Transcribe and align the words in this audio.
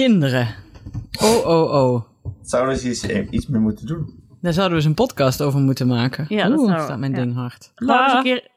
Kinderen. 0.00 0.48
Oh, 1.22 1.46
oh, 1.46 1.72
oh. 1.72 2.02
Zouden 2.42 2.76
ze 2.76 2.88
iets, 2.88 3.06
eh, 3.06 3.26
iets 3.30 3.46
meer 3.46 3.60
moeten 3.60 3.86
doen? 3.86 4.22
Daar 4.40 4.52
zouden 4.52 4.76
we 4.78 4.82
eens 4.82 4.90
een 4.98 5.04
podcast 5.06 5.42
over 5.42 5.60
moeten 5.60 5.86
maken. 5.86 6.26
Ja, 6.28 6.48
dat 6.48 6.60
zou- 6.60 6.80
staat 6.80 6.98
mijn 6.98 7.12
ja. 7.12 7.18
ding 7.18 7.34
hard. 7.34 7.72
Gewoon 7.74 8.02
eens 8.04 8.12
een 8.12 8.22
keer, 8.22 8.48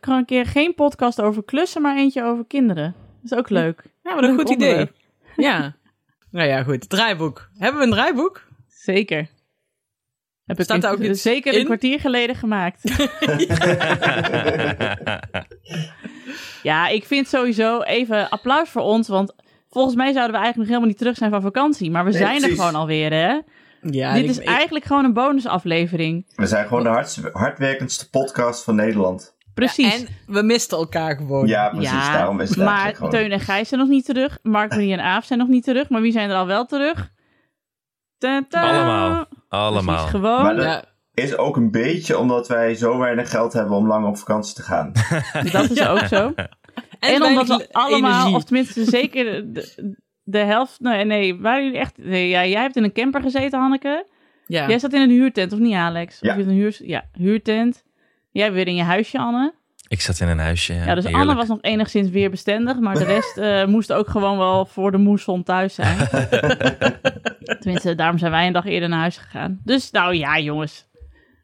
gewoon 0.00 0.18
een 0.18 0.24
keer 0.24 0.46
geen 0.46 0.74
podcast 0.74 1.20
over 1.20 1.44
klussen, 1.44 1.82
maar 1.82 1.96
eentje 1.96 2.24
over 2.24 2.44
kinderen. 2.46 2.94
Dat 3.22 3.32
is 3.32 3.38
ook 3.38 3.48
leuk. 3.50 3.84
Ja, 4.02 4.14
wat 4.14 4.24
een 4.24 4.34
goed 4.38 4.50
idee. 4.50 4.90
Ja. 5.36 5.76
Nou 6.30 6.48
ja, 6.48 6.62
goed. 6.62 6.88
Draaiboek. 6.88 7.48
Hebben 7.58 7.80
we 7.80 7.86
een 7.86 7.92
draaiboek? 7.92 8.42
Zeker. 8.68 9.28
Heb 10.44 10.58
ik 10.58 10.64
Staat 10.64 10.76
in- 10.76 10.82
daar 10.82 10.92
ook 10.92 10.98
iets 10.98 11.22
zeker 11.22 11.52
in? 11.52 11.58
een 11.58 11.64
kwartier 11.64 12.00
geleden 12.00 12.36
gemaakt. 12.36 12.82
ja, 16.62 16.88
ik 16.88 17.04
vind 17.04 17.28
sowieso 17.28 17.80
even 17.80 18.28
applaus 18.30 18.68
voor 18.68 18.82
ons, 18.82 19.08
want 19.08 19.34
volgens 19.70 19.94
mij 19.94 20.12
zouden 20.12 20.32
we 20.36 20.42
eigenlijk 20.42 20.56
nog 20.56 20.66
helemaal 20.66 20.88
niet 20.88 20.98
terug 20.98 21.16
zijn 21.16 21.30
van 21.30 21.42
vakantie. 21.42 21.90
Maar 21.90 22.04
we 22.04 22.10
Nee, 22.10 22.18
zijn 22.18 22.42
er 22.42 22.48
gewoon 22.50 22.74
alweer, 22.74 23.12
hè? 23.12 23.38
Ja, 23.90 24.12
Dit 24.14 24.24
ik- 24.24 24.30
is 24.30 24.38
ik- 24.38 24.46
eigenlijk 24.48 24.84
gewoon 24.84 25.04
een 25.04 25.12
bonusaflevering. 25.12 26.32
We 26.34 26.46
zijn 26.46 26.66
gewoon 26.66 26.82
de 26.82 26.88
hardst, 26.88 27.20
hardwerkendste 27.32 28.10
podcast 28.10 28.64
van 28.64 28.74
Nederland. 28.74 29.36
Precies. 29.54 30.00
En 30.00 30.08
we 30.26 30.42
misten 30.42 30.78
elkaar 30.78 31.16
gewoon. 31.16 31.46
Ja, 31.46 31.68
precies. 31.68 31.90
Ja, 31.90 32.12
daarom 32.12 32.40
is 32.40 32.48
het 32.48 32.58
maar 32.58 32.66
eigenlijk 32.66 32.96
gewoon... 32.96 33.10
Teun 33.10 33.30
en 33.32 33.40
Gijs 33.40 33.68
zijn 33.68 33.80
nog 33.80 33.88
niet 33.88 34.04
terug. 34.04 34.38
Mark, 34.42 34.70
Marie 34.70 34.92
en 34.92 35.00
Aaf 35.00 35.24
zijn 35.24 35.38
nog 35.38 35.48
niet 35.48 35.64
terug. 35.64 35.88
Maar 35.88 36.00
wie 36.00 36.12
zijn 36.12 36.30
er 36.30 36.36
al 36.36 36.46
wel 36.46 36.66
terug? 36.66 37.10
Ta-ta. 38.18 38.62
Allemaal. 38.70 39.26
Allemaal. 39.48 39.94
Precies, 39.94 40.10
gewoon. 40.10 40.42
Maar 40.42 40.60
Ja, 40.60 40.84
Is 41.14 41.36
ook 41.36 41.56
een 41.56 41.70
beetje 41.70 42.18
omdat 42.18 42.48
wij 42.48 42.74
zo 42.74 42.98
weinig 42.98 43.30
geld 43.30 43.52
hebben 43.52 43.76
om 43.76 43.86
lang 43.86 44.06
op 44.06 44.18
vakantie 44.18 44.54
te 44.54 44.62
gaan. 44.62 44.92
Dat 45.52 45.70
is 45.70 45.86
ook 45.86 45.98
zo. 46.06 46.32
en, 46.98 47.14
En, 47.14 47.22
omdat 47.22 47.46
we 47.46 47.68
allemaal, 47.72 48.10
energie. 48.10 48.34
of 48.34 48.44
tenminste 48.44 48.84
zeker 48.84 49.52
de, 49.52 49.94
de 50.22 50.38
helft... 50.38 50.80
Nee, 50.80 51.04
nee, 51.04 51.40
waren 51.40 51.64
jullie 51.64 51.78
echt... 51.78 51.98
Nee, 51.98 52.28
ja, 52.28 52.46
jij 52.46 52.60
hebt 52.60 52.76
in 52.76 52.84
een 52.84 52.92
camper 52.92 53.22
gezeten, 53.22 53.60
Hanneke. 53.60 54.06
Ja. 54.46 54.68
Jij 54.68 54.78
zat 54.78 54.92
in 54.92 55.00
een 55.00 55.10
huurtent, 55.10 55.52
of 55.52 55.58
niet, 55.58 55.74
Alex? 55.74 56.18
Ja. 56.20 56.30
Of 56.30 56.36
je 56.36 56.42
in 56.42 56.48
een 56.48 56.54
huur, 56.54 56.78
ja, 56.82 57.04
huurtent. 57.12 57.84
Jij 58.30 58.52
weer 58.52 58.66
in 58.66 58.74
je 58.74 58.82
huisje, 58.82 59.18
Anne. 59.18 59.54
Ik 59.88 60.00
zat 60.00 60.20
in 60.20 60.28
een 60.28 60.38
huisje. 60.38 60.74
Ja, 60.74 60.84
Ja, 60.84 60.94
dus 60.94 61.04
heerlijk. 61.04 61.24
Anne 61.24 61.34
was 61.34 61.48
nog 61.48 61.58
enigszins 61.60 62.10
weerbestendig, 62.10 62.78
maar 62.78 62.94
de 62.94 63.04
rest 63.04 63.36
eh, 63.36 63.64
moest 63.74 63.92
ook 63.92 64.08
gewoon 64.08 64.38
wel 64.38 64.66
voor 64.66 64.90
de 64.90 64.98
moesson 64.98 65.42
thuis 65.42 65.74
zijn. 65.74 65.96
Tenminste, 67.60 67.94
daarom 67.94 68.18
zijn 68.18 68.30
wij 68.30 68.46
een 68.46 68.52
dag 68.52 68.64
eerder 68.66 68.88
naar 68.88 68.98
huis 68.98 69.16
gegaan. 69.16 69.60
Dus 69.64 69.90
nou 69.90 70.14
ja, 70.14 70.38
jongens. 70.38 70.86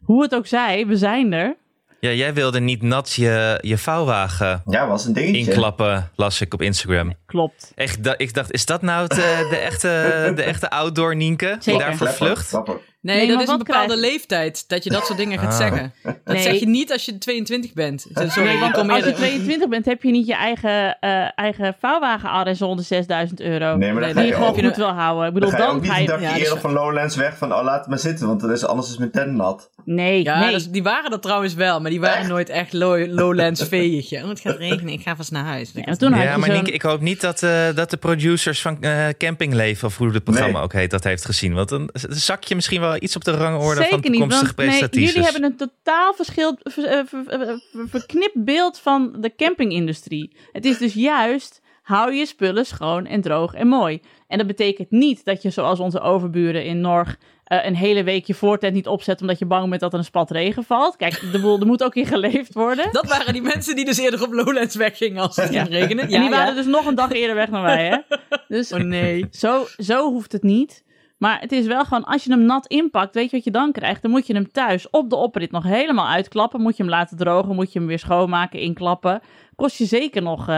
Hoe 0.02 0.22
het 0.22 0.34
ook 0.34 0.46
zij, 0.46 0.86
we 0.86 0.96
zijn 0.96 1.33
er. 1.33 1.56
Ja, 2.05 2.10
jij 2.10 2.34
wilde 2.34 2.60
niet 2.60 2.83
nat 2.83 3.12
je, 3.12 3.58
je 3.60 3.78
vouwwagen 3.78 4.62
Ja, 4.66 4.86
was 4.88 5.05
een 5.05 5.12
dingetje. 5.12 5.36
inklappen, 5.50 6.11
las 6.16 6.41
ik 6.41 6.55
op 6.55 6.62
Instagram. 6.62 7.14
Klopt. 7.27 7.72
Echt, 7.74 8.05
da- 8.05 8.14
ik 8.19 8.34
dacht, 8.34 8.52
is 8.52 8.66
dat 8.66 8.83
nou 8.83 9.02
het, 9.02 9.19
eh, 9.19 9.50
de, 9.50 9.56
echte, 9.56 10.33
de 10.36 10.42
echte 10.42 10.70
outdoor 10.70 11.16
Nienke? 11.16 11.46
Die 11.46 11.62
Zeker. 11.62 11.80
daarvoor 11.80 12.06
Klepper, 12.06 12.27
vlucht? 12.27 12.48
klapper. 12.48 12.80
Nee, 13.05 13.16
Nee, 13.16 13.27
dat 13.27 13.41
is 13.42 13.48
een 13.48 13.58
bepaalde 13.58 13.86
krijg- 13.97 14.00
leeftijd 14.12 14.64
dat 14.69 14.84
je 14.84 14.91
dat 14.91 15.06
soort 15.06 15.19
dingen 15.19 15.38
gaat 15.38 15.52
Ah. 15.52 15.56
zeggen. 15.56 15.92
Dat 16.05 16.16
Nee. 16.24 16.42
zeg 16.42 16.58
je 16.60 16.66
niet 16.69 16.92
als 16.92 17.05
je 17.05 17.19
22 17.19 17.72
bent. 17.72 18.00
Sorry, 18.14 18.48
Nee, 18.48 18.58
want 18.58 18.77
als 18.77 18.86
je 18.86 18.94
eerder- 18.94 19.14
22 19.14 19.69
bent, 19.69 19.84
heb 19.84 20.02
je 20.02 20.11
niet 20.11 20.27
je 20.27 20.34
eigen, 20.34 20.96
eh 21.00 21.38
eigen 21.38 21.77
vouwwagen 21.80 22.56
zonder 22.56 22.84
6000 22.84 23.41
euro. 23.41 23.77
Nee, 23.77 23.92
maar 23.92 24.02
dan 24.02 24.14
Nee, 24.14 24.27
je 24.27 24.33
gewoon 24.33 24.55
goed 24.64 24.77
wil 24.77 24.88
houden. 24.88 25.27
Ik 25.28 25.34
bedoel, 25.34 25.50
Dan 25.50 25.58
ga 25.58 25.64
je 25.64 25.69
dan 25.70 25.77
ook 25.77 25.83
niet 25.83 25.91
ga 25.91 25.96
je... 25.98 26.05
ja, 26.05 26.28
dat 26.30 26.38
eerder 26.38 26.61
van 26.61 26.72
Lowlands 26.72 27.16
weg 27.16 27.36
van, 27.36 27.55
oh 27.55 27.62
laat 27.62 27.78
het 27.78 27.88
maar 27.88 27.98
zitten, 27.98 28.27
want 28.27 28.41
dan 28.41 28.52
is, 28.52 28.64
anders 28.66 28.88
is 28.91 28.96
mijn 28.98 29.11
tent 29.11 29.33
nat. 29.33 29.70
Nee, 29.84 30.22
Ja, 30.22 30.39
nee. 30.41 30.52
dus 30.52 30.70
die 30.70 30.83
waren 30.83 31.11
dat 31.11 31.22
trouwens 31.22 31.55
wel, 31.55 31.80
maar 31.80 31.91
die 31.91 32.00
waren 32.00 32.28
nooit 32.28 32.48
echt 32.48 32.72
low, 32.72 33.06
lowlands 33.14 33.62
veeetje. 33.68 34.22
Oh, 34.22 34.28
het 34.28 34.41
gaat 34.41 34.56
regenen, 34.56 34.92
ik 34.92 35.02
ga 35.02 35.16
vast 35.16 35.30
naar 35.30 35.44
huis. 35.44 35.70
Ja, 35.74 35.83
maar 35.84 35.96
toen 35.96 36.12
had 36.12 36.22
Ja, 36.22 36.36
maar 36.36 36.48
Nienke, 36.50 36.70
ik 36.70 36.83
hoop 36.83 37.00
niet 37.00 37.20
dat, 37.20 37.42
eh, 37.42 37.66
dat 37.74 37.91
de 37.91 37.96
producers 37.96 38.61
van 38.61 38.83
eh 38.83 39.06
Campingleven, 39.18 39.89
of 39.89 39.96
hoe 39.96 40.12
het 40.12 40.24
programma 40.24 40.52
Nee. 40.52 40.62
ook 40.62 40.72
heet, 40.72 40.91
dat 40.91 41.05
heeft 41.05 41.24
gezien. 41.24 41.55
Want 41.55 41.68
dan 41.68 41.91
zak 42.08 42.44
je 42.44 42.55
misschien 42.55 42.80
wel 42.80 42.94
iets 43.00 43.17
op 43.17 43.25
de 43.25 43.31
rangorde 43.31 43.75
Zeker 43.83 43.89
van 43.89 44.00
niet, 44.00 44.11
toekomstige 44.12 44.45
want 44.45 44.56
nee, 44.56 44.67
presentaties. 44.69 45.12
jullie 45.12 45.31
hebben 45.31 45.45
een 45.50 45.56
totaal 45.56 46.14
verschil, 46.14 46.59
ver- 46.62 46.84
eh, 46.84 47.01
ver- 47.06 47.24
ver- 47.27 47.61
ver- 47.73 47.89
verknipt 47.89 48.45
beeld 48.45 48.79
van 48.79 49.17
de 49.20 49.35
campingindustrie. 49.36 50.36
Het 50.52 50.64
is 50.64 50.79
dus 50.79 50.95
juist, 50.95 51.61
hou 51.83 52.13
je 52.13 52.27
spullen 52.27 52.67
schoon 52.67 53.07
en 53.07 53.20
droog 53.20 53.55
en 53.55 53.68
mooi. 53.68 54.01
En 54.29 54.39
dat 54.39 54.46
betekent 54.46 54.91
niet 54.91 55.24
dat 55.24 55.42
je 55.42 55.51
zoals 55.51 55.80
onze 55.80 56.01
overburen 56.01 56.64
in 56.64 56.80
Norg 56.80 57.17
eh, 57.45 57.64
een 57.64 57.77
hele 57.77 58.05
week 58.05 58.27
je 58.27 58.35
voortent 58.35 58.74
niet 58.74 58.86
opzet 58.89 59.20
omdat 59.20 59.39
je 59.39 59.47
bang 59.47 59.68
bent 59.68 59.80
dat 59.80 59.92
er 59.92 59.98
een 59.98 60.05
spat 60.05 60.30
regen 60.30 60.64
valt. 60.64 60.97
Kijk, 60.97 61.33
de 61.33 61.41
boel, 61.41 61.61
er 61.61 61.67
moet 61.67 61.83
ook 61.85 61.95
in 61.95 62.07
geleefd 62.07 62.55
worden. 62.55 62.89
Dat 62.92 63.07
waren 63.07 63.33
die 63.33 63.42
mensen 63.42 63.77
die 63.77 63.85
dus 63.85 63.98
eerder 63.98 64.23
op 64.23 64.33
lowlands 64.33 64.74
weggingen 64.74 65.23
als 65.23 65.36
het 65.36 65.51
ging 65.51 65.68
regenen. 65.68 66.08
en 66.08 66.20
die 66.20 66.30
waren 66.30 66.55
dus 66.55 66.67
nog 66.67 66.86
een 66.86 66.95
dag 66.95 67.13
eerder 67.13 67.36
weg 67.36 67.48
dan 67.48 67.63
wij, 67.63 67.86
hè? 67.89 68.17
Dus 68.48 68.73
Oh 68.73 68.80
nee. 68.80 69.27
Zo, 69.30 69.67
zo 69.77 70.11
hoeft 70.11 70.33
het 70.33 70.42
niet. 70.42 70.83
Maar 71.24 71.40
het 71.40 71.52
is 71.52 71.67
wel 71.67 71.85
gewoon, 71.85 72.05
als 72.05 72.24
je 72.24 72.30
hem 72.30 72.45
nat 72.45 72.67
inpakt, 72.67 73.14
weet 73.14 73.30
je 73.30 73.36
wat 73.36 73.45
je 73.45 73.51
dan 73.51 73.73
krijgt? 73.73 74.02
Dan 74.02 74.11
moet 74.11 74.27
je 74.27 74.35
hem 74.35 74.52
thuis 74.52 74.90
op 74.90 75.11
de 75.11 75.17
oprit 75.17 75.51
nog 75.51 75.64
helemaal 75.64 76.08
uitklappen. 76.08 76.61
Moet 76.61 76.77
je 76.77 76.83
hem 76.83 76.92
laten 76.92 77.17
drogen, 77.17 77.55
moet 77.55 77.73
je 77.73 77.79
hem 77.79 77.89
weer 77.89 77.98
schoonmaken, 77.98 78.61
inklappen. 78.61 79.20
Kost 79.57 79.79
je 79.79 79.85
zeker 79.85 80.23
nog, 80.23 80.40
eh, 80.40 80.55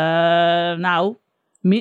nou, 0.76 1.16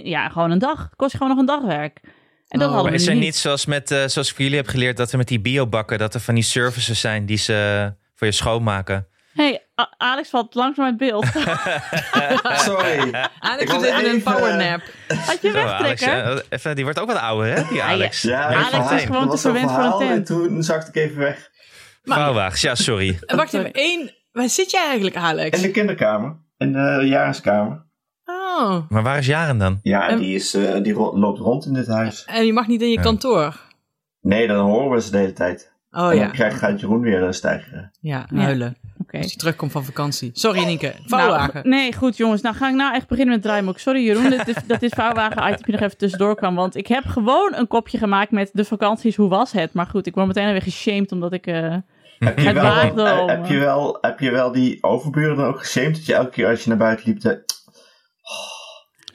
ja, 0.04 0.30
gewoon 0.30 0.52
een 0.52 0.60
dag. 0.60 0.90
Kost 0.96 1.12
je 1.12 1.18
gewoon 1.18 1.32
nog 1.36 1.42
een 1.42 1.62
dagwerk. 1.62 2.00
En 2.48 2.60
dat 2.60 2.68
Oh, 2.68 2.74
hadden 2.74 2.92
we 2.92 2.98
is 2.98 3.08
er 3.08 3.14
niet. 3.14 3.24
niet, 3.24 3.36
zoals, 3.36 3.66
met, 3.66 3.92
eh, 3.92 3.98
zoals 4.06 4.30
ik 4.30 4.36
voor 4.36 4.44
jullie 4.44 4.58
heb 4.60 4.68
geleerd, 4.68 4.98
dat 4.98 5.12
er 5.12 5.18
met 5.18 5.28
die 5.28 5.40
biobakken, 5.40 5.98
dat 5.98 6.14
er 6.14 6.20
van 6.20 6.34
die 6.34 6.44
services 6.44 7.00
zijn 7.00 7.26
die 7.26 7.38
ze 7.38 7.94
voor 8.16 8.28
je 8.28 8.34
schoonmaken? 8.34 9.08
hey, 9.34 9.65
A- 9.82 9.94
Alex 9.98 10.30
valt 10.30 10.54
langzaam 10.56 10.86
uit 10.86 10.98
beeld. 10.98 11.26
Sorry. 12.44 13.14
Alex 13.40 13.72
doet 13.72 13.82
was 13.82 13.84
even 13.84 14.10
een 14.10 14.24
powernap. 14.24 14.82
Had 15.26 15.42
je 15.42 15.52
wegtrekken? 15.52 16.24
eh, 16.26 16.38
even, 16.50 16.76
die 16.76 16.84
wordt 16.84 17.00
ook 17.00 17.08
wat 17.08 17.18
ouder, 17.20 17.56
hè, 17.56 17.64
die 17.68 17.78
ja. 17.78 17.86
Alex? 17.88 18.22
Ja, 18.22 18.44
Alex 18.72 18.92
is 18.92 19.04
gewoon 19.04 19.28
dat 19.28 19.36
te 19.36 19.42
verwend 19.42 19.72
voor 19.72 19.84
een 19.84 19.98
tent. 19.98 20.12
En 20.12 20.24
toen 20.24 20.64
zakte 20.64 20.90
ik 20.90 20.96
even 20.96 21.18
weg. 21.18 21.50
Vouwwagens, 22.04 22.62
ja, 22.62 22.76
sorry. 22.76 23.20
En 23.26 23.38
Wacht 23.38 23.54
even, 23.54 23.72
één. 23.72 24.12
Waar 24.32 24.50
zit 24.50 24.72
jij 24.72 24.86
eigenlijk, 24.86 25.16
Alex? 25.16 25.58
In 25.58 25.64
de 25.64 25.72
kinderkamer. 25.72 26.36
In 26.58 26.72
de 26.74 27.02
jarenskamer. 27.04 27.84
Oh. 28.26 28.78
Maar 28.90 29.04
waar 29.04 29.18
is 29.18 29.26
Jaren 29.26 29.58
dan? 29.58 29.80
Ja, 29.82 30.08
En- 30.10 30.18
die, 30.20 30.36
is, 30.36 30.54
eh, 30.54 30.84
die 30.84 30.94
ro- 30.94 31.18
loopt 31.18 31.40
rond 31.40 31.66
in 31.66 31.74
dit 31.74 31.88
huis. 31.88 32.26
En 32.26 32.46
je 32.46 32.54
mag 32.54 32.68
niet 32.68 32.82
in 32.82 32.90
je 32.90 32.96
Ja. 32.96 33.02
kantoor. 33.02 33.56
Nee, 34.22 34.48
dan 34.48 34.66
horen 34.70 34.90
we 34.90 35.02
ze 35.02 35.12
de 35.12 35.18
hele 35.18 35.34
tijd. 35.34 35.74
Oh 35.92 36.02
en 36.02 36.08
dan 36.10 36.18
ja. 36.18 36.28
krijgt, 36.28 36.58
gaat 36.60 36.80
Jeroen 36.80 37.02
weer 37.02 37.24
eh, 37.26 37.32
stijgen. 37.32 37.92
Ja, 38.00 38.26
Ja. 38.34 38.72
Oké. 39.06 39.18
Als 39.18 39.32
je 39.32 39.38
terugkomt 39.38 39.72
van 39.72 39.84
vakantie. 39.86 40.30
Sorry, 40.34 40.64
Nienke. 40.66 40.88
Nou, 40.88 41.04
Vouwwagen. 41.08 41.70
nee, 41.70 41.94
goed 41.94 42.18
jongens. 42.18 42.42
Nou 42.42 42.56
ga 42.56 42.70
ik 42.70 42.76
nou 42.76 42.96
echt 42.96 43.08
beginnen 43.08 43.34
met 43.34 43.44
het 43.44 43.52
draaimoek. 43.52 43.80
Sorry 43.80 44.04
Jeroen, 44.06 44.30
dat 44.30 44.46
dit, 44.46 44.68
dat 44.68 44.80
dit 44.80 44.94
vouwwagen-itemje 44.96 45.72
nog 45.72 45.82
even 45.82 45.98
tussendoor 45.98 46.36
kwam. 46.36 46.56
Want 46.56 46.76
ik 46.76 46.88
heb 46.88 47.06
gewoon 47.06 47.54
een 47.56 47.68
kopje 47.68 47.98
gemaakt 47.98 48.32
met 48.32 48.50
de 48.54 48.66
vakanties. 48.66 49.16
Hoe 49.16 49.30
was 49.30 49.52
het? 49.52 49.74
Maar 49.74 49.86
goed, 49.88 50.08
ik 50.08 50.16
word 50.16 50.28
meteen 50.28 50.52
weer 50.52 50.62
geshamed 50.62 51.12
omdat 51.12 51.34
ik... 51.34 51.48
eh, 51.48 51.76
Heb 52.20 52.40
je, 52.40 52.46
Het 52.48 52.94
wel, 52.94 53.08
eh, 53.08 53.20
om, 53.22 53.30
heb, 53.30 53.46
je 53.46 53.58
wel, 53.60 53.98
heb 54.02 54.20
je 54.20 54.32
wel 54.32 54.52
die 54.52 54.84
overburen 54.84 55.36
dan 55.36 55.46
ook 55.46 55.60
geshamed 55.60 55.96
dat 55.96 56.06
je 56.06 56.14
elke 56.14 56.30
keer 56.30 56.48
als 56.48 56.64
je 56.64 56.70
naar 56.70 56.78
buiten 56.78 57.06
liep... 57.08 57.22
De... 57.22 57.44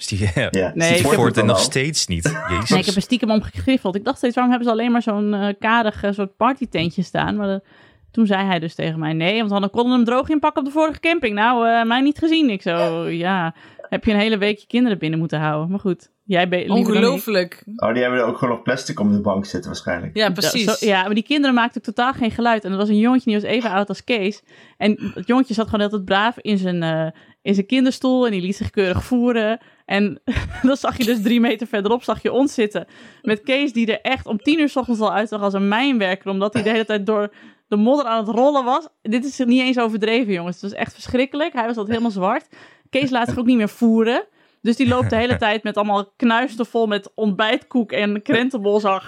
Die, 0.08 0.18
ja, 0.34 0.48
Ja, 0.50 0.50
Nee, 0.50 0.72
die 0.74 0.86
ik 0.86 0.92
heb- 0.94 1.02
wordt 1.02 1.16
Voort 1.18 1.36
en 1.36 1.46
dan 1.46 1.54
nog 1.54 1.58
steeds 1.64 2.06
niet. 2.06 2.22
Jezus. 2.50 2.70
Nee, 2.70 2.78
ik 2.78 2.86
heb 2.86 2.94
er 2.94 3.02
stiekem 3.02 3.30
om 3.30 3.42
gegriffeld. 3.42 3.94
Ik 3.94 4.04
dacht 4.04 4.16
steeds, 4.16 4.34
waarom 4.34 4.52
hebben 4.52 4.70
ze 4.72 4.76
alleen 4.78 4.92
maar 4.92 5.02
zo'n 5.02 5.34
eh 5.34 5.54
karig 5.58 6.02
eh, 6.02 6.12
soort 6.12 6.36
partytentje 6.36 7.02
staan? 7.02 7.36
Maar 7.36 7.46
dat- 7.46 7.64
toen 8.10 8.26
zei 8.26 8.44
hij 8.46 8.58
dus 8.58 8.74
tegen 8.74 8.98
mij, 8.98 9.12
nee, 9.12 9.38
want 9.38 9.50
dan 9.50 9.70
konden 9.70 9.90
we 9.90 9.96
hem 9.96 10.04
droog 10.04 10.28
inpakken 10.28 10.60
op 10.62 10.66
de 10.66 10.74
vorige 10.74 11.00
camping. 11.00 11.34
Nou, 11.34 11.68
eh, 11.68 11.84
mij 11.84 12.00
niet 12.00 12.18
gezien. 12.18 12.50
Ik 12.50 12.62
zo, 12.62 13.04
ja, 13.26 13.54
heb 13.88 14.04
je 14.04 14.12
een 14.12 14.18
hele 14.18 14.38
week 14.38 14.58
je 14.58 14.66
kinderen 14.66 14.98
binnen 14.98 15.18
moeten 15.18 15.40
houden. 15.40 15.70
Maar 15.70 15.80
goed, 15.80 16.10
jij. 16.24 16.68
Ongelooflijk. 16.68 17.62
Oh, 17.76 17.92
die 17.92 18.02
hebben 18.02 18.20
er 18.20 18.26
ook 18.26 18.38
gewoon 18.38 18.54
nog 18.54 18.62
plastic 18.62 19.00
om 19.00 19.12
de 19.12 19.20
bank 19.20 19.44
zitten 19.44 19.70
waarschijnlijk. 19.70 20.16
Ja, 20.16 20.24
Ja, 20.24 20.32
precies. 20.32 20.78
zo- 20.78 20.86
ja, 20.86 21.02
maar 21.02 21.14
die 21.14 21.22
kinderen 21.22 21.54
maakten 21.54 21.76
ook 21.80 21.94
totaal 21.94 22.12
geen 22.12 22.30
geluid. 22.30 22.64
En 22.64 22.70
er 22.72 22.76
was 22.76 22.88
een 22.88 22.98
jongetje, 22.98 23.30
die 23.30 23.40
was 23.40 23.50
even 23.50 23.70
oud 23.70 23.88
als 23.88 24.04
Kees. 24.04 24.42
En 24.76 25.12
het 25.14 25.26
jongetje 25.26 25.54
zat 25.54 25.68
gewoon 25.68 25.84
altijd 25.84 26.04
braaf 26.04 26.38
in 26.38 26.58
zijn, 26.58 26.82
eh, 26.82 27.06
in 27.42 27.54
zijn 27.54 27.66
kinderstoel. 27.66 28.26
En 28.26 28.32
die 28.32 28.40
liet 28.40 28.56
zich 28.56 28.70
keurig 28.70 29.04
voeren. 29.04 29.58
En 29.84 30.20
dan 30.62 30.76
zag 30.76 30.96
je 30.96 31.04
dus 31.04 31.22
drie 31.22 31.40
meter 31.40 31.66
verderop, 31.66 32.02
zag 32.02 32.22
je 32.22 32.32
ons 32.32 32.54
zitten. 32.54 32.86
Met 33.22 33.42
Kees, 33.42 33.72
die 33.72 33.86
er 33.96 34.00
echt 34.10 34.26
om 34.26 34.38
tien 34.38 34.60
uur 34.60 34.68
s 34.68 34.76
ochtends 34.76 35.00
al 35.00 35.12
uitzag 35.12 35.40
als 35.42 35.54
een 35.54 35.68
mijnwerker. 35.68 36.30
Omdat 36.30 36.52
hij 36.54 36.62
de 36.62 36.70
hele 36.70 36.84
tijd 36.84 37.06
door 37.06 37.32
de 37.70 37.76
modder 37.76 38.06
aan 38.06 38.26
het 38.26 38.36
rollen 38.36 38.64
was. 38.64 38.88
Dit 39.02 39.24
is 39.24 39.38
niet 39.38 39.60
eens 39.60 39.78
overdreven, 39.78 40.32
jongens. 40.32 40.60
Het 40.60 40.70
was 40.70 40.80
echt 40.80 40.92
verschrikkelijk. 40.92 41.52
Hij 41.52 41.66
was 41.66 41.76
altijd 41.76 41.88
helemaal 41.88 42.10
zwart. 42.10 42.46
Kees 42.90 43.10
laat 43.10 43.28
zich 43.28 43.38
ook 43.38 43.46
niet 43.46 43.56
meer 43.56 43.68
voeren. 43.68 44.24
Dus 44.62 44.76
die 44.76 44.88
loopt 44.88 45.10
de 45.10 45.16
hele 45.16 45.36
tijd 45.46 45.62
met 45.62 45.76
allemaal 45.76 46.12
knuisten 46.16 46.66
vol 46.66 46.86
met 46.86 47.10
ontbijtkoek 47.14 47.92
en 47.92 48.22
krentenbol. 48.22 48.80
Zo. 48.80 48.98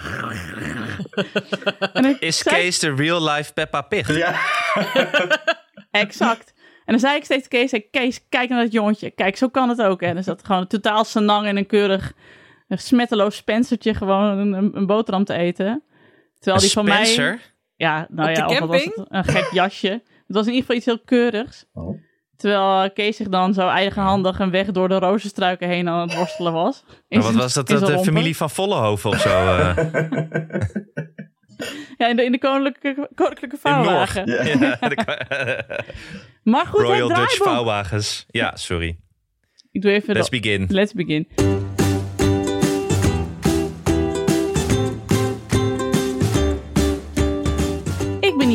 En 1.92 2.20
Is 2.20 2.38
zei- 2.38 2.56
Kees 2.56 2.78
de 2.78 2.94
real-life 2.94 3.52
Peppa 3.52 3.80
Pig? 3.82 4.16
Ja, 4.16 4.34
Exact. 5.90 6.52
En 6.84 6.92
dan 6.92 6.98
zei 6.98 7.16
ik 7.16 7.24
steeds 7.24 7.48
Kees, 7.48 7.70
zei, 7.70 7.90
Kees, 7.90 8.28
kijk 8.28 8.48
naar 8.48 8.62
dat 8.62 8.72
jongetje. 8.72 9.10
Kijk, 9.10 9.36
zo 9.36 9.48
kan 9.48 9.68
het 9.68 9.82
ook. 9.82 10.00
Hè. 10.00 10.06
En 10.06 10.14
dan 10.14 10.22
zat 10.22 10.44
gewoon 10.44 10.66
totaal 10.66 11.04
senang 11.04 11.46
en 11.46 11.56
een 11.56 11.66
keurig 11.66 12.12
een 12.68 12.78
smetteloos 12.78 13.36
Spencertje 13.36 13.94
gewoon 13.94 14.38
een, 14.38 14.52
een, 14.52 14.76
een 14.76 14.86
boterham 14.86 15.24
te 15.24 15.34
eten. 15.34 15.82
Terwijl 16.38 16.62
die 16.62 16.72
van 16.72 16.84
mij... 16.84 17.38
Ja, 17.82 18.06
nou 18.10 18.30
Op 18.30 18.36
ja, 18.36 18.46
de 18.46 18.62
of 18.62 18.68
was 18.68 18.84
het? 18.84 19.04
Een 19.08 19.24
gek 19.24 19.48
jasje. 19.52 19.88
Het 20.26 20.36
was 20.36 20.46
in 20.46 20.52
ieder 20.52 20.60
geval 20.60 20.76
iets 20.76 20.84
heel 20.86 21.00
keurigs. 21.04 21.64
Oh. 21.72 21.98
Terwijl 22.36 22.82
eh, 22.82 22.90
Kees 22.94 23.16
zich 23.16 23.28
dan 23.28 23.54
zo 23.54 23.68
eigenhandig 23.68 24.38
een 24.38 24.50
weg 24.50 24.66
door 24.70 24.88
de 24.88 24.98
rozenstruiken 24.98 25.68
heen 25.68 25.88
aan 25.88 26.08
het 26.08 26.16
worstelen 26.16 26.52
was. 26.52 26.84
Maar 27.08 27.22
wat 27.22 27.34
was 27.34 27.54
dat? 27.54 27.68
dat 27.68 27.86
de 27.86 27.98
familie 27.98 28.36
van 28.36 28.50
Vollenhoven 28.50 29.10
of 29.10 29.18
zo? 29.20 29.28
eh, 29.56 29.76
Ja, 31.98 32.08
in 32.08 32.16
de, 32.16 32.24
in 32.24 32.32
de 32.32 32.38
koninklijke, 32.38 33.08
koninklijke 33.14 33.56
vouwwagen. 33.56 34.26
Ja. 34.26 34.42
ja, 34.44 34.76
de- 34.88 35.84
Maar 36.52 36.66
goed, 36.66 36.80
Royal 36.80 37.08
Dutch 37.08 37.36
vouwwagens. 37.36 38.26
Ja, 38.30 38.56
sorry. 38.56 38.98
Ik 39.72 39.82
doe 39.82 39.90
even... 39.92 40.14
Let's 40.14 40.30
de- 40.30 40.40
begin. 40.40 40.66
Let's 40.68 40.92
begin. 40.92 41.28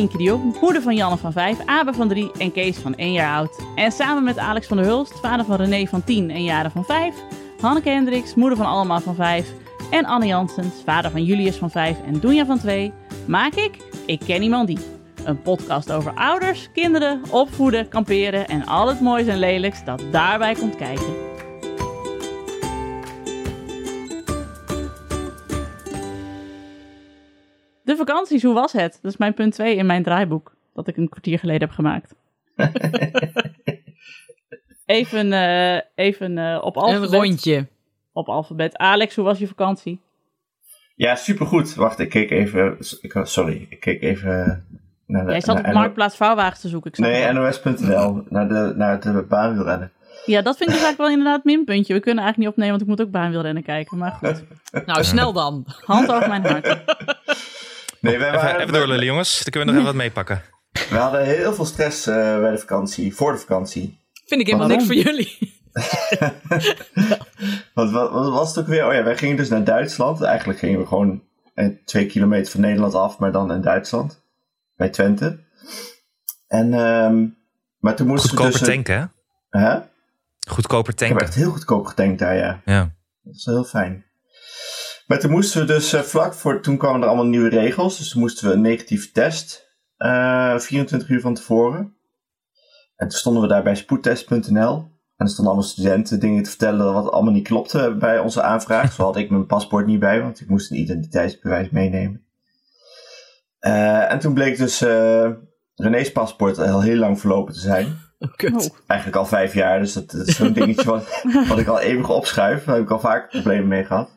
Nienke 0.07 0.23
Diop, 0.23 0.61
moeder 0.61 0.81
van 0.81 0.95
Janne 0.95 1.17
van 1.17 1.31
5, 1.31 1.57
Abe 1.65 1.93
van 1.93 2.07
3 2.07 2.31
en 2.37 2.51
Kees 2.51 2.77
van 2.77 2.95
1 2.95 3.11
jaar 3.11 3.37
oud. 3.37 3.59
En 3.75 3.91
samen 3.91 4.23
met 4.23 4.37
Alex 4.37 4.67
van 4.67 4.77
der 4.77 4.85
Hulst, 4.85 5.19
vader 5.19 5.45
van 5.45 5.55
René 5.55 5.85
van 5.85 6.03
10 6.03 6.29
en 6.29 6.43
Jaren 6.43 6.71
van 6.71 6.85
5, 6.85 7.15
Hanneke 7.59 7.89
Hendricks, 7.89 8.35
moeder 8.35 8.57
van 8.57 8.65
Alma 8.65 8.99
van 8.99 9.15
5 9.15 9.51
en 9.91 10.05
Anne 10.05 10.25
Janssens, 10.25 10.73
vader 10.85 11.11
van 11.11 11.23
Julius 11.23 11.55
van 11.55 11.71
5 11.71 11.97
en 12.05 12.19
Doenja 12.19 12.45
van 12.45 12.59
2, 12.59 12.93
maak 13.25 13.53
ik 13.53 13.77
Ik 14.05 14.19
Ken 14.25 14.43
Iemand 14.43 14.67
Die. 14.67 14.79
Een 15.23 15.41
podcast 15.41 15.91
over 15.91 16.13
ouders, 16.13 16.69
kinderen, 16.73 17.21
opvoeden, 17.29 17.87
kamperen 17.87 18.47
en 18.47 18.65
al 18.65 18.87
het 18.87 19.01
moois 19.01 19.27
en 19.27 19.39
lelijks 19.39 19.83
dat 19.83 20.01
daarbij 20.11 20.53
komt 20.53 20.75
kijken. 20.75 21.26
De 27.87 27.95
vakanties, 27.95 28.43
hoe 28.43 28.53
was 28.53 28.71
het? 28.71 28.99
Dat 29.01 29.11
is 29.11 29.17
mijn 29.17 29.33
punt 29.33 29.53
2 29.53 29.75
in 29.75 29.85
mijn 29.85 30.03
draaiboek. 30.03 30.55
Dat 30.73 30.87
ik 30.87 30.97
een 30.97 31.09
kwartier 31.09 31.39
geleden 31.39 31.61
heb 31.61 31.71
gemaakt. 31.71 32.15
even 34.85 35.33
eh, 35.33 35.81
even 35.95 36.37
eh, 36.37 36.57
op 36.61 36.75
Een 36.75 36.81
alfabet. 36.81 37.09
rondje. 37.11 37.67
Op 38.13 38.29
alfabet. 38.29 38.77
Alex, 38.77 39.15
hoe 39.15 39.25
was 39.25 39.39
je 39.39 39.47
vakantie? 39.47 40.01
Ja, 40.95 41.15
supergoed. 41.15 41.75
Wacht, 41.75 41.99
ik 41.99 42.09
keek 42.09 42.29
even. 42.31 42.77
Ik, 43.01 43.19
sorry, 43.23 43.65
ik 43.69 43.79
keek 43.79 44.01
even 44.01 44.65
naar 45.05 45.25
de. 45.25 45.31
Jij 45.31 45.41
zat 45.41 45.55
naar 45.55 45.65
op 45.67 45.73
Marktplaats 45.73 46.15
Vouwwagens 46.15 46.61
te 46.61 46.67
zoeken. 46.67 46.91
Ik 46.91 46.97
Nee, 46.97 47.21
het. 47.21 47.33
NOS.nl. 47.33 48.23
Naar 48.29 48.47
de, 48.47 48.73
naar 48.75 48.99
de 49.01 49.25
baanwielrennen. 49.29 49.91
Ja, 50.25 50.41
dat 50.41 50.57
vind 50.57 50.69
ik 50.69 50.75
dus 50.75 50.83
eigenlijk 50.83 50.97
wel 50.97 51.09
inderdaad 51.09 51.45
een 51.45 51.51
minpuntje. 51.55 51.93
We 51.93 51.99
kunnen 51.99 52.23
eigenlijk 52.23 52.37
niet 52.37 52.47
opnemen, 52.47 52.69
want 52.69 52.81
ik 52.81 52.87
moet 52.97 53.07
ook 53.07 53.11
baanwielrennen 53.21 53.63
kijken. 53.63 53.97
Maar 53.97 54.11
goed, 54.11 54.43
Nou, 54.85 55.03
snel 55.03 55.33
dan. 55.33 55.63
hand 55.85 56.11
over 56.11 56.27
mijn 56.29 56.45
hart. 56.45 56.65
Nee, 58.07 58.17
wij 58.17 58.27
Even, 58.27 58.41
waren, 58.41 58.61
even 58.61 58.73
doorlullen, 58.73 59.05
jongens. 59.05 59.43
Dan 59.43 59.51
kunnen 59.51 59.61
we 59.61 59.65
nog 59.65 59.75
even 59.75 59.85
wat 59.95 60.03
meepakken. 60.03 60.41
We 60.89 60.95
hadden 60.95 61.25
heel 61.25 61.53
veel 61.53 61.65
stress 61.65 62.07
eh, 62.07 62.39
bij 62.39 62.51
de 62.51 62.57
vakantie, 62.57 63.15
voor 63.15 63.31
de 63.31 63.37
vakantie. 63.37 63.99
Vind 64.25 64.41
ik 64.41 64.47
helemaal 64.47 64.67
niks 64.67 64.85
voor 64.85 64.95
jullie. 64.95 65.37
Want 67.73 67.91
wat, 67.91 68.11
wat 68.11 68.29
was 68.29 68.49
het 68.49 68.59
ook 68.59 68.67
weer? 68.67 68.87
Oh 68.87 68.93
ja, 68.93 69.03
wij 69.03 69.17
gingen 69.17 69.35
dus 69.35 69.49
naar 69.49 69.63
Duitsland. 69.63 70.21
Eigenlijk 70.21 70.59
gingen 70.59 70.79
we 70.79 70.85
gewoon 70.85 71.23
eh, 71.53 71.67
twee 71.85 72.05
kilometer 72.05 72.51
van 72.51 72.61
Nederland 72.61 72.93
af, 72.93 73.17
maar 73.17 73.31
dan 73.31 73.51
in 73.51 73.61
Duitsland. 73.61 74.21
Bij 74.75 74.89
Twente. 74.89 75.39
En, 76.47 76.73
ehm, 76.73 77.25
maar 77.79 77.95
toen 77.95 78.07
moesten 78.07 78.29
Goedkoper 78.29 78.59
we 78.59 78.65
dus... 78.65 78.67
tanken, 78.67 79.11
hè? 79.49 79.59
Hè? 79.59 79.79
Goedkoper 80.49 80.93
Ik 80.93 80.99
heb 80.99 81.09
tanken. 81.09 81.27
echt 81.27 81.35
heel 81.35 81.51
goedkoop 81.51 81.85
getankt 81.85 82.19
daar, 82.19 82.35
ja. 82.35 82.61
Ja. 82.65 82.95
Dat 83.23 83.35
is 83.35 83.45
wel 83.45 83.55
heel 83.55 83.63
fijn. 83.63 84.05
Maar 85.07 85.19
toen 85.19 85.31
moesten 85.31 85.61
we 85.61 85.67
dus 85.67 85.93
eh, 85.93 86.01
vlak 86.01 86.33
voor, 86.33 86.61
toen 86.61 86.77
kwamen 86.77 87.01
er 87.01 87.07
allemaal 87.07 87.25
nieuwe 87.25 87.49
regels. 87.49 87.97
Dus 87.97 88.09
toen 88.09 88.21
moesten 88.21 88.47
we 88.47 88.53
een 88.53 88.61
negatieve 88.61 89.11
test, 89.11 89.75
eh 89.97 90.59
24 90.59 91.09
uur 91.09 91.21
van 91.21 91.33
tevoren. 91.33 91.95
En 92.95 93.07
toen 93.07 93.17
stonden 93.17 93.41
we 93.41 93.47
daar 93.47 93.63
bij 93.63 93.75
spoedtest.nl. 93.75 94.95
En 95.15 95.25
er 95.25 95.31
stonden 95.31 95.53
allemaal 95.53 95.71
studenten 95.71 96.19
dingen 96.19 96.43
te 96.43 96.49
vertellen 96.49 96.93
wat 96.93 97.11
allemaal 97.11 97.33
niet 97.33 97.47
klopte 97.47 97.95
bij 97.99 98.19
onze 98.19 98.41
aanvraag. 98.41 98.93
Zo 98.93 99.03
had 99.03 99.17
ik 99.17 99.29
mijn 99.29 99.45
paspoort 99.45 99.85
niet 99.85 99.99
bij, 99.99 100.21
want 100.21 100.41
ik 100.41 100.49
moest 100.49 100.71
een 100.71 100.79
identiteitsbewijs 100.79 101.69
meenemen. 101.69 102.25
Eh, 103.59 104.11
en 104.11 104.19
toen 104.19 104.33
bleek 104.33 104.57
dus 104.57 104.81
eh 104.81 105.31
René's 105.75 106.11
paspoort 106.11 106.59
al 106.59 106.81
heel 106.81 106.97
lang 106.97 107.19
verlopen 107.19 107.53
te 107.53 107.59
zijn 107.59 108.05
Oh, 108.19 108.35
kut. 108.35 108.53
Oh. 108.53 108.77
eigenlijk 108.87 109.19
al 109.19 109.25
vijf 109.25 109.53
jaar. 109.53 109.79
Dus 109.79 109.93
dat, 109.93 110.11
dat 110.11 110.27
is 110.27 110.35
zo'n 110.35 110.53
dingetje 110.53 110.89
wat, 110.89 111.21
wat 111.49 111.59
ik 111.59 111.67
al 111.67 111.79
eeuwig 111.79 112.09
opschuif. 112.09 112.63
Daar 112.63 112.75
heb 112.75 112.83
ik 112.83 112.91
al 112.91 112.99
vaak 112.99 113.29
problemen 113.29 113.67
mee 113.67 113.85
gehad. 113.85 114.16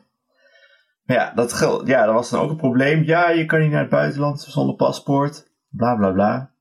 Maar 1.11 1.19
ja, 1.19 1.31
dat, 1.35 1.53
gel- 1.53 1.87
ja, 1.87 2.05
dat 2.05 2.13
was 2.13 2.29
dan 2.29 2.39
ook 2.41 2.49
een 2.49 2.55
probleem. 2.57 3.03
Ja, 3.03 3.29
je 3.29 3.45
kan 3.45 3.59
niet 3.59 3.71
naar 3.71 3.81
het 3.81 3.89
buitenland 3.89 4.41
zonder 4.41 4.75
paspoort. 4.75 5.51
Bla 5.69 5.95
bla 5.95 6.11
bla. 6.11 6.53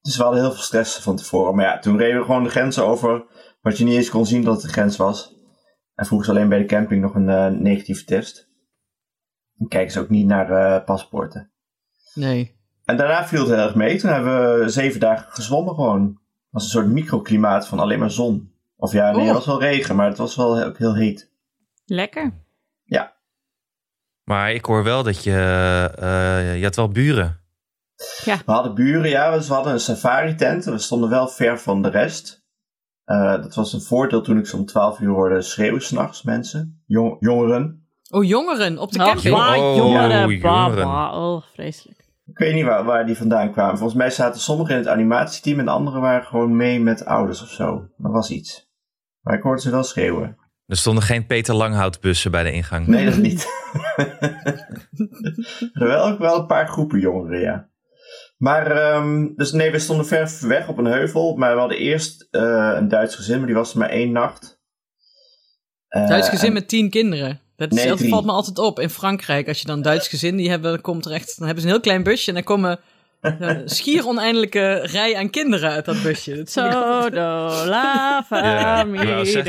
Dus 0.00 0.16
we 0.16 0.22
hadden 0.22 0.40
heel 0.40 0.52
veel 0.52 0.62
stress 0.62 0.98
van 0.98 1.16
tevoren. 1.16 1.54
Maar 1.54 1.64
ja, 1.64 1.78
toen 1.78 1.98
reden 1.98 2.18
we 2.18 2.24
gewoon 2.24 2.42
de 2.42 2.50
grens 2.50 2.78
over. 2.78 3.24
Wat 3.60 3.78
je 3.78 3.84
niet 3.84 3.94
eens 3.96 4.10
kon 4.10 4.26
zien 4.26 4.42
dat 4.44 4.54
het 4.54 4.62
de 4.62 4.68
grens 4.68 4.96
was. 4.96 5.36
En 5.94 6.06
vroegen 6.06 6.26
ze 6.28 6.32
alleen 6.34 6.48
bij 6.48 6.58
de 6.58 6.64
camping 6.64 7.02
nog 7.02 7.14
een 7.14 7.28
eh, 7.28 7.46
negatieve 7.46 8.04
test. 8.04 8.48
Dan 9.54 9.68
kijken 9.68 9.92
ze 9.92 10.00
ook 10.00 10.08
niet 10.08 10.26
naar 10.26 10.50
eh, 10.50 10.84
paspoorten. 10.84 11.50
Nee. 12.14 12.56
En 12.84 12.96
daarna 12.96 13.26
viel 13.26 13.40
het 13.40 13.48
heel 13.48 13.58
erg 13.58 13.74
mee. 13.74 13.98
Toen 13.98 14.10
hebben 14.10 14.58
we 14.60 14.68
zeven 14.68 15.00
dagen 15.00 15.32
gezwommen 15.32 15.74
gewoon. 15.74 16.02
Het 16.06 16.16
was 16.50 16.62
een 16.64 16.70
soort 16.70 16.86
microklimaat 16.86 17.66
van 17.68 17.78
alleen 17.78 17.98
maar 17.98 18.10
zon. 18.10 18.52
Of 18.76 18.92
ja, 18.92 19.10
nee, 19.10 19.20
Oh. 19.20 19.26
het 19.26 19.34
was 19.36 19.46
wel 19.46 19.60
regen, 19.60 19.96
maar 19.96 20.08
het 20.08 20.18
was 20.18 20.36
wel 20.36 20.62
ook 20.64 20.78
heel 20.78 20.94
heet. 20.94 21.30
Lekker. 21.84 22.46
Maar 24.28 24.52
ik 24.52 24.64
hoor 24.64 24.84
wel 24.84 25.02
dat 25.02 25.24
je... 25.24 25.32
eh, 25.98 26.58
je 26.58 26.64
had 26.64 26.76
wel 26.76 26.88
buren. 26.88 27.40
We 28.24 28.52
hadden 28.52 28.74
buren, 28.74 29.08
ja, 29.10 29.30
dus 29.30 29.48
we 29.48 29.54
hadden 29.54 29.72
een 29.72 29.80
safari 29.80 30.34
tent. 30.34 30.64
We 30.64 30.78
stonden 30.78 31.10
wel 31.10 31.28
ver 31.28 31.58
van 31.58 31.82
de 31.82 31.88
rest. 31.88 32.44
Eh, 33.04 33.30
dat 33.32 33.54
was 33.54 33.72
een 33.72 33.80
voordeel 33.80 34.20
toen 34.22 34.38
ik 34.38 34.46
zo 34.46 34.56
om 34.56 34.66
12 34.66 35.00
uur 35.00 35.10
hoorde 35.12 35.42
schreeuwen 35.42 35.82
s'nachts, 35.82 36.22
mensen. 36.22 36.82
Jong- 36.86 37.16
jongeren. 37.20 37.88
Oh, 38.10 38.24
jongeren 38.24 38.78
op 38.78 38.92
de 38.92 38.98
Oh, 38.98 39.04
camping. 39.04 39.36
ja, 39.36 39.56
Oh, 39.58 39.76
jongeren. 39.76 40.40
Baba. 40.40 41.18
Oh, 41.18 41.42
vreselijk. 41.54 41.98
Ik 42.26 42.38
weet 42.38 42.54
niet 42.54 42.64
waar, 42.64 42.84
waar 42.84 43.06
die 43.06 43.16
vandaan 43.16 43.52
kwamen. 43.52 43.76
Volgens 43.78 43.98
mij 43.98 44.10
zaten 44.10 44.40
sommigen 44.40 44.72
in 44.74 44.80
het 44.80 44.88
animatieteam 44.88 45.58
en 45.58 45.68
anderen 45.68 46.00
waren 46.00 46.26
gewoon 46.26 46.56
mee 46.56 46.80
met 46.80 47.04
ouders 47.04 47.42
of 47.42 47.48
zo. 47.48 47.88
Dat 47.96 48.12
was 48.12 48.30
iets. 48.30 48.70
Maar 49.20 49.36
ik 49.36 49.42
hoorde 49.42 49.60
ze 49.60 49.70
wel 49.70 49.82
schreeuwen. 49.84 50.36
Er 50.68 50.76
stonden 50.76 51.02
geen 51.02 51.26
Peter 51.26 51.54
Langhout-bussen 51.54 52.30
bij 52.30 52.42
de 52.42 52.52
ingang. 52.52 52.86
Nee, 52.86 53.04
dat 53.04 53.16
niet. 53.16 53.46
er 55.72 55.86
wel 55.88 56.04
ook 56.06 56.18
wel 56.18 56.38
een 56.38 56.46
paar 56.46 56.68
groepen 56.68 57.00
jongeren, 57.00 57.40
ja. 57.40 57.68
Maar, 58.36 58.70
ehm, 58.70 59.26
dus 59.36 59.52
nee, 59.52 59.70
we 59.70 59.78
stonden 59.78 60.06
ver 60.06 60.38
weg 60.40 60.68
op 60.68 60.78
een 60.78 60.84
heuvel. 60.86 61.36
Maar 61.36 61.52
we 61.54 61.60
hadden 61.60 61.78
eerst 61.78 62.28
eh, 62.30 62.72
een 62.76 62.88
Duits 62.88 63.14
gezin, 63.14 63.36
maar 63.38 63.46
die 63.46 63.56
was 63.56 63.72
er 63.72 63.78
maar 63.78 63.88
één 63.90 64.12
nacht. 64.12 64.60
Eh, 65.88 66.06
Duits 66.08 66.28
gezin 66.28 66.46
en- 66.48 66.52
met 66.52 66.68
tien 66.68 66.90
kinderen. 66.90 67.40
Dat, 67.56 67.72
is, 67.72 67.78
Nee, 67.78 67.88
dat 67.88 67.98
drie. 67.98 68.10
valt 68.10 68.24
me 68.24 68.32
altijd 68.32 68.58
op. 68.58 68.80
In 68.80 68.90
Frankrijk, 68.90 69.48
als 69.48 69.60
je 69.60 69.66
dan 69.66 69.82
Duits 69.82 70.08
gezin 70.08 70.36
die 70.36 70.50
hebben, 70.50 70.70
dan 70.70 70.80
komt 70.80 71.04
er 71.06 71.12
echt, 71.12 71.34
dan 71.38 71.46
hebben 71.46 71.62
ze 71.64 71.68
een 71.68 71.74
heel 71.74 71.82
klein 71.84 72.02
busje 72.02 72.28
en 72.28 72.34
dan 72.34 72.42
komen 72.44 72.80
schier 73.64 74.06
oneindige 74.06 74.72
rij 74.74 75.16
aan 75.16 75.30
kinderen 75.30 75.70
uit 75.70 75.84
dat 75.84 76.02
busje. 76.02 76.36
Dat 76.36 76.50
Zo, 76.50 76.62
la, 77.10 78.22
familie, 78.28 79.42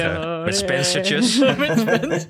met 0.43 0.55
spencertjes. 0.55 1.39
Met. 1.57 2.27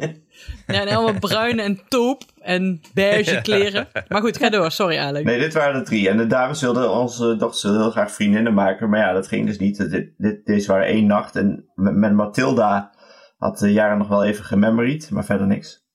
Ja, 0.68 0.82
en 0.86 0.96
allemaal 0.96 1.20
bruine 1.20 1.62
en 1.62 1.80
taupe 1.88 2.26
en 2.42 2.82
beige 2.94 3.40
kleren. 3.42 3.88
Maar 4.08 4.22
goed, 4.22 4.38
ga 4.38 4.50
door. 4.50 4.72
Sorry, 4.72 4.98
Alex. 4.98 5.26
Nee, 5.26 5.40
dit 5.40 5.54
waren 5.54 5.80
de 5.80 5.86
drie. 5.86 6.10
En 6.10 6.18
de 6.18 6.28
dames 6.28 6.62
wilden, 6.62 6.92
onze 6.92 7.36
dochters 7.36 7.64
heel 7.64 7.92
graag 7.92 8.12
vriendinnen 8.12 8.54
maken. 8.54 8.90
Maar 8.90 9.00
ja, 9.00 9.14
dat 9.14 9.28
ging 9.28 9.48
dus 9.48 9.58
niet. 9.58 9.90
Dit, 9.90 10.14
dit, 10.18 10.46
deze 10.46 10.72
waren 10.72 10.88
één 10.88 11.06
nacht. 11.06 11.36
En 11.36 11.70
met, 11.76 11.96
met 11.96 12.14
Mathilda 12.14 12.92
had 13.38 13.60
de 13.60 13.72
jaren 13.72 13.98
nog 13.98 14.08
wel 14.08 14.26
even 14.26 14.46
gememoried, 14.46 15.10
maar 15.10 15.26
verder 15.26 15.48
niks. 15.48 15.88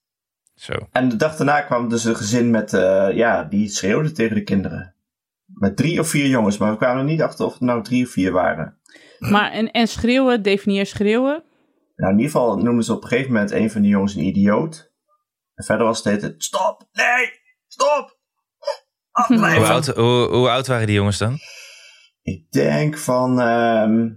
Zo. 0.55 0.73
En 0.91 1.09
de 1.09 1.15
dag 1.15 1.35
daarna 1.35 1.61
kwam 1.61 1.89
dus 1.89 2.03
een 2.03 2.15
gezin 2.15 2.49
met, 2.49 2.73
eh, 2.73 3.07
ja, 3.13 3.43
die 3.43 3.69
schreeuwde 3.69 4.11
tegen 4.11 4.35
de 4.35 4.43
kinderen. 4.43 4.94
Met 5.45 5.77
drie 5.77 5.99
of 5.99 6.07
vier 6.07 6.27
jongens, 6.27 6.57
maar 6.57 6.71
we 6.71 6.77
kwamen 6.77 6.97
er 6.97 7.09
niet 7.11 7.21
achter 7.21 7.45
of 7.45 7.51
het 7.53 7.61
nou 7.61 7.83
drie 7.83 8.05
of 8.05 8.11
vier 8.11 8.31
waren. 8.31 8.79
Maar 9.19 9.51
en, 9.51 9.71
en 9.71 9.87
schreeuwen, 9.87 10.41
definieer 10.41 10.85
schreeuwen. 10.85 11.43
Nou, 11.95 12.11
in 12.11 12.17
ieder 12.19 12.31
geval 12.31 12.57
noemden 12.57 12.83
ze 12.83 12.93
op 12.93 13.01
een 13.03 13.07
gegeven 13.09 13.31
moment 13.31 13.51
een 13.51 13.71
van 13.71 13.81
die 13.81 13.91
jongens 13.91 14.15
een 14.15 14.23
idioot. 14.25 14.93
En 15.55 15.65
verder 15.65 15.85
was 15.85 16.03
het 16.03 16.21
het, 16.21 16.43
stop, 16.43 16.87
nee, 16.91 17.31
stop, 17.67 18.17
afblijven. 19.11 19.57
Hoe 19.65 19.67
oud, 19.71 19.87
hoe, 19.87 20.27
hoe 20.35 20.49
oud 20.49 20.67
waren 20.67 20.87
die 20.87 20.95
jongens 20.95 21.17
dan? 21.17 21.37
Ik 22.21 22.51
denk 22.51 22.97
van, 22.97 23.39
ehm, 23.41 24.09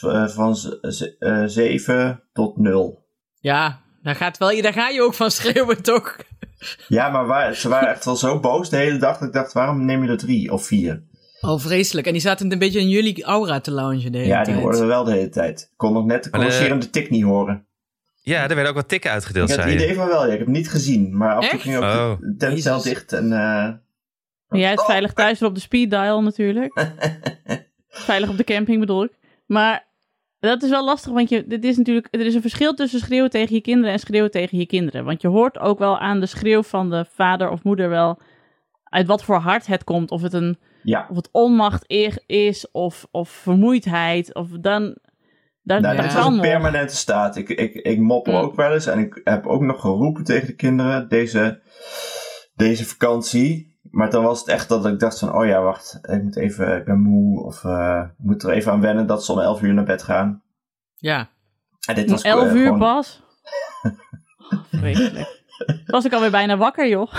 eh, 0.00 0.28
van 0.28 0.56
z- 0.56 1.16
eh, 1.18 1.42
zeven 1.46 2.22
tot 2.32 2.56
nul. 2.56 3.06
Ja, 3.34 3.80
daar, 4.02 4.14
gaat 4.14 4.38
wel, 4.38 4.62
daar 4.62 4.72
ga 4.72 4.88
je 4.88 5.02
ook 5.02 5.14
van 5.14 5.30
schreeuwen, 5.30 5.82
toch? 5.92 6.16
Ja, 6.88 7.08
maar 7.08 7.26
waar, 7.26 7.54
ze 7.54 7.68
waren 7.68 7.88
echt 7.88 8.04
wel 8.04 8.16
zo 8.16 8.40
boos 8.40 8.70
de 8.70 8.76
hele 8.76 8.98
dag 8.98 9.18
dat 9.18 9.28
ik 9.28 9.34
dacht, 9.34 9.52
waarom 9.52 9.84
neem 9.84 10.02
je 10.04 10.08
er 10.10 10.16
drie 10.18 10.52
of 10.52 10.66
vier? 10.66 11.02
Oh, 11.40 11.60
vreselijk. 11.60 12.06
En 12.06 12.12
die 12.12 12.22
zaten 12.22 12.52
een 12.52 12.58
beetje 12.58 12.80
in 12.80 12.88
jullie 12.88 13.24
aura 13.24 13.60
te 13.60 13.70
loungen 13.70 14.12
de 14.12 14.18
hele 14.18 14.30
Ja, 14.30 14.42
tijd. 14.42 14.46
die 14.56 14.56
hoorden 14.64 14.80
we 14.80 14.86
wel 14.86 15.04
de 15.04 15.12
hele 15.12 15.28
tijd. 15.28 15.60
Ik 15.60 15.76
kon 15.76 15.92
nog 15.92 16.04
net 16.04 16.24
de 16.24 16.30
de- 16.30 16.36
corrigerende 16.36 16.90
tik 16.90 17.10
niet 17.10 17.22
horen. 17.22 17.66
Ja, 18.22 18.42
er 18.42 18.48
werden 18.48 18.68
ook 18.68 18.74
wat 18.74 18.88
tikken 18.88 19.10
uitgedeeld, 19.10 19.50
Ik 19.50 19.56
had 19.56 19.64
het 19.64 19.74
idee 19.74 19.94
van 19.94 20.06
wel, 20.06 20.26
ja. 20.26 20.32
Ik 20.32 20.38
heb 20.38 20.46
het 20.46 20.56
niet 20.56 20.70
gezien. 20.70 21.16
Maar 21.16 21.34
af 21.34 21.44
en 21.44 21.50
toe 21.50 21.58
ging 21.58 21.76
ook 21.76 21.82
Oh. 21.82 22.12
de 22.20 22.80
dicht 22.82 23.12
en... 23.12 23.32
eh, 23.32 23.64
En 24.48 24.58
jij 24.58 24.72
stop. 24.72 24.86
veilig 24.86 25.12
thuis 25.12 25.42
op 25.42 25.54
de 25.54 25.60
speed 25.60 25.90
dial 25.90 26.22
natuurlijk. 26.22 26.84
veilig 27.88 28.28
op 28.28 28.36
de 28.36 28.44
camping 28.44 28.80
bedoel 28.80 29.04
ik. 29.04 29.12
Maar 29.46 29.85
Dat 30.46 30.62
is 30.62 30.70
wel 30.70 30.84
lastig, 30.84 31.12
want 31.12 31.28
je, 31.28 31.46
dit 31.46 31.64
is 31.64 31.76
natuurlijk, 31.76 32.08
er 32.10 32.26
is 32.26 32.34
een 32.34 32.40
verschil 32.40 32.74
tussen 32.74 33.00
schreeuwen 33.00 33.30
tegen 33.30 33.54
je 33.54 33.60
kinderen 33.60 33.92
en 33.92 33.98
schreeuwen 33.98 34.30
tegen 34.30 34.58
je 34.58 34.66
kinderen. 34.66 35.04
Want 35.04 35.22
je 35.22 35.28
hoort 35.28 35.58
ook 35.58 35.78
wel 35.78 35.98
aan 35.98 36.20
de 36.20 36.26
schreeuw 36.26 36.62
van 36.62 36.90
de 36.90 37.04
vader 37.08 37.50
of 37.50 37.62
moeder 37.62 37.88
wel 37.88 38.18
uit 38.84 39.06
wat 39.06 39.24
voor 39.24 39.36
hart 39.36 39.66
het 39.66 39.84
komt. 39.84 40.10
Of 40.10 40.22
het, 40.22 40.32
een, 40.32 40.58
Ja, 40.82 41.06
of 41.10 41.16
het 41.16 41.28
onmacht 41.32 41.84
is 42.26 42.70
of, 42.70 43.06
of 43.10 43.28
vermoeidheid. 43.28 44.34
Of 44.34 44.48
dan, 44.50 44.82
nou, 45.62 45.82
dat 45.82 45.82
dit 45.82 46.04
was 46.04 46.14
kan 46.14 46.34
een 46.34 46.40
permanente 46.40 46.96
staat. 46.96 47.36
Ik, 47.36 47.48
ik, 47.48 47.74
ik 47.74 47.98
mopper 47.98 48.32
Mm. 48.32 48.38
ook 48.38 48.54
wel 48.56 48.72
eens 48.72 48.86
en 48.86 48.98
ik 48.98 49.20
heb 49.24 49.46
ook 49.46 49.62
nog 49.62 49.80
geroepen 49.80 50.24
tegen 50.24 50.46
de 50.46 50.54
kinderen 50.54 51.08
deze, 51.08 51.60
deze 52.54 52.84
vakantie. 52.84 53.75
Maar 53.90 54.10
dan 54.10 54.24
was 54.24 54.38
het 54.38 54.48
echt 54.48 54.68
dat 54.68 54.86
ik 54.86 54.98
dacht 54.98 55.18
van, 55.18 55.34
oh 55.34 55.46
ja, 55.46 55.62
wacht, 55.62 55.98
ik 56.02 56.22
moet 56.22 56.36
even, 56.36 56.76
ik 56.76 56.84
ben 56.84 57.00
moe. 57.00 57.44
Of 57.44 57.64
eh, 57.64 58.02
ik 58.18 58.24
moet 58.24 58.42
er 58.42 58.50
even 58.50 58.72
aan 58.72 58.80
wennen 58.80 59.06
dat 59.06 59.24
ze 59.24 59.32
om 59.32 59.38
11 59.38 59.62
uur 59.62 59.74
naar 59.74 59.84
bed 59.84 60.02
gaan. 60.02 60.42
Ja. 60.94 61.28
En 61.88 61.94
dit 61.94 62.04
Om 62.04 62.10
was 62.10 62.22
11 62.22 62.48
eh, 62.48 62.54
uur 62.54 62.64
gewoon- 62.64 62.78
pas. 62.78 63.22
Vreselijk. 64.70 65.44
Was 65.86 66.04
ik 66.04 66.12
alweer 66.12 66.30
bijna 66.30 66.56
wakker, 66.56 66.88
joh. 66.88 67.12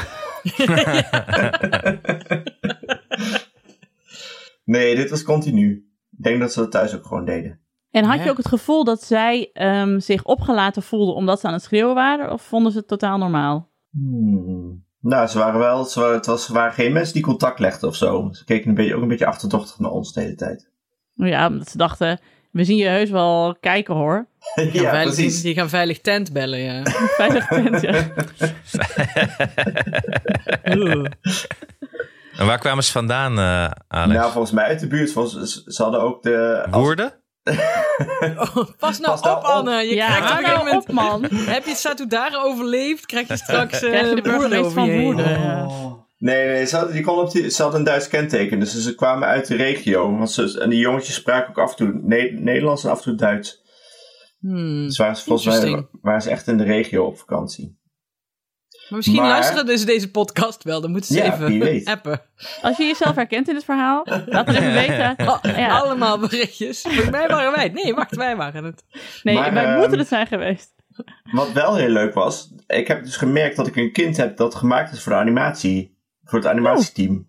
Nee, 4.63 4.95
dit 4.95 5.09
was 5.09 5.23
continu. 5.23 5.71
Ik 6.17 6.23
denk 6.23 6.39
dat 6.39 6.53
ze 6.53 6.59
dat 6.59 6.71
thuis 6.71 6.95
ook 6.95 7.05
gewoon 7.05 7.25
deden. 7.25 7.59
En 7.91 8.03
had 8.03 8.23
je 8.23 8.29
ook 8.29 8.37
het 8.37 8.47
gevoel 8.47 8.83
dat 8.83 9.03
zij 9.03 9.49
ehm, 9.53 9.99
zich 9.99 10.23
opgelaten 10.23 10.83
voelden 10.83 11.15
omdat 11.15 11.39
ze 11.39 11.47
aan 11.47 11.53
het 11.53 11.63
schreeuwen 11.63 11.95
waren? 11.95 12.31
Of 12.31 12.41
vonden 12.41 12.71
ze 12.71 12.77
het 12.77 12.87
totaal 12.87 13.17
normaal? 13.17 13.69
Hmm. 13.89 14.85
Nou, 15.07 15.27
ze 15.27 15.37
waren 15.37 15.59
wel, 15.59 15.83
ze 15.85 15.99
waren, 15.99 16.15
het 16.15 16.25
was, 16.25 16.45
ze 16.45 16.53
waren 16.53 16.73
geen 16.73 16.93
mensen 16.93 17.13
die 17.13 17.23
contact 17.23 17.59
legden 17.59 17.89
of 17.89 17.95
zo. 17.95 18.29
Ze 18.31 18.45
keken 18.45 18.69
een 18.69 18.75
beetje, 18.75 18.95
ook 18.95 19.01
een 19.01 19.07
beetje 19.07 19.25
achterdochtig 19.25 19.79
naar 19.79 19.91
ons 19.91 20.13
de 20.13 20.21
hele 20.21 20.35
tijd. 20.35 20.69
Nou 21.13 21.31
ja, 21.31 21.47
omdat 21.47 21.69
ze 21.69 21.77
dachten, 21.77 22.19
we 22.51 22.63
zien 22.63 22.77
je 22.77 22.87
heus 22.87 23.09
wel 23.09 23.57
kijken 23.59 23.95
hoor. 23.95 24.27
Die 24.55 24.71
gaan 24.71 24.81
ja, 24.81 24.89
veilig, 24.89 25.13
precies. 25.15 25.41
die 25.41 25.53
gaan 25.53 25.69
veilig 25.69 26.01
tent 26.01 26.33
bellen, 26.33 26.59
ja. 26.59 26.81
Veilig 27.21 27.47
tent, 27.47 27.81
ja. 27.81 28.07
Oeh. 30.77 31.05
En 32.37 32.45
waar 32.45 32.59
kwamen 32.59 32.83
ze 32.83 32.91
vandaan, 32.91 33.39
eh 33.39 33.71
Alex? 33.87 34.19
Nou, 34.19 34.31
volgens 34.31 34.51
mij 34.53 34.65
uit 34.65 34.79
de 34.79 34.87
buurt. 34.87 35.11
Volgens, 35.11 35.53
ze- 35.53 35.71
ze 35.73 35.83
hadden 35.83 36.01
ook 36.01 36.23
de... 36.23 36.65
als- 36.71 36.83
Woerden? 36.83 37.13
Oh, 38.37 38.55
pas 38.79 38.99
nou 38.99 39.11
Pas 39.11 39.21
nou 39.21 39.37
op, 39.37 39.43
op. 39.43 39.49
Anne. 39.49 39.71
Je 39.71 39.95
ja, 39.95 40.15
krijgt 40.15 40.31
op 40.31 40.37
een 40.37 40.43
nou 40.43 40.57
moment... 40.57 40.83
op 40.83 40.91
man. 40.91 41.25
Heb 41.31 41.65
je 41.65 41.75
Satudara 41.75 42.41
overleefd, 42.41 43.05
krijg 43.05 43.27
je 43.27 43.37
straks 43.47 43.81
eh 43.81 43.89
Krijg 43.89 44.09
je 44.09 44.21
de 44.21 44.57
over 44.59 44.71
van. 44.71 45.01
Woerden. 45.01 45.37
Oh. 45.37 46.05
Nee, 46.17 46.47
nee, 46.47 46.65
ze 46.65 46.75
hadden, 46.75 46.93
die 46.93 47.03
kon 47.03 47.17
op 47.17 47.31
die, 47.31 47.49
ze 47.49 47.61
hadden 47.61 47.79
een 47.79 47.85
Duits 47.85 48.07
kenteken. 48.07 48.59
Dus 48.59 48.81
ze 48.81 48.95
kwamen 48.95 49.27
uit 49.27 49.47
de 49.47 49.55
regio. 49.55 50.17
Want 50.17 50.31
ze, 50.31 50.59
en 50.59 50.69
die 50.69 50.79
jongetjes 50.79 51.15
spraken 51.15 51.49
ook 51.49 51.57
af 51.57 51.69
en 51.69 51.75
toe 51.75 51.99
Ne- 52.03 52.39
Nederlands 52.39 52.83
en 52.83 52.89
af 52.89 52.97
en 52.97 53.03
toe 53.03 53.15
Duits. 53.15 53.61
Hmm. 54.39 54.85
Dus 54.85 54.97
waren 54.97 55.15
ze, 55.15 55.23
volgens 55.23 55.59
mij 55.59 55.87
waren 56.01 56.21
ze 56.21 56.29
echt 56.29 56.47
in 56.47 56.57
de 56.57 56.63
regio 56.63 57.05
op 57.05 57.17
vakantie. 57.17 57.76
Maar 58.89 58.97
misschien 58.97 59.21
Maar- 59.21 59.29
luisteren 59.29 59.65
dus 59.65 59.85
deze 59.85 60.11
podcast 60.11 60.63
wel. 60.63 60.81
Dan 60.81 60.91
moeten 60.91 61.15
ze 61.15 61.23
Ja, 61.23 61.33
even 61.33 61.85
appen. 61.93 62.21
Als 62.61 62.77
je 62.77 62.83
jezelf 62.83 63.15
herkent 63.15 63.49
in 63.49 63.55
het 63.55 63.63
verhaal, 63.63 64.01
laat 64.25 64.47
het 64.47 64.55
even 64.55 64.73
weten. 64.87 65.15
Ja. 65.61 65.77
Allemaal 65.79 66.19
berichtjes. 66.19 66.83
Mij 67.11 67.27
waren 67.27 67.51
wij. 67.51 67.69
Nee, 67.69 67.93
wacht, 67.95 68.15
wij 68.15 68.35
waren 68.35 68.63
het. 68.63 68.83
Nee, 69.23 69.35
Maar, 69.35 69.53
wij 69.53 69.65
ehm, 69.65 69.77
moeten 69.79 69.97
het 69.99 70.07
zijn 70.07 70.27
geweest. 70.27 70.75
Wat 71.31 71.51
wel 71.51 71.75
heel 71.75 71.89
leuk 71.89 72.13
was, 72.13 72.53
ik 72.67 72.87
heb 72.87 73.03
dus 73.03 73.17
gemerkt 73.17 73.55
dat 73.55 73.67
ik 73.67 73.75
een 73.75 73.91
kind 73.91 74.17
heb 74.17 74.37
dat 74.37 74.55
gemaakt 74.55 74.91
is 74.91 75.01
voor 75.03 75.11
de 75.11 75.17
animatie. 75.17 75.97
Voor 76.23 76.39
het 76.39 76.47
animatieteam. 76.47 77.27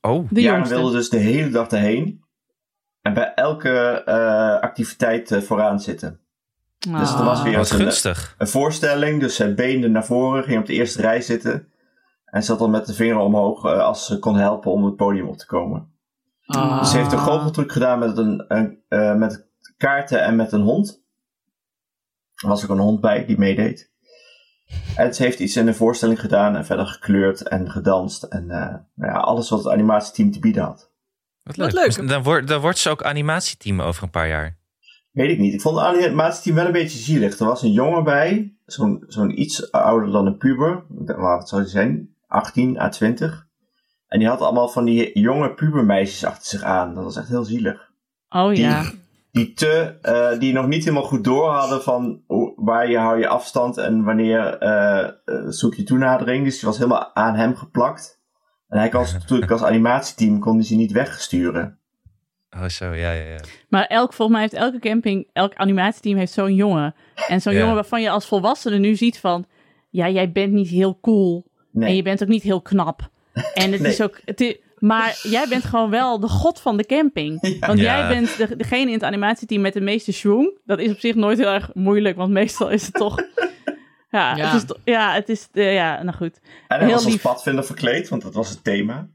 Oh, 0.00 0.28
De 0.30 0.40
ja, 0.40 0.54
jongste. 0.54 0.74
wilde 0.74 0.92
dus 0.96 1.08
de 1.10 1.16
hele 1.18 1.48
dag 1.50 1.68
daarheen. 1.68 2.24
En 3.02 3.14
bij 3.14 3.32
elke 3.34 4.02
eh, 4.06 4.60
activiteit 4.60 5.30
eh, 5.30 5.40
vooraan 5.40 5.80
zitten. 5.80 6.20
Dus 6.88 7.12
er 7.14 7.24
was 7.24 7.38
Ah. 7.38 7.44
weer 7.44 7.56
wat 7.56 7.70
een, 7.70 7.76
gunstig. 7.78 8.34
een 8.38 8.48
voorstelling. 8.48 9.20
Dus 9.20 9.34
zij 9.34 9.54
beende 9.54 9.88
naar 9.88 10.04
voren, 10.04 10.44
ging 10.44 10.58
op 10.60 10.66
de 10.66 10.72
eerste 10.72 11.00
rij 11.00 11.20
zitten. 11.20 11.68
En 12.24 12.42
zat 12.42 12.58
dan 12.58 12.70
met 12.70 12.86
de 12.86 12.94
vinger 12.94 13.16
omhoog 13.18 13.64
eh, 13.64 13.78
als 13.78 14.06
ze 14.06 14.18
kon 14.18 14.36
helpen 14.36 14.72
om 14.72 14.84
het 14.84 14.96
podium 14.96 15.28
op 15.28 15.36
te 15.38 15.46
komen. 15.46 15.88
Dus 16.46 16.90
ze 16.90 16.96
heeft 16.96 17.12
een 17.12 17.18
goocheltruc 17.18 17.72
gedaan 17.72 17.98
met, 17.98 18.18
een, 18.18 18.44
een, 18.48 18.78
eh, 18.88 19.14
met 19.14 19.46
kaarten 19.76 20.22
en 20.22 20.36
met 20.36 20.52
een 20.52 20.60
hond. 20.62 21.02
Er 22.34 22.48
was 22.48 22.62
ook 22.64 22.70
een 22.70 22.78
hond 22.78 23.00
bij 23.00 23.24
die 23.26 23.38
meedeed. 23.38 23.90
En 24.96 25.14
ze 25.14 25.22
heeft 25.22 25.38
iets 25.38 25.56
in 25.56 25.66
de 25.66 25.74
voorstelling 25.74 26.20
gedaan 26.20 26.56
en 26.56 26.66
verder 26.66 26.86
gekleurd 26.86 27.48
en 27.48 27.70
gedanst. 27.70 28.22
En 28.22 28.50
eh, 28.50 28.74
nou 28.94 29.12
ja, 29.12 29.18
alles 29.18 29.48
wat 29.50 29.64
het 29.64 29.72
animatieteam 29.72 30.30
te 30.32 30.38
bieden 30.38 30.62
had. 30.62 30.90
Wat 31.42 31.56
Wat 31.56 31.72
leuk. 31.72 31.74
leuk. 31.84 31.96
Dus 31.96 32.08
Dan, 32.08 32.22
wordt, 32.22 32.46
dan 32.48 32.60
wordt 32.60 32.78
ze 32.78 32.90
ook 32.90 33.02
animatieteam 33.02 33.80
over 33.80 34.02
een 34.02 34.10
paar 34.10 34.28
jaar. 34.28 34.58
Weet 35.10 35.30
ik 35.30 35.38
niet. 35.38 35.54
Ik 35.54 35.60
vond 35.60 35.76
het 35.80 35.84
animatieteam 35.86 36.56
wel 36.56 36.66
een 36.66 36.72
beetje 36.72 36.98
zielig. 36.98 37.38
Er 37.38 37.46
was 37.46 37.62
een 37.62 37.72
jongen 37.72 38.04
bij, 38.04 38.54
zo'n 38.66 39.04
zo'n 39.06 39.40
iets 39.40 39.72
ouder 39.72 40.10
dan 40.10 40.26
een 40.26 40.36
puber. 40.36 40.84
Wat 41.16 41.48
zou 41.48 41.60
hij 41.62 41.70
zijn? 41.70 42.14
18 42.26 42.78
à 42.80 42.88
20. 42.88 43.46
En 44.08 44.18
die 44.18 44.28
had 44.28 44.40
allemaal 44.40 44.68
van 44.68 44.84
die 44.84 45.20
jonge 45.20 45.54
pubermeisjes 45.54 46.24
achter 46.24 46.46
zich 46.46 46.62
aan. 46.62 46.94
Dat 46.94 47.04
was 47.04 47.16
echt 47.16 47.28
heel 47.28 47.44
zielig. 47.44 47.90
Oh 48.28 48.48
Die, 48.48 48.58
ja. 48.60 48.90
die, 49.32 49.52
te, 49.52 49.98
eh, 50.02 50.38
die 50.38 50.52
nog 50.52 50.66
niet 50.66 50.84
helemaal 50.84 51.06
goed 51.06 51.24
door 51.24 51.48
hadden 51.50 51.82
van 51.82 52.22
hoe- 52.26 52.52
waar 52.56 52.90
je 52.90 52.98
hou 52.98 53.18
je 53.18 53.28
afstand 53.28 53.76
en 53.78 54.04
wanneer 54.04 54.58
eh, 54.58 54.98
eh, 55.08 55.12
zoek 55.48 55.74
je 55.74 55.82
toenadering. 55.82 56.44
Dus 56.44 56.58
die 56.58 56.68
was 56.68 56.78
helemaal 56.78 57.14
aan 57.14 57.34
hem 57.34 57.56
geplakt. 57.56 58.20
En 58.68 58.78
hij 58.78 58.88
kan 58.88 59.06
natuurlijk 59.12 59.50
als 59.50 59.62
animatieteam 59.62 60.38
kon 60.38 60.54
hij 60.54 60.64
ze 60.64 60.74
niet 60.76 60.92
wegsturen. 60.92 61.78
Oh, 62.56 62.68
zo, 62.68 62.84
ja, 62.94 63.12
ja, 63.12 63.24
ja. 63.24 63.40
Maar 63.68 63.86
elk, 63.86 64.12
volgens 64.12 64.38
mij 64.38 64.40
heeft 64.48 64.62
elke 64.62 64.78
camping, 64.78 65.28
elk 65.32 65.54
animatieteam 65.54 66.16
heeft 66.18 66.32
zo'n 66.32 66.54
jongen. 66.54 66.94
En 67.28 67.40
zo'n 67.40 67.52
Ja. 67.52 67.58
jongen 67.58 67.74
waarvan 67.74 68.02
je 68.02 68.10
als 68.10 68.26
volwassene 68.26 68.78
nu 68.78 68.94
ziet 68.96 69.18
van... 69.18 69.46
Ja, 69.90 70.08
jij 70.08 70.32
bent 70.32 70.52
niet 70.52 70.68
heel 70.68 70.98
cool. 71.00 71.46
Nee. 71.72 71.88
En 71.88 71.96
je 71.96 72.02
bent 72.02 72.22
ook 72.22 72.28
niet 72.28 72.42
heel 72.42 72.60
knap. 72.60 73.08
En 73.54 73.72
het 73.72 73.80
Nee. 73.84 73.92
is 73.92 74.00
ook... 74.02 74.20
Het 74.24 74.40
is, 74.40 74.56
maar 74.78 75.20
jij 75.22 75.46
bent 75.48 75.64
gewoon 75.64 75.90
wel 75.90 76.20
de 76.20 76.28
god 76.28 76.60
van 76.60 76.76
de 76.76 76.86
camping. 76.86 77.38
Ja. 77.60 77.66
Want 77.66 77.78
Ja. 77.78 77.96
jij 77.98 78.08
bent 78.08 78.36
de, 78.36 78.56
degene 78.56 78.86
in 78.86 78.92
het 78.92 79.02
animatieteam 79.02 79.60
met 79.60 79.72
de 79.72 79.80
meeste 79.80 80.12
schwung. 80.12 80.58
Dat 80.64 80.78
is 80.78 80.90
op 80.90 80.98
zich 80.98 81.14
nooit 81.14 81.38
heel 81.38 81.48
erg 81.52 81.70
moeilijk, 81.74 82.16
want 82.16 82.30
meestal 82.30 82.70
is 82.70 82.84
het 82.86 82.94
toch... 82.94 83.16
Ja, 84.10 84.36
Ja. 84.36 84.52
het 84.52 84.62
is, 84.70 84.76
ja, 84.84 85.12
het 85.14 85.28
is... 85.28 85.48
ja, 85.52 86.02
nou 86.02 86.16
goed. 86.16 86.40
En 86.42 86.50
hij 86.66 86.78
Heel 86.78 86.88
was 86.94 87.04
als 87.04 87.12
lief. 87.12 87.22
padvinder 87.22 87.64
verkleed, 87.64 88.08
want 88.08 88.22
dat 88.22 88.34
was 88.34 88.50
het 88.50 88.64
thema. 88.64 89.08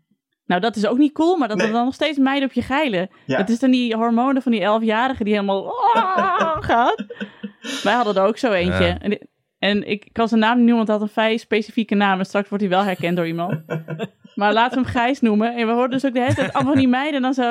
Nou, 0.46 0.62
dat 0.62 0.76
is 0.76 0.86
ook 0.88 0.98
niet 0.98 1.14
cool, 1.14 1.38
maar 1.38 1.48
dat 1.48 1.58
Nee. 1.58 1.68
er 1.68 1.74
dan 1.74 1.86
nog 1.86 1.94
steeds 1.94 2.18
meiden 2.18 2.48
op 2.50 2.54
je 2.56 2.62
geilen. 2.62 3.10
Ja. 3.26 3.38
Het 3.38 3.50
is 3.50 3.60
dan 3.60 3.72
die 3.72 3.96
hormonen 3.96 4.42
van 4.42 4.52
die 4.52 4.62
elfjarigen 4.62 5.26
die 5.26 5.34
helemaal 5.34 5.74
"Ah" 5.94 6.56
gaat. 6.70 7.04
Wij 7.84 7.94
hadden 7.94 8.16
er 8.16 8.28
ook 8.28 8.38
zo 8.38 8.52
eentje. 8.52 8.86
Ja. 8.86 9.18
En, 9.60 9.88
ik 9.88 10.08
kan 10.12 10.28
zijn 10.28 10.40
naam 10.40 10.56
niet 10.58 10.66
noemen, 10.66 10.76
want 10.86 10.88
hij 10.88 10.98
had 10.98 11.08
een 11.08 11.14
vrij 11.14 11.38
specifieke 11.38 11.96
naam. 11.96 12.20
En 12.20 12.26
straks 12.26 12.50
wordt 12.50 12.64
hij 12.64 12.74
wel 12.74 12.84
herkend 12.84 13.18
door 13.18 13.28
iemand. 13.28 13.62
maar 14.36 14.54
laten 14.54 14.78
we 14.78 14.84
hem 14.84 14.94
Gijs 14.94 15.22
noemen. 15.22 15.56
En 15.56 15.68
we 15.68 15.74
hoorden 15.74 15.90
dus 15.90 16.06
ook 16.06 16.14
de 16.14 16.22
hele 16.22 16.34
tijd 16.34 16.54
allemaal 16.54 16.72
van 16.72 16.82
die 16.82 16.92
meiden 16.92 17.22
dan 17.22 17.34
zo... 17.34 17.44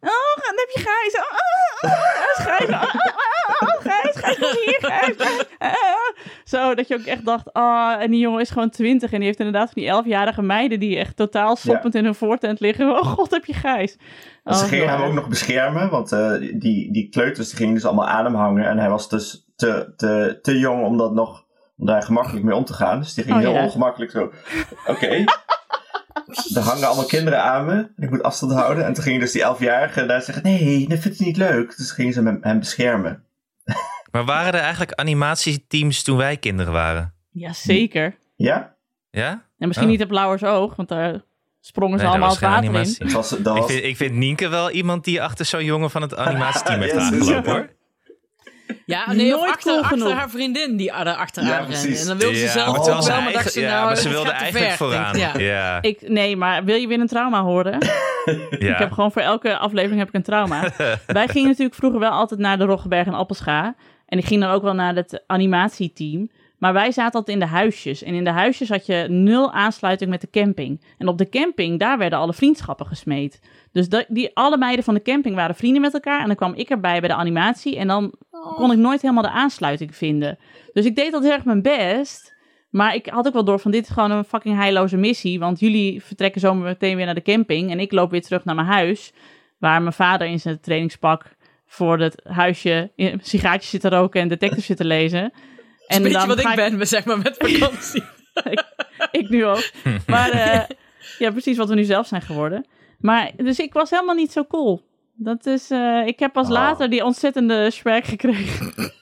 Oh, 0.00 0.36
dan 0.36 0.54
heb 0.56 0.68
je 0.74 0.80
Gijs. 0.80 1.16
Oh, 1.16 1.32
oh, 1.32 1.90
oh, 1.90 2.46
Gijs. 2.46 2.68
Oh, 2.70 2.82
oh, 2.82 3.68
oh, 3.68 3.80
Gijs, 3.80 4.16
Gijs, 4.16 4.38
kom 4.38 4.50
hier, 4.64 4.78
Gijs. 4.80 5.16
Zo, 6.52 6.74
dat 6.74 6.88
je 6.88 6.94
ook 6.94 7.04
echt 7.04 7.24
dacht, 7.24 7.52
ah, 7.52 8.02
en 8.02 8.10
die 8.10 8.20
jongen 8.20 8.40
is 8.40 8.50
gewoon 8.50 8.70
twintig. 8.70 9.10
En 9.12 9.16
die 9.18 9.26
heeft 9.26 9.38
inderdaad 9.38 9.70
van 9.72 9.82
die 9.82 9.90
elfjarige 9.90 10.42
meiden 10.42 10.80
die 10.80 10.96
echt 10.98 11.16
totaal 11.16 11.56
soppend 11.56 11.94
in 11.94 12.04
hun 12.04 12.14
voortent 12.14 12.60
liggen. 12.60 12.90
Oh 12.90 13.06
god, 13.06 13.30
heb 13.30 13.44
je 13.44 13.52
Gijs. 13.54 13.96
Dus 14.44 14.58
ze 14.58 14.64
Oh, 14.64 14.70
gingen 14.70 14.88
hem 14.88 15.02
ook 15.02 15.12
nog 15.14 15.28
beschermen, 15.28 15.90
want 15.90 16.12
eh, 16.12 16.32
die, 16.54 16.92
die 16.92 17.08
kleuters 17.08 17.48
die 17.48 17.56
gingen 17.56 17.74
dus 17.74 17.84
allemaal 17.84 18.06
aan 18.08 18.24
hem 18.24 18.34
hangen. 18.34 18.68
En 18.68 18.78
hij 18.78 18.88
was 18.88 19.08
dus 19.08 19.44
te, 19.56 19.92
te, 19.96 20.38
te 20.42 20.58
jong 20.58 20.84
om, 20.84 20.96
dat 20.96 21.12
nog, 21.14 21.44
om 21.76 21.86
daar 21.86 22.02
gemakkelijk 22.02 22.44
mee 22.44 22.54
om 22.56 22.64
te 22.64 22.72
gaan. 22.74 23.00
Dus 23.00 23.14
die 23.14 23.24
ging 23.24 23.36
Oh, 23.36 23.42
heel 23.42 23.52
ja. 23.52 23.64
ongemakkelijk 23.64 24.10
zo. 24.10 24.32
Oké. 24.86 25.06
er 26.54 26.62
hangen 26.62 26.86
allemaal 26.86 27.04
kinderen 27.04 27.42
aan 27.42 27.64
me. 27.64 27.90
Ik 27.96 28.10
moet 28.10 28.22
afstand 28.22 28.52
houden. 28.52 28.84
En 28.84 28.92
toen 28.92 29.04
gingen 29.04 29.20
dus 29.20 29.32
die 29.32 29.42
elfjarigen 29.42 30.08
daar 30.08 30.22
zeggen: 30.22 30.42
Nee, 30.42 30.88
dat 30.88 30.98
vindt 30.98 31.18
hij 31.18 31.26
niet 31.26 31.36
leuk. 31.36 31.76
Dus 31.76 31.90
gingen 31.90 32.12
ze 32.12 32.22
hem, 32.22 32.38
hem 32.40 32.58
beschermen. 32.58 33.24
Maar 34.12 34.24
waren 34.24 34.52
er 34.52 34.60
eigenlijk 34.60 34.92
animatieteams 34.92 36.02
toen 36.02 36.16
wij 36.16 36.36
kinderen 36.36 36.72
waren? 36.72 37.14
Jazeker. 37.30 38.18
Ja? 38.36 38.56
En 39.10 39.20
Ja? 39.20 39.42
misschien 39.56 39.86
Oh. 39.88 39.92
niet 39.92 40.02
op 40.02 40.10
Lauwersoog, 40.10 40.76
want 40.76 40.88
daar 40.88 41.20
sprongen 41.60 41.98
ze 41.98 42.04
Nee, 42.04 42.12
allemaal 42.12 42.28
dat 42.30 42.40
het 42.40 42.48
was 42.50 42.60
geen 42.62 42.72
water 42.72 42.80
in. 42.80 42.86
animatie. 42.86 43.04
Het 43.04 43.12
was, 43.14 43.28
dat 43.42 43.56
Ik 43.56 43.62
was, 43.62 43.72
vind, 43.72 43.84
ik 43.84 43.96
vind 43.96 44.14
Nienke 44.14 44.48
wel 44.48 44.70
iemand 44.70 45.04
die 45.04 45.22
achter 45.22 45.44
zo'n 45.44 45.64
jongen 45.64 45.90
van 45.90 46.02
het 46.02 46.16
animatieteam 46.16 46.80
heeft 46.80 46.94
Ja, 46.98 47.00
aangelopen 47.00 47.52
hoor. 47.52 47.70
Ja, 48.86 49.12
nee, 49.12 49.30
Nooit 49.30 49.42
achter, 49.50 49.62
cool 49.62 49.82
achter 49.82 49.98
genoeg. 49.98 50.12
haar 50.12 50.30
vriendin 50.30 50.76
die 50.76 50.90
er 50.92 51.14
achteraan 51.14 51.48
Ja, 51.50 51.64
precies. 51.64 52.00
En 52.00 52.06
dan 52.06 52.18
wilde 52.18 52.36
ze 52.36 52.44
Ja, 52.44 52.50
zelf 52.50 52.78
ook 52.78 52.84
wel, 52.84 53.20
maar 53.22 53.32
dacht 53.32 53.52
ze 53.52 53.60
nou, 53.60 53.84
maar 53.84 53.96
ze 53.96 54.08
wilde 54.08 54.30
eigenlijk 54.30 54.66
ver, 54.68 54.76
vooraan. 54.76 55.14
ik. 55.14 55.20
Ja. 55.20 55.38
Ja, 55.38 55.82
Ik, 55.82 56.08
nee, 56.08 56.36
maar 56.36 56.64
wil 56.64 56.76
je 56.76 56.86
weer 56.86 57.00
een 57.00 57.06
trauma 57.06 57.42
horen? 57.42 57.78
ja. 58.58 58.72
Ik 58.72 58.78
heb 58.78 58.92
gewoon 58.92 59.12
voor 59.12 59.22
elke 59.22 59.56
aflevering 59.58 59.98
heb 59.98 60.08
ik 60.08 60.14
een 60.14 60.22
trauma. 60.22 60.60
Wij 61.06 61.28
gingen 61.28 61.48
natuurlijk 61.48 61.74
vroeger 61.76 62.00
wel 62.00 62.10
altijd 62.10 62.40
naar 62.40 62.58
de 62.58 62.64
Roggeberg 62.64 63.06
en 63.06 63.14
Appelscha. 63.14 63.74
En 64.12 64.18
ik 64.18 64.24
ging 64.24 64.40
dan 64.40 64.50
ook 64.50 64.62
wel 64.62 64.74
naar 64.74 64.94
het 64.94 65.22
animatieteam. 65.26 66.30
Maar 66.58 66.72
wij 66.72 66.92
zaten 66.92 67.12
altijd 67.12 67.36
in 67.36 67.44
de 67.44 67.50
huisjes. 67.50 68.02
En 68.02 68.14
in 68.14 68.24
de 68.24 68.30
huisjes 68.30 68.68
had 68.68 68.86
je 68.86 69.06
nul 69.08 69.52
aansluiting 69.52 70.10
met 70.10 70.20
de 70.20 70.30
camping. 70.30 70.80
En 70.98 71.08
op 71.08 71.18
de 71.18 71.28
camping, 71.28 71.78
daar 71.78 71.98
werden 71.98 72.18
alle 72.18 72.32
vriendschappen 72.32 72.86
gesmeed. 72.86 73.40
Dus 73.72 73.88
die, 74.08 74.30
alle 74.34 74.56
meiden 74.56 74.84
van 74.84 74.94
de 74.94 75.02
camping 75.02 75.34
waren 75.34 75.54
vrienden 75.54 75.80
met 75.80 75.94
elkaar. 75.94 76.20
En 76.20 76.26
dan 76.26 76.36
kwam 76.36 76.54
ik 76.54 76.70
erbij 76.70 77.00
bij 77.00 77.08
de 77.08 77.14
animatie. 77.14 77.76
En 77.76 77.86
dan 77.86 78.12
kon 78.30 78.72
ik 78.72 78.78
nooit 78.78 79.02
helemaal 79.02 79.22
de 79.22 79.30
aansluiting 79.30 79.96
vinden. 79.96 80.38
Dus 80.72 80.84
ik 80.84 80.96
deed 80.96 81.12
dat 81.12 81.22
heel 81.22 81.32
erg 81.32 81.44
mijn 81.44 81.62
best. 81.62 82.34
Maar 82.70 82.94
ik 82.94 83.06
had 83.06 83.26
ook 83.26 83.32
wel 83.32 83.44
door 83.44 83.58
van 83.58 83.70
dit 83.70 83.82
is 83.82 83.92
gewoon 83.92 84.10
een 84.10 84.24
fucking 84.24 84.56
heilloze 84.56 84.96
missie. 84.96 85.38
Want 85.38 85.60
jullie 85.60 86.02
vertrekken 86.02 86.40
zo 86.40 86.54
meteen 86.54 86.96
weer 86.96 87.04
naar 87.04 87.14
de 87.14 87.22
camping. 87.22 87.70
En 87.70 87.80
ik 87.80 87.92
loop 87.92 88.10
weer 88.10 88.22
terug 88.22 88.44
naar 88.44 88.54
mijn 88.54 88.66
huis. 88.66 89.12
Waar 89.58 89.82
mijn 89.82 89.94
vader 89.94 90.26
in 90.26 90.40
zijn 90.40 90.60
trainingspak 90.60 91.36
voor 91.72 91.98
het 91.98 92.20
huisje 92.24 92.92
een 92.96 93.20
sigaartje 93.22 93.68
zit 93.68 93.80
te 93.80 93.88
roken 93.88 94.20
en 94.20 94.28
detective 94.28 94.60
zit 94.60 94.76
te 94.76 94.84
lezen. 94.84 95.32
En 95.86 96.02
je 96.02 96.26
wat 96.26 96.38
ik 96.38 96.54
ben, 96.54 96.86
zeg 96.86 97.04
maar, 97.04 97.18
met 97.18 97.36
vakantie. 97.38 98.02
ik, 98.50 98.64
ik, 99.10 99.28
nu 99.28 99.44
ook. 99.44 99.70
Maar 100.06 100.34
uh, 100.34 100.62
ja, 101.26 101.30
precies 101.30 101.56
wat 101.56 101.68
we 101.68 101.74
nu 101.74 101.84
zelf 101.84 102.06
zijn 102.06 102.22
geworden. 102.22 102.66
Maar 102.98 103.30
dus 103.36 103.58
ik 103.58 103.72
was 103.72 103.90
helemaal 103.90 104.14
niet 104.14 104.32
zo 104.32 104.44
cool. 104.44 104.82
Dat 105.14 105.46
is, 105.46 105.70
uh, 105.70 106.06
ik 106.06 106.18
heb 106.18 106.32
pas 106.32 106.46
oh. 106.46 106.52
later 106.52 106.90
die 106.90 107.04
ontzettende 107.04 107.70
swag 107.70 108.08
gekregen. 108.08 108.72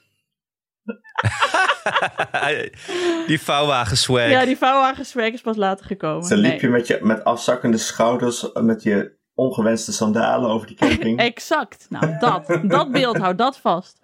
die 3.26 3.40
vouwwagen 3.40 3.96
swag. 3.96 4.30
Ja, 4.30 4.44
die 4.44 4.56
vouwwagen 4.56 5.04
swag 5.04 5.30
is 5.30 5.40
pas 5.40 5.56
later 5.56 5.86
gekomen. 5.86 6.24
Ze 6.24 6.36
liep 6.36 6.60
je 6.60 6.68
met, 6.68 6.86
je 6.86 6.98
met 7.02 7.24
afzakkende 7.24 7.78
schouders, 7.78 8.52
met 8.52 8.82
je 8.82 9.18
ongewenste 9.40 9.92
sandalen 9.92 10.50
over 10.50 10.66
die 10.66 10.76
camping. 10.76 11.18
exact. 11.32 11.86
Nou, 11.88 12.18
dat. 12.18 12.60
dat 12.62 12.90
beeld, 12.90 13.18
houdt 13.18 13.38
dat 13.38 13.58
vast. 13.58 13.98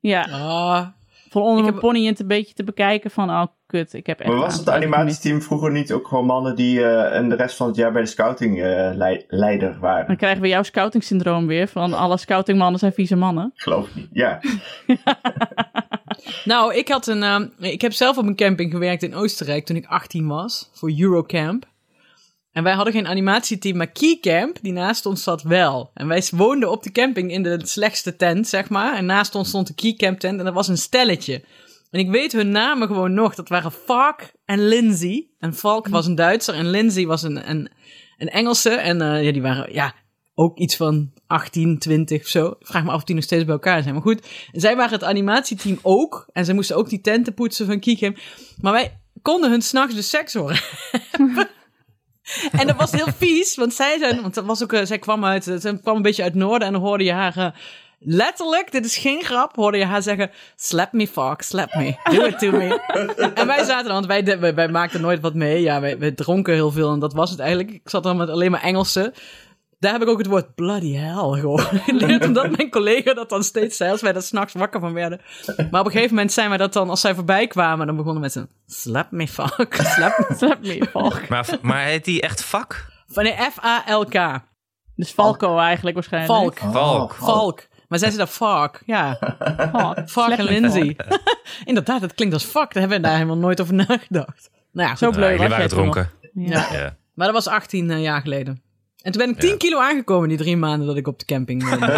Ja. 0.00 0.28
Ah, 0.30 0.86
Van 1.30 1.42
onder 1.42 1.62
mijn 1.62 1.72
heb... 1.72 1.82
pony 1.82 2.06
een 2.06 2.26
beetje 2.26 2.54
te 2.54 2.64
bekijken 2.64 3.10
van, 3.10 3.30
oh 3.30 3.46
kut, 3.66 3.92
ik 3.92 4.06
heb 4.06 4.20
echt... 4.20 4.28
Maar 4.30 4.38
was 4.38 4.56
het 4.56 4.68
animatieteam 4.68 5.42
vroeger 5.42 5.70
niet 5.70 5.92
ook 5.92 6.08
gewoon 6.08 6.26
mannen 6.26 6.56
die 6.56 6.78
uh, 6.78 7.16
en 7.16 7.28
de 7.28 7.34
rest 7.34 7.56
van 7.56 7.66
het 7.66 7.76
jaar 7.76 7.92
bij 7.92 8.02
de 8.02 8.08
scouting 8.08 8.58
uh, 8.58 8.90
leider 9.28 9.78
waren? 9.80 10.06
Dan 10.06 10.16
krijgen 10.16 10.42
we 10.42 10.48
jouw 10.48 10.62
scouting 10.62 11.04
syndroom 11.04 11.46
weer, 11.46 11.68
van 11.68 11.92
alle 11.92 12.16
scoutingmannen 12.16 12.78
zijn 12.78 12.92
vieze 12.92 13.16
mannen. 13.16 13.52
Geloof 13.54 13.94
niet, 13.94 14.08
ja. 14.12 14.40
nou, 16.44 16.74
ik 16.74 16.88
had 16.88 17.06
een, 17.06 17.22
uh, 17.22 17.70
ik 17.70 17.80
heb 17.80 17.92
zelf 17.92 18.18
op 18.18 18.26
een 18.26 18.36
camping 18.36 18.72
gewerkt 18.72 19.02
in 19.02 19.14
Oostenrijk 19.14 19.66
toen 19.66 19.76
ik 19.76 19.86
18 19.86 20.26
was, 20.26 20.70
voor 20.72 20.92
Eurocamp. 20.98 21.66
En 22.52 22.62
wij 22.62 22.72
hadden 22.72 22.92
geen 22.92 23.06
animatieteam, 23.06 23.76
maar 23.76 23.90
Keycamp, 23.90 24.58
die 24.62 24.72
naast 24.72 25.06
ons 25.06 25.22
zat 25.22 25.42
wel. 25.42 25.90
En 25.94 26.08
wij 26.08 26.28
woonden 26.30 26.70
op 26.70 26.82
de 26.82 26.92
camping 26.92 27.32
in 27.32 27.42
de 27.42 27.66
slechtste 27.66 28.16
tent, 28.16 28.48
zeg 28.48 28.68
maar. 28.68 28.96
En 28.96 29.06
naast 29.06 29.34
ons 29.34 29.48
stond 29.48 29.66
de 29.66 29.74
Keycamp 29.74 30.18
tent 30.18 30.38
en 30.38 30.44
dat 30.44 30.54
was 30.54 30.68
een 30.68 30.78
stelletje. 30.78 31.44
En 31.90 32.00
ik 32.00 32.10
weet 32.10 32.32
hun 32.32 32.50
namen 32.50 32.88
gewoon 32.88 33.14
nog. 33.14 33.34
Dat 33.34 33.48
waren 33.48 33.72
Falk 33.72 34.20
en 34.44 34.68
Lindsay. 34.68 35.26
En 35.38 35.54
Falk 35.54 35.88
was 35.88 36.06
een 36.06 36.14
Duitser 36.14 36.54
en 36.54 36.70
Lindsay 36.70 37.06
was 37.06 37.22
een, 37.22 37.50
een, 37.50 37.70
een 38.18 38.28
Engelse. 38.28 38.70
En 38.70 39.02
uh, 39.02 39.24
ja, 39.24 39.32
die 39.32 39.42
waren 39.42 39.72
ja, 39.72 39.94
ook 40.34 40.58
iets 40.58 40.76
van 40.76 41.12
18, 41.26 41.78
20 41.78 42.20
of 42.20 42.26
zo. 42.26 42.46
Ik 42.46 42.66
vraag 42.66 42.84
me 42.84 42.90
af 42.90 42.96
of 42.96 43.04
die 43.04 43.14
nog 43.14 43.24
steeds 43.24 43.44
bij 43.44 43.54
elkaar 43.54 43.82
zijn. 43.82 43.94
Maar 43.94 44.02
goed, 44.02 44.26
zij 44.52 44.76
waren 44.76 44.92
het 44.92 45.04
animatieteam 45.04 45.78
ook. 45.82 46.28
En 46.32 46.44
ze 46.44 46.52
moesten 46.54 46.76
ook 46.76 46.88
die 46.88 47.00
tenten 47.00 47.34
poetsen 47.34 47.66
van 47.66 47.80
Keycamp. 47.80 48.18
Maar 48.60 48.72
wij 48.72 49.00
konden 49.22 49.50
hun 49.50 49.62
s'nachts 49.62 49.94
de 49.94 50.02
seks 50.02 50.34
horen. 50.34 50.60
En 52.52 52.66
dat 52.66 52.76
was 52.76 52.90
heel 52.90 53.08
vies, 53.16 53.56
want 53.56 53.74
zij 53.74 53.98
zijn, 53.98 54.22
want 54.22 54.34
dat 54.34 54.44
was 54.44 54.62
ook, 54.62 54.76
zij 54.82 54.98
kwam 54.98 55.24
uit, 55.24 55.44
ze 55.44 55.78
kwam 55.82 55.96
een 55.96 56.02
beetje 56.02 56.22
uit 56.22 56.34
noorden 56.34 56.66
en 56.66 56.72
dan 56.72 56.82
hoorde 56.82 57.04
je 57.04 57.12
haar 57.12 57.36
uh, 57.36 57.46
letterlijk, 57.98 58.72
dit 58.72 58.84
is 58.84 58.96
geen 58.96 59.22
grap, 59.22 59.56
hoorde 59.56 59.78
je 59.78 59.84
haar 59.84 60.02
zeggen, 60.02 60.30
slap 60.56 60.92
me 60.92 61.08
fuck, 61.08 61.42
slap 61.42 61.74
me, 61.74 61.96
do 62.16 62.24
it 62.24 62.38
to 62.38 62.50
me. 62.50 62.80
en 63.34 63.46
wij 63.46 63.64
zaten, 63.64 63.92
want 63.92 64.06
wij, 64.06 64.38
wij, 64.38 64.54
wij, 64.54 64.68
maakten 64.68 65.00
nooit 65.00 65.20
wat 65.20 65.34
mee, 65.34 65.62
ja, 65.62 65.80
wij, 65.80 65.98
wij 65.98 66.12
dronken 66.12 66.54
heel 66.54 66.70
veel 66.70 66.92
en 66.92 66.98
dat 66.98 67.12
was 67.12 67.30
het 67.30 67.38
eigenlijk. 67.38 67.70
Ik 67.70 67.90
zat 67.90 68.02
dan 68.02 68.16
met 68.16 68.28
alleen 68.28 68.50
maar 68.50 68.62
Engelsen. 68.62 69.12
Daar 69.78 69.92
heb 69.92 70.02
ik 70.02 70.08
ook 70.08 70.18
het 70.18 70.26
woord 70.26 70.54
bloody 70.54 70.94
hell 70.94 71.40
gewoon 71.40 72.20
Omdat 72.26 72.56
mijn 72.56 72.70
collega 72.70 73.14
dat 73.14 73.28
dan 73.28 73.44
steeds 73.44 73.76
zei 73.76 73.90
als 73.90 74.00
wij 74.00 74.14
er 74.14 74.22
s'nachts 74.22 74.54
wakker 74.54 74.80
van 74.80 74.92
werden. 74.92 75.20
Maar 75.70 75.80
op 75.80 75.86
een 75.86 75.92
gegeven 75.92 76.14
moment 76.14 76.32
zijn 76.32 76.48
wij 76.48 76.58
dat 76.58 76.72
dan, 76.72 76.90
als 76.90 77.00
zij 77.00 77.14
voorbij 77.14 77.46
kwamen, 77.46 77.86
dan 77.86 77.96
begonnen 77.96 78.20
met 78.20 78.34
een 78.34 78.50
slap 78.66 79.10
me 79.10 79.28
fuck, 79.28 79.74
slap, 79.94 80.28
slap 80.36 80.60
me 80.60 80.88
fuck. 80.92 81.28
Maar, 81.28 81.48
maar 81.62 81.84
heet 81.84 82.04
die 82.04 82.20
echt 82.20 82.44
fuck? 82.44 82.86
Van 83.06 83.24
de 83.24 83.50
F-A-L-K. 83.52 84.40
Dus 84.94 85.10
Falco 85.10 85.58
eigenlijk 85.58 85.94
waarschijnlijk. 85.96 86.58
Valk. 86.58 86.74
Oh, 86.74 86.82
Valk. 86.82 87.14
Valk. 87.14 87.66
Maar 87.88 87.98
zij 87.98 88.10
ze 88.10 88.16
dat 88.16 88.28
fuck, 88.28 88.82
ja. 88.86 89.18
Fuck, 89.18 90.08
fuck 90.24 90.38
en 90.38 90.44
Lindsay. 90.44 90.96
Inderdaad, 91.64 92.00
het 92.00 92.14
klinkt 92.14 92.34
als 92.34 92.44
fuck. 92.44 92.72
Daar 92.72 92.82
hebben 92.82 92.96
we 92.96 93.02
daar 93.02 93.14
helemaal 93.14 93.36
nooit 93.36 93.60
over 93.60 93.74
nagedacht. 93.74 94.50
Nou 94.72 94.88
ja, 94.88 94.96
zo 94.96 95.10
bleu 95.10 95.32
Jullie 95.32 95.48
waren 95.48 95.68
dronken. 95.68 96.10
Ja. 96.34 96.66
ja. 96.72 96.96
Maar 97.14 97.26
dat 97.26 97.34
was 97.34 97.46
18 97.46 97.90
uh, 97.90 98.02
jaar 98.02 98.20
geleden. 98.20 98.62
En 99.08 99.14
toen 99.14 99.22
ben 99.26 99.34
ik 99.34 99.40
10 99.40 99.50
ja. 99.50 99.56
kilo 99.56 99.80
aangekomen 99.80 100.28
die 100.28 100.38
drie 100.38 100.56
maanden 100.56 100.86
dat 100.86 100.96
ik 100.96 101.06
op 101.06 101.18
de 101.18 101.24
camping 101.24 101.68
woonde. 101.68 101.86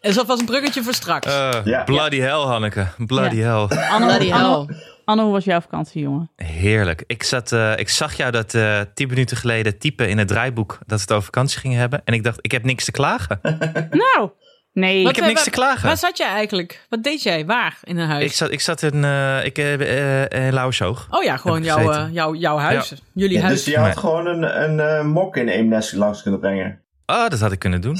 en 0.00 0.14
dat 0.14 0.26
was 0.26 0.40
een 0.40 0.46
bruggetje 0.46 0.82
voor 0.82 0.94
straks. 0.94 1.26
Uh, 1.26 1.50
ja. 1.64 1.84
Bloody 1.84 2.18
hell, 2.18 2.30
Hanneke. 2.30 2.86
Bloody 3.06 3.36
hell. 3.36 3.66
Anne, 3.90 4.06
bloody 4.06 4.28
hell. 4.28 4.76
Anne, 5.04 5.22
hoe 5.22 5.32
was 5.32 5.44
jouw 5.44 5.60
vakantie, 5.60 6.02
jongen? 6.02 6.30
Heerlijk. 6.36 7.04
Ik, 7.06 7.22
zat, 7.22 7.52
uh, 7.52 7.78
ik 7.78 7.88
zag 7.88 8.16
jou 8.16 8.30
dat 8.30 8.54
uh, 8.54 8.80
tien 8.94 9.08
minuten 9.08 9.36
geleden 9.36 9.78
typen 9.78 10.08
in 10.08 10.18
het 10.18 10.28
draaiboek 10.28 10.78
dat 10.86 10.98
we 10.98 11.04
het 11.04 11.12
over 11.12 11.24
vakantie 11.24 11.58
gingen 11.58 11.78
hebben. 11.78 12.02
En 12.04 12.14
ik 12.14 12.24
dacht, 12.24 12.38
ik 12.40 12.52
heb 12.52 12.64
niks 12.64 12.84
te 12.84 12.90
klagen. 12.90 13.40
nou, 14.04 14.30
Nee, 14.76 15.02
Wat, 15.02 15.10
ik 15.10 15.16
heb 15.16 15.26
niks 15.26 15.44
te 15.44 15.50
klagen. 15.50 15.86
Waar 15.86 15.96
zat 15.96 16.16
jij 16.16 16.28
eigenlijk? 16.28 16.86
Wat 16.88 17.02
deed 17.02 17.22
jij? 17.22 17.46
Waar 17.46 17.78
in 17.82 17.98
een 17.98 18.08
huis? 18.08 18.24
Ik 18.24 18.32
zat, 18.32 18.50
ik 18.50 18.60
zat 18.60 18.82
in, 18.82 18.94
uh, 19.02 19.44
ik, 19.44 19.58
uh, 19.58 20.22
in 20.22 20.52
Lauwershoog. 20.52 21.06
Oh 21.10 21.22
ja, 21.22 21.36
gewoon 21.36 21.62
jouw, 21.62 21.92
uh, 21.92 22.06
jouw, 22.10 22.34
jouw 22.34 22.56
huis. 22.56 22.88
Ja. 22.88 22.96
Jullie 23.12 23.36
ja, 23.36 23.42
huis. 23.42 23.64
Dus 23.64 23.74
je 23.74 23.80
had 23.80 23.96
gewoon 23.96 24.26
een, 24.26 24.78
een 24.78 25.06
mok 25.06 25.36
in 25.36 25.48
Eemnes 25.48 25.92
langs 25.92 26.22
kunnen 26.22 26.40
brengen. 26.40 26.82
Ah, 27.04 27.16
oh, 27.16 27.28
dat 27.28 27.40
had 27.40 27.52
ik 27.52 27.58
kunnen 27.58 27.80
doen. 27.80 27.96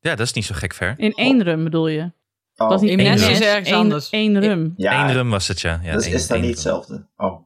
Ja, 0.00 0.14
dat 0.14 0.26
is 0.26 0.32
niet 0.32 0.44
zo 0.44 0.54
gek 0.54 0.74
ver. 0.74 0.94
In 0.96 1.12
één 1.12 1.42
rum 1.42 1.64
bedoel 1.64 1.88
je? 1.88 2.02
Oh. 2.02 2.10
Dat 2.54 2.68
was 2.68 2.80
niet 2.80 2.90
Eemnes 2.90 3.28
is 3.28 3.40
ergens 3.40 3.72
anders. 3.72 4.10
Één 4.10 4.40
rum. 4.40 4.74
Ja, 4.76 5.08
Eén 5.08 5.12
rum 5.12 5.30
was 5.30 5.48
het, 5.48 5.60
ja. 5.60 5.80
ja 5.82 5.92
dat 5.92 6.04
één, 6.04 6.14
is 6.14 6.26
dan 6.26 6.36
één 6.36 6.46
niet 6.46 6.54
hetzelfde. 6.54 7.06
Oh. 7.16 7.43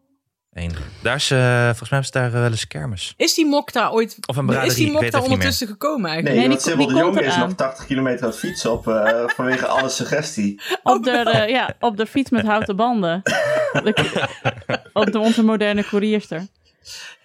Eén. 0.59 0.73
Daar 1.03 1.15
is, 1.15 1.31
uh, 1.31 1.65
volgens 1.65 1.91
mij 1.91 1.99
is 2.01 2.11
daar 2.11 2.27
uh, 2.27 2.33
wel 2.33 2.45
eens 2.51 2.67
kermis. 2.67 3.15
Is 3.17 3.35
die 3.35 3.47
mok 3.47 3.73
daar 3.73 3.93
ooit... 3.93 4.17
Of 4.27 4.37
een 4.37 4.47
braderie, 4.47 4.71
is 4.71 4.77
die 4.77 4.87
mok 4.87 4.95
ik 4.95 5.01
weet 5.01 5.13
daar 5.13 5.21
het 5.21 5.31
ondertussen 5.31 5.67
gekomen 5.67 6.11
eigenlijk? 6.11 6.39
Nee, 6.41 6.49
Nee, 6.49 6.57
die- 6.57 6.77
die 6.77 6.87
de 6.87 6.93
komt 7.03 7.15
Jong 7.15 7.27
is 7.27 7.37
nog 7.37 7.55
80 7.55 7.87
kilometer 7.87 8.23
aan 8.25 8.31
het 8.31 8.39
fietsen 8.39 8.73
op, 8.73 8.87
uh, 8.87 9.23
vanwege 9.37 9.67
alle 9.67 9.89
suggestie. 9.89 10.61
Op 10.83 11.05
de, 11.05 11.33
uh, 11.35 11.49
ja, 11.49 11.75
op 11.81 11.97
de 11.97 12.07
fiets 12.07 12.31
met 12.31 12.47
houten 12.47 12.77
banden. 12.77 13.21
De- 13.23 14.27
op 14.93 15.13
de 15.13 15.19
onze 15.19 15.45
moderne 15.45 15.85
koerierster. 15.85 16.47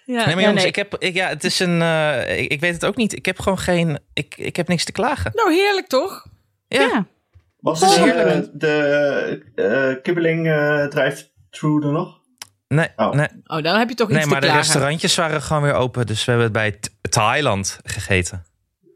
Ja. 0.06 0.14
Nee, 0.26 0.34
maar 0.34 0.34
Ja, 0.34 0.40
jongens, 0.40 0.56
nee. 0.60 0.66
ik 0.66 0.76
heb, 0.76 0.96
ik, 0.98 1.14
ja, 1.14 1.28
het 1.28 1.44
is 1.44 1.58
een, 1.60 1.80
uh, 1.80 2.38
ik, 2.38 2.50
ik 2.52 2.60
weet 2.60 2.74
het 2.74 2.84
ook 2.84 2.96
niet. 2.96 3.12
Ik 3.16 3.26
heb 3.26 3.40
gewoon 3.40 3.58
geen, 3.58 3.98
ik, 4.12 4.34
ik 4.36 4.56
heb 4.56 4.68
niks 4.68 4.84
te 4.84 4.92
klagen. 4.92 5.30
Nou, 5.34 5.52
heerlijk 5.52 5.86
toch? 5.86 6.26
Ja. 6.68 6.80
Ja. 6.80 7.06
Was 7.60 7.80
de, 7.80 7.86
heerlijk. 7.86 8.48
de 8.52 9.42
uh, 9.56 10.02
kibbeling 10.02 10.46
uh, 10.46 10.84
drive-thru 10.86 11.80
er 11.82 11.92
nog? 11.92 12.22
Nee, 12.68 12.88
Oh. 12.96 13.12
nee, 13.12 13.26
Oh, 13.46 13.62
dan 13.62 13.78
heb 13.78 13.88
je 13.88 13.94
toch 13.94 14.08
iets 14.10 14.18
nee 14.18 14.26
maar 14.26 14.40
te 14.40 14.46
de 14.46 14.52
restaurantjes 14.52 15.14
waren 15.14 15.42
gewoon 15.42 15.62
weer 15.62 15.72
open. 15.74 16.06
Dus 16.06 16.24
we 16.24 16.30
hebben 16.32 16.44
het 16.48 16.52
bij 16.58 16.70
Th- 16.70 16.90
Thailand 17.12 17.78
gegeten. 17.84 18.44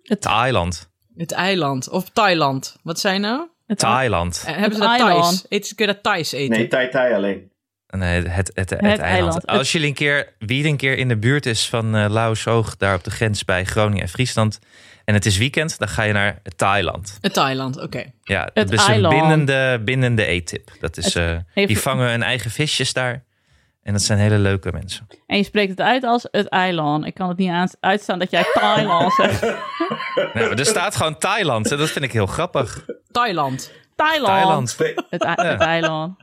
Het- 0.03 0.21
Thailand. 0.21 0.91
Het 1.17 1.33
eiland. 1.33 1.89
Of 1.89 2.09
Thailand. 2.11 2.77
Wat 2.83 3.01
zijn 3.01 3.21
nou? 3.21 3.47
Het, 3.67 3.79
Thailand. 3.79 4.43
Eh, 4.47 4.57
hebben 4.57 4.79
ze 4.79 4.89
Het 4.89 4.99
dat 4.99 5.09
Thais? 5.09 5.45
Eten, 5.49 5.77
kun 5.77 5.87
je 5.87 5.93
dat 5.93 6.03
Thais 6.03 6.33
eten? 6.33 6.57
Nee, 6.59 6.69
Tai 6.69 6.91
Tai 6.91 7.15
alleen. 7.15 7.51
Nee, 7.97 8.23
het, 8.23 8.51
het, 8.55 8.71
het, 8.71 8.73
eiland. 8.81 9.01
eiland. 9.01 9.47
Als 9.47 9.73
jullie 9.73 9.89
een 9.89 9.95
keer, 9.95 10.35
wie 10.39 10.67
een 10.67 10.77
keer 10.77 10.99
in 10.99 11.09
de 11.09 11.17
buurt 11.17 11.47
is 11.47 11.69
van 11.69 11.97
uh, 11.97 12.07
Lauwersoog, 12.09 12.77
daar 12.77 12.95
op 12.95 13.05
de 13.05 13.11
grens 13.11 13.45
bij 13.45 13.65
Groningen 13.65 14.03
en 14.03 14.09
Friesland. 14.09 14.59
En 15.05 15.15
het 15.15 15.27
is 15.27 15.39
weekend, 15.39 15.79
dan 15.79 15.89
ga 15.89 16.03
je 16.03 16.13
naar 16.13 16.43
Thailand. 16.57 17.19
Het 17.21 17.33
Thailand, 17.33 17.81
oké. 17.81 18.05
Ja, 18.23 18.51
Het 18.55 18.71
is 18.73 18.81
een 18.81 18.87
eiland. 18.93 19.15
bindende, 19.21 19.81
bindende 19.85 20.25
eettip. 20.27 20.71
Dat 20.81 20.97
is, 20.97 21.15
Het 21.15 21.17
uh, 21.31 21.37
heeft- 21.55 21.69
die 21.69 21.79
vangen 21.79 22.11
hun 22.11 22.23
eigen 22.23 22.51
visjes 22.51 22.93
daar. 22.93 23.25
En 23.89 23.95
dat 23.95 24.03
zijn 24.03 24.19
hele 24.19 24.39
leuke 24.39 24.73
mensen. 24.73 25.07
En 25.27 25.37
je 25.37 25.43
spreekt 25.45 25.71
het 25.71 25.81
uit 25.81 26.05
als 26.05 26.29
het 26.31 26.49
eiland. 26.49 27.07
Ik 27.07 27.15
kan 27.15 27.29
het 27.29 27.37
niet 27.39 27.51
aan, 27.51 27.69
uitstaan 27.81 28.19
dat 28.19 28.31
jij 28.31 28.45
Thailand 28.53 29.13
zegt. 29.13 29.43
Nee, 30.35 30.49
maar 30.49 30.59
er 30.59 30.67
staat 30.67 30.97
gewoon 30.97 31.19
Thailand. 31.19 31.69
Dat 31.69 31.91
vind 31.91 32.05
ik 32.05 32.13
heel 32.13 32.27
grappig. 32.27 32.85
Thailand. 33.11 33.73
Thailand. 33.97 34.27
Thailand. 34.27 34.77
Het, 35.11 35.23
ei- 35.23 35.49
het 35.49 35.61
eiland. 35.61 36.17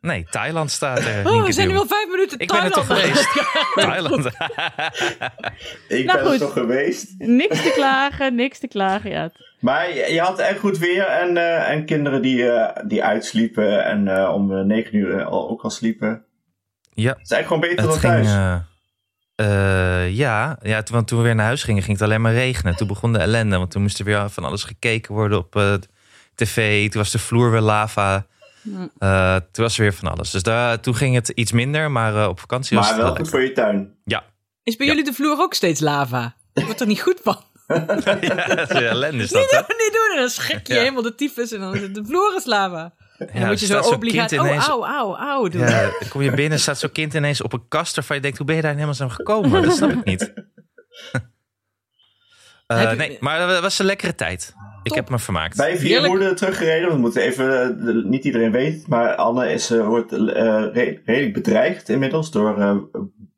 Nee, 0.00 0.26
Thailand 0.30 0.70
staat 0.70 0.98
er. 0.98 1.26
Oh, 1.32 1.44
we 1.44 1.52
zijn 1.52 1.68
nu 1.68 1.76
al 1.76 1.86
vijf 1.86 2.08
minuten 2.08 2.38
Ik 2.38 2.48
ben 2.48 2.62
er 2.64 2.70
Thailand. 2.70 2.88
toch 2.88 3.00
geweest. 3.00 3.28
Thailand. 3.88 4.24
Ik 5.98 6.04
Nou, 6.06 6.22
ben 6.22 6.32
er 6.32 6.38
toch 6.38 6.52
geweest. 6.52 7.14
Niks 7.18 7.62
te 7.62 7.72
klagen, 7.74 8.34
niks 8.34 8.58
te 8.58 8.68
klagen. 8.68 9.10
Ja, 9.10 9.30
Maar 9.60 9.94
je, 9.94 10.12
je 10.12 10.20
had 10.20 10.38
echt 10.38 10.58
goed 10.58 10.78
weer 10.78 11.04
en, 11.06 11.36
eh, 11.36 11.70
en 11.70 11.84
kinderen 11.84 12.22
die, 12.22 12.50
eh, 12.50 12.82
die 12.86 13.04
uitsliepen 13.04 13.84
en 13.84 14.08
eh, 14.08 14.32
om 14.34 14.66
negen 14.66 14.96
uur 14.96 15.24
al, 15.24 15.48
ook 15.48 15.62
al 15.62 15.70
sliepen. 15.70 16.24
Ja, 16.90 17.08
Het 17.12 17.20
is 17.22 17.30
eigenlijk 17.30 17.46
gewoon 17.46 17.60
beter 17.60 17.78
het 17.92 18.02
dan 18.02 18.10
ging... 18.12 18.24
thuis. 18.24 18.62
eh, 19.34 20.04
eh, 20.04 20.14
ja, 20.16 20.58
ja, 20.62 20.82
toen- 20.82 20.94
want 20.94 21.08
toen 21.08 21.18
we 21.18 21.24
weer 21.24 21.34
naar 21.34 21.46
huis 21.46 21.62
gingen, 21.62 21.82
ging 21.82 21.98
het 21.98 22.06
alleen 22.06 22.20
maar 22.20 22.32
regenen. 22.32 22.76
Toen 22.76 22.86
begon 22.86 23.12
de 23.12 23.18
ellende, 23.18 23.56
want 23.56 23.70
toen 23.70 23.82
moest 23.82 23.98
er 23.98 24.04
weer 24.04 24.30
van 24.30 24.44
alles 24.44 24.64
gekeken 24.64 25.14
worden 25.14 25.38
op 25.38 25.56
eh, 25.56 25.74
tv. 26.34 26.90
Toen 26.90 27.00
was 27.02 27.10
de 27.10 27.18
vloer 27.18 27.50
weer 27.50 27.60
lava. 27.60 28.26
Eh, 28.98 29.36
toen 29.52 29.64
was 29.64 29.76
er 29.76 29.82
weer 29.82 29.94
van 29.94 30.08
alles. 30.12 30.30
Dus 30.30 30.42
daar, 30.42 30.80
toen 30.80 30.94
ging 30.94 31.14
het 31.14 31.28
iets 31.28 31.52
minder, 31.52 31.90
maar 31.90 32.16
eh, 32.22 32.28
op 32.28 32.40
vakantie 32.40 32.76
was 32.76 32.86
het 32.88 32.96
wel 32.96 33.04
wel 33.06 33.14
goed 33.16 33.28
voor 33.28 33.42
je 33.42 33.52
tuin. 33.52 33.94
Is 34.62 34.76
bij 34.76 34.86
Ja. 34.86 34.92
jullie 34.92 35.04
de 35.10 35.16
vloer 35.16 35.38
ook 35.38 35.54
steeds 35.54 35.80
lava? 35.80 36.34
Daar 36.52 36.64
wordt 36.64 36.80
er 36.80 36.86
niet 36.86 37.00
goed 37.00 37.20
van. 37.22 37.36
ja, 38.20 38.46
dat 38.54 38.70
is 38.70 38.76
een 38.76 38.86
ellende 38.86 39.22
is 39.22 39.30
dat, 39.30 39.40
Niet 39.42 39.50
doen, 39.50 39.76
niet 39.78 39.92
doen. 39.92 40.10
En 40.14 40.20
dan 40.20 40.28
schrik 40.28 40.66
je 40.66 40.72
Ja. 40.74 40.78
helemaal 40.80 41.02
de 41.02 41.14
tyfus 41.14 41.52
en 41.52 41.60
dan 41.60 41.74
is 41.74 41.80
het 41.80 41.94
de 41.94 42.04
vloer 42.04 42.34
is 42.36 42.44
lava. 42.44 42.92
En 43.28 43.40
dan 43.40 43.48
moet 43.48 43.60
je 43.60 43.66
zo 43.66 43.80
obligaat, 43.80 44.32
oh, 44.32 44.38
ineens- 44.46 44.68
auw, 44.68 44.86
auw, 44.86 45.16
auw 45.16 45.48
doen. 45.48 45.60
Ja, 45.60 45.80
dan 46.00 46.08
kom 46.08 46.22
je 46.22 46.30
binnen, 46.30 46.58
staat 46.60 46.78
zo'n 46.78 46.92
kind 46.92 47.14
ineens 47.14 47.42
op 47.42 47.52
een 47.52 47.68
kast 47.68 47.94
waarvan 47.94 48.16
je 48.16 48.22
denkt, 48.22 48.36
hoe 48.38 48.46
ben 48.46 48.56
je 48.56 48.62
daar 48.62 48.72
helemaal 48.74 48.94
zo 48.94 49.08
gekomen? 49.08 49.62
Dat 49.62 49.72
snap 49.76 49.90
ik 49.90 50.04
niet. 50.04 50.32
Eh, 52.66 52.92
nee, 52.92 53.16
maar 53.20 53.48
het 53.48 53.60
was 53.60 53.78
een 53.78 53.86
lekkere 53.86 54.14
tijd. 54.14 54.54
Ik 54.82 54.94
heb 54.94 55.10
me 55.10 55.18
vermaakt. 55.18 55.56
Bij 55.56 55.78
vier 55.78 55.88
Heerlijk. 55.88 56.08
woorden 56.12 56.36
teruggereden. 56.36 56.88
We 56.88 56.96
moeten 56.96 57.22
even, 57.22 57.78
eh, 57.88 58.04
niet 58.04 58.24
iedereen 58.24 58.50
weet 58.52 58.86
maar 58.86 59.14
Anne 59.14 59.52
is, 59.52 59.70
eh, 59.70 59.86
wordt 59.86 60.12
eh, 60.12 60.18
re- 60.72 61.00
redelijk 61.04 61.32
bedreigd 61.34 61.88
inmiddels 61.88 62.30
door 62.30 62.60
eh, 62.60 62.76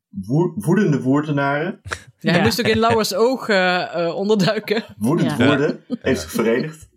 woe- 0.09 0.53
woedende 0.57 1.01
woerdenaren. 1.01 1.81
Ja, 2.18 2.31
hij 2.31 2.38
Ja. 2.38 2.45
moest 2.45 2.61
ook 2.61 2.66
in 2.66 2.79
Lauwers 2.79 3.14
oog 3.14 3.49
onderduiken. 4.14 4.85
Woedend 4.99 5.37
Ja. 5.38 5.47
woorden 5.47 5.85
heeft 6.01 6.21
zich 6.21 6.31
verenigd. 6.31 6.88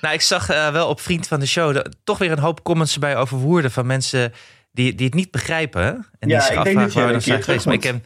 Nou, 0.00 0.14
ik 0.14 0.20
zag 0.20 0.48
eh, 0.50 0.70
wel 0.72 0.88
op 0.88 1.00
Vriend 1.00 1.26
van 1.28 1.40
de 1.40 1.46
Show 1.46 1.74
dat- 1.74 1.96
toch 2.04 2.18
weer 2.18 2.30
een 2.32 2.38
hoop 2.38 2.62
comments 2.64 2.94
erbij 2.94 3.16
over 3.16 3.36
woorden 3.38 3.70
van 3.70 3.86
mensen 3.86 4.32
die, 4.72 4.94
die 4.94 5.06
het 5.06 5.14
niet 5.14 5.30
begrijpen. 5.30 5.82
En 5.84 6.28
die 6.28 6.30
Ja, 6.30 6.40
zich 6.40 6.56
ik 6.56 6.64
denk 6.64 6.76
afvragen 6.76 7.12
dat 7.12 7.24
jij 7.24 7.34
een 7.34 7.40
keer 7.40 7.44
geweest. 7.44 7.64
Maar 7.64 7.74
ik, 7.74 7.80
terug 7.80 7.94
heb, 7.96 8.04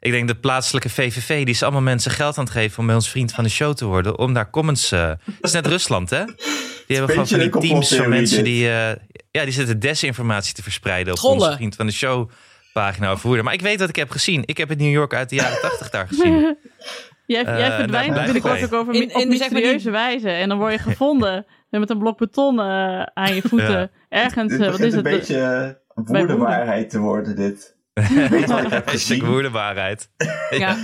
ik 0.00 0.10
denk 0.10 0.28
de 0.28 0.34
plaatselijke 0.36 0.90
VVV, 0.90 1.44
die 1.44 1.54
is 1.54 1.62
allemaal 1.62 1.80
mensen 1.82 2.10
geld 2.10 2.38
aan 2.38 2.44
het 2.44 2.52
geven 2.52 2.78
om 2.78 2.86
bij 2.86 2.94
ons 2.94 3.08
Vriend 3.10 3.32
van 3.32 3.44
de 3.44 3.50
Show 3.50 3.74
te 3.74 3.84
worden. 3.84 4.18
Om 4.18 4.32
daar 4.34 4.50
comments... 4.50 4.90
het 4.90 5.18
is 5.40 5.52
net 5.52 5.66
Rusland, 5.66 6.10
hè? 6.10 6.24
Die 6.24 6.96
hebben 6.96 7.08
gewoon 7.08 7.26
van 7.28 7.38
die 7.38 7.54
een 7.54 7.60
teams 7.60 7.94
van 7.94 8.08
mensen 8.08 8.44
die... 8.44 8.68
eh, 8.70 8.96
ja, 9.30 9.44
die 9.44 9.52
zitten 9.52 9.78
desinformatie 9.80 10.54
te 10.54 10.62
verspreiden 10.62 11.12
op 11.12 11.18
Trollen. 11.18 11.40
onze 11.40 11.52
Vriend 11.56 11.76
van 11.76 11.86
de 11.86 11.92
Show 11.92 12.30
pagina 12.72 13.10
over 13.10 13.26
woorden. 13.26 13.44
Maar 13.44 13.54
ik 13.54 13.60
weet 13.60 13.78
wat 13.80 13.88
ik 13.88 13.96
heb 13.96 14.10
gezien. 14.10 14.42
Ik 14.46 14.56
heb 14.56 14.68
het 14.68 14.78
New 14.78 14.92
York 14.92 15.14
uit 15.14 15.28
de 15.28 15.34
jaren 15.34 15.60
tachtig 15.60 15.90
daar 15.90 16.06
gezien. 16.08 16.56
Jij, 17.26 17.44
Eh, 17.44 17.58
jij 17.58 17.68
daar 17.68 17.78
verdwijnt 17.78 18.14
binnenkort 18.14 18.64
ook 18.64 18.72
over, 18.72 18.94
In- 18.94 19.02
op 19.02 19.32
zeg 19.34 19.50
maar, 19.50 19.60
die- 19.62 19.90
wijze. 19.90 20.30
En 20.30 20.48
dan 20.48 20.58
word 20.58 20.72
je 20.72 20.78
gevonden 20.78 21.46
met 21.70 21.90
een 21.90 21.98
blok 21.98 22.18
beton 22.18 22.58
eh, 22.60 23.02
aan 23.02 23.34
je 23.34 23.42
voeten. 23.42 23.78
Ja. 23.80 23.88
Ergens, 24.08 24.52
eh, 24.52 24.70
wat 24.70 24.80
is 24.80 24.92
een 24.92 25.04
het? 25.04 25.16
beetje 25.16 25.38
eh, 25.40 26.04
woordenwaarheid 26.04 26.90
te 26.90 26.98
worden, 26.98 27.36
dit. 27.36 27.76
Weet 28.30 28.46
wat 28.46 28.64
ik 28.64 28.70
heb 28.70 28.84
Hashtag 28.84 28.90
gezien? 28.90 29.24
woordenwaarheid. 29.24 30.08
Ja. 30.50 30.76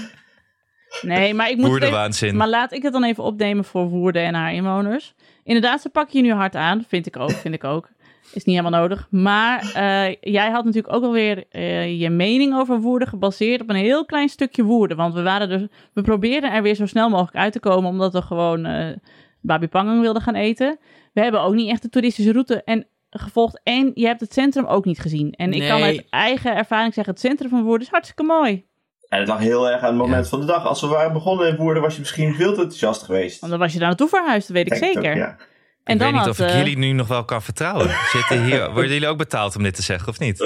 Nee, 1.02 1.34
maar 1.34 1.50
ik 1.50 1.56
moet 1.56 1.82
even. 1.82 2.36
Maar 2.36 2.48
laat 2.48 2.72
ik 2.72 2.82
het 2.82 2.92
dan 2.92 3.04
even 3.04 3.24
opnemen 3.24 3.64
voor 3.64 3.88
Woerden 3.88 4.22
en 4.22 4.34
haar 4.34 4.52
inwoners. 4.52 5.14
Inderdaad, 5.44 5.80
ze 5.80 5.88
pakken 5.88 6.18
je 6.22 6.26
nu 6.26 6.32
hard 6.32 6.54
aan. 6.56 6.84
Vind 6.88 7.06
ik 7.06 7.16
ook, 7.16 7.30
vind 7.30 7.54
ik 7.54 7.64
ook. 7.64 7.88
Is 8.32 8.44
niet 8.44 8.56
helemaal 8.56 8.80
nodig. 8.80 9.06
Maar 9.10 9.72
eh, 9.74 10.16
jij 10.20 10.50
had 10.50 10.64
natuurlijk 10.64 10.94
ook 10.94 11.02
alweer 11.02 11.44
eh 11.50 12.00
je 12.00 12.10
mening 12.10 12.54
over 12.56 12.80
Woerden 12.80 13.08
gebaseerd 13.08 13.60
op 13.60 13.70
een 13.70 13.76
heel 13.76 14.04
klein 14.04 14.28
stukje 14.28 14.62
Woerden. 14.62 14.96
Want 14.96 15.14
we, 15.14 15.22
waren 15.22 15.48
dus, 15.48 15.62
we 15.92 16.02
probeerden 16.02 16.52
er 16.52 16.62
weer 16.62 16.74
zo 16.74 16.86
snel 16.86 17.08
mogelijk 17.08 17.36
uit 17.36 17.52
te 17.52 17.60
komen, 17.60 17.90
omdat 17.90 18.12
we 18.12 18.22
gewoon 18.22 18.64
eh 18.64 18.96
Babi 19.40 19.68
Pangang 19.68 20.00
wilden 20.00 20.22
gaan 20.22 20.34
eten. 20.34 20.78
We 21.12 21.20
hebben 21.20 21.40
ook 21.42 21.54
niet 21.54 21.70
echt 21.70 21.82
de 21.82 21.88
toeristische 21.88 22.32
route 22.32 22.62
en 22.64 22.86
gevolgd. 23.10 23.60
En 23.62 23.90
je 23.94 24.06
hebt 24.06 24.20
het 24.20 24.32
centrum 24.32 24.64
ook 24.66 24.84
niet 24.84 25.00
gezien. 25.00 25.32
En 25.32 25.52
ik 25.52 25.68
kan 25.68 25.80
Nee. 25.80 25.82
uit 25.98 26.06
eigen 26.10 26.56
ervaring 26.56 26.94
zeggen, 26.94 27.12
het 27.12 27.22
centrum 27.22 27.50
van 27.50 27.62
Woerden 27.62 27.86
is 27.86 27.92
hartstikke 27.92 28.22
mooi. 28.22 28.64
En 29.08 29.18
het 29.18 29.28
lag 29.28 29.38
heel 29.38 29.70
erg 29.70 29.80
aan 29.82 29.88
het 29.88 29.98
moment 29.98 30.28
van 30.28 30.40
de 30.40 30.46
dag. 30.46 30.66
Als 30.66 30.80
we 30.80 30.86
waren 30.86 31.12
begonnen 31.12 31.48
in 31.48 31.56
Woerden 31.56 31.82
was 31.82 31.94
je 31.94 32.00
misschien 32.00 32.34
veel 32.34 32.52
te 32.52 32.60
enthousiast 32.60 33.02
geweest. 33.02 33.40
Want 33.40 33.52
dan 33.52 33.60
was 33.60 33.72
je 33.72 33.78
daar 33.78 33.88
naartoe 33.88 34.08
verhuisd, 34.08 34.46
dat 34.46 34.56
weet 34.56 34.66
ik 34.66 34.74
zeker. 34.74 35.10
ook, 35.10 35.16
ja. 35.16 35.36
En 35.84 35.94
ik 35.94 36.00
weet 36.02 36.12
niet 36.12 36.20
had, 36.20 36.28
of 36.28 36.38
ik 36.38 36.46
eh, 36.46 36.58
jullie 36.58 36.78
nu 36.78 36.92
nog 36.92 37.08
wel 37.08 37.24
kan 37.24 37.42
vertrouwen. 37.42 37.90
Zitten 38.12 38.44
hier, 38.44 38.72
worden 38.72 38.92
jullie 38.92 39.08
ook 39.08 39.18
betaald 39.18 39.56
om 39.56 39.62
dit 39.62 39.74
te 39.74 39.82
zeggen, 39.82 40.08
of 40.08 40.18
niet? 40.18 40.38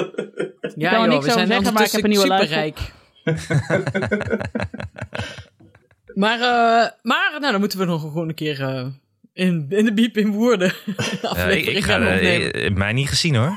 Ja, 0.77 0.91
kan 0.91 1.01
joh, 1.01 1.09
niks 1.09 1.25
we 1.25 1.31
zijn 1.31 1.45
over 1.45 1.47
zeggen, 1.47 1.73
maar 1.73 1.85
ik 1.85 1.91
heb 1.91 2.05
een 2.05 2.11
nieuwe 2.11 2.25
superrijk. 2.25 2.79
maar, 6.25 6.41
eh, 6.41 6.91
maar 7.03 7.37
nou, 7.39 7.53
dan 7.53 7.61
moeten 7.61 7.79
we 7.79 7.85
nog 7.85 8.01
gewoon 8.01 8.29
een 8.29 8.35
keer 8.35 8.63
eh, 8.63 8.87
in, 9.33 9.67
in 9.69 9.85
de 9.85 9.93
biep 9.93 10.17
in 10.17 10.31
woorden 10.31 10.73
Ja, 11.23 11.45
ik, 11.45 11.67
ik 11.67 11.85
ga 11.85 11.93
gaan 11.93 12.15
opnemen. 12.15 12.79
mij 12.79 12.93
niet 12.93 13.09
gezien 13.09 13.35
hoor. 13.35 13.53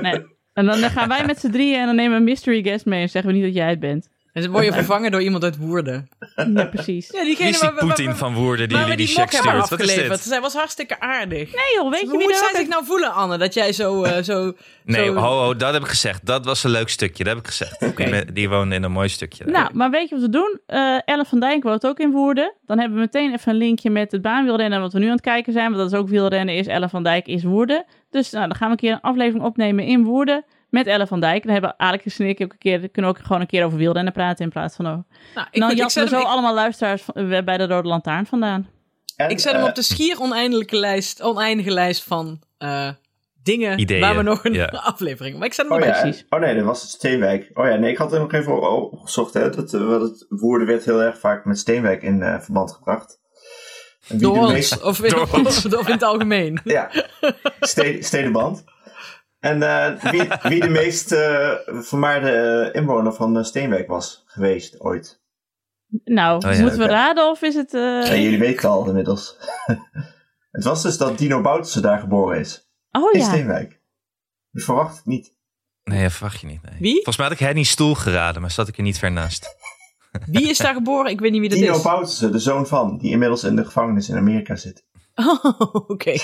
Nee. 0.00 0.22
En 0.52 0.66
dan 0.66 0.78
gaan 0.78 1.08
wij 1.08 1.26
met 1.26 1.40
z'n 1.40 1.50
drieën 1.50 1.80
en 1.80 1.86
dan 1.86 1.96
nemen 1.96 2.12
we 2.12 2.16
een 2.16 2.24
mystery 2.24 2.62
guest 2.62 2.84
mee 2.84 3.02
en 3.02 3.08
zeggen 3.08 3.30
we 3.30 3.36
niet 3.36 3.46
dat 3.46 3.54
jij 3.54 3.70
het 3.70 3.80
bent. 3.80 4.08
En 4.34 4.42
dan 4.42 4.50
word 4.50 4.64
je 4.64 4.72
vervangen 4.72 5.10
door 5.10 5.22
iemand 5.22 5.44
uit 5.44 5.56
Woerden. 5.56 6.08
Ja, 6.54 6.64
precies. 6.64 7.10
Ja, 7.10 7.24
Wie 7.24 7.38
is 7.38 7.60
die 7.60 7.72
Poetin 7.72 8.14
van 8.14 8.34
woorden 8.34 8.68
die 8.68 8.78
jullie 8.78 8.96
die 8.96 9.06
check 9.06 9.32
stuurt? 9.32 9.68
Wat 9.68 9.80
is 9.80 9.94
dit? 9.94 10.20
Zij 10.20 10.40
was 10.40 10.54
hartstikke 10.54 11.00
aardig. 11.00 11.54
Nee 11.54 11.74
joh, 11.74 11.90
weet 11.90 12.00
je 12.00 12.06
Hoe 12.08 12.18
wie 12.18 12.26
moet 12.26 12.36
zij 12.36 12.50
zich 12.54 12.68
nou 12.68 12.84
voelen, 12.84 13.12
Anne? 13.12 13.38
Dat 13.38 13.54
jij 13.54 13.72
zo... 13.72 14.02
eh, 14.02 14.22
zo 14.22 14.52
Nee, 14.84 15.04
zo... 15.04 15.14
ho, 15.14 15.38
ho, 15.44 15.56
dat 15.56 15.72
heb 15.72 15.82
ik 15.82 15.88
gezegd. 15.88 16.26
Dat 16.26 16.44
was 16.44 16.64
een 16.64 16.70
leuk 16.70 16.88
stukje, 16.88 17.24
dat 17.24 17.34
heb 17.34 17.42
ik 17.42 17.48
gezegd. 17.50 17.96
Die, 17.96 18.32
die 18.32 18.48
woonde 18.48 18.74
in 18.74 18.82
een 18.82 18.92
mooi 18.92 19.08
stukje. 19.08 19.44
Nou, 19.44 19.70
maar 19.74 19.90
weet 19.90 20.08
je 20.08 20.14
wat 20.14 20.24
we 20.24 20.30
doen? 20.30 20.60
Eh 20.66 20.98
Elle 21.04 21.24
van 21.24 21.40
Dijk 21.40 21.62
woont 21.62 21.86
ook 21.86 21.98
in 21.98 22.10
Woerden. 22.10 22.52
Dan 22.66 22.78
hebben 22.78 22.96
we 22.96 23.02
meteen 23.02 23.32
even 23.32 23.52
een 23.52 23.58
linkje 23.58 23.90
met 23.90 24.12
het 24.12 24.22
baanwielrennen 24.22 24.80
wat 24.80 24.92
we 24.92 24.98
nu 24.98 25.04
aan 25.06 25.12
het 25.12 25.20
kijken 25.20 25.52
zijn. 25.52 25.64
Want 25.64 25.76
dat 25.76 25.92
is 25.92 25.98
ook 25.98 26.08
wielrennen 26.08 26.54
is 26.54 26.66
Elle 26.66 26.88
van 26.88 27.02
Dijk 27.02 27.26
is 27.26 27.42
Woerden. 27.42 27.84
Dus 28.10 28.30
nou, 28.30 28.46
dan 28.48 28.56
gaan 28.56 28.66
we 28.66 28.72
een 28.72 28.78
keer 28.80 28.92
een 28.92 29.00
aflevering 29.00 29.44
opnemen 29.44 29.84
in 29.84 30.04
Woerden 30.04 30.44
met 30.74 30.86
Elle 30.86 31.06
van 31.06 31.20
Dijk. 31.20 31.42
Dan 31.42 31.52
hebben 31.52 31.74
Alex 31.78 32.18
en 32.18 32.26
ik 32.28 32.42
ook 32.42 32.52
een 32.52 32.58
keer, 32.58 32.88
kunnen 32.88 33.10
ook 33.10 33.18
gewoon 33.18 33.40
een 33.40 33.46
keer 33.46 33.64
over 33.64 33.78
wielrennen 33.78 34.12
praten 34.12 34.44
in 34.44 34.50
plaats 34.50 34.76
van... 34.76 34.86
Oh. 34.86 34.92
Nou, 35.34 35.46
ik, 35.50 35.60
Dan 35.60 35.68
we 35.68 35.76
hem, 35.94 36.08
zo 36.08 36.18
ik, 36.18 36.24
allemaal 36.26 36.54
luisteraars 36.54 37.02
van- 37.02 37.14
eh, 37.14 37.42
bij 37.44 37.56
de 37.58 37.66
Rode 37.66 37.88
Lantaarn 37.88 38.26
vandaan. 38.26 38.68
En, 39.16 39.30
ik 39.30 39.38
zet 39.38 39.52
hem 39.52 39.60
eh, 39.62 39.68
op 39.68 39.74
de 39.74 39.82
schier 39.82 40.20
oneindige 40.20 40.76
lijst, 40.76 41.22
oneindige 41.22 41.70
lijst 41.70 42.02
van 42.04 42.40
eh, 42.58 42.88
dingen 43.42 43.78
Ideeën, 43.78 44.00
waar 44.00 44.16
we 44.16 44.22
nog 44.22 44.44
een 44.44 44.52
ja. 44.52 44.64
aflevering... 44.92 45.38
Maar 45.38 45.46
ik 45.46 45.52
zet 45.54 45.68
hem 45.68 45.74
Oh 45.76 45.80
op 45.82 45.88
ja, 45.94 46.00
precies. 46.00 46.26
oh 46.28 46.40
nee, 46.40 46.54
dat 46.54 46.64
was 46.64 46.82
het 46.82 46.90
Steenwijk. 46.90 47.50
Oh 47.54 47.66
ja, 47.66 47.74
nee, 47.74 47.90
ik 47.90 47.96
had 47.98 48.12
er 48.12 48.20
nog 48.20 48.32
even 48.32 48.56
op- 48.62 48.92
opgezocht. 48.92 49.34
Hè, 49.34 49.50
dat, 49.50 49.74
eh, 49.74 49.86
wat 49.86 50.00
het 50.00 50.26
Woerden 50.28 50.66
werd 50.68 50.84
heel 50.84 51.02
erg 51.02 51.18
vaak 51.18 51.44
met 51.44 51.58
Steenwijk 51.58 52.02
in 52.02 52.22
eh, 52.22 52.40
verband 52.40 52.72
gebracht. 52.72 53.22
Door 54.08 54.36
ons, 54.38 54.52
meest- 54.52 54.82
of, 54.82 55.02
in, 55.02 55.10
Door 55.10 55.28
ons. 55.32 55.66
of 55.74 55.86
in 55.86 55.92
het 55.92 56.02
algemeen. 56.02 56.60
Ja, 56.64 56.90
ste- 57.60 57.96
stedenband. 58.00 58.64
En 59.44 59.62
eh, 59.62 60.10
wie, 60.10 60.28
wie 60.42 60.60
de 60.60 60.68
meest 60.68 61.12
eh, 61.12 61.52
vermaarde 61.66 62.30
eh, 62.30 62.80
inwoner 62.80 63.12
van 63.12 63.44
Steenwijk 63.44 63.88
was 63.88 64.22
geweest 64.26 64.80
ooit. 64.80 65.22
Nou, 66.04 66.46
Oh 66.46 66.52
ja, 66.52 66.60
moeten 66.60 66.78
we 66.78 66.86
raden 66.86 67.28
of 67.30 67.42
is 67.42 67.54
het... 67.54 67.74
eh, 67.74 67.80
Ja, 67.80 68.14
jullie 68.14 68.38
weten 68.38 68.56
het 68.56 68.64
al 68.64 68.86
inmiddels. 68.88 69.36
het 70.50 70.64
was 70.64 70.82
dus 70.82 70.96
dat 70.96 71.18
Dino 71.18 71.40
Boutersen 71.40 71.82
daar 71.82 71.98
geboren 72.00 72.38
is. 72.38 72.68
Oh 72.90 73.12
In 73.12 73.20
ja. 73.20 73.26
Steenwijk. 73.26 73.80
Je 74.50 74.60
verwacht 74.60 74.96
het 74.96 75.06
niet. 75.06 75.34
Nee, 75.84 76.02
dat 76.02 76.12
verwacht 76.12 76.40
je 76.40 76.46
niet. 76.46 76.62
Nee. 76.62 76.78
Wie? 76.80 76.94
Volgens 76.94 77.16
mij 77.16 77.26
had 77.26 77.34
ik 77.34 77.46
Henny 77.46 77.62
Stoel 77.62 77.94
geraden, 77.94 78.40
maar 78.40 78.50
zat 78.50 78.68
ik 78.68 78.76
er 78.76 78.82
niet 78.82 78.98
ver 78.98 79.12
naast. 79.12 79.56
Wie 80.26 80.48
is 80.48 80.58
daar 80.58 80.74
geboren? 80.74 81.10
Ik 81.10 81.20
weet 81.20 81.30
niet 81.32 81.40
wie 81.40 81.48
dat 81.50 81.58
Dino 81.58 81.76
is. 81.76 81.82
Boutersen, 81.82 82.32
de 82.32 82.38
zoon 82.38 82.66
van, 82.66 82.98
die 82.98 83.10
inmiddels 83.10 83.44
in 83.44 83.56
de 83.56 83.64
gevangenis 83.64 84.08
in 84.08 84.16
Amerika 84.16 84.56
zit. 84.56 84.84
Oh, 85.14 85.74
oké. 85.90 86.16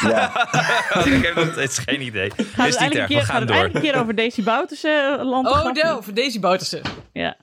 Ja, 0.00 0.48
ik 1.04 1.24
heb 1.24 1.34
nog 1.34 1.52
steeds 1.52 1.78
geen 1.78 2.02
idee. 2.02 2.30
Gaat 2.54 2.66
is 2.68 2.76
het 2.76 2.88
niet 2.88 2.98
erg, 2.98 3.08
keer, 3.08 3.18
we 3.18 3.24
gaan 3.24 3.38
het 3.38 3.48
door. 3.48 3.56
eigenlijk 3.56 3.84
een 3.84 3.90
keer 3.92 4.00
over 4.00 4.14
Daisy 4.14 4.42
Boutersen 4.42 5.24
land 5.24 5.46
Oh, 5.48 5.72
Del, 5.72 6.02
voor 6.02 6.14
Daisy 6.14 6.40
Boutersen. 6.40 6.80
Ja. 7.12 7.36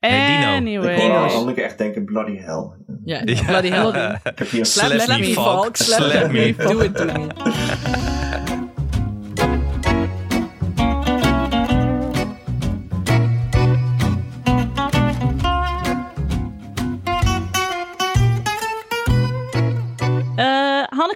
Nee, 0.00 0.36
Dino. 0.38 0.52
Anyway. 0.52 0.94
ik 0.94 1.00
hoor. 1.00 1.30
Anneke 1.32 1.62
echt 1.62 1.78
denken, 1.78 2.04
bloody 2.04 2.36
hell. 2.36 2.70
Ja, 3.04 3.20
Ja. 3.24 3.44
bloody 3.46 3.68
hell. 3.68 3.88
Ik 4.24 4.38
heb 4.38 4.50
hier 4.50 4.60
een 4.60 4.66
Slap, 4.66 5.18
me. 5.18 5.32
Valk. 5.32 5.76
Slap, 5.76 6.30
me. 6.30 6.54
me. 6.56 6.66
Do 6.66 6.80
it 6.80 6.96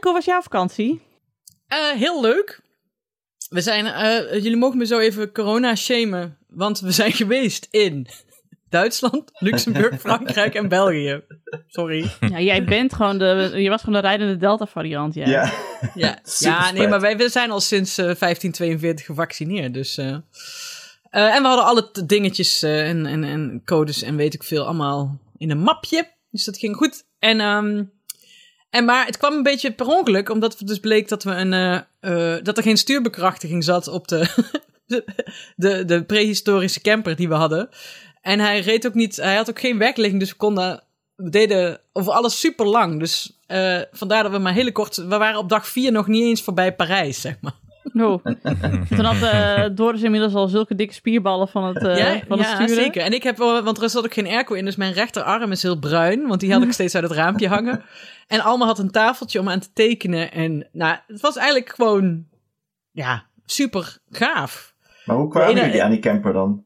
Eh, 0.02 0.08
hoe 0.08 0.12
was 0.12 0.24
jouw 0.24 0.42
vakantie? 0.42 1.00
Eh, 1.66 1.90
heel 1.90 2.20
leuk. 2.20 2.60
We 3.48 3.60
zijn, 3.60 3.86
eh, 3.86 4.32
jullie 4.32 4.56
mogen 4.56 4.78
me 4.78 4.86
zo 4.86 4.98
even 4.98 5.32
corona 5.32 5.74
shamen, 5.74 6.38
want 6.48 6.80
we 6.80 6.90
zijn 6.92 7.12
geweest 7.22 7.68
in 7.70 8.06
Duitsland, 8.68 9.30
Luxemburg, 9.38 10.00
Frankrijk 10.06 10.54
en 10.54 10.68
België. 10.68 11.22
Sorry. 11.66 12.10
Ja, 12.20 12.40
jij 12.40 12.64
bent 12.64 12.94
gewoon 12.94 13.18
de, 13.18 13.52
je 13.56 13.68
was 13.68 13.80
gewoon 13.82 14.00
de 14.00 14.06
rijdende 14.06 14.36
Delta 14.36 14.66
variant, 14.66 15.14
ja. 15.14 15.28
Ja, 15.94 16.20
Ja, 16.38 16.70
nee, 16.72 16.88
maar 16.88 17.00
wij 17.00 17.16
we 17.16 17.28
zijn 17.28 17.50
al 17.50 17.60
sinds 17.60 17.98
eh, 17.98 18.04
1542 18.04 19.06
gevaccineerd, 19.06 19.74
dus... 19.74 19.98
eh, 19.98 20.16
eh, 21.10 21.34
en 21.34 21.42
we 21.42 21.48
hadden 21.48 21.64
alle 21.64 21.90
dingetjes 22.06 22.62
eh, 22.62 22.88
en, 22.88 23.06
en, 23.06 23.24
en 23.24 23.62
codes 23.64 24.02
en 24.02 24.16
weet 24.16 24.34
ik 24.34 24.42
veel 24.42 24.64
allemaal 24.64 25.18
in 25.36 25.50
een 25.50 25.62
mapje. 25.62 26.10
Dus 26.30 26.44
dat 26.44 26.58
ging 26.58 26.76
goed. 26.76 27.04
En, 27.18 27.40
ehm, 27.40 27.84
en 28.72 28.84
maar 28.84 29.06
het 29.06 29.16
kwam 29.16 29.34
een 29.34 29.42
beetje 29.42 29.72
per 29.72 29.86
ongeluk, 29.86 30.28
omdat 30.28 30.58
het 30.58 30.68
dus 30.68 30.80
bleek 30.80 31.08
dat, 31.08 31.22
we 31.22 31.30
een, 31.30 31.52
eh, 31.52 31.74
eh, 32.34 32.44
dat 32.44 32.56
er 32.56 32.62
geen 32.62 32.76
stuurbekrachtiging 32.76 33.64
zat 33.64 33.88
op 33.88 34.08
de, 34.08 34.28
de, 35.56 35.84
de, 35.84 36.04
prehistorische 36.04 36.80
camper 36.80 37.16
die 37.16 37.28
we 37.28 37.34
hadden. 37.34 37.68
En 38.20 38.40
hij 38.40 38.60
reed 38.60 38.86
ook 38.86 38.94
niet, 38.94 39.16
hij 39.16 39.36
had 39.36 39.50
ook 39.50 39.60
geen 39.60 39.78
werkligging, 39.78 40.20
dus 40.20 40.30
we 40.30 40.36
konden, 40.36 40.82
we 41.14 41.30
deden 41.30 41.80
over 41.92 42.12
alles 42.12 42.40
super 42.40 42.66
lang. 42.66 42.98
Dus, 42.98 43.38
eh, 43.46 43.80
vandaar 43.92 44.22
dat 44.22 44.32
we 44.32 44.38
maar 44.38 44.52
hele 44.52 44.72
kort... 44.72 44.96
We 44.96 45.16
waren 45.16 45.38
op 45.38 45.48
dag 45.48 45.66
vier 45.66 45.92
nog 45.92 46.06
niet 46.06 46.24
eens 46.24 46.42
voorbij 46.42 46.74
Parijs, 46.74 47.20
zeg 47.20 47.36
maar. 47.40 47.58
Oh. 47.94 48.24
Toen 48.96 49.04
had 49.04 49.76
Doris 49.76 50.02
inmiddels 50.02 50.34
al 50.34 50.48
zulke 50.48 50.74
dikke 50.74 50.94
spierballen 50.94 51.48
van 51.48 51.64
het, 51.64 51.84
eh, 51.84 51.96
ja, 51.96 52.20
van 52.28 52.38
het 52.38 52.46
ja 52.48 52.54
sturen. 52.54 52.74
zeker. 52.84 53.02
En 53.02 53.12
ik 53.12 53.22
heb, 53.22 53.36
wel- 53.36 53.62
want 53.62 53.82
er 53.82 53.90
zat 53.90 54.04
ook 54.04 54.12
geen 54.14 54.26
airco 54.26 54.54
in, 54.54 54.64
dus 54.64 54.76
mijn 54.76 54.92
rechterarm 54.92 55.50
is 55.52 55.62
heel 55.62 55.78
bruin. 55.78 56.26
Want 56.26 56.40
die 56.40 56.52
had 56.52 56.62
ik 56.62 56.72
steeds 56.78 56.94
uit 56.94 57.04
het 57.04 57.12
raampje 57.12 57.48
hangen. 57.48 57.82
En 58.26 58.40
Alma 58.40 58.66
had 58.66 58.78
een 58.78 58.90
tafeltje 58.90 59.40
om 59.40 59.48
aan 59.48 59.60
te 59.60 59.72
tekenen. 59.72 60.32
En 60.32 60.68
nou, 60.72 60.96
het 61.06 61.20
was 61.20 61.36
eigenlijk 61.36 61.74
gewoon, 61.74 62.24
ja, 62.90 63.26
super 63.44 63.98
gaaf. 64.10 64.74
Maar 65.04 65.16
hoe 65.16 65.28
kwamen 65.28 65.54
jullie 65.54 65.82
aan 65.82 65.90
die 65.90 66.00
camper 66.00 66.32
dan? 66.32 66.64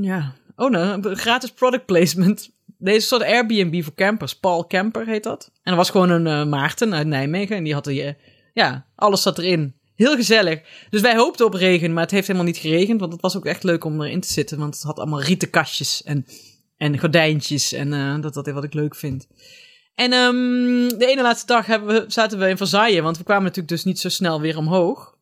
Ja. 0.00 0.32
Oh, 0.56 0.70
nou, 0.70 1.14
gratis 1.14 1.50
product 1.50 1.86
placement. 1.86 2.50
Deze 2.78 3.06
soort 3.06 3.22
Airbnb 3.22 3.82
voor 3.82 3.94
campers. 3.94 4.38
Paul 4.38 4.66
Camper 4.66 5.06
heet 5.06 5.22
dat. 5.22 5.50
En 5.62 5.70
er 5.70 5.76
was 5.76 5.90
gewoon 5.90 6.10
een 6.10 6.26
eh, 6.26 6.44
Maarten 6.44 6.94
uit 6.94 7.06
Nijmegen. 7.06 7.56
En 7.56 7.64
die 7.64 7.74
had 7.74 7.84
die, 7.84 8.16
ja, 8.52 8.86
alles 8.94 9.22
zat 9.22 9.38
erin. 9.38 9.74
Heel 10.02 10.16
gezellig. 10.16 10.60
Dus 10.90 11.00
wij 11.00 11.16
hoopten 11.16 11.46
op 11.46 11.54
regen, 11.54 11.92
maar 11.92 12.02
het 12.02 12.10
heeft 12.10 12.26
helemaal 12.26 12.48
niet 12.48 12.58
geregend. 12.58 13.00
Want 13.00 13.12
het 13.12 13.22
was 13.22 13.36
ook 13.36 13.46
echt 13.46 13.62
leuk 13.62 13.84
om 13.84 14.02
erin 14.02 14.20
te 14.20 14.32
zitten. 14.32 14.58
Want 14.58 14.74
het 14.74 14.82
had 14.82 14.98
allemaal 14.98 15.22
rieten 15.22 15.50
kastjes 15.50 16.02
en, 16.02 16.26
en 16.76 16.98
gordijntjes. 16.98 17.72
En 17.72 17.92
eh, 17.92 18.20
dat 18.20 18.34
dat 18.34 18.46
is 18.46 18.52
wat 18.52 18.64
ik 18.64 18.74
leuk 18.74 18.94
vind. 18.94 19.26
En 19.94 20.12
ehm, 20.12 20.98
de 20.98 21.06
ene 21.06 21.22
laatste 21.22 21.46
dag 21.46 21.66
we, 21.66 22.04
zaten 22.08 22.38
we 22.38 22.48
in 22.48 22.56
Versailles. 22.56 23.00
Want 23.00 23.18
we 23.18 23.24
kwamen 23.24 23.42
natuurlijk 23.42 23.68
dus 23.68 23.84
niet 23.84 23.98
zo 23.98 24.08
snel 24.08 24.40
weer 24.40 24.56
omhoog. 24.56 25.16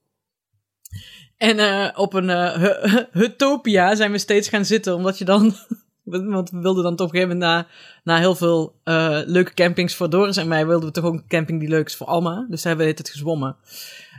En 1.37 1.59
eh, 1.59 1.99
op 1.99 2.15
een 2.15 2.31
eh, 2.31 2.55
hu- 2.63 2.89
hu- 2.89 3.07
Hutopia 3.11 3.95
zijn 3.95 4.13
we 4.13 4.19
steeds 4.19 4.49
gaan 4.49 4.65
zitten. 4.65 4.95
Omdat 4.95 5.19
je 5.19 5.25
dan... 5.25 5.55
Want 6.05 6.51
we 6.51 6.59
wilden 6.59 6.83
dan 6.83 6.97
toch 6.97 7.07
op 7.07 7.15
een 7.15 7.21
gegeven 7.21 7.39
moment 7.39 7.67
na, 8.05 8.15
na 8.15 8.19
heel 8.19 8.35
veel 8.35 8.81
eh, 8.85 9.21
leuke 9.25 9.55
campings 9.55 9.95
voor 9.95 10.11
Doris 10.11 10.37
en 10.37 10.49
mij... 10.49 10.67
wilden 10.67 10.89
we 10.89 10.95
toch 10.95 11.05
ook 11.05 11.15
een 11.15 11.29
camping 11.29 11.61
die 11.61 11.69
leuk 11.69 11.87
is 11.87 11.97
voor 11.97 12.07
Alma. 12.07 12.47
Dus 12.49 12.65
hebben 12.65 12.87
we 12.87 12.93
het 12.93 13.11
gezwommen. 13.11 13.57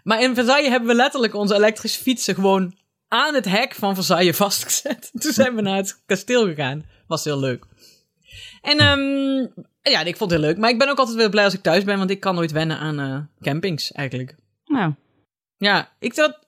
Maar 0.03 0.21
in 0.21 0.35
Versailles 0.35 0.69
hebben 0.69 0.89
we 0.89 0.95
letterlijk 0.95 1.33
onze 1.33 1.55
elektrische 1.55 2.01
fietsen 2.01 2.35
gewoon 2.35 2.75
aan 3.07 3.33
het 3.33 3.45
hek 3.45 3.75
van 3.75 3.95
Versailles 3.95 4.35
vastgezet. 4.35 5.09
Toen 5.21 5.33
zijn 5.33 5.55
we 5.55 5.61
naar 5.61 5.77
het 5.77 6.03
kasteel 6.05 6.45
gegaan. 6.45 6.85
Was 7.07 7.23
heel 7.23 7.39
leuk. 7.39 7.65
En 8.61 8.77
ehm, 8.77 9.63
ja, 9.81 10.01
ik 10.01 10.17
vond 10.17 10.31
het 10.31 10.39
heel 10.39 10.49
leuk. 10.49 10.57
Maar 10.57 10.69
ik 10.69 10.77
ben 10.77 10.89
ook 10.89 10.97
altijd 10.97 11.17
weer 11.17 11.29
blij 11.29 11.43
als 11.43 11.53
ik 11.53 11.61
thuis 11.61 11.83
ben, 11.83 11.97
want 11.97 12.09
ik 12.09 12.19
kan 12.19 12.35
nooit 12.35 12.51
wennen 12.51 12.77
aan 12.77 12.99
eh, 12.99 13.45
campings 13.47 13.91
eigenlijk. 13.91 14.35
Nou, 14.65 14.93
Ja, 15.57 15.91
ik 15.99 16.15
dat 16.15 16.39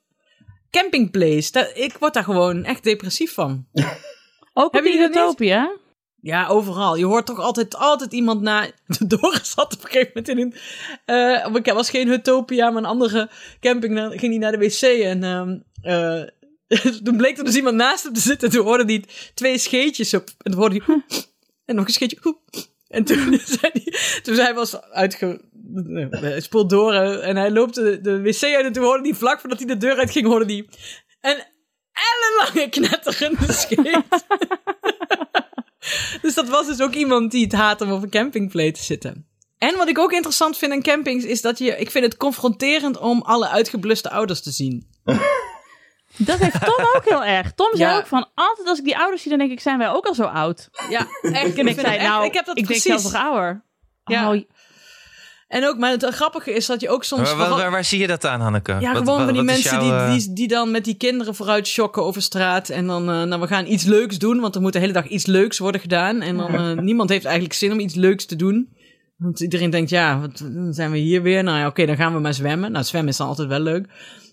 campingplace, 0.69 1.51
dat, 1.51 1.71
ik 1.73 1.97
word 1.97 2.13
daar 2.13 2.23
gewoon 2.23 2.63
echt 2.63 2.83
depressief 2.83 3.33
van. 3.33 3.67
ook 4.53 4.81
niet? 4.81 4.99
Utopia? 4.99 5.71
Ja, 6.23 6.47
overal. 6.47 6.95
Je 6.95 7.05
hoort 7.05 7.25
toch 7.25 7.39
altijd, 7.39 7.75
altijd 7.75 8.13
iemand 8.13 8.41
na. 8.41 8.69
Doris 9.07 9.51
zat 9.51 9.73
op 9.73 9.83
een 9.83 9.89
gegeven 9.89 10.11
moment 10.13 10.27
in 10.27 10.39
een. 11.05 11.53
het 11.53 11.71
was 11.71 11.89
geen 11.89 12.07
Utopia, 12.07 12.69
maar 12.69 12.81
een 12.83 12.89
andere 12.89 13.29
camping. 13.59 13.95
Dan 13.95 14.19
ging 14.19 14.31
hij 14.31 14.37
naar 14.37 14.51
de 14.51 14.57
wc 14.57 14.81
en. 14.81 15.23
ehm, 15.23 15.59
eh, 15.81 16.23
toen 17.03 17.17
bleek 17.17 17.37
er 17.37 17.43
dus 17.43 17.55
iemand 17.55 17.75
naast 17.75 18.03
hem 18.03 18.13
te 18.13 18.19
zitten. 18.19 18.49
Toen 18.49 18.65
hoorde 18.65 18.83
hij 18.85 19.03
twee 19.33 19.57
scheetjes 19.57 20.13
op. 20.13 20.29
En 20.37 20.51
toen 20.51 20.59
hoorde 20.59 20.81
hij. 20.85 21.01
En 21.65 21.75
nog 21.75 21.85
een 21.85 21.93
scheetje. 21.93 22.37
En 22.87 23.03
toen 23.03 23.39
zei 23.45 23.71
hij. 23.73 24.21
Toen 24.23 24.35
hij 24.35 24.53
was 24.53 24.81
uitge. 24.81 25.41
Hij 26.09 26.41
spoelt 26.41 26.69
door 26.69 26.93
en 26.93 27.35
hij 27.35 27.51
loopt 27.51 27.75
de, 27.75 28.01
de 28.01 28.21
wc 28.21 28.43
uit. 28.43 28.65
En 28.65 28.71
toen 28.71 28.83
hoorde 28.83 29.09
hij 29.09 29.17
vlak 29.17 29.39
voordat 29.39 29.57
hij 29.57 29.67
de 29.67 29.77
deur 29.77 29.97
uit 29.97 30.11
ging, 30.11 30.25
hoorde 30.25 30.53
hij. 30.53 30.67
Een 31.21 31.43
ellenlange 31.93 32.69
knetterende 32.69 33.53
scheet. 33.53 34.03
Dus 36.21 36.33
dat 36.33 36.47
was 36.49 36.67
dus 36.67 36.81
ook 36.81 36.93
iemand 36.93 37.31
die 37.31 37.43
het 37.43 37.53
haat 37.53 37.81
om 37.81 37.91
op 37.91 38.03
een 38.03 38.09
campingplay 38.09 38.71
te 38.71 38.83
zitten. 38.83 39.27
En 39.57 39.77
wat 39.77 39.87
ik 39.87 39.97
ook 39.99 40.11
interessant 40.11 40.57
vind 40.57 40.71
aan 40.71 40.81
campings 40.81 41.25
is 41.25 41.41
dat 41.41 41.57
je, 41.57 41.77
ik 41.77 41.91
vind 41.91 42.05
het 42.05 42.17
confronterend 42.17 42.97
om 42.97 43.21
alle 43.21 43.47
uitgebluste 43.49 44.09
ouders 44.09 44.41
te 44.41 44.51
zien. 44.51 44.87
Dat 46.17 46.39
heeft 46.39 46.65
Tom 46.65 46.85
ook 46.95 47.01
heel 47.05 47.23
erg. 47.23 47.53
Tom 47.53 47.69
zei 47.75 47.91
Ja. 47.91 47.97
ook 47.97 48.07
van, 48.07 48.29
altijd 48.35 48.67
als 48.67 48.77
ik 48.79 48.83
die 48.83 48.97
ouders 48.97 49.21
zie, 49.21 49.29
dan 49.29 49.39
denk 49.39 49.51
ik, 49.51 49.59
zijn 49.59 49.77
wij 49.77 49.89
ook 49.89 50.05
al 50.05 50.13
zo 50.13 50.23
oud? 50.23 50.69
Ja, 50.89 50.99
echt. 51.21 51.21
En 51.37 51.47
ik 51.47 51.53
vind 51.53 51.79
zei, 51.79 51.95
echt- 51.95 52.07
nou, 52.07 52.25
ik 52.25 52.33
heb 52.33 52.45
dat 52.45 52.57
ik 52.57 52.67
denk 52.67 52.81
precies. 52.81 53.01
zelfs 53.01 53.03
nog 53.03 53.23
ouder. 53.23 53.63
Ja. 54.05 54.31
Oh, 54.33 54.41
En 55.53 55.67
ook, 55.67 55.77
maar 55.77 55.91
het 55.91 56.05
grappige 56.05 56.51
is 56.53 56.65
dat 56.65 56.81
je 56.81 56.89
ook 56.89 57.03
soms. 57.03 57.29
Waar, 57.29 57.37
waar, 57.37 57.49
waar, 57.49 57.71
waar 57.71 57.83
zie 57.83 57.99
je 57.99 58.07
dat 58.07 58.25
aan, 58.25 58.41
Hanneke? 58.41 58.71
ja, 58.71 58.79
Wat- 58.93 58.97
gewoon 58.97 59.17
wat- 59.17 59.25
van 59.25 59.33
die 59.33 59.43
mensen 59.43 59.85
jouw, 59.85 59.97
eh, 59.97 60.11
die, 60.11 60.19
die, 60.25 60.33
die 60.33 60.47
dan 60.47 60.71
met 60.71 60.85
die 60.85 60.95
kinderen 60.95 61.35
vooruit 61.35 61.67
shocken 61.67 62.03
over 62.03 62.21
straat. 62.21 62.69
En 62.69 62.87
dan, 62.87 63.09
eh, 63.09 63.23
nou, 63.23 63.41
we 63.41 63.47
gaan 63.47 63.67
iets 63.67 63.83
leuks 63.83 64.17
doen, 64.17 64.39
want 64.39 64.55
er 64.55 64.61
moet 64.61 64.73
de 64.73 64.79
hele 64.79 64.93
dag 64.93 65.07
iets 65.07 65.25
leuks 65.25 65.57
worden 65.59 65.81
gedaan. 65.81 66.21
En 66.21 66.37
dan, 66.37 66.53
eh, 66.55 66.71
niemand 66.83 67.09
heeft 67.09 67.25
eigenlijk 67.25 67.55
zin 67.55 67.71
om 67.71 67.79
iets 67.79 67.95
leuks 67.95 68.25
te 68.25 68.35
doen. 68.35 68.69
Want 69.17 69.39
iedereen 69.39 69.69
denkt, 69.69 69.89
ja, 69.89 70.19
wat, 70.19 70.37
dan 70.37 70.73
zijn 70.73 70.91
we 70.91 70.97
hier 70.97 71.21
weer. 71.21 71.43
Nou 71.43 71.57
ja, 71.57 71.67
oké, 71.67 71.85
dan 71.85 71.95
gaan 71.95 72.13
we 72.13 72.19
maar 72.19 72.33
zwemmen. 72.33 72.71
Nou, 72.71 72.85
zwemmen 72.85 73.11
is 73.11 73.17
dan 73.17 73.27
altijd 73.27 73.47
wel 73.47 73.59
leuk. 73.59 73.85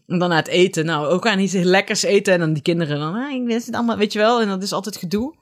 En 0.07 0.19
dan 0.19 0.29
naar 0.29 0.39
het 0.39 0.49
eten. 0.49 0.85
Nou, 0.85 1.07
ook 1.07 1.27
aan 1.27 1.39
iets 1.39 1.53
lekkers 1.53 2.03
eten. 2.03 2.33
En 2.33 2.41
dan 2.41 2.53
die 2.53 2.63
kinderen 2.63 2.99
dan, 2.99 3.15
ah, 3.15 3.33
ik 3.33 3.47
wist 3.47 3.67
het 3.67 3.75
allemaal, 3.75 3.97
weet 3.97 4.13
je 4.13 4.19
wel. 4.19 4.41
En 4.41 4.49
dat 4.49 4.63
is 4.63 4.73
altijd 4.73 4.97
gedoe. 4.97 5.35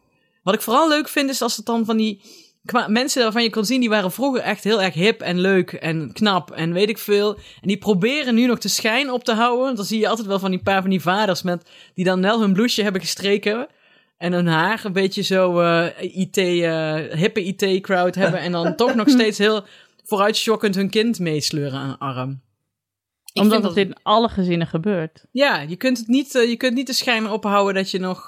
Wat 0.43 0.55
ik 0.55 0.61
vooral 0.61 0.88
leuk 0.88 1.09
vind, 1.09 1.31
is 1.31 1.43
als 1.43 1.57
het 1.57 1.67
dan 1.67 1.85
van 1.85 1.97
die 1.97 2.21
qua 2.64 2.88
mensen 2.88 3.23
waarvan 3.23 3.42
je 3.42 3.51
kon 3.51 3.64
zien, 3.64 3.81
die 3.81 3.88
waren 3.88 4.12
vroeger 4.12 4.40
echt 4.40 4.64
heel 4.64 4.83
erg 4.83 4.94
hip 4.94 5.21
en 5.21 5.40
leuk 5.40 5.73
en 5.73 6.12
knap 6.12 6.51
en 6.51 6.73
weet 6.73 6.88
ik 6.88 6.99
veel. 6.99 7.35
En 7.35 7.68
die 7.68 7.79
proberen 7.79 8.35
nu 8.35 8.47
nog 8.47 8.59
de 8.59 8.68
schijn 8.68 9.11
op 9.11 9.25
te 9.25 9.33
houden. 9.33 9.64
Want 9.64 9.77
dan 9.77 9.87
zie 9.87 9.99
je 9.99 10.09
altijd 10.09 10.27
wel 10.27 10.38
van 10.38 10.51
die 10.51 10.62
paar 10.62 10.81
van 10.81 10.90
die 10.90 11.01
vaders 11.01 11.42
met, 11.42 11.71
die 11.94 12.05
dan 12.05 12.23
wel 12.23 12.40
hun 12.40 12.53
blouseje 12.53 12.83
hebben 12.83 13.01
gestreken. 13.01 13.68
En 14.16 14.33
hun 14.33 14.47
haar 14.47 14.85
een 14.85 14.92
beetje 14.92 15.23
zo 15.23 15.61
eh, 15.61 16.16
IT, 16.16 16.37
eh, 16.37 16.94
hippe 16.94 17.44
IT-crowd 17.44 18.14
hebben. 18.14 18.40
En 18.40 18.53
dan 18.53 18.77
toch 18.77 18.94
nog 18.94 19.09
steeds 19.09 19.38
heel 19.38 19.64
vooruitschokkend 20.05 20.75
hun 20.75 20.90
kind 20.90 21.18
meesleuren 21.18 21.79
aan 21.79 21.99
arm. 21.99 22.42
Ik 23.33 23.42
omdat 23.42 23.61
vind 23.61 23.75
het 23.75 23.87
in 23.87 23.97
alle 24.03 24.29
gezinnen 24.29 24.66
gebeurt. 24.66 25.27
ja, 25.33 25.61
je 25.61 25.77
kunt, 25.77 25.99
het 25.99 26.09
niet, 26.09 26.35
eh, 26.35 26.49
je 26.49 26.57
kunt 26.57 26.75
niet 26.75 26.87
de 26.87 26.92
schijn 26.92 27.31
ophouden 27.31 27.75
dat 27.75 27.90
je 27.90 27.99
nog... 27.99 28.27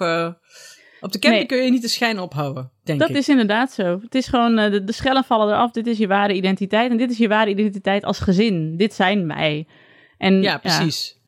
op 1.01 1.13
de 1.13 1.19
camping 1.19 1.49
Nee. 1.49 1.59
kun 1.59 1.65
je 1.65 1.71
niet 1.71 1.83
de 1.83 1.89
schijn 1.89 2.19
ophouden, 2.19 2.71
denk 2.83 2.99
Dat 3.01 3.11
ik. 3.11 3.17
is 3.17 3.29
inderdaad 3.29 3.73
zo. 3.73 4.01
Het 4.03 4.15
is 4.15 4.27
gewoon, 4.27 4.59
eh, 4.59 4.71
de, 4.71 4.85
de 4.85 4.93
schellen 4.93 5.25
vallen 5.25 5.55
eraf. 5.55 5.71
Dit 5.71 5.87
is 5.87 5.99
je 5.99 6.07
ware 6.07 6.35
identiteit. 6.35 6.91
En 6.91 6.97
dit 6.97 7.11
is 7.11 7.19
je 7.19 7.29
ware 7.29 7.51
identiteit 7.51 8.05
als 8.05 8.19
gezin. 8.19 8.77
Dit 8.77 8.95
zijn 8.95 9.27
wij. 9.27 9.67
En 10.19 10.43
ja, 10.43 10.59
precies. 10.59 11.19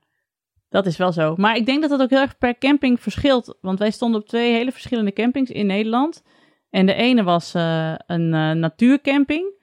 dat 0.69 0.87
is 0.87 0.97
wel 0.97 1.13
zo. 1.13 1.35
Maar 1.37 1.57
ik 1.57 1.67
denk 1.67 1.81
dat 1.81 1.91
dat 1.91 2.01
ook 2.03 2.11
heel 2.11 2.21
erg 2.21 2.39
per 2.39 2.59
camping 2.59 3.01
verschilt. 3.01 3.59
Want 3.61 3.79
wij 3.79 3.91
stonden 3.91 4.21
op 4.21 4.29
twee 4.29 4.53
hele 4.53 4.73
verschillende 4.73 5.13
campings 5.13 5.51
in 5.51 5.67
Nederland. 5.67 6.23
En 6.71 6.87
de 6.87 6.95
ene 6.95 7.23
was 7.23 7.55
eh, 7.55 7.95
een 8.07 8.35
eh, 8.35 8.51
natuurcamping. 8.51 9.61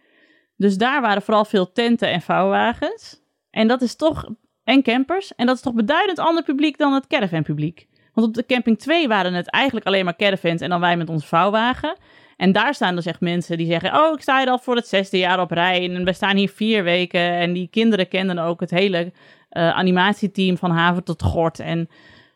Dus 0.55 0.77
daar 0.77 1.01
waren 1.01 1.21
vooral 1.21 1.45
veel 1.45 1.71
tenten 1.71 2.11
en 2.11 2.21
vouwwagens. 2.21 3.21
En 3.49 3.67
dat 3.67 3.81
is 3.81 3.95
toch... 3.95 4.29
En 4.63 4.83
campers. 4.83 5.35
En 5.35 5.45
dat 5.45 5.55
is 5.55 5.61
toch 5.61 5.73
beduidend 5.73 6.19
ander 6.19 6.43
publiek 6.43 6.77
dan 6.77 6.93
het 6.93 7.07
caravanpubliek. 7.07 7.87
Want 8.19 8.37
op 8.37 8.47
de 8.47 8.53
camping 8.53 8.79
2 8.79 9.07
waren 9.07 9.33
het 9.33 9.49
eigenlijk 9.49 9.85
alleen 9.85 10.05
maar 10.05 10.15
caravans 10.15 10.61
en 10.61 10.69
dan 10.69 10.79
wij 10.79 10.97
met 10.97 11.09
onze 11.09 11.27
vouwwagen. 11.27 11.97
En 12.37 12.51
daar 12.51 12.73
staan 12.73 12.95
dus 12.95 13.05
echt 13.05 13.19
mensen 13.19 13.57
die 13.57 13.67
zeggen: 13.67 13.95
Oh, 13.95 14.13
ik 14.13 14.21
sta 14.21 14.37
hier 14.37 14.49
al 14.49 14.59
voor 14.59 14.75
het 14.75 14.87
zesde 14.87 15.17
jaar 15.17 15.39
op 15.39 15.51
rij. 15.51 15.95
En 15.95 16.05
we 16.05 16.13
staan 16.13 16.35
hier 16.35 16.49
vier 16.49 16.83
weken. 16.83 17.21
En 17.21 17.53
die 17.53 17.67
kinderen 17.67 18.07
kenden 18.07 18.39
ook 18.39 18.59
het 18.59 18.69
hele 18.69 19.11
eh, 19.49 19.69
animatieteam 19.69 20.57
van 20.57 20.71
haven 20.71 21.03
tot 21.03 21.23
gort. 21.23 21.59
En 21.59 21.89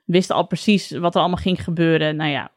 wisten 0.06 0.36
al 0.36 0.48
precies 0.48 0.92
wat 0.92 1.16
er 1.16 1.22
allemaal 1.22 1.40
ging 1.40 1.64
gebeuren. 1.64 2.16
Nou 2.16 2.30
ja, 2.30 2.52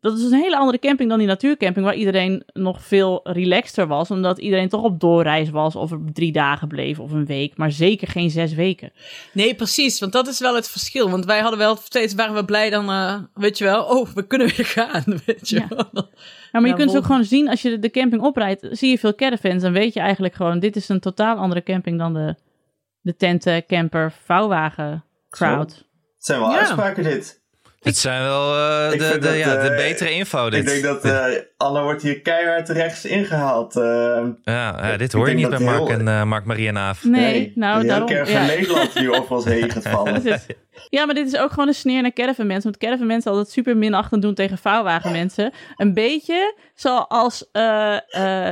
dat 0.00 0.18
is 0.18 0.24
een 0.24 0.40
hele 0.40 0.56
andere 0.56 0.78
camping 0.78 1.08
dan 1.08 1.18
die 1.18 1.26
natuurcamping, 1.26 1.84
waar 1.86 1.94
iedereen 1.94 2.42
nog 2.52 2.82
veel 2.82 3.20
relaxter 3.24 3.86
was. 3.86 4.10
Omdat 4.10 4.38
iedereen 4.38 4.68
toch 4.68 4.82
op 4.82 5.00
doorreis 5.00 5.50
was, 5.50 5.76
of 5.76 5.90
er 5.90 6.00
drie 6.12 6.32
dagen 6.32 6.68
bleef 6.68 6.98
of 6.98 7.12
een 7.12 7.26
week. 7.26 7.56
Maar 7.56 7.70
zeker 7.72 8.08
geen 8.08 8.30
zes 8.30 8.54
weken. 8.54 8.92
Nee, 9.32 9.54
precies, 9.54 10.00
want 10.00 10.12
dat 10.12 10.26
is 10.28 10.38
wel 10.40 10.54
het 10.54 10.68
verschil. 10.70 11.10
Want 11.10 11.24
wij 11.24 11.40
hadden 11.40 11.58
wel 11.58 11.76
steeds, 11.76 12.14
waren 12.14 12.34
we 12.34 12.44
blij 12.44 12.70
dan, 12.70 12.88
eh, 12.90 13.14
weet 13.34 13.58
je 13.58 13.64
wel, 13.64 13.84
oh, 13.84 14.08
we 14.14 14.26
kunnen 14.26 14.46
weer 14.46 14.66
gaan, 14.66 15.04
weet 15.26 15.48
je 15.48 15.56
Ja. 15.56 15.68
wel. 15.68 16.08
Ja, 16.52 16.60
maar 16.60 16.70
je 16.70 16.76
kunt 16.76 16.90
het 16.90 16.98
ook 16.98 17.06
gewoon 17.06 17.24
zien 17.24 17.48
als 17.48 17.62
je 17.62 17.70
de- 17.70 17.78
de 17.78 17.90
camping 17.90 18.22
oprijdt. 18.22 18.66
Zie 18.70 18.90
je 18.90 18.98
veel 18.98 19.14
caravans, 19.14 19.62
dan 19.62 19.72
weet 19.72 19.94
je 19.94 20.00
eigenlijk 20.00 20.34
gewoon... 20.34 20.58
dit 20.58 20.76
is 20.76 20.88
een 20.88 21.00
totaal 21.00 21.36
andere 21.36 21.62
camping 21.62 21.98
dan 21.98 22.14
de, 22.14 22.34
de 23.00 23.16
tenten, 23.16 23.66
camper, 23.66 24.12
vouwwagen 24.24 25.04
crowd. 25.30 25.70
Het 25.70 25.86
zijn 26.26 26.40
wel 26.40 26.50
Ja. 26.50 26.58
uitspraken 26.58 27.02
dit. 27.04 27.37
Dit 27.80 27.96
zijn 27.96 28.22
wel 28.22 28.54
eh, 28.54 28.90
de, 28.90 28.96
de, 28.98 29.18
dat, 29.18 29.36
ja, 29.36 29.54
de 29.54 29.68
eh, 29.68 29.76
betere 29.76 30.10
info. 30.10 30.50
Dit. 30.50 30.60
Ik 30.60 30.66
denk 30.68 30.82
dat 30.82 31.04
eh, 31.04 31.24
Anne 31.56 31.82
wordt 31.82 32.02
hier 32.02 32.20
keihard 32.20 32.68
rechts 32.68 33.04
ingehaald. 33.04 33.76
eh. 33.76 33.82
ja, 34.42 34.88
ja, 34.88 34.96
dit 34.96 35.12
hoor 35.12 35.28
je 35.28 35.34
niet 35.34 35.48
bij 35.48 35.58
heel- 35.58 35.66
Mark 35.86 35.88
en, 35.88 36.28
Mark 36.28 36.44
Marie 36.44 36.68
en 36.68 36.78
Aaf. 36.78 37.04
Nee, 37.04 37.52
nou 37.54 37.80
die 37.80 37.88
daarom... 37.88 38.08
caravan 38.08 38.32
Ja. 38.34 38.46
Nederland 38.46 38.92
die 38.94 39.10
over 39.12 39.36
ons 39.36 39.44
heen 39.44 39.70
gaat 39.70 39.88
vallen. 39.88 40.14
Dat 40.14 40.24
is- 40.24 40.46
Ja, 40.90 41.04
maar 41.06 41.14
dit 41.14 41.26
is 41.26 41.38
ook 41.38 41.50
gewoon 41.50 41.68
een 41.68 41.74
sneer 41.74 42.02
naar 42.02 42.12
caravan 42.12 42.46
mensen. 42.46 42.64
Want 42.70 42.76
caravan 42.82 43.06
mensen 43.06 43.30
altijd 43.30 43.50
super 43.50 43.76
minachtend 43.76 44.22
doen 44.22 44.34
tegen 44.34 44.58
vouwwagen 44.58 45.12
mensen. 45.12 45.52
Een 45.76 45.94
beetje 45.94 46.54
zoals 46.74 47.48
eh, 47.52 47.96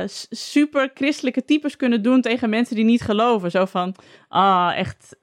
eh, 0.01 0.07
super 0.29 0.91
christelijke 0.93 1.45
types 1.45 1.75
kunnen 1.75 2.01
doen 2.01 2.21
tegen 2.21 2.49
mensen 2.49 2.75
die 2.75 2.85
niet 2.85 3.01
geloven. 3.01 3.51
Zo 3.51 3.65
van, 3.65 3.95
ah, 4.29 4.71
echt, 4.75 5.15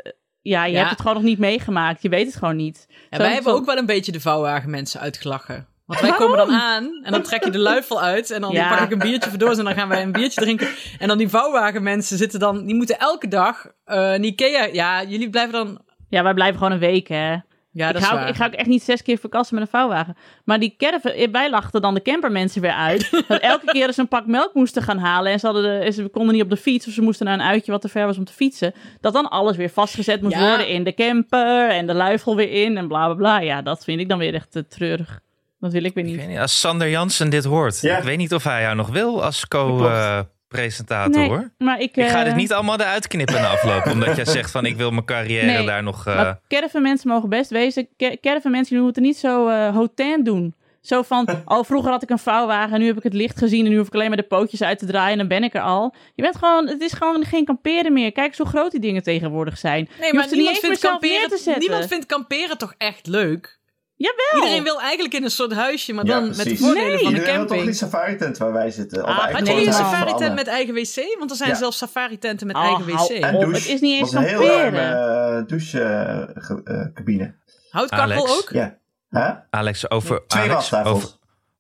ja, 0.51 0.65
je 0.65 0.73
Ja. 0.73 0.79
hebt 0.79 0.91
het 0.91 1.01
gewoon 1.01 1.15
nog 1.17 1.23
niet 1.25 1.39
meegemaakt. 1.39 2.03
Je 2.03 2.09
weet 2.09 2.27
het 2.27 2.37
gewoon 2.37 2.57
niet. 2.57 2.87
En 3.11 3.19
wij 3.19 3.33
hebben 3.33 3.53
zo- 3.53 3.59
ook 3.59 3.67
wel 3.67 3.77
een 3.77 3.87
beetje 3.87 4.13
de 4.13 4.21
vouwwagen 4.21 4.71
mensen 4.71 5.01
uitgelachen. 5.01 5.67
Want 5.87 6.01
wij 6.01 6.13
komen 6.13 6.37
dan 6.37 6.51
aan 6.51 7.01
en 7.03 7.13
dan 7.13 7.23
trek 7.23 7.45
je 7.45 7.51
de 7.51 7.59
luifel 7.59 8.01
uit 8.03 8.31
en 8.31 8.41
dan 8.41 8.53
Ja. 8.53 8.69
pak 8.69 8.81
ik 8.81 8.91
een 8.93 8.99
biertje 8.99 9.31
voor 9.31 9.39
door 9.39 9.51
en 9.59 9.65
dan 9.65 9.75
gaan 9.75 9.89
wij 9.89 10.03
een 10.03 10.13
biertje 10.13 10.41
drinken. 10.41 10.69
En 10.99 11.09
dan 11.09 11.19
die 11.19 11.29
vouwwagenmensen 11.29 12.19
zitten 12.19 12.41
dan, 12.41 12.67
die 12.67 12.75
moeten 12.75 12.99
elke 12.99 13.29
dag 13.29 13.67
uh, 13.87 14.15
in 14.15 14.25
Ikea. 14.25 14.65
Ja, 14.73 15.03
jullie 15.05 15.31
blijven 15.31 15.53
dan. 15.53 15.83
Ja, 16.09 16.23
wij 16.23 16.35
blijven 16.35 16.57
gewoon 16.59 16.73
een 16.73 16.79
week, 16.79 17.09
hè. 17.09 17.37
Ja, 17.77 17.87
dat 17.87 17.97
ik, 17.97 18.01
is 18.03 18.07
ga 18.07 18.15
waar. 18.15 18.23
ook, 18.23 18.29
ik 18.29 18.37
ga 18.37 18.47
ook 18.47 18.53
echt 18.53 18.69
niet 18.69 18.83
zes 18.83 19.03
keer 19.03 19.19
verkassen 19.19 19.55
met 19.55 19.65
een 19.65 19.71
vouwwagen. 19.71 20.17
Maar 20.45 20.59
die 20.61 20.75
caravan, 20.79 21.13
wij 21.33 21.51
lachten 21.51 21.83
dan 21.83 21.95
de 21.95 22.03
campermensen 22.03 22.61
weer 22.61 22.73
uit. 22.73 23.11
dat 23.29 23.41
elke 23.41 23.67
keer 23.67 23.93
ze 23.93 24.01
een 24.01 24.09
pak 24.09 24.27
melk 24.27 24.55
moesten 24.55 24.83
gaan 24.83 24.99
halen. 24.99 25.33
En 25.33 25.39
ze, 25.41 25.47
hadden 25.47 25.81
de, 25.85 25.93
ze 25.93 26.09
konden 26.09 26.35
niet 26.35 26.43
op 26.43 26.51
de 26.51 26.57
fiets. 26.57 26.87
Of 26.87 26.93
ze 26.93 27.03
moesten 27.03 27.27
naar 27.27 27.35
een 27.35 27.43
uitje 27.47 27.73
wat 27.73 27.81
te 27.81 27.89
ver 27.89 28.07
was 28.07 28.19
om 28.19 28.25
te 28.25 28.33
fietsen. 28.33 28.75
Dat 29.01 29.13
dan 29.13 29.29
alles 29.31 29.57
weer 29.57 29.71
vastgezet 29.71 30.21
moest 30.23 30.35
Ja. 30.37 30.49
worden 30.49 30.69
in 30.69 30.85
de 30.85 30.95
camper. 30.95 31.69
En 31.71 31.87
de 31.87 31.95
luifel 31.95 32.37
weer 32.37 32.51
in. 32.65 32.77
En 32.77 32.89
bla 32.89 33.05
bla 33.07 33.15
bla. 33.15 33.39
Ja, 33.41 33.63
dat 33.63 33.85
vind 33.85 34.01
ik 34.01 34.09
dan 34.09 34.19
weer 34.19 34.35
echt 34.35 34.53
te 34.53 34.67
treurig. 34.67 35.21
Dat 35.61 35.73
wil 35.73 35.85
ik 35.85 35.95
weer 35.95 36.05
Ik 36.05 36.11
niet. 36.11 36.19
weet 36.21 36.29
niet, 36.29 36.39
als 36.39 36.61
Sander 36.61 36.89
Jansen 36.91 37.31
dit 37.31 37.45
hoort, 37.45 37.81
Ja. 37.81 37.97
ik 37.97 38.03
weet 38.05 38.19
niet 38.19 38.35
of 38.35 38.45
hij 38.45 38.61
jou 38.63 38.77
nog 38.77 38.89
wil 38.89 39.25
als 39.25 39.49
klopt. 39.49 40.27
Co-presentator 40.55 41.21
Nee, 41.21 41.29
hoor. 41.29 41.51
maar 41.59 41.81
ik, 41.81 41.97
Ik 41.97 42.09
ga 42.09 42.19
eh, 42.19 42.25
dit 42.25 42.35
niet 42.35 42.53
allemaal 42.53 42.81
eruit 42.81 43.07
knippen 43.07 43.35
na 43.41 43.49
afloop, 43.49 43.87
omdat 43.87 44.17
jij 44.17 44.25
zegt 44.25 44.51
van 44.51 44.67
ik 44.67 44.77
wil 44.77 44.91
mijn 44.91 45.05
carrière 45.05 45.47
Nee, 45.47 45.67
daar 45.67 45.83
nog... 45.83 46.07
eh, 46.07 46.17
Maar 46.17 46.41
caravanmensen 46.49 47.09
mogen 47.09 47.29
best 47.29 47.51
wezen. 47.51 47.89
Ca- 47.97 48.17
Caravanmensen 48.21 48.81
moeten 48.83 49.03
niet 49.03 49.17
zo 49.17 49.49
eh 49.49 49.75
hotain 49.75 50.25
doen. 50.25 50.55
Zo 50.81 51.03
van, 51.03 51.29
oh, 51.45 51.65
vroeger 51.65 51.91
had 51.91 52.03
ik 52.03 52.11
een 52.11 52.19
vouwwagen, 52.19 52.79
nu 52.79 52.87
heb 52.87 52.97
ik 52.97 53.03
het 53.03 53.15
licht 53.15 53.39
gezien 53.39 53.65
en 53.65 53.71
nu 53.71 53.77
hoef 53.79 53.87
ik 53.87 53.95
alleen 53.95 54.09
maar 54.09 54.17
de 54.17 54.23
pootjes 54.23 54.63
uit 54.63 54.79
te 54.79 54.87
draaien 54.87 55.13
en 55.13 55.19
dan 55.19 55.29
ben 55.29 55.45
ik 55.45 55.55
er 55.55 55.61
al. 55.61 55.95
Je 56.15 56.23
bent 56.23 56.37
gewoon, 56.37 56.67
het 56.69 56.81
is 56.81 56.93
gewoon 56.93 57.25
geen 57.25 57.45
kamperen 57.45 57.93
meer. 57.93 58.13
Kijk 58.13 58.27
eens 58.29 58.39
hoe 58.39 58.47
groot 58.47 58.71
die 58.71 58.81
dingen 58.81 59.03
tegenwoordig 59.03 59.59
zijn. 59.59 59.89
Nee, 60.01 60.13
maar 60.15 60.25
er 60.29 60.37
niemand 60.37 60.59
vindt, 60.59 60.81
zelf 60.81 61.01
neer 61.01 61.11
te 61.11 61.17
kamperen, 61.19 61.39
zetten. 61.39 61.63
niemand 61.63 61.87
vindt 61.89 62.07
kamperen 62.07 62.59
toch 62.59 62.75
echt 62.79 63.07
leuk? 63.07 63.59
Jawel! 64.05 64.35
Iedereen 64.43 64.63
wil 64.63 64.81
eigenlijk 64.81 65.15
in 65.15 65.25
een 65.25 65.31
soort 65.31 65.53
huisje, 65.53 65.93
maar 65.93 66.07
Ja, 66.07 66.15
dan 66.21 66.27
met 66.29 66.37
de 66.45 66.57
voordelen 66.57 66.87
Nee. 66.89 66.99
van 66.99 67.13
de 67.13 67.19
Iedereen 67.19 67.37
wil 67.39 67.47
toch 67.57 67.65
die 67.65 67.73
safari 67.73 68.17
tent 68.17 68.39
waar 68.39 68.53
wij 68.53 68.71
zitten? 68.71 69.05
Ah, 69.05 69.19
Had 69.33 69.47
je 69.47 69.67
een 69.67 69.73
safari 69.73 70.15
tent 70.15 70.35
met 70.35 70.47
eigen 70.47 70.75
wc? 70.75 71.17
Want 71.19 71.31
er 71.31 71.37
zijn 71.37 71.51
Ja. 71.51 71.57
zelfs 71.57 71.79
safari 71.79 72.19
tenten 72.19 72.47
met 72.47 72.57
Oh, 72.57 72.63
eigen 72.63 72.85
wc. 72.87 73.09
En 73.09 73.33
douche. 73.41 73.55
Het 73.61 73.69
is 73.69 73.81
niet 73.81 74.01
eens 74.01 74.13
was 74.13 74.23
een 74.23 74.29
heel 74.29 74.47
ruime 74.47 75.45
douchecabine. 75.47 77.35
Houtkachel 77.71 78.03
Alex? 78.13 78.31
ook? 78.31 78.51
ja. 78.53 78.79
Huh? 79.11 79.31
Alex, 79.51 79.91
over, 79.91 80.23
Twee 80.27 80.43
Alex 80.43 80.55
wastafels. 80.55 80.95
over, 80.95 81.09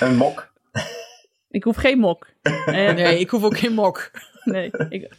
Een 0.00 0.16
mok. 0.16 0.52
Ik 1.48 1.64
hoef 1.64 1.76
geen 1.76 1.98
mok. 1.98 2.26
Eh, 2.42 2.66
Nee, 2.94 3.18
ik 3.20 3.30
hoef 3.30 3.42
ook 3.44 3.58
geen 3.58 3.72
mok. 3.72 4.10
nee. 4.44 4.70
Ik, 4.88 5.10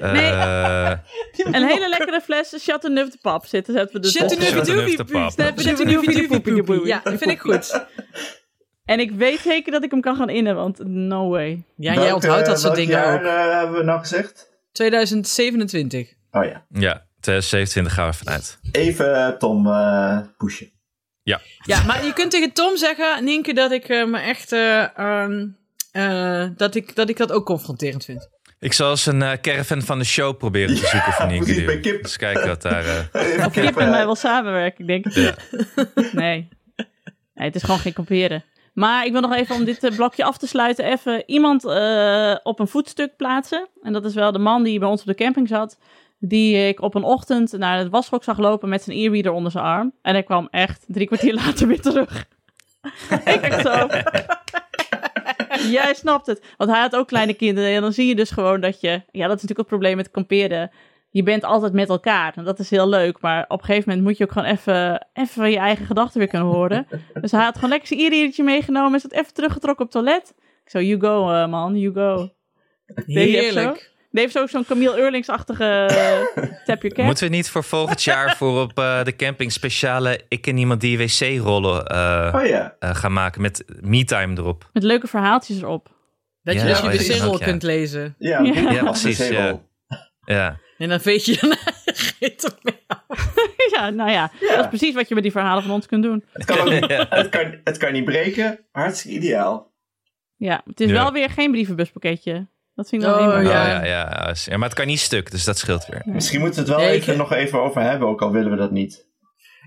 nee, 0.00 0.30
Eh, 0.30 0.92
een 1.52 1.64
hele 1.66 1.88
lekkere 1.88 2.20
fles 2.20 2.54
Chateauneuf 2.56 3.08
de 3.10 3.18
Pap 3.20 3.46
zitten 3.46 3.74
zetten 3.74 3.94
we 3.94 4.00
dus 4.02 4.12
tussen. 4.12 4.40
Chateauneuf 4.40 4.96
de 4.96 5.04
pap. 5.04 5.36
Ja, 6.86 7.00
dat 7.04 7.18
vind 7.18 7.30
ik 7.30 7.40
goed. 7.40 7.86
En 8.84 9.00
ik 9.00 9.10
weet 9.10 9.38
zeker 9.38 9.72
dat 9.72 9.84
ik 9.84 9.90
hem 9.90 10.00
kan 10.00 10.16
gaan 10.16 10.28
innen, 10.30 10.54
want 10.54 10.78
no 10.86 11.28
way. 11.28 11.62
Ja, 11.76 11.94
jij 11.94 12.12
onthoudt 12.12 12.46
dat 12.46 12.60
soort 12.60 12.74
dingen 12.74 12.92
jaar, 12.92 13.14
ook. 13.14 13.26
eh, 13.26 13.58
hebben 13.58 13.76
we 13.78 13.84
nou 13.84 13.98
gezegd? 14.00 14.50
2027. 14.72 16.08
Oh 16.30 16.44
ja. 16.44 16.64
ja, 16.68 17.06
2027 17.20 17.92
gaan 17.94 18.06
we 18.10 18.16
vanuit. 18.16 18.58
Even 18.72 19.14
eh, 19.16 19.28
Tom 19.28 19.66
eh 19.66 20.18
pushen. 20.36 20.70
Ja, 21.64 21.82
maar 21.86 22.04
je 22.04 22.12
kunt 22.12 22.30
tegen 22.30 22.52
Tom 22.52 22.76
zeggen, 22.76 23.24
Nienke, 23.24 23.52
dat 23.54 23.72
ik 23.72 23.88
eh, 23.88 24.04
me 24.06 24.18
echt... 24.18 24.52
eh, 24.52 24.98
ehm, 24.98 25.46
eh, 25.92 26.46
dat, 26.56 26.74
ik, 26.74 26.94
dat 26.94 27.08
ik 27.08 27.16
dat 27.16 27.32
ook 27.32 27.46
confronterend 27.46 28.04
vind. 28.04 28.28
Ik 28.58 28.72
zal 28.72 28.90
eens 28.90 29.06
een 29.06 29.22
eh, 29.22 29.32
caravan 29.40 29.82
van 29.82 29.98
de 29.98 30.04
show 30.04 30.36
proberen 30.38 30.74
te 30.76 30.86
zoeken 30.86 31.28
Nienke 31.28 31.44
precies, 31.44 31.64
bij 31.64 31.72
Jong. 31.74 31.84
Kip. 31.86 32.02
Dus 32.02 32.16
kijken 32.16 32.46
wat 32.46 32.62
daar... 32.62 32.84
eh, 32.86 33.22
Even 33.32 33.46
Of 33.46 33.52
Kip 33.52 33.76
en 33.76 33.90
mij 33.90 34.04
wil 34.04 34.14
samenwerken, 34.14 34.80
ik 34.80 34.86
denk. 34.86 35.14
Ja. 35.14 35.34
Nee. 36.12 36.48
nee, 37.34 37.46
het 37.46 37.54
is 37.54 37.62
gewoon 37.62 37.78
geen 37.80 37.92
kamperen. 37.92 38.44
Maar 38.72 39.06
ik 39.06 39.12
wil 39.12 39.20
nog 39.20 39.34
even 39.34 39.54
om 39.54 39.64
dit 39.64 39.84
eh, 39.84 39.96
blokje 39.96 40.24
af 40.24 40.38
te 40.38 40.46
sluiten, 40.46 40.84
even 40.84 41.22
iemand 41.26 41.64
eh, 41.64 42.36
op 42.42 42.58
een 42.58 42.68
voetstuk 42.68 43.16
plaatsen. 43.16 43.68
En 43.82 43.92
dat 43.92 44.04
is 44.04 44.14
wel 44.14 44.32
de 44.32 44.38
man 44.38 44.62
die 44.62 44.78
bij 44.78 44.88
ons 44.88 45.00
op 45.00 45.06
de 45.06 45.14
camping 45.14 45.48
zat. 45.48 45.78
Die 46.18 46.68
ik 46.68 46.80
op 46.80 46.94
een 46.94 47.02
ochtend 47.02 47.52
naar 47.52 47.78
het 47.78 47.88
washok 47.88 48.24
zag 48.24 48.38
lopen 48.38 48.68
met 48.68 48.82
zijn 48.82 48.96
e-reader 48.96 49.32
onder 49.32 49.52
zijn 49.52 49.64
arm. 49.64 49.92
En 50.02 50.12
hij 50.12 50.22
kwam 50.22 50.48
echt 50.50 50.84
drie 50.86 51.06
kwartier 51.06 51.34
later 51.34 51.66
weer 51.66 51.80
terug. 51.80 52.26
ik 53.34 53.40
echt 53.40 53.60
zo. 53.62 53.86
Jij 55.70 55.94
snapt 55.94 56.26
het. 56.26 56.44
Want 56.56 56.70
hij 56.70 56.80
had 56.80 56.96
ook 56.96 57.08
kleine 57.08 57.34
kinderen. 57.34 57.70
En 57.70 57.80
dan 57.80 57.92
zie 57.92 58.06
je 58.06 58.14
dus 58.14 58.30
gewoon 58.30 58.60
dat 58.60 58.80
je... 58.80 58.88
Ja, 58.90 59.26
dat 59.26 59.36
is 59.36 59.42
natuurlijk 59.42 59.58
het 59.58 59.66
probleem 59.66 59.96
met 59.96 60.10
kamperen. 60.10 60.70
Je 61.12 61.22
bent 61.22 61.44
altijd 61.44 61.72
met 61.72 61.88
elkaar. 61.88 62.32
En 62.36 62.44
dat 62.44 62.58
is 62.58 62.70
heel 62.70 62.88
leuk. 62.88 63.20
Maar 63.20 63.44
op 63.48 63.58
een 63.58 63.64
gegeven 63.64 63.88
moment 63.88 64.06
moet 64.06 64.16
je 64.16 64.24
ook 64.24 64.32
gewoon 64.32 64.48
even, 64.48 65.06
even 65.12 65.50
je 65.50 65.58
eigen 65.58 65.86
gedachten 65.86 66.18
weer 66.18 66.28
kunnen 66.28 66.48
horen. 66.48 66.86
Dus 67.20 67.30
hij 67.30 67.42
had 67.42 67.54
gewoon 67.54 67.70
lekker 67.70 67.88
zijn 67.88 68.00
e-readertje 68.00 68.42
meegenomen. 68.42 68.94
Is 68.94 69.02
dat 69.02 69.12
even 69.12 69.34
teruggetrokken 69.34 69.84
op 69.84 69.92
het 69.92 70.02
toilet. 70.04 70.34
Ik 70.64 70.70
zo, 70.70 70.80
you 70.80 71.00
go 71.00 71.30
eh, 71.32 71.48
man, 71.48 71.78
you 71.78 71.94
go. 71.94 72.30
Heerlijk. 73.06 73.90
Die 74.12 74.20
heeft 74.20 74.32
zo 74.32 74.46
zo'n 74.46 74.64
Camille 74.64 74.98
Eurlings-achtige 74.98 75.64
eh, 75.64 76.44
tap 76.64 76.82
your 76.82 76.94
cat. 76.94 77.04
Moeten 77.04 77.24
we 77.24 77.34
niet 77.34 77.50
voor 77.50 77.64
volgend 77.64 78.02
jaar 78.02 78.36
voor 78.36 78.60
op 78.60 78.78
eh, 78.78 79.04
de 79.04 79.16
camping 79.16 79.52
speciale 79.52 80.20
ik 80.28 80.46
en 80.46 80.56
iemand 80.56 80.80
die 80.80 80.98
wc-rollen 80.98 81.86
eh, 81.86 82.32
Oh 82.34 82.44
eh, 82.44 82.68
gaan 82.78 83.12
maken 83.12 83.40
met 83.42 83.64
me-time 83.80 84.36
erop? 84.36 84.70
Met 84.72 84.82
leuke 84.82 85.06
verhaaltjes 85.06 85.62
erop. 85.62 85.88
Dat 86.42 86.54
je 86.54 86.64
dus 86.64 86.80
oh, 86.82 86.92
je 86.92 86.98
wc-rol 86.98 87.32
ook, 87.32 87.38
ja. 87.38 87.44
kunt 87.44 87.62
lezen. 87.62 88.14
Ja, 88.18 88.40
Ja. 88.40 88.52
ja. 88.54 88.70
Ja, 88.70 88.82
precies, 88.82 89.28
ja. 89.28 89.60
Ja. 90.24 90.60
En 90.82 90.88
dan 90.88 91.00
veeg 91.00 91.24
je 91.24 91.38
mee. 92.62 92.74
ja, 93.74 93.90
nou 93.90 94.10
ja, 94.10 94.30
Ja. 94.40 94.48
dat 94.56 94.60
is 94.60 94.68
precies 94.68 94.94
wat 94.94 95.08
je 95.08 95.14
met 95.14 95.22
die 95.22 95.32
verhalen 95.32 95.62
van 95.62 95.72
ons 95.72 95.86
kunt 95.86 96.02
doen. 96.02 96.24
Het 96.32 96.44
kan, 96.44 96.58
ook, 96.60 96.88
het, 97.10 97.28
kan, 97.28 97.54
het 97.64 97.76
kan 97.76 97.92
niet 97.92 98.04
breken. 98.04 98.58
Hartstikke 98.72 99.16
ideaal. 99.16 99.70
Ja, 100.36 100.62
het 100.66 100.80
is 100.80 100.88
Ja. 100.88 100.92
wel 101.02 101.12
weer 101.12 101.30
geen 101.30 101.50
brievenbuspakketje. 101.50 102.46
Dat 102.74 102.88
vind 102.88 103.02
ik 103.02 103.08
wel 103.08 103.18
Oh, 103.18 103.24
helemaal 103.24 103.52
Ja. 103.52 103.66
ja. 103.66 103.68
ja, 103.68 103.84
ja, 103.84 104.24
ja. 104.26 104.34
Ja, 104.44 104.56
maar 104.56 104.68
het 104.68 104.78
kan 104.78 104.86
niet 104.86 105.00
stuk, 105.00 105.30
dus 105.30 105.44
dat 105.44 105.58
scheelt 105.58 105.86
weer. 105.86 106.02
Misschien 106.04 106.40
moeten 106.40 106.64
we 106.64 106.68
het 106.70 106.78
wel 106.78 106.86
Nee, 106.88 106.96
ik- 106.96 107.02
even, 107.02 107.16
nog 107.16 107.32
even 107.32 107.60
over 107.62 107.82
hebben, 107.82 108.08
ook 108.08 108.22
al 108.22 108.30
willen 108.32 108.50
we 108.50 108.56
dat 108.56 108.70
niet. 108.70 109.06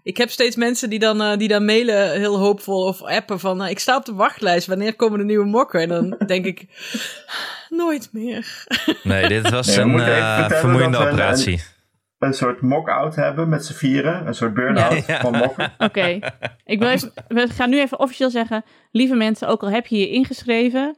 Ik 0.05 0.17
heb 0.17 0.29
steeds 0.29 0.55
mensen 0.55 0.89
die 0.89 0.99
dan, 0.99 1.21
eh, 1.21 1.37
die 1.37 1.47
dan 1.47 1.65
mailen, 1.65 2.11
heel 2.11 2.37
hoopvol, 2.37 2.83
of 2.85 3.01
appen 3.03 3.39
van... 3.39 3.63
eh, 3.63 3.69
ik 3.69 3.79
sta 3.79 3.95
op 3.95 4.05
de 4.05 4.13
wachtlijst, 4.13 4.67
wanneer 4.67 4.95
komen 4.95 5.17
de 5.19 5.25
nieuwe 5.25 5.45
mokken? 5.45 5.81
En 5.81 5.87
dan 5.89 6.15
denk 6.27 6.45
ik, 6.45 6.65
nooit 7.69 8.09
meer. 8.11 8.65
Nee, 9.03 9.27
dit 9.27 9.49
was 9.57 9.67
Nee, 9.75 9.85
een 9.85 9.99
eh, 9.99 10.49
vermoeiende 10.49 10.97
een- 10.97 11.07
operatie. 11.07 11.61
Een 12.19 12.33
soort 12.33 12.61
mock-out 12.61 13.15
hebben 13.15 13.49
met 13.49 13.65
z'n 13.65 13.73
vieren. 13.73 14.27
Een 14.27 14.33
soort 14.35 14.53
burn-out 14.53 15.05
Ja. 15.05 15.19
van 15.19 15.31
mokken. 15.37 15.73
Oké, 15.87 16.19
ik 16.65 16.79
wil 16.79 16.89
even, 16.89 17.11
we 17.27 17.47
gaan 17.49 17.69
nu 17.69 17.79
even 17.79 17.99
officieel 17.99 18.29
zeggen, 18.29 18.63
lieve 18.91 19.15
mensen, 19.15 19.47
ook 19.47 19.61
al 19.63 19.69
heb 19.69 19.85
je 19.87 19.97
je 19.97 20.09
ingeschreven, 20.09 20.97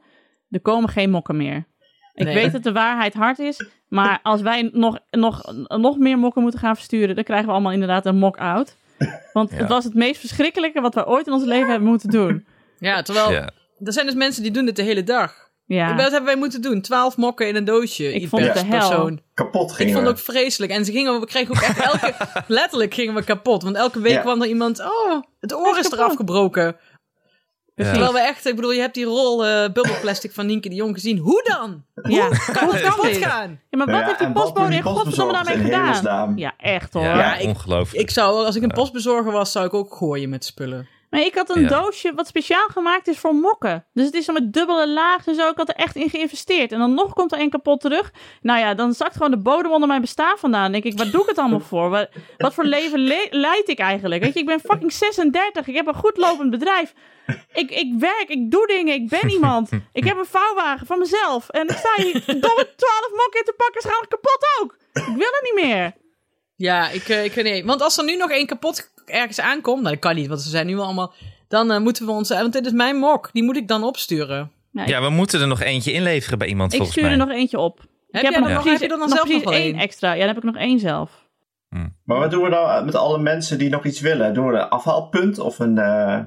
er 0.50 0.60
komen 0.60 0.88
geen 0.88 1.10
mokken 1.10 1.36
meer. 1.36 1.66
Ik 2.14 2.24
Nee. 2.24 2.34
weet 2.34 2.52
dat 2.52 2.62
de 2.62 2.72
waarheid 2.72 3.14
hard 3.14 3.38
is, 3.38 3.66
maar 3.88 4.20
als 4.22 4.40
wij 4.40 4.70
nog, 4.72 4.98
nog, 5.10 5.42
nog 5.68 5.98
meer 5.98 6.18
mokken 6.18 6.42
moeten 6.42 6.60
gaan 6.60 6.74
versturen, 6.76 7.14
dan 7.14 7.24
krijgen 7.24 7.46
we 7.46 7.52
allemaal 7.52 7.72
inderdaad 7.72 8.06
een 8.06 8.16
mock-out. 8.18 8.76
Want 9.32 9.50
Ja. 9.50 9.56
het 9.56 9.68
was 9.68 9.84
het 9.84 9.94
meest 9.94 10.20
verschrikkelijke 10.20 10.80
wat 10.80 10.94
we 10.94 11.06
ooit 11.06 11.26
in 11.26 11.32
ons 11.32 11.44
leven 11.44 11.68
hebben 11.70 11.88
moeten 11.88 12.10
doen. 12.10 12.46
Ja, 12.78 13.02
terwijl, 13.02 13.32
Ja. 13.32 13.50
er 13.84 13.92
zijn 13.92 14.06
dus 14.06 14.14
mensen 14.14 14.42
die 14.42 14.52
doen 14.52 14.64
dit 14.64 14.76
de 14.76 14.82
hele 14.82 15.04
dag. 15.04 15.46
Ja, 15.66 15.88
Wat 15.94 16.00
hebben 16.04 16.24
wij 16.24 16.36
moeten 16.36 16.62
doen? 16.62 16.80
Twaalf 16.80 17.16
mokken 17.16 17.48
in 17.48 17.56
een 17.56 17.64
doosje. 17.64 18.12
Ik 18.14 18.28
vond 18.28 18.42
het 18.44 18.54
de 18.54 18.64
hel. 18.64 18.78
persoon. 18.88 19.20
Kapot 19.34 19.70
Ik 19.70 19.76
gingen 19.76 19.92
vond 19.92 20.04
we. 20.04 20.10
het 20.10 20.18
ook 20.20 20.24
vreselijk. 20.34 20.72
En 20.72 20.84
ze 20.84 20.92
gingen, 20.92 21.20
we 21.20 21.26
kregen 21.26 21.54
ook 21.56 21.62
echt 21.62 21.80
elke... 21.80 22.14
letterlijk 22.46 22.94
gingen 22.94 23.14
we 23.14 23.24
kapot. 23.24 23.62
Want 23.62 23.76
elke 23.76 24.00
week 24.00 24.12
Ja. 24.12 24.20
kwam 24.20 24.42
er 24.42 24.48
iemand... 24.48 24.80
Oh, 24.80 25.22
het 25.40 25.54
oor 25.54 25.78
is 25.78 25.92
eraf 25.92 26.14
gebroken. 26.16 26.76
Ja. 27.78 27.90
Terwijl 27.92 28.12
we 28.12 28.20
echt... 28.20 28.46
Ik 28.46 28.54
bedoel, 28.54 28.70
je 28.72 28.80
hebt 28.80 28.94
die 28.94 29.04
rol 29.04 29.46
eh 29.46 29.62
bubbelplastic 29.72 30.32
van 30.32 30.46
Nienke 30.46 30.68
de 30.68 30.74
Jong 30.74 30.94
gezien. 30.94 31.18
Hoe 31.18 31.42
dan? 31.44 31.84
ja. 32.12 32.28
Kan 32.52 32.68
het 32.72 32.80
kapot 32.82 33.04
dit? 33.04 33.16
gaan? 33.24 33.60
Ja, 33.70 33.78
maar 33.78 33.86
wat 33.86 33.96
Ja, 34.00 34.06
heeft 34.06 34.18
die 34.18 34.28
wat 34.28 34.42
postbode 34.42 34.74
in 34.74 34.82
godverdomme 34.82 35.32
daarmee 35.32 35.64
gedaan? 35.64 36.32
Ja, 36.36 36.52
echt 36.56 36.92
hoor. 36.94 37.02
Ja, 37.02 37.16
Ja, 37.18 37.36
ik- 37.36 37.48
ongelooflijk. 37.48 38.02
Ik 38.02 38.10
zou, 38.10 38.44
als 38.46 38.56
ik 38.56 38.62
een 38.62 38.68
postbezorger 38.70 39.32
was, 39.32 39.52
zou 39.52 39.66
ik 39.66 39.74
ook 39.74 39.94
gooien 39.96 40.28
met 40.28 40.44
spullen. 40.44 40.88
Maar 41.10 41.20
ik 41.20 41.34
had 41.34 41.56
een 41.56 41.62
Ja. 41.62 41.68
doosje 41.68 42.14
wat 42.14 42.26
speciaal 42.26 42.68
gemaakt 42.68 43.08
is 43.08 43.18
voor 43.18 43.34
mokken. 43.34 43.86
Dus 43.92 44.04
het 44.06 44.14
is 44.14 44.24
zo 44.24 44.32
met 44.32 44.52
dubbele 44.52 44.88
laag 44.88 45.26
en 45.26 45.34
zo. 45.34 45.48
Ik 45.48 45.56
had 45.56 45.68
er 45.68 45.74
echt 45.74 45.96
in 45.96 46.10
geïnvesteerd. 46.10 46.72
En 46.72 46.78
dan 46.78 46.94
nog 46.94 47.12
komt 47.12 47.32
er 47.32 47.38
één 47.38 47.50
kapot 47.50 47.80
terug. 47.80 48.12
Nou 48.42 48.58
ja, 48.60 48.74
dan 48.74 48.92
zakt 48.94 49.12
gewoon 49.12 49.30
de 49.30 49.38
bodem 49.38 49.70
onder 49.72 49.88
mijn 49.88 50.00
bestaan 50.00 50.38
vandaan. 50.38 50.62
Dan 50.62 50.72
denk 50.72 50.84
ik, 50.84 50.98
waar 50.98 51.10
doe 51.10 51.22
ik 51.22 51.28
het 51.28 51.38
allemaal 51.38 51.60
voor? 51.60 51.88
Wat, 51.90 52.08
wat 52.36 52.54
voor 52.54 52.64
leven 52.64 52.98
le- 52.98 53.26
leid 53.30 53.68
ik 53.68 53.78
eigenlijk? 53.78 54.22
Weet 54.22 54.34
je, 54.34 54.40
ik 54.40 54.46
ben 54.46 54.60
fucking 54.60 54.92
36. 54.92 55.66
Ik 55.66 55.74
heb 55.74 55.86
een 55.86 55.94
goed 55.94 56.16
lopend 56.16 56.50
bedrijf. 56.50 56.92
Ik, 57.52 57.70
ik 57.70 57.92
werk, 57.98 58.24
ik 58.28 58.50
doe 58.50 58.66
dingen, 58.66 58.94
ik 58.94 59.08
ben 59.08 59.30
iemand. 59.30 59.70
Ik 59.92 60.04
heb 60.04 60.18
een 60.18 60.26
vouwwagen 60.26 60.86
van 60.86 60.98
mezelf. 60.98 61.48
En 61.48 61.68
ik 61.68 61.76
sta 61.76 61.92
hier 62.02 62.12
domme 62.26 62.68
12 62.76 63.10
mokken 63.16 63.38
in 63.40 63.44
te 63.44 63.54
pakken. 63.56 63.82
Ze 63.82 63.88
gaan 63.88 64.08
kapot 64.08 64.46
ook. 64.60 64.76
Ik 64.92 65.04
wil 65.16 65.30
het 65.30 65.50
niet 65.54 65.64
meer. 65.64 65.92
Ja, 66.56 66.88
ik, 66.90 67.08
eh, 67.08 67.24
ik 67.24 67.32
weet 67.32 67.44
niet. 67.44 67.64
Want 67.64 67.82
als 67.82 67.98
er 67.98 68.04
nu 68.04 68.16
nog 68.16 68.30
één 68.30 68.46
kapot 68.46 68.90
ergens 69.08 69.40
aankomt, 69.40 69.80
nou 69.82 69.94
dat 69.94 70.02
kan 70.04 70.14
niet, 70.14 70.26
want 70.26 70.40
ze 70.40 70.48
zijn 70.48 70.66
nu 70.66 70.78
allemaal. 70.78 71.12
Dan 71.48 71.70
eh, 71.70 71.80
moeten 71.80 72.06
we 72.06 72.12
ons. 72.12 72.28
Want 72.28 72.52
dit 72.52 72.66
is 72.66 72.72
mijn 72.72 72.96
mok, 72.96 73.30
die 73.32 73.42
moet 73.42 73.56
ik 73.56 73.68
dan 73.68 73.82
opsturen. 73.84 74.50
Nou, 74.72 74.88
Ja, 74.88 75.00
we 75.02 75.10
moeten 75.10 75.40
er 75.40 75.46
nog 75.46 75.60
eentje 75.60 75.92
inleveren 75.92 76.38
bij 76.38 76.48
iemand 76.48 76.70
ik 76.72 76.76
volgens 76.76 76.98
stuur 76.98 77.10
mij. 77.10 77.18
er 77.20 77.26
nog 77.26 77.36
eentje 77.36 77.58
op. 77.58 77.78
Heb, 77.78 77.86
ik 77.88 78.12
jij 78.12 78.22
heb 78.22 78.34
er 78.34 78.40
nog 78.40 78.48
nog, 78.50 78.62
precies, 78.62 78.70
heb 78.80 78.88
je 78.88 78.94
er 78.94 79.00
dan 79.00 79.08
nog 79.08 79.28
zelf 79.28 79.44
nog 79.44 79.52
één 79.54 79.74
extra. 79.78 80.12
Ja, 80.12 80.18
dan 80.18 80.28
heb 80.28 80.36
ik 80.36 80.42
nog 80.42 80.56
één 80.56 80.78
zelf. 80.78 81.26
Maar 82.04 82.18
wat 82.18 82.30
doen 82.30 82.42
we 82.42 82.50
dan 82.50 82.84
met 82.84 82.94
alle 82.94 83.18
mensen 83.18 83.58
die 83.58 83.68
nog 83.70 83.84
iets 83.84 84.00
willen? 84.00 84.34
Doen 84.34 84.46
we 84.46 84.52
een 84.58 84.68
afhaalpunt 84.68 85.38
of 85.38 85.58
een... 85.58 85.78
eh, 85.78 86.18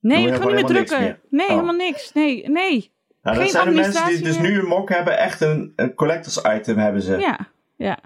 Nee, 0.00 0.16
Doe 0.16 0.26
je 0.28 0.34
ik 0.34 0.40
ga 0.42 0.44
niet 0.46 0.54
meer 0.54 0.58
gewoon 0.58 0.68
helemaal 0.68 0.72
niks 0.72 0.90
drukken. 0.90 1.00
meer? 1.00 1.20
Nee, 1.30 1.46
Oh. 1.46 1.52
helemaal 1.52 1.74
niks. 1.74 2.12
Nee, 2.12 2.48
nee. 2.48 2.92
Nou, 3.22 3.36
dat 3.36 3.44
Geen 3.44 3.48
zijn 3.52 3.68
de 3.68 3.74
mensen 3.74 4.06
die 4.06 4.22
dus 4.22 4.38
nu 4.38 4.58
een 4.58 4.66
mok 4.66 4.88
hebben, 4.88 5.18
echt 5.18 5.40
een, 5.40 5.72
een 5.76 5.94
collectors 5.94 6.40
item 6.56 6.78
hebben 6.78 7.02
ze. 7.02 7.16
Ja, 7.16 7.38
ja. 7.76 7.98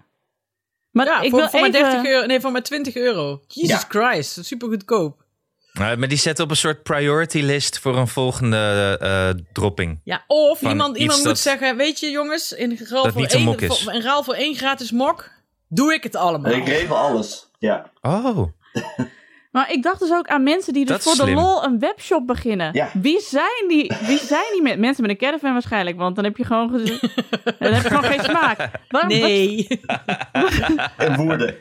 Maar 0.91 1.07
Ja, 1.07 1.21
ik 1.21 1.31
voor, 1.31 1.39
wil 1.39 1.49
voor 1.49 1.59
even... 1.67 1.81
maar 1.81 1.91
30 1.93 2.11
euro. 2.11 2.27
Nee, 2.27 2.41
voor 2.41 2.53
maar 2.53 2.63
20 2.63 2.95
euro. 2.97 3.41
Jesus 3.47 3.71
Ja. 3.71 3.85
Christ, 3.89 4.45
super 4.45 4.69
goedkoop. 4.69 5.27
Nou, 5.73 5.97
maar 5.97 6.09
die 6.09 6.19
zetten 6.19 6.45
op 6.45 6.51
een 6.51 6.57
soort 6.57 6.83
priority 6.83 7.39
list 7.41 7.79
voor 7.79 7.97
een 7.97 8.09
volgende 8.09 8.97
eh, 9.01 9.45
dropping. 9.53 10.01
Ja, 10.05 10.25
of 10.27 10.59
Van 10.59 10.71
iemand, 10.71 10.97
iemand 10.97 11.25
moet 11.25 11.39
zeggen: 11.39 11.77
Weet 11.77 12.01
je, 12.01 12.11
jongens, 12.11 12.53
in 12.53 12.79
ruil, 12.89 13.03
Dat 13.03 13.13
voor 13.13 13.25
één, 13.25 13.43
mok 13.43 13.61
is. 13.61 13.83
voor- 13.83 13.93
in 13.93 14.01
ruil 14.03 14.23
voor 14.23 14.35
één 14.35 14.55
gratis 14.55 14.91
mok, 14.91 15.31
doe 15.69 15.95
ik 15.95 16.03
het 16.03 16.17
allemaal. 16.17 16.53
Ik 16.53 16.67
regel 16.69 16.97
alles. 16.97 17.49
Ja. 17.59 17.91
Oh, 18.01 18.39
Maar 19.59 19.73
ik 19.73 19.83
dacht 19.83 20.01
dus 20.01 20.13
ook 20.13 20.27
aan 20.27 20.43
mensen 20.43 20.73
die 20.73 20.85
dus 20.85 21.03
voor 21.03 21.27
de 21.27 21.33
lol 21.33 21.65
een 21.65 21.79
webshop 21.79 22.27
beginnen. 22.27 22.71
Ja. 22.73 22.89
Wie 22.93 23.21
zijn 23.21 23.65
die? 23.69 23.93
Wie 24.07 24.19
zijn 24.19 24.45
die 24.53 24.63
men- 24.63 24.81
mensen 24.81 25.03
met 25.03 25.11
een 25.11 25.17
caravan 25.17 25.53
waarschijnlijk? 25.53 25.97
Want 25.97 26.17
dan 26.17 26.25
heb 26.25 26.37
je 26.37 26.45
gewoon, 26.45 26.73
dan 27.59 27.73
heb 27.73 27.83
je 27.83 27.89
gewoon 27.89 28.05
geen 28.05 28.25
smaak. 28.25 28.71
Waar- 28.89 29.07
Nee. 29.07 29.67
En 30.97 31.17
woorden. 31.17 31.55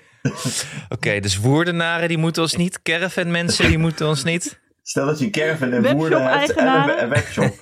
oké. 0.90 1.20
dus 1.20 1.38
woerdenaren 1.38 2.08
die 2.08 2.18
moeten 2.18 2.42
ons 2.42 2.56
niet. 2.56 2.82
Caravan 2.82 3.32
mensen 3.32 3.68
die 3.68 3.78
moeten 3.78 4.08
ons 4.08 4.24
niet. 4.24 4.60
Stel 4.84 5.06
dat 5.06 5.20
je 5.20 5.26
een 5.26 5.32
caravan 5.32 5.72
en 5.72 5.82
Webshop 5.82 6.00
woorden 6.00 6.24
hebt 6.40 6.52
en 6.54 6.68
een, 7.04 7.10
webshop. 7.10 7.54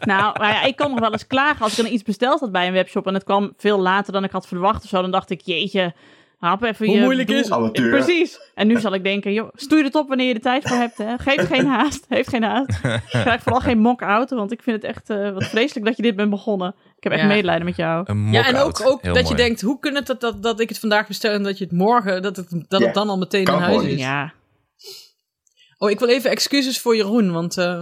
Nou, 0.00 0.38
maar 0.38 0.52
ja, 0.52 0.62
ik 0.62 0.76
kan 0.76 0.90
nog 0.90 1.00
wel 1.00 1.12
eens 1.12 1.26
klagen 1.26 1.60
als 1.60 1.78
ik 1.78 1.84
dan 1.84 1.92
iets 1.92 2.02
besteld 2.02 2.40
had 2.40 2.52
bij 2.52 2.66
een 2.66 2.72
webshop 2.72 3.06
en 3.06 3.14
het 3.14 3.24
kwam 3.24 3.52
veel 3.56 3.78
later 3.78 4.12
dan 4.12 4.24
ik 4.24 4.30
had 4.30 4.46
verwacht 4.48 4.82
of 4.82 4.88
zo. 4.88 5.00
Dan 5.00 5.10
dacht 5.10 5.30
ik, 5.30 5.40
jeetje, 5.40 5.94
hap 6.38 6.62
even 6.62 6.86
Hoe 6.86 6.94
je 6.96 7.02
moeilijk 7.02 7.28
doel- 7.28 7.36
is 7.38 7.44
het? 7.44 7.52
Amateur. 7.52 7.90
Precies. 7.90 8.40
En 8.54 8.66
nu 8.66 8.80
zal 8.80 8.94
ik 8.94 9.02
denken, 9.04 9.32
joh, 9.32 9.48
stuur 9.54 9.84
het 9.84 9.94
op 9.94 10.08
wanneer 10.08 10.26
je 10.28 10.34
er 10.34 10.40
tijd 10.40 10.68
voor 10.68 10.76
hebt. 10.76 10.98
Hè. 10.98 11.18
Geef 11.18 11.46
geen 11.46 11.66
haast. 11.76 12.04
Heeft 12.08 12.28
geen 12.28 12.42
haast. 12.42 12.80
Krijg 13.08 13.42
vooral 13.42 13.60
geen 13.60 13.78
mock-out, 13.78 14.30
want 14.30 14.52
ik 14.52 14.62
vind 14.62 14.82
het 14.82 14.90
echt 14.90 15.10
eh, 15.10 15.30
wat 15.32 15.44
vreselijk 15.44 15.86
dat 15.86 15.96
je 15.96 16.02
dit 16.02 16.16
bent 16.16 16.30
begonnen. 16.30 16.74
Ik 16.96 17.02
heb 17.04 17.12
echt 17.12 17.22
Ja. 17.22 17.28
medelijden 17.28 17.64
met 17.64 17.76
jou. 17.76 18.02
Een 18.06 18.32
Ja, 18.32 18.46
en 18.46 18.56
ook, 18.56 18.80
ook 18.86 19.02
dat 19.14 19.28
je 19.28 19.34
denkt: 19.34 19.60
hoe 19.60 19.78
kan 19.78 19.94
het 19.94 20.06
dat, 20.06 20.20
dat, 20.20 20.42
dat 20.42 20.60
ik 20.60 20.68
het 20.68 20.78
vandaag 20.78 21.06
bestel 21.06 21.32
en 21.32 21.42
dat 21.42 21.58
je 21.58 21.64
het 21.64 21.72
morgen, 21.72 22.22
dat 22.22 22.36
het, 22.36 22.50
dat 22.68 22.80
Ja, 22.80 22.86
het 22.86 22.94
dan 22.94 23.08
al 23.08 23.18
meteen 23.18 23.44
kan 23.44 23.54
in 23.56 23.60
huis 23.62 23.82
is? 23.82 24.00
Ja. 24.00 24.32
Oh, 25.78 25.90
ik 25.90 25.98
wil 25.98 26.08
even 26.08 26.30
excuses 26.30 26.80
voor 26.80 26.96
Jeroen, 26.96 27.32
want 27.32 27.58
eh, 27.58 27.80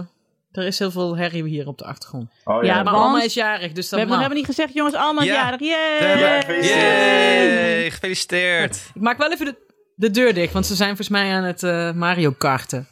er 0.57 0.65
is 0.65 0.79
heel 0.79 0.91
veel 0.91 1.17
herrie 1.17 1.43
hier 1.47 1.67
op 1.67 1.77
de 1.77 1.85
achtergrond. 1.85 2.31
Oh 2.43 2.63
Ja, 2.63 2.75
ja. 2.75 2.83
Maar 2.83 2.93
want- 2.93 3.05
Alma 3.05 3.23
is 3.23 3.33
jarig, 3.33 3.71
dus 3.71 3.83
We 3.83 3.89
dat 3.89 3.99
hebben, 3.99 4.15
we 4.15 4.19
hebben 4.21 4.37
niet 4.37 4.47
gezegd, 4.47 4.73
jongens, 4.73 4.95
allemaal 4.95 5.23
Ja. 5.23 5.33
jarig. 5.33 5.59
Yay! 5.59 6.19
Ja, 6.19 6.41
gefeliciteerd. 6.41 7.59
Yay, 7.59 7.91
gefeliciteerd. 7.91 8.91
Ik 8.93 9.01
maak 9.01 9.17
wel 9.17 9.31
even 9.31 9.45
de, 9.45 9.55
de 9.95 10.11
deur 10.11 10.33
dicht, 10.33 10.53
want 10.53 10.65
ze 10.65 10.75
zijn 10.75 10.87
volgens 10.87 11.09
mij 11.09 11.33
aan 11.33 11.43
het 11.43 11.63
eh, 11.63 11.91
Mario 11.91 12.31
karten. 12.31 12.87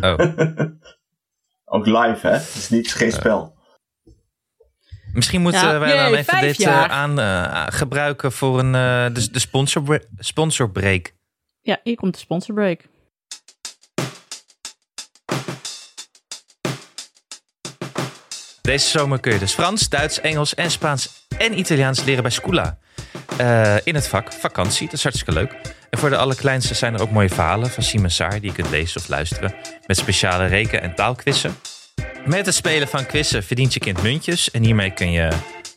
Oh. 0.00 0.18
Ook 1.72 1.86
live, 1.86 2.18
hè? 2.26 2.32
Het 2.32 2.54
is 2.54 2.68
niet 2.68 2.94
geen 2.94 3.12
spel. 3.12 3.58
Misschien 5.12 5.40
moeten 5.40 5.60
Ja. 5.60 5.78
wij 5.78 5.96
dan 5.96 6.14
even 6.14 6.40
dit 6.40 6.60
eh, 6.60 6.84
aan 6.84 7.18
eh, 7.20 7.66
gebruiken 7.68 8.32
voor 8.32 8.58
een, 8.58 8.74
eh, 8.74 9.14
de, 9.14 9.30
de 9.30 9.38
sponsor, 9.38 10.04
sponsorbreak. 10.18 11.12
Ja, 11.60 11.80
hier 11.82 11.96
komt 11.96 12.14
de 12.14 12.20
sponsorbreak. 12.20 12.84
Deze 18.70 18.88
zomer 18.88 19.20
kun 19.20 19.32
je 19.32 19.38
dus 19.38 19.52
Frans, 19.52 19.88
Duits, 19.88 20.20
Engels 20.20 20.54
en 20.54 20.70
Spaans 20.70 21.08
en 21.38 21.58
Italiaans 21.58 22.04
leren 22.04 22.22
bij 22.22 22.32
Scula. 22.32 22.78
Eh, 23.36 23.76
in 23.84 23.94
het 23.94 24.08
vak 24.08 24.32
vakantie, 24.32 24.84
dat 24.84 24.94
is 24.94 25.02
hartstikke 25.02 25.32
leuk. 25.32 25.52
En 25.90 25.98
voor 25.98 26.10
de 26.10 26.16
allerkleinste 26.16 26.74
zijn 26.74 26.94
er 26.94 27.02
ook 27.02 27.10
mooie 27.10 27.28
verhalen 27.28 27.70
van 27.70 27.82
Simon 27.82 28.10
Saar 28.10 28.30
die 28.30 28.42
je 28.42 28.52
kunt 28.52 28.70
lezen 28.70 29.00
of 29.00 29.08
luisteren. 29.08 29.54
Met 29.86 29.96
speciale 29.96 30.46
reken- 30.46 30.82
en 30.82 30.94
taalquizzen. 30.94 31.56
Met 32.24 32.46
het 32.46 32.54
spelen 32.54 32.88
van 32.88 33.06
quizzen 33.06 33.44
verdient 33.44 33.74
je 33.74 33.80
kind 33.80 34.02
muntjes. 34.02 34.50
En 34.50 34.64
hiermee 34.64 34.90
kun 34.90 35.10
je 35.10 35.28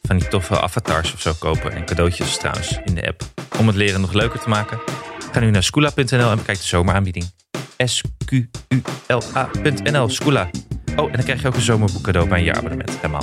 van 0.02 0.18
die 0.18 0.28
toffe 0.28 0.62
avatars 0.62 1.14
of 1.14 1.22
zo 1.22 1.34
kopen. 1.40 1.72
En 1.72 1.86
cadeautjes 1.86 2.38
trouwens 2.38 2.80
in 2.86 2.96
de 2.96 3.08
app. 3.08 3.24
Om 3.60 3.68
het 3.68 3.76
leren 3.76 4.02
nog 4.02 4.14
leuker 4.14 4.40
te 4.40 4.50
maken. 4.50 4.80
Ga 5.32 5.40
nu 5.40 5.50
naar 5.50 5.64
scula.nl 5.64 6.30
en 6.30 6.38
bekijk 6.38 6.58
de 6.58 6.66
zomeraanbieding. 6.66 7.32
S-Q-U-L-A.nl, 7.78 8.50
Scula. 10.10 10.50
Oh, 10.96 11.06
en 11.06 11.12
dan 11.12 11.24
krijg 11.24 11.42
je 11.42 11.48
ook 11.48 11.56
een 11.56 11.62
zomerboek 11.62 12.02
cadeau 12.02 12.28
bij 12.28 12.38
een 12.38 12.44
jaarabonnement. 12.44 13.00
Helemaal. 13.02 13.22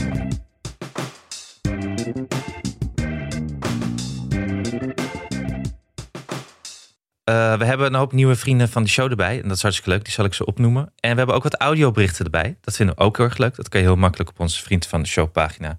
Eh, 7.24 7.58
we 7.58 7.64
hebben 7.64 7.86
een 7.86 7.94
hoop 7.94 8.12
nieuwe 8.12 8.36
vrienden 8.36 8.68
van 8.68 8.82
de 8.82 8.88
show 8.88 9.10
erbij. 9.10 9.40
En 9.42 9.48
dat 9.48 9.56
is 9.56 9.62
hartstikke 9.62 9.90
leuk. 9.90 10.04
Die 10.04 10.12
zal 10.12 10.24
ik 10.24 10.34
zo 10.34 10.42
opnoemen. 10.42 10.82
En 10.82 11.10
we 11.10 11.16
hebben 11.16 11.34
ook 11.34 11.42
wat 11.42 11.56
audioberichten 11.56 12.24
erbij. 12.24 12.56
Dat 12.60 12.76
vinden 12.76 12.94
we 12.94 13.00
ook 13.00 13.16
heel 13.16 13.26
erg 13.26 13.38
leuk. 13.38 13.56
Dat 13.56 13.68
kan 13.68 13.80
je 13.80 13.86
heel 13.86 13.96
makkelijk 13.96 14.30
op 14.30 14.40
onze 14.40 14.62
Vriend 14.62 14.86
van 14.86 15.02
de 15.02 15.08
Show 15.08 15.32
pagina 15.32 15.78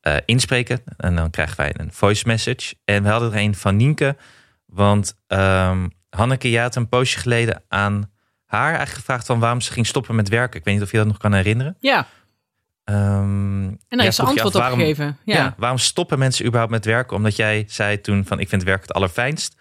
eh, 0.00 0.16
inspreken. 0.24 0.82
En 0.96 1.16
dan 1.16 1.30
krijgen 1.30 1.56
wij 1.56 1.74
een 1.76 1.92
voice 1.92 2.26
message. 2.26 2.74
En 2.84 3.02
we 3.02 3.08
hadden 3.08 3.32
er 3.32 3.38
een 3.38 3.54
van 3.54 3.76
Nienke. 3.76 4.16
Want 4.66 5.14
ehm, 5.26 5.88
Hanneke, 6.10 6.50
jij 6.50 6.62
had 6.62 6.76
een 6.76 6.88
poosje 6.88 7.18
geleden 7.18 7.62
aan 7.68 8.10
haar 8.50 8.68
eigenlijk 8.68 8.98
gevraagd 8.98 9.26
van 9.26 9.38
waarom 9.40 9.60
ze 9.60 9.72
ging 9.72 9.86
stoppen 9.86 10.14
met 10.14 10.28
werken. 10.28 10.58
Ik 10.58 10.64
weet 10.64 10.74
niet 10.74 10.82
of 10.82 10.90
je 10.90 10.96
dat 10.96 11.06
nog 11.06 11.18
kan 11.18 11.32
herinneren. 11.34 11.76
Ja, 11.80 12.06
Ehm, 12.84 13.64
en 13.68 13.78
daar 13.88 14.02
ja, 14.02 14.06
is 14.06 14.16
ze 14.16 14.22
antwoord 14.22 14.54
af 14.54 14.72
op 14.72 14.78
gegeven. 14.78 15.18
Ja. 15.24 15.36
Ja, 15.36 15.54
waarom 15.56 15.78
stoppen 15.78 16.18
mensen 16.18 16.44
überhaupt 16.44 16.72
met 16.72 16.84
werken? 16.84 17.16
Omdat 17.16 17.36
jij 17.36 17.64
zei 17.68 18.00
toen 18.00 18.24
van 18.24 18.40
ik 18.40 18.48
vind 18.48 18.62
werk 18.62 18.80
het 18.82 18.92
allerfijnst. 18.92 19.56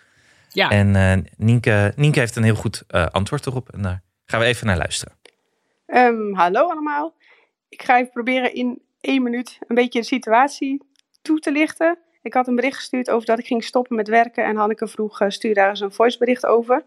ja. 0.52 0.70
En 0.70 0.96
eh 0.96 1.18
Nienke, 1.38 1.94
Nienke 1.96 2.20
heeft 2.20 2.36
een 2.36 2.44
heel 2.44 2.56
goed 2.56 2.84
eh, 2.88 3.06
antwoord 3.06 3.46
erop. 3.46 3.70
En 3.70 3.82
daar 3.82 4.02
gaan 4.26 4.40
we 4.40 4.46
even 4.46 4.68
naar 4.68 4.78
luisteren. 4.78 5.14
Ehm, 5.86 6.34
hallo 6.34 6.70
allemaal. 6.70 7.14
Ik 7.70 7.84
ga 7.84 7.98
even 7.98 8.12
proberen 8.12 8.54
in 8.54 8.82
één 9.02 9.24
minuut 9.24 9.58
een 9.68 9.76
beetje 9.76 10.00
de 10.00 10.06
situatie 10.06 10.82
toe 11.22 11.40
te 11.40 11.52
lichten. 11.52 11.98
Ik 12.22 12.34
had 12.34 12.48
een 12.48 12.56
bericht 12.56 12.76
gestuurd 12.76 13.10
over 13.10 13.26
dat 13.26 13.40
ik 13.40 13.46
ging 13.46 13.64
stoppen 13.64 13.96
met 13.96 14.08
werken. 14.08 14.46
En 14.46 14.56
Hanneke 14.56 14.88
vroeg, 14.88 15.22
eh, 15.22 15.30
stuur 15.30 15.54
daar 15.54 15.70
eens 15.70 15.80
een 15.80 15.92
voicebericht 15.92 16.46
over. 16.46 16.84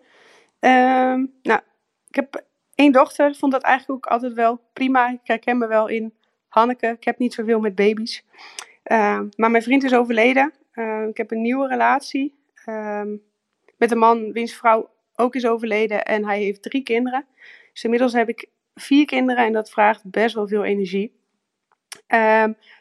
Ehm, 0.60 1.24
nou, 1.42 1.60
ik 2.12 2.14
heb 2.14 2.44
één 2.74 2.92
dochter. 2.92 3.34
Vond 3.34 3.52
dat 3.52 3.62
eigenlijk 3.62 4.06
ook 4.06 4.12
altijd 4.12 4.32
wel 4.32 4.60
prima. 4.72 5.10
Ik 5.10 5.20
herken 5.22 5.58
me 5.58 5.66
wel 5.66 5.88
in 5.88 6.14
Hanneke. 6.48 6.86
Ik 6.86 7.04
heb 7.04 7.18
niet 7.18 7.34
zoveel 7.34 7.60
met 7.60 7.74
baby's. 7.74 8.24
Ehm, 8.82 9.28
maar 9.36 9.50
mijn 9.50 9.62
vriend 9.62 9.84
is 9.84 9.94
overleden. 9.94 10.52
Ehm, 10.72 11.08
ik 11.08 11.16
heb 11.16 11.30
een 11.30 11.42
nieuwe 11.42 11.68
relatie. 11.68 12.40
ehm, 12.64 13.16
met 13.76 13.90
een 13.90 13.98
man 13.98 14.32
wiens 14.32 14.54
vrouw 14.54 14.90
ook 15.14 15.34
is 15.34 15.46
overleden. 15.46 16.04
En 16.04 16.24
hij 16.24 16.40
heeft 16.42 16.62
drie 16.62 16.82
kinderen. 16.82 17.26
Dus 17.72 17.84
inmiddels 17.84 18.12
heb 18.12 18.28
ik 18.28 18.48
vier 18.74 19.04
kinderen 19.04 19.44
en 19.44 19.52
dat 19.52 19.70
vraagt 19.70 20.10
best 20.10 20.34
wel 20.34 20.48
veel 20.48 20.64
energie. 20.64 21.20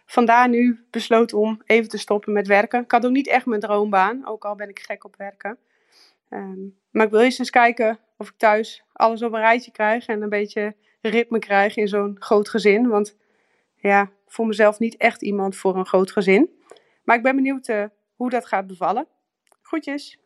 Vandaar 0.05 0.49
nu 0.49 0.85
besloten 0.89 1.37
om 1.37 1.61
even 1.65 1.89
te 1.89 1.97
stoppen 1.97 2.33
met 2.33 2.47
werken. 2.47 2.83
Ik 2.83 2.91
had 2.91 3.05
ook 3.05 3.11
niet 3.11 3.27
echt 3.27 3.45
mijn 3.45 3.61
droombaan, 3.61 4.27
ook 4.27 4.45
al 4.45 4.55
ben 4.55 4.69
ik 4.69 4.79
gek 4.79 5.03
op 5.03 5.15
werken. 5.15 5.57
Maar 6.91 7.05
ik 7.05 7.11
wil 7.11 7.21
eerst 7.21 7.39
eens 7.39 7.49
kijken 7.49 7.99
of 8.17 8.29
ik 8.29 8.37
thuis 8.37 8.83
alles 9.01 9.21
op 9.23 9.33
een 9.33 9.39
rijtje 9.39 9.71
krijg 9.71 10.05
en 10.05 10.21
een 10.21 10.29
beetje 10.29 10.75
ritme 11.01 11.39
krijg 11.39 11.75
in 11.75 11.87
zo'n 11.87 12.15
groot 12.19 12.49
gezin. 12.49 12.87
Want 12.87 13.17
ja, 13.75 14.01
ik 14.01 14.31
voel 14.31 14.45
mezelf 14.45 14.79
niet 14.79 14.97
echt 14.97 15.21
iemand 15.21 15.55
voor 15.55 15.77
een 15.77 15.85
groot 15.85 16.11
gezin. 16.11 16.49
Maar 17.03 17.15
ik 17.17 17.23
ben 17.23 17.35
benieuwd 17.35 17.67
eh, 17.67 17.83
hoe 18.15 18.29
dat 18.29 18.45
gaat 18.45 18.67
bevallen. 18.67 19.07
Groetjes. 19.61 20.19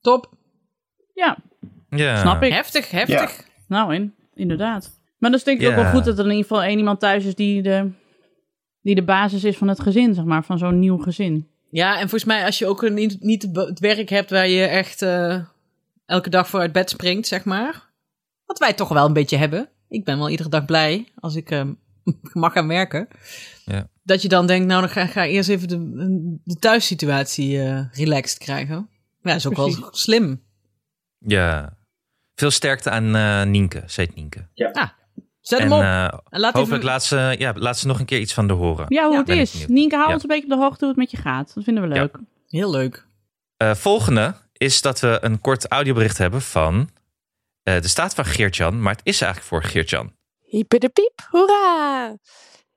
Top. 0.00 0.30
Ja, 1.14 1.36
Ja. 1.90 2.16
snap 2.16 2.42
ik. 2.42 2.52
Heftig, 2.52 2.90
heftig. 2.90 3.48
Nou, 3.68 3.94
in, 3.94 4.14
inderdaad. 4.34 4.98
Maar 5.18 5.30
dan 5.30 5.38
is 5.38 5.44
denk 5.44 5.60
ik 5.60 5.68
ook 5.68 5.74
wel 5.74 5.90
goed 5.90 6.04
dat 6.04 6.18
er 6.18 6.24
in 6.24 6.30
ieder 6.30 6.46
geval 6.46 6.62
één 6.62 6.78
iemand 6.78 7.00
thuis 7.00 7.24
is 7.24 7.34
die 7.34 7.62
de, 7.62 7.90
die 8.82 8.94
de 8.94 9.04
basis 9.04 9.44
is 9.44 9.56
van 9.56 9.68
het 9.68 9.80
gezin, 9.80 10.14
zeg 10.14 10.24
maar, 10.24 10.44
van 10.44 10.58
zo'n 10.58 10.78
nieuw 10.78 10.98
gezin. 10.98 11.50
Ja, 11.70 11.92
en 11.92 12.00
volgens 12.00 12.24
mij 12.24 12.44
als 12.44 12.58
je 12.58 12.66
ook 12.66 12.90
niet, 12.90 13.20
niet 13.20 13.48
het 13.52 13.78
werk 13.78 14.08
hebt 14.08 14.30
waar 14.30 14.48
je 14.48 14.64
echt 14.64 15.02
eh, 15.02 15.44
elke 16.06 16.30
dag 16.30 16.48
voor 16.48 16.60
uit 16.60 16.72
bed 16.72 16.90
springt, 16.90 17.26
zeg 17.26 17.44
maar. 17.44 17.88
Wat 18.50 18.58
wij 18.58 18.72
toch 18.72 18.88
wel 18.88 19.06
een 19.06 19.12
beetje 19.12 19.36
hebben. 19.36 19.68
Ik 19.88 20.04
ben 20.04 20.18
wel 20.18 20.28
iedere 20.30 20.48
dag 20.48 20.64
blij 20.64 21.08
als 21.20 21.34
ik 21.34 21.50
ehm, 21.50 21.72
mag 22.32 22.52
gaan 22.52 22.68
werken. 22.68 23.08
Ja. 23.64 23.88
Dat 24.02 24.22
je 24.22 24.28
dan 24.28 24.46
denkt, 24.46 24.66
nou 24.66 24.80
dan 24.80 24.90
ga, 24.90 25.06
ga 25.06 25.24
eerst 25.26 25.48
even 25.48 25.68
de, 25.68 26.38
de 26.44 26.54
thuissituatie 26.56 27.62
eh, 27.62 27.80
relaxed 27.92 28.38
krijgen. 28.38 28.88
Ja, 29.22 29.30
dat 29.30 29.34
is 29.36 29.46
ook 29.46 29.56
wel 29.56 29.88
slim. 29.90 30.42
Ja. 31.18 31.76
Veel 32.34 32.50
sterkte 32.50 32.90
aan 32.90 33.14
eh 33.16 33.42
Nienke, 33.42 33.82
ze 33.86 34.00
heet 34.00 34.14
Nienke. 34.14 34.48
Zet 35.40 35.58
En 35.58 35.64
hem 35.70 35.72
op. 35.72 35.80
eh, 35.82 36.04
en 36.28 36.40
laat 36.40 36.54
hopelijk 36.54 36.82
even... 36.82 36.84
laat 36.84 37.04
ze, 37.04 37.34
ja, 37.38 37.52
laat 37.56 37.78
ze 37.78 37.86
nog 37.86 37.98
een 37.98 38.04
keer 38.06 38.20
iets 38.20 38.34
van 38.34 38.46
de 38.46 38.52
horen. 38.52 38.84
Ja, 38.88 39.02
hoe 39.02 39.10
Ja, 39.12 39.16
het 39.18 39.26
ben 39.26 39.36
ik 39.36 39.42
is. 39.42 39.66
Nienke, 39.66 39.94
hou 39.94 40.08
Ja. 40.08 40.14
ons 40.14 40.22
een 40.22 40.28
beetje 40.28 40.44
op 40.44 40.50
de 40.50 40.56
hoogte 40.58 40.78
hoe 40.78 40.88
het 40.88 40.96
met 40.96 41.10
je 41.10 41.16
gaat. 41.16 41.54
Dat 41.54 41.64
vinden 41.64 41.88
we 41.88 41.94
Ja. 41.94 42.00
leuk. 42.00 42.18
Heel 42.48 42.70
leuk. 42.70 43.06
Eh, 43.56 43.74
volgende 43.74 44.34
is 44.52 44.80
dat 44.82 45.00
we 45.00 45.18
een 45.20 45.40
kort 45.40 45.68
audiobericht 45.68 46.18
hebben 46.18 46.42
van 46.42 46.88
de 47.78 47.88
staat 47.88 48.14
van 48.14 48.24
Geert-Jan. 48.24 48.82
Maar 48.82 48.92
het 48.92 49.06
is 49.06 49.20
eigenlijk 49.20 49.52
voor 49.52 49.70
Geert-Jan. 49.70 50.12
Hyper 50.44 50.80
de 50.80 50.88
piep, 50.88 51.20
hoera! 51.30 52.16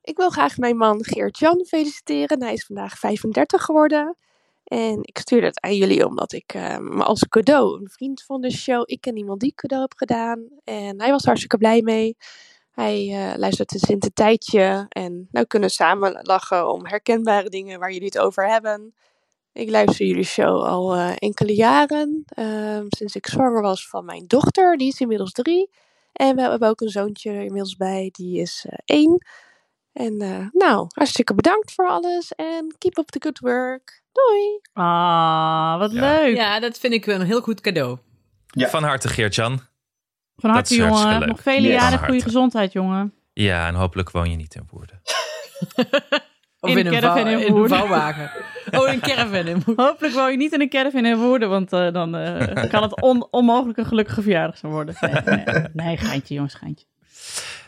Ik 0.02 0.18
wil 0.18 0.30
graag 0.30 0.58
mijn 0.58 0.78
man 0.78 1.04
Geert-Jan 1.04 1.66
feliciteren. 1.68 2.44
Hij 2.44 2.54
is 2.54 2.66
vandaag 2.66 2.98
35 2.98 3.62
geworden. 3.62 4.18
En 4.64 5.00
ik 5.02 5.18
stuur 5.18 5.44
het 5.44 5.62
aan 5.62 5.76
jullie 5.76 6.06
omdat 6.06 6.32
ik 6.34 6.52
hem 6.52 7.02
als 7.02 7.28
cadeau 7.30 7.80
een 7.80 7.90
vriend 7.90 8.24
van 8.24 8.42
de 8.42 8.52
show. 8.52 8.84
Ik 8.86 9.02
ken 9.02 9.18
iemand 9.18 9.40
die 9.40 9.54
cadeau 9.56 9.82
heb 9.82 9.94
gedaan. 9.96 10.48
En 10.64 11.02
hij 11.02 11.12
was 11.12 11.24
hartstikke 11.24 11.58
blij 11.58 11.82
mee. 11.82 12.18
Hij 12.72 13.10
eh, 13.10 13.38
luistert 13.38 13.72
sinds 13.72 14.06
een 14.06 14.14
tijdje. 14.14 14.86
En 14.90 15.28
nou 15.32 15.46
kunnen 15.46 15.70
samen 15.70 16.20
lachen 16.22 16.72
om 16.72 16.86
herkenbare 16.86 17.50
dingen 17.50 17.80
waar 17.80 17.92
jullie 17.92 18.06
het 18.06 18.20
over 18.20 18.48
hebben. 18.48 18.94
Ik 19.54 19.70
luister 19.70 20.06
jullie 20.06 20.24
show 20.24 20.64
al 20.64 20.96
eh, 20.96 21.12
enkele 21.18 21.56
jaren. 21.56 22.24
Ehm, 22.28 22.86
sinds 22.90 23.16
ik 23.16 23.28
zwanger 23.28 23.62
was 23.62 23.88
van 23.88 24.06
mijn 24.06 24.24
dochter. 24.28 24.78
Die 24.78 24.88
is 24.88 25.00
inmiddels 25.00 25.32
drie. 25.32 25.70
En 26.14 26.36
we 26.36 26.42
hebben 26.42 26.70
ook 26.70 26.82
een 26.82 26.90
zoontje 26.90 27.32
inmiddels 27.32 27.76
bij, 27.76 28.10
die 28.12 28.40
is 28.42 28.66
eh, 28.70 28.78
één. 28.86 29.26
En 29.94 30.22
eh, 30.22 30.48
nou, 30.52 30.88
hartstikke 30.96 31.34
bedankt 31.36 31.72
voor 31.74 31.88
alles 31.88 32.34
en 32.36 32.76
keep 32.78 32.98
up 32.98 33.08
the 33.08 33.22
good 33.22 33.40
work. 33.40 34.02
Doei! 34.12 34.60
Ah, 34.74 35.78
wat 35.80 35.92
Ja. 35.92 36.00
leuk. 36.00 36.36
Ja, 36.36 36.60
dat 36.60 36.78
vind 36.78 36.94
ik 36.94 37.06
wel 37.06 37.20
een 37.20 37.26
heel 37.26 37.42
goed 37.42 37.62
cadeau. 37.62 37.98
Ja. 38.48 38.70
Van 38.70 38.84
harte 38.84 39.08
Geert-Jan. 39.08 39.60
Van 40.36 40.50
harte, 40.50 40.76
jongen. 40.76 41.20
leuk. 41.20 41.28
Nog 41.28 41.42
vele 41.42 41.68
Yes. 41.68 41.82
jaren 41.82 42.00
goede 42.00 42.22
gezondheid, 42.22 42.72
jongen. 42.72 43.14
Ja, 43.34 43.68
en 43.68 43.76
hopelijk 43.76 44.12
woon 44.12 44.30
je 44.30 44.36
niet 44.36 44.56
in 44.56 44.68
Woerden. 44.72 45.02
Of 46.64 46.70
In 46.70 46.78
in, 46.78 46.86
een 46.86 46.94
een, 46.94 47.00
caravan 47.00 47.22
vouw- 47.24 47.40
in 47.40 47.48
in 47.48 47.56
een 47.56 47.68
vouwwagen. 47.68 48.32
Oh, 48.72 48.88
in 48.88 48.94
een 48.94 49.00
caravan 49.00 49.48
in 49.48 49.62
Woerden. 49.66 49.86
Hopelijk 49.86 50.14
woon 50.14 50.32
je 50.32 50.38
niet 50.38 50.54
in 50.54 50.62
een 50.62 50.70
caravan 50.70 51.06
in 51.06 51.18
Woerden, 51.18 51.50
want 51.50 51.74
eh, 51.74 51.92
dan 51.94 52.16
eh, 52.16 52.70
kan 52.74 52.82
het 52.84 53.02
on 53.02 53.28
onmogelijk 53.32 53.78
een 53.78 53.86
gelukkige 53.86 54.22
verjaardag 54.22 54.58
zo 54.58 54.68
worden. 54.68 54.96
Nee, 55.02 55.44
nee, 55.46 55.66
nee, 55.74 55.98
geintje 55.98 56.34
jongens, 56.34 56.54
geintje. 56.54 56.86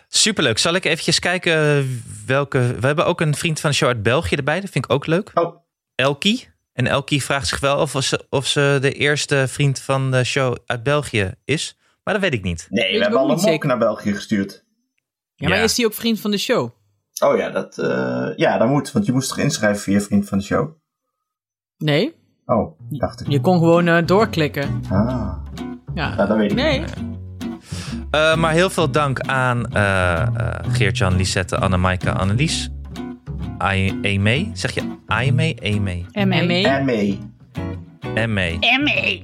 Superleuk. 0.07 0.57
Zal 0.57 0.73
ik 0.75 0.85
eventjes 0.85 1.19
kijken 1.19 1.87
welke... 2.25 2.75
We 2.79 2.85
hebben 2.87 3.05
ook 3.05 3.21
een 3.21 3.35
vriend 3.35 3.59
van 3.59 3.69
de 3.69 3.75
show 3.75 3.87
uit 3.87 4.03
België 4.03 4.35
erbij. 4.35 4.61
Dat 4.61 4.69
vind 4.69 4.85
ik 4.85 4.91
ook 4.91 5.05
leuk. 5.05 5.31
Oh, 5.33 5.55
Elkie. 5.95 6.49
En 6.73 6.87
Elkie 6.87 7.23
vraagt 7.23 7.47
zich 7.47 7.59
wel 7.59 7.77
of 7.77 7.95
ze, 8.03 8.25
of 8.29 8.47
ze 8.47 8.77
de 8.81 8.91
eerste 8.91 9.45
vriend 9.47 9.79
van 9.79 10.11
de 10.11 10.23
show 10.23 10.55
uit 10.65 10.83
België 10.83 11.33
is. 11.45 11.77
Maar 12.03 12.13
dat 12.13 12.23
weet 12.23 12.33
ik 12.33 12.43
niet. 12.43 12.67
nee, 12.69 12.91
we 12.95 13.01
hebben 13.01 13.19
ook 13.19 13.25
alle 13.25 13.33
niet 13.33 13.41
mok 13.41 13.51
zeker. 13.51 13.67
naar 13.67 13.77
België 13.77 14.13
gestuurd. 14.13 14.63
Ja, 15.35 15.47
maar 15.49 15.57
Ja. 15.57 15.63
is 15.63 15.75
die 15.75 15.85
ook 15.85 15.93
vriend 15.93 16.19
van 16.19 16.31
de 16.31 16.37
show? 16.37 16.69
Oh 17.23 17.37
ja, 17.37 17.49
dat, 17.49 17.77
eh, 17.77 18.27
ja, 18.35 18.57
dat 18.57 18.67
moet. 18.67 18.91
Want 18.91 19.05
je 19.05 19.11
moest 19.11 19.29
toch 19.29 19.37
inschrijven 19.37 19.81
via 19.81 19.99
vriend 19.99 20.27
van 20.27 20.37
de 20.37 20.43
show? 20.43 20.69
Nee, 21.77 22.15
Oh, 22.45 22.79
dacht 22.89 23.21
ik. 23.21 23.27
je 23.29 23.41
kon 23.41 23.57
gewoon 23.59 23.87
eh, 23.87 24.05
doorklikken. 24.05 24.81
Ah, 24.89 25.35
Ja. 25.93 26.15
nou, 26.15 26.27
dat 26.27 26.37
weet 26.37 26.51
ik 26.51 26.57
Nee, 26.57 26.79
niet. 26.79 26.93
Eh, 28.11 28.35
maar 28.35 28.51
heel 28.53 28.69
veel 28.69 28.91
dank 28.91 29.19
aan 29.19 29.65
eh 29.71 30.21
eh, 30.21 30.27
Geert-Jan, 30.67 31.15
Lisette, 31.15 31.57
Annemaike, 31.57 32.11
Annelies. 32.11 32.69
Ai- 33.57 33.99
Aimee. 34.03 34.51
Zeg 34.53 34.71
je 34.71 34.81
Aimee? 35.05 35.55
Aimee. 35.63 36.05
Aimee. 36.13 37.17
ME. 38.27 39.21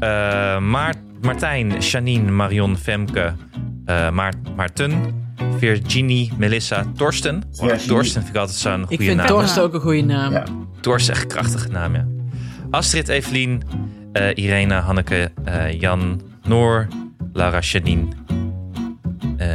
Eh, 0.00 0.58
Maart, 0.60 0.98
Martijn, 1.20 1.78
Janine, 1.80 2.30
Marion, 2.30 2.76
Femke, 2.76 3.32
eh 3.84 4.10
Maart, 4.10 4.56
Maarten, 4.56 5.21
Virginie, 5.58 6.32
Melissa, 6.38 6.84
Torsten. 6.96 7.42
Virginie. 7.52 7.86
Torsten 7.86 8.22
vind 8.22 8.34
ik 8.34 8.40
altijd 8.40 8.58
zo'n 8.58 8.80
ik 8.80 8.86
goede 8.86 9.04
vind 9.04 9.16
naam. 9.16 9.26
Torsten 9.26 9.62
ook 9.62 9.74
een 9.74 9.80
goede 9.80 10.02
naam. 10.02 10.32
Ja. 10.32 10.44
Torsten 10.80 11.14
is 11.14 11.20
echt 11.20 11.32
een 11.32 11.38
krachtige 11.38 11.68
naam, 11.68 11.94
ja. 11.94 12.06
Astrid, 12.70 13.08
Evelien, 13.08 13.62
eh, 14.12 14.28
Irene, 14.34 14.74
Hanneke, 14.74 15.30
eh, 15.44 15.80
Jan, 15.80 16.20
Noor, 16.42 16.88
Laura, 17.32 17.58
Janine, 17.60 18.04
eh, 19.36 19.48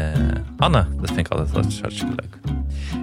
Anne. 0.58 0.86
Dat 1.00 1.08
vind 1.08 1.20
ik 1.20 1.28
altijd 1.28 1.54
dat 1.54 1.80
hartstikke 1.82 2.14
leuk. 2.16 2.38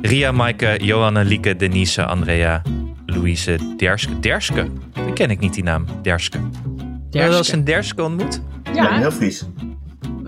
Ria, 0.02 0.32
Maaike, 0.32 0.76
Johanne, 0.80 1.24
Lieke, 1.24 1.56
Denise, 1.56 2.04
Andrea, 2.04 2.62
Louise, 3.06 3.58
Derske. 3.76 4.20
Derske? 4.20 4.66
Die 5.04 5.12
ken 5.12 5.30
ik 5.30 5.40
niet, 5.40 5.54
die 5.54 5.62
naam. 5.62 5.84
Derske. 6.02 6.38
Heb 6.38 6.52
je 7.10 7.18
wel 7.18 7.26
eens 7.28 7.36
Derske. 7.36 7.56
een 7.56 7.64
Derske 7.64 8.02
ontmoet? 8.02 8.40
Ja, 8.64 8.72
Ja, 8.82 8.98
heel 8.98 9.10
Fries. 9.10 9.44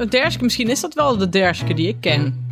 Derske, 0.09 0.43
misschien 0.43 0.69
is 0.69 0.81
dat 0.81 0.95
wel 0.95 1.17
de 1.17 1.29
Derske 1.29 1.75
die 1.75 1.89
ik 1.89 1.97
ken. 2.01 2.45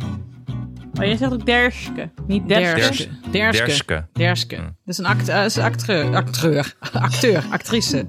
Maar 0.93 1.07
jij 1.07 1.17
zegt 1.17 1.33
ook 1.33 1.45
Derske, 1.45 2.09
niet 2.27 2.47
Derske. 2.47 2.75
Derske. 2.79 3.07
Derske. 3.31 3.65
Derske. 3.65 4.05
Derske. 4.13 4.55
Hm. 4.55 4.61
Dat 4.61 4.71
is 4.85 4.97
een 4.97 5.05
act, 5.05 5.27
eh, 5.29 5.45
is 5.45 5.55
een 5.55 5.63
acteur, 5.63 6.15
acteur, 6.15 6.75
acteur, 6.93 7.43
actrice. 7.51 8.07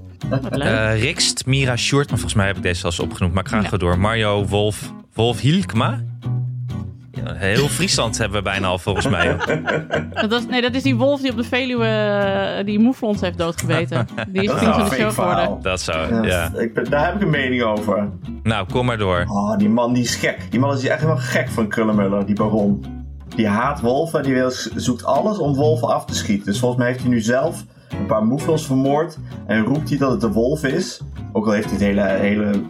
Eh 0.51 1.01
Rikst, 1.01 1.47
Mira, 1.47 1.77
Sjoerd. 1.77 2.09
Maar 2.11 2.19
volgens 2.19 2.35
mij 2.35 2.47
heb 2.47 2.57
ik 2.57 2.63
deze 2.63 2.81
zelfs 2.81 3.01
opgenoemd. 3.01 3.35
Maar 3.35 3.43
ik 3.45 3.49
ga 3.51 3.57
Ja. 3.57 3.63
gewoon 3.63 3.79
door. 3.79 3.99
Mario, 3.99 4.45
Wolf, 4.47 4.93
Wolf 5.15 5.41
Hielkma. 5.41 6.05
Heel 7.35 7.69
Friesland 7.69 8.19
hebben 8.19 8.37
we 8.39 8.43
bijna 8.45 8.67
al 8.67 8.79
volgens 8.79 9.09
mij. 9.09 9.37
Dat 10.29 10.33
is, 10.33 10.47
nee, 10.47 10.61
dat 10.61 10.75
is 10.75 10.83
die 10.83 10.97
wolf 10.97 11.21
die 11.21 11.31
op 11.31 11.37
de 11.37 11.45
Veluwe 11.45 11.85
eh, 11.87 12.65
die 12.65 12.79
moeflons 12.79 13.21
heeft 13.21 13.39
doodgebeten. 13.39 14.07
Die 14.29 14.43
is 14.43 14.51
vriend 14.51 14.65
wel 14.65 14.75
van 14.75 14.89
de 14.89 14.95
show 14.95 15.11
geworden. 15.13 15.59
Dat 15.63 15.81
zou, 15.81 16.15
Ja, 16.15 16.23
ja. 16.53 16.61
ik 16.61 16.75
ben- 16.75 16.91
daar 16.91 17.05
heb 17.07 17.15
ik 17.15 17.21
een 17.23 17.31
mening 17.31 17.63
over. 17.63 18.09
Nou, 18.43 18.67
kom 18.73 18.87
maar 18.87 18.99
door. 18.99 19.25
Oh, 19.29 19.57
die 19.59 19.69
man 19.69 19.93
die 19.93 20.03
is 20.03 20.15
gek. 20.15 20.47
Die 20.51 20.61
man 20.61 20.75
is 20.77 20.85
echt 20.87 21.01
helemaal 21.01 21.23
gek 21.23 21.49
van 21.49 21.69
Krullenmuller, 21.69 22.27
die 22.27 22.35
baron. 22.35 22.85
Die 23.37 23.47
haat 23.49 23.81
wolven, 23.81 24.23
die 24.23 24.35
wil, 24.35 24.51
zoekt 24.75 25.05
alles 25.05 25.39
om 25.39 25.55
wolven 25.55 25.89
af 25.89 26.05
te 26.05 26.15
schieten. 26.15 26.47
Dus 26.47 26.59
volgens 26.59 26.81
mij 26.81 26.91
heeft 26.91 27.01
hij 27.01 27.11
nu 27.11 27.21
zelf 27.21 27.65
een 27.91 28.07
paar 28.07 28.25
moeflons 28.25 28.67
vermoord. 28.67 29.19
En 29.47 29.65
roept 29.65 29.89
hij 29.89 29.99
dat 29.99 30.11
het 30.11 30.21
de 30.21 30.33
wolf 30.33 30.65
is. 30.65 31.01
Ook 31.33 31.47
al 31.47 31.53
heeft 31.53 31.65
hij 31.71 31.75
het 31.75 31.87
hele, 31.87 32.03
hele 32.03 32.63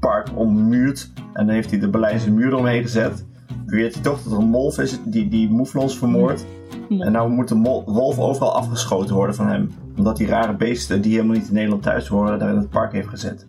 park 0.00 0.28
ommuurd. 0.34 1.10
En 1.32 1.46
dan 1.46 1.54
heeft 1.54 1.70
hij 1.70 1.78
de 1.78 1.88
Berlijnse 1.88 2.30
muur 2.30 2.46
eromheen 2.52 2.82
gezet. 2.82 3.26
Beweert 3.66 3.94
hij 3.94 4.02
toch 4.02 4.22
dat 4.22 4.32
er 4.32 4.38
een 4.38 4.50
wolf 4.50 4.78
is 4.78 4.98
die 5.04 5.28
die 5.28 5.48
moeflons 5.48 5.98
vermoordt. 5.98 6.46
En 6.88 7.12
nou 7.12 7.30
moet 7.30 7.48
de 7.48 7.82
wolf 7.86 8.18
overal 8.18 8.54
afgeschoten 8.54 9.14
worden 9.14 9.34
van 9.34 9.48
hem. 9.48 9.74
Omdat 9.96 10.16
die 10.16 10.26
rare 10.26 10.56
beesten 10.56 11.02
die 11.02 11.12
helemaal 11.12 11.36
niet 11.36 11.48
in 11.48 11.54
Nederland 11.54 11.82
thuis 11.82 12.08
horen, 12.08 12.38
daar 12.38 12.50
in 12.50 12.56
het 12.56 12.70
park 12.70 12.92
heeft 12.92 13.08
gezet. 13.08 13.46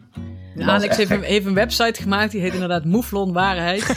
Alex 0.60 0.98
heeft 0.98 1.12
een, 1.12 1.22
heeft 1.24 1.46
een 1.46 1.54
website 1.54 2.02
gemaakt, 2.02 2.32
die 2.32 2.42
heet 2.42 2.54
inderdaad 2.54 2.86
Moeflon 2.86 3.34
Waarheid. 3.34 3.96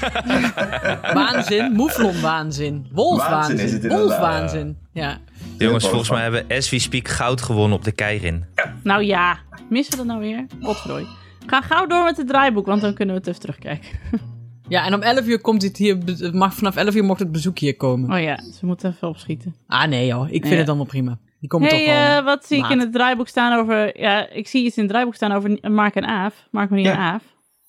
waanzin, 1.15 1.73
Moeflon 1.73 2.21
Waanzin. 2.21 2.87
Wolf 2.93 3.29
Waanzin 3.29 3.55
is 3.55 3.61
Waanzin. 3.61 3.75
het 3.75 3.83
inderdaad. 3.83 4.09
Wolf 4.09 4.19
Waanzin. 4.19 4.79
Ja. 4.93 5.19
Jongens, 5.59 5.89
volgens 5.89 6.11
mij 6.11 6.23
hebben 6.23 6.45
As 6.49 6.71
We 6.71 6.79
Speak 6.79 7.09
goud 7.09 7.41
gewonnen 7.41 7.77
op 7.77 7.85
de 7.85 7.93
Keirin. 7.93 8.45
Nou 8.83 9.03
ja, 9.03 9.39
missen 9.69 9.93
we 9.93 9.99
dat 9.99 10.07
nou 10.07 10.21
weer? 10.21 10.47
Potverdooi. 10.61 11.07
Ga 11.47 11.61
gauw 11.61 11.87
door 11.87 12.05
met 12.05 12.17
het 12.17 12.29
draaiboek, 12.29 12.67
want 12.67 12.81
dan 12.81 12.95
kunnen 12.95 13.15
we 13.15 13.21
het 13.21 13.29
even 13.29 13.41
terugkijken. 13.41 13.89
ja, 14.71 14.87
en 14.87 14.95
om 14.95 15.03
11 15.03 15.27
uur 15.27 15.41
komt 15.41 15.61
dit 15.61 15.77
hier, 15.77 15.99
het 16.07 16.35
mag, 16.35 16.55
vanaf 16.55 16.77
11 16.77 16.95
uur 16.95 17.05
mocht 17.05 17.21
het 17.21 17.33
bezoek 17.33 17.59
hier 17.59 17.77
komen. 17.77 18.13
Oh 18.17 18.23
ja, 18.23 18.41
we 18.61 18.67
moeten 18.67 18.91
even 18.91 19.09
opschieten. 19.09 19.55
Ah 19.67 19.89
nee 19.89 20.07
joh, 20.07 20.25
ik 20.27 20.41
vind 20.43 20.53
Ja. 20.53 20.59
het 20.59 20.69
allemaal 20.69 20.87
prima. 20.87 21.19
Die 21.41 21.49
komen 21.49 21.69
hey, 21.69 21.79
toch 21.79 21.95
wel. 21.95 22.19
eh, 22.19 22.25
wat 22.25 22.45
zie 22.47 22.65
ik 22.65 22.71
in 22.71 22.79
het 22.81 22.93
draaiboek 22.93 23.29
staan 23.29 23.59
over... 23.61 24.01
Ja, 24.01 24.29
ik 24.29 24.49
zie 24.49 24.65
iets 24.65 24.77
in 24.77 24.83
het 24.83 24.91
draaiboek 24.91 25.15
staan 25.15 25.33
over 25.33 25.59
Mark 25.71 25.95
en 25.95 26.05
Aaf. 26.07 26.35
Mark, 26.51 26.71
Marie 26.71 26.89
en. 26.89 26.97
Aaf. 26.97 27.23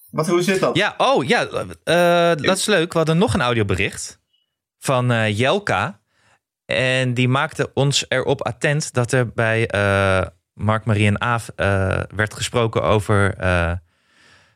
Wat, 0.10 0.28
hoe 0.28 0.42
zit 0.42 0.60
dat? 0.60 0.76
Ja, 0.78 0.94
oh 0.98 1.24
ja, 1.28 1.46
eh, 1.84 2.44
dat 2.46 2.58
is 2.58 2.66
leuk. 2.66 2.92
We 2.92 2.98
hadden 2.98 3.18
nog 3.18 3.34
een 3.34 3.42
audiobericht 3.42 4.20
van 4.78 5.12
eh, 5.12 5.38
Jelka. 5.38 6.00
En 6.66 7.14
die 7.14 7.28
maakte 7.28 7.72
ons 7.74 8.06
erop 8.08 8.42
attent 8.46 8.94
dat 8.94 9.12
er 9.12 9.30
bij 9.34 9.68
eh, 9.68 10.26
Mark, 10.54 10.86
Marie 10.86 11.08
en 11.08 11.22
Aaf 11.22 11.50
eh, 11.56 12.00
werd 12.16 12.34
gesproken 12.34 12.84
over... 12.84 13.36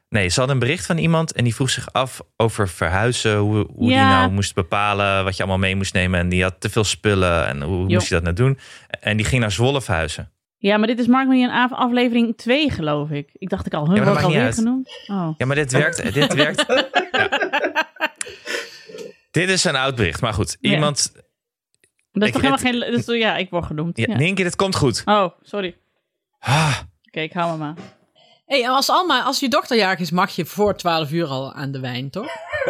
eh, 0.09 0.19
nee, 0.19 0.29
ze 0.29 0.37
hadden 0.39 0.55
een 0.55 0.61
bericht 0.67 0.85
van 0.85 0.97
iemand 0.97 1.31
en 1.33 1.43
die 1.43 1.55
vroeg 1.55 1.69
zich 1.69 1.93
af 1.93 2.21
over 2.37 2.69
verhuizen. 2.69 3.37
Hoe, 3.37 3.55
hoe 3.73 3.87
die 3.87 3.97
Ja. 3.97 4.19
nou 4.19 4.31
moest 4.31 4.53
bepalen 4.53 5.23
wat 5.23 5.35
je 5.35 5.39
allemaal 5.43 5.59
mee 5.59 5.75
moest 5.75 5.93
nemen. 5.93 6.19
En 6.19 6.29
die 6.29 6.43
had 6.43 6.55
te 6.59 6.69
veel 6.69 6.83
spullen 6.83 7.47
en 7.47 7.61
hoe 7.61 7.85
moest 7.87 8.07
je 8.07 8.13
dat 8.13 8.23
nou 8.23 8.35
doen? 8.35 8.59
En 8.99 9.17
die 9.17 9.25
ging 9.25 9.41
naar 9.41 9.51
Zwolle 9.51 9.81
verhuizen. 9.81 10.29
Ja, 10.57 10.77
maar 10.77 10.87
dit 10.87 10.99
is 10.99 11.07
Mark, 11.07 11.27
Marie 11.27 11.49
en 11.49 11.69
aflevering 11.71 12.37
2, 12.37 12.69
geloof 12.71 13.09
ik. 13.09 13.29
Ik 13.33 13.49
dacht 13.49 13.65
ik 13.65 13.73
al, 13.73 13.87
hun 13.87 13.95
Ja, 13.95 14.03
wordt 14.03 14.23
alweer 14.23 14.53
genoemd. 14.53 14.89
Oh. 15.07 15.29
Ja, 15.37 15.45
maar 15.45 15.55
dit 15.55 15.71
werkt. 15.71 16.13
dit 16.13 16.33
werkt. 16.33 16.65
Ja. 17.11 17.29
Dit 19.31 19.49
is 19.49 19.63
een 19.63 19.75
oud 19.75 19.95
bericht. 19.95 20.21
Maar 20.21 20.33
goed, 20.33 20.57
Ja. 20.59 20.71
iemand... 20.71 21.11
Dat 22.11 22.23
is 22.23 22.27
Ik- 22.27 22.33
toch 22.41 22.41
helemaal 22.61 22.93
geen... 23.03 23.17
Ja, 23.19 23.35
ik 23.37 23.49
word 23.49 23.65
genoemd. 23.65 23.97
Ja, 23.97 24.05
Ja. 24.09 24.17
Nienke, 24.17 24.43
dit 24.43 24.55
komt 24.55 24.75
goed. 24.75 25.01
Oh, 25.05 25.29
sorry. 25.41 25.75
Ah, 26.39 26.77
Oké, 27.07 27.19
ik 27.19 27.33
hou 27.33 27.51
me 27.51 27.57
maar. 27.57 27.73
Hey, 28.45 28.63
en 28.63 28.69
als, 28.69 28.89
Alma, 28.89 29.23
als 29.23 29.39
je 29.39 29.49
dochter 29.49 29.77
jarig 29.77 29.99
is, 29.99 30.11
mag 30.11 30.35
je 30.35 30.45
voor 30.45 30.75
12 30.75 31.11
uur 31.11 31.25
al 31.27 31.53
aan 31.53 31.71
de 31.71 31.79
wijn, 31.79 32.09
toch? 32.09 32.27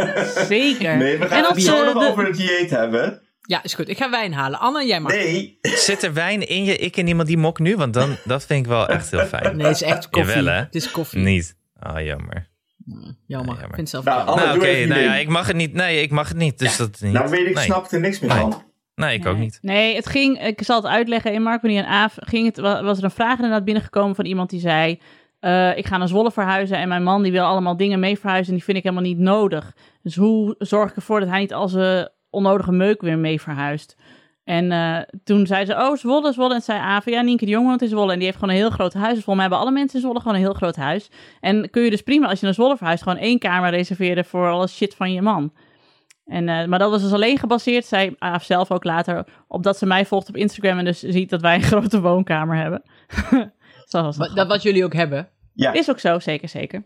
Zeker. 0.47 0.97
Nee, 0.97 1.17
we 1.17 1.27
gaan 1.27 1.37
En 1.37 1.43
het 1.43 1.55
als, 1.55 1.63
zo 1.63 1.79
eh, 1.79 1.93
nog 1.93 2.03
de- 2.03 2.09
over 2.09 2.25
het 2.25 2.37
dieet 2.37 2.69
hebben. 2.69 3.19
Ja, 3.41 3.63
is 3.63 3.73
goed. 3.73 3.89
Ik 3.89 3.97
ga 3.97 4.09
wijn 4.09 4.33
halen. 4.33 4.59
Anne, 4.59 4.85
jij 4.85 4.99
mag. 4.99 5.11
Nee, 5.11 5.57
Zit 5.61 6.03
er 6.03 6.13
wijn 6.13 6.47
in 6.47 6.63
je 6.63 6.77
ik 6.77 6.97
en 6.97 7.07
iemand 7.07 7.27
die 7.27 7.37
mok 7.37 7.59
nu? 7.59 7.75
Want 7.75 7.93
dan, 7.93 8.15
dat 8.23 8.45
vind 8.45 8.59
ik 8.65 8.71
wel 8.71 8.87
echt 8.87 9.11
heel 9.11 9.25
fijn. 9.25 9.57
Nee, 9.57 9.67
het 9.67 9.75
is 9.75 9.81
echt 9.81 10.09
koffie. 10.09 10.35
Jawel, 10.35 10.53
hè? 10.53 10.59
Het 10.59 10.75
is 10.75 10.91
koffie. 10.91 11.19
Niet. 11.19 11.55
Ah, 11.79 12.03
jammer. 12.05 12.49
Jammer. 12.85 13.15
jammer. 13.27 13.53
Ik 13.53 13.59
vind 13.59 13.77
het 13.77 13.89
zelf 13.89 14.03
Nou, 14.03 14.25
nou, 14.25 14.57
oké. 14.57 14.85
nou 14.85 15.01
ja, 15.01 15.15
ik 15.15 15.27
mag 15.27 15.47
het 15.47 15.55
niet. 15.55 15.73
Nee, 15.73 16.01
ik 16.01 16.11
mag 16.11 16.27
het 16.27 16.37
niet. 16.37 16.59
Dus 16.59 16.77
dat 16.77 17.01
niet. 17.01 17.13
nou 17.13 17.29
weet 17.29 17.47
ik, 17.47 17.55
nee. 17.55 17.63
snap 17.63 17.91
er 17.91 17.99
niks 17.99 18.19
meer 18.19 18.29
Nee. 18.29 18.39
van. 18.39 18.63
Nee, 18.95 19.17
ik 19.17 19.25
ook 19.25 19.37
niet. 19.37 19.57
Nee, 19.61 19.95
het 19.95 20.07
ging, 20.09 20.43
ik 20.45 20.61
zal 20.63 20.75
het 20.75 20.85
uitleggen. 20.91 21.33
In 21.33 21.41
Mark, 21.41 21.61
wanneer 21.61 21.79
een 21.79 21.89
Aaf 21.89 22.15
ging 22.19 22.45
het, 22.45 22.57
wa- 22.57 22.83
was 22.83 22.97
er 22.97 23.03
een 23.03 23.11
vraag 23.11 23.35
inderdaad 23.35 23.65
binnengekomen 23.65 24.15
van 24.15 24.25
iemand 24.25 24.49
die 24.49 24.59
zei... 24.59 24.99
eh, 25.45 25.77
ik 25.77 25.85
ga 25.85 25.97
naar 25.97 26.07
Zwolle 26.07 26.31
verhuizen 26.31 26.77
en 26.77 26.87
mijn 26.87 27.03
man 27.03 27.23
die 27.23 27.31
wil 27.31 27.43
allemaal 27.43 27.77
dingen 27.77 27.99
mee 27.99 28.19
verhuizen 28.19 28.47
en 28.47 28.55
die 28.55 28.63
vind 28.63 28.77
ik 28.77 28.83
helemaal 28.83 29.05
niet 29.05 29.17
nodig. 29.17 29.75
Dus 30.03 30.15
hoe 30.15 30.55
zorg 30.57 30.89
ik 30.89 30.95
ervoor 30.95 31.19
dat 31.19 31.29
hij 31.29 31.39
niet 31.39 31.53
al 31.53 31.67
zijn 31.67 32.09
onnodige 32.29 32.71
meuk 32.71 33.01
weer 33.01 33.17
mee 33.17 33.41
verhuist? 33.41 33.97
En 34.43 34.71
eh, 34.71 34.97
toen 35.23 35.45
zei 35.47 35.65
ze, 35.65 35.73
oh 35.73 35.95
Zwolle, 35.95 36.33
Zwolle. 36.33 36.53
En 36.53 36.61
zei 36.61 36.79
Aaf, 36.79 37.05
ja 37.05 37.21
Nienke 37.21 37.45
de 37.45 37.51
Jong 37.51 37.67
woont 37.67 37.81
in 37.81 37.87
Zwolle 37.87 38.11
en 38.11 38.17
die 38.17 38.25
heeft 38.25 38.39
gewoon 38.39 38.53
een 38.53 38.59
heel 38.61 38.69
groot 38.69 38.93
huis. 38.93 39.13
Dus 39.13 39.23
volgens 39.23 39.35
mij 39.35 39.45
hebben 39.45 39.59
alle 39.59 39.71
mensen 39.71 39.95
in 39.95 40.01
Zwolle 40.01 40.19
gewoon 40.19 40.33
een 40.33 40.43
heel 40.43 40.53
groot 40.53 40.75
huis. 40.75 41.09
En 41.39 41.69
kun 41.69 41.83
je 41.83 41.89
dus 41.89 42.01
prima, 42.01 42.27
als 42.27 42.39
je 42.39 42.45
naar 42.45 42.53
Zwolle 42.53 42.77
verhuist, 42.77 43.03
gewoon 43.03 43.17
één 43.17 43.39
kamer 43.39 43.69
reserveren 43.69 44.25
voor 44.25 44.49
alle 44.49 44.67
shit 44.67 44.95
van 44.95 45.13
je 45.13 45.21
man. 45.21 45.53
En, 46.25 46.49
eh, 46.49 46.67
maar 46.67 46.79
dat 46.79 46.91
was 46.91 47.01
dus 47.01 47.13
alleen 47.13 47.37
gebaseerd, 47.37 47.85
zei 47.85 48.15
Aaf 48.17 48.43
zelf 48.43 48.71
ook 48.71 48.83
later, 48.83 49.25
op 49.47 49.63
dat 49.63 49.77
ze 49.77 49.85
mij 49.85 50.05
volgt 50.05 50.29
op 50.29 50.35
Instagram 50.35 50.77
en 50.77 50.85
dus 50.85 50.99
ziet 50.99 51.29
dat 51.29 51.41
wij 51.41 51.55
een 51.55 51.63
grote 51.73 52.01
woonkamer 52.01 52.55
hebben. 52.55 52.81
Was 53.91 54.17
Wat-. 54.17 54.35
Dat 54.35 54.47
wat 54.47 54.61
jullie 54.61 54.85
ook 54.85 54.93
hebben. 54.93 55.29
Ja, 55.55 55.73
Is 55.73 55.89
ook 55.89 55.99
zo, 55.99 56.19
zeker, 56.19 56.49
zeker. 56.49 56.83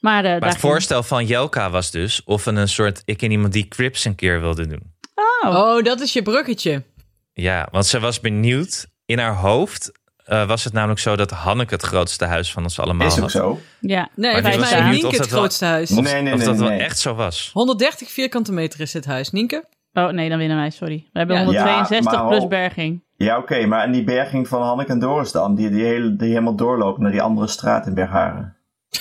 Maar, 0.00 0.24
eh, 0.24 0.40
Maar 0.40 0.48
het 0.48 0.58
voorstel 0.58 1.02
van 1.02 1.26
Jelka 1.26 1.70
was 1.70 1.90
dus 1.90 2.24
of 2.24 2.44
we 2.44 2.50
een 2.50 2.68
soort 2.68 3.02
ik 3.04 3.22
en 3.22 3.30
iemand 3.30 3.52
die 3.52 3.68
Crips 3.68 4.04
een 4.04 4.14
keer 4.14 4.40
wilde 4.40 4.66
doen. 4.66 4.82
Oh. 5.14 5.54
Oh, 5.56 5.82
dat 5.82 6.00
is 6.00 6.12
je 6.12 6.22
bruggetje. 6.22 6.82
Ja, 7.32 7.68
want 7.70 7.86
ze 7.86 8.00
was 8.00 8.20
benieuwd. 8.20 8.86
In 9.04 9.18
haar 9.18 9.34
hoofd 9.34 9.92
eh, 10.24 10.46
was 10.46 10.64
het 10.64 10.72
namelijk 10.72 11.00
zo 11.00 11.16
dat 11.16 11.30
Hanneke 11.30 11.74
het 11.74 11.82
grootste 11.82 12.24
huis 12.24 12.52
van 12.52 12.62
ons 12.62 12.78
allemaal 12.80 13.06
is 13.06 13.12
ook 13.12 13.18
had. 13.20 13.30
zo. 13.30 13.60
Ja, 13.80 14.08
Nee, 14.14 14.32
Maar 14.32 14.42
volgens 14.42 14.62
mij 14.62 14.68
heeft 14.72 14.82
benieuwd 14.82 15.02
Nienke 15.02 15.16
het 15.22 15.30
wel- 15.30 15.38
grootste 15.38 15.64
huis. 15.64 15.90
Nee, 15.90 15.98
Of, 15.98 16.04
nee, 16.04 16.32
of 16.32 16.38
nee, 16.38 16.46
dat 16.46 16.56
wel 16.58 16.68
nee. 16.68 16.78
echt 16.80 16.98
zo 16.98 17.14
was. 17.14 17.50
130 17.52 18.10
vierkante 18.10 18.52
meter 18.52 18.80
is 18.80 18.92
het 18.92 19.04
huis. 19.04 19.30
Nienke? 19.30 19.64
Oh 19.92 20.08
nee, 20.08 20.28
dan 20.28 20.38
winnen 20.38 20.56
wij, 20.56 20.70
sorry. 20.70 21.08
We 21.12 21.18
hebben 21.18 21.36
Ja. 21.36 21.42
162 21.44 22.12
Ja, 22.12 22.22
maar 22.22 22.28
plus 22.36 22.48
berging. 22.48 23.02
Ja, 23.24 23.38
oké, 23.38 23.66
maar 23.66 23.84
en 23.84 23.92
die 23.92 24.04
berging 24.04 24.48
van 24.48 24.62
Hanneke 24.62 24.92
en 24.92 24.98
Doris 24.98 25.32
dan, 25.32 25.54
die, 25.54 25.70
die, 25.70 25.84
hele, 25.84 26.16
die 26.16 26.28
helemaal 26.28 26.56
doorloopt 26.56 26.98
naar 26.98 27.10
die 27.10 27.22
andere 27.22 27.46
straat 27.46 27.86
in 27.86 27.94
Bergharen. 27.94 28.56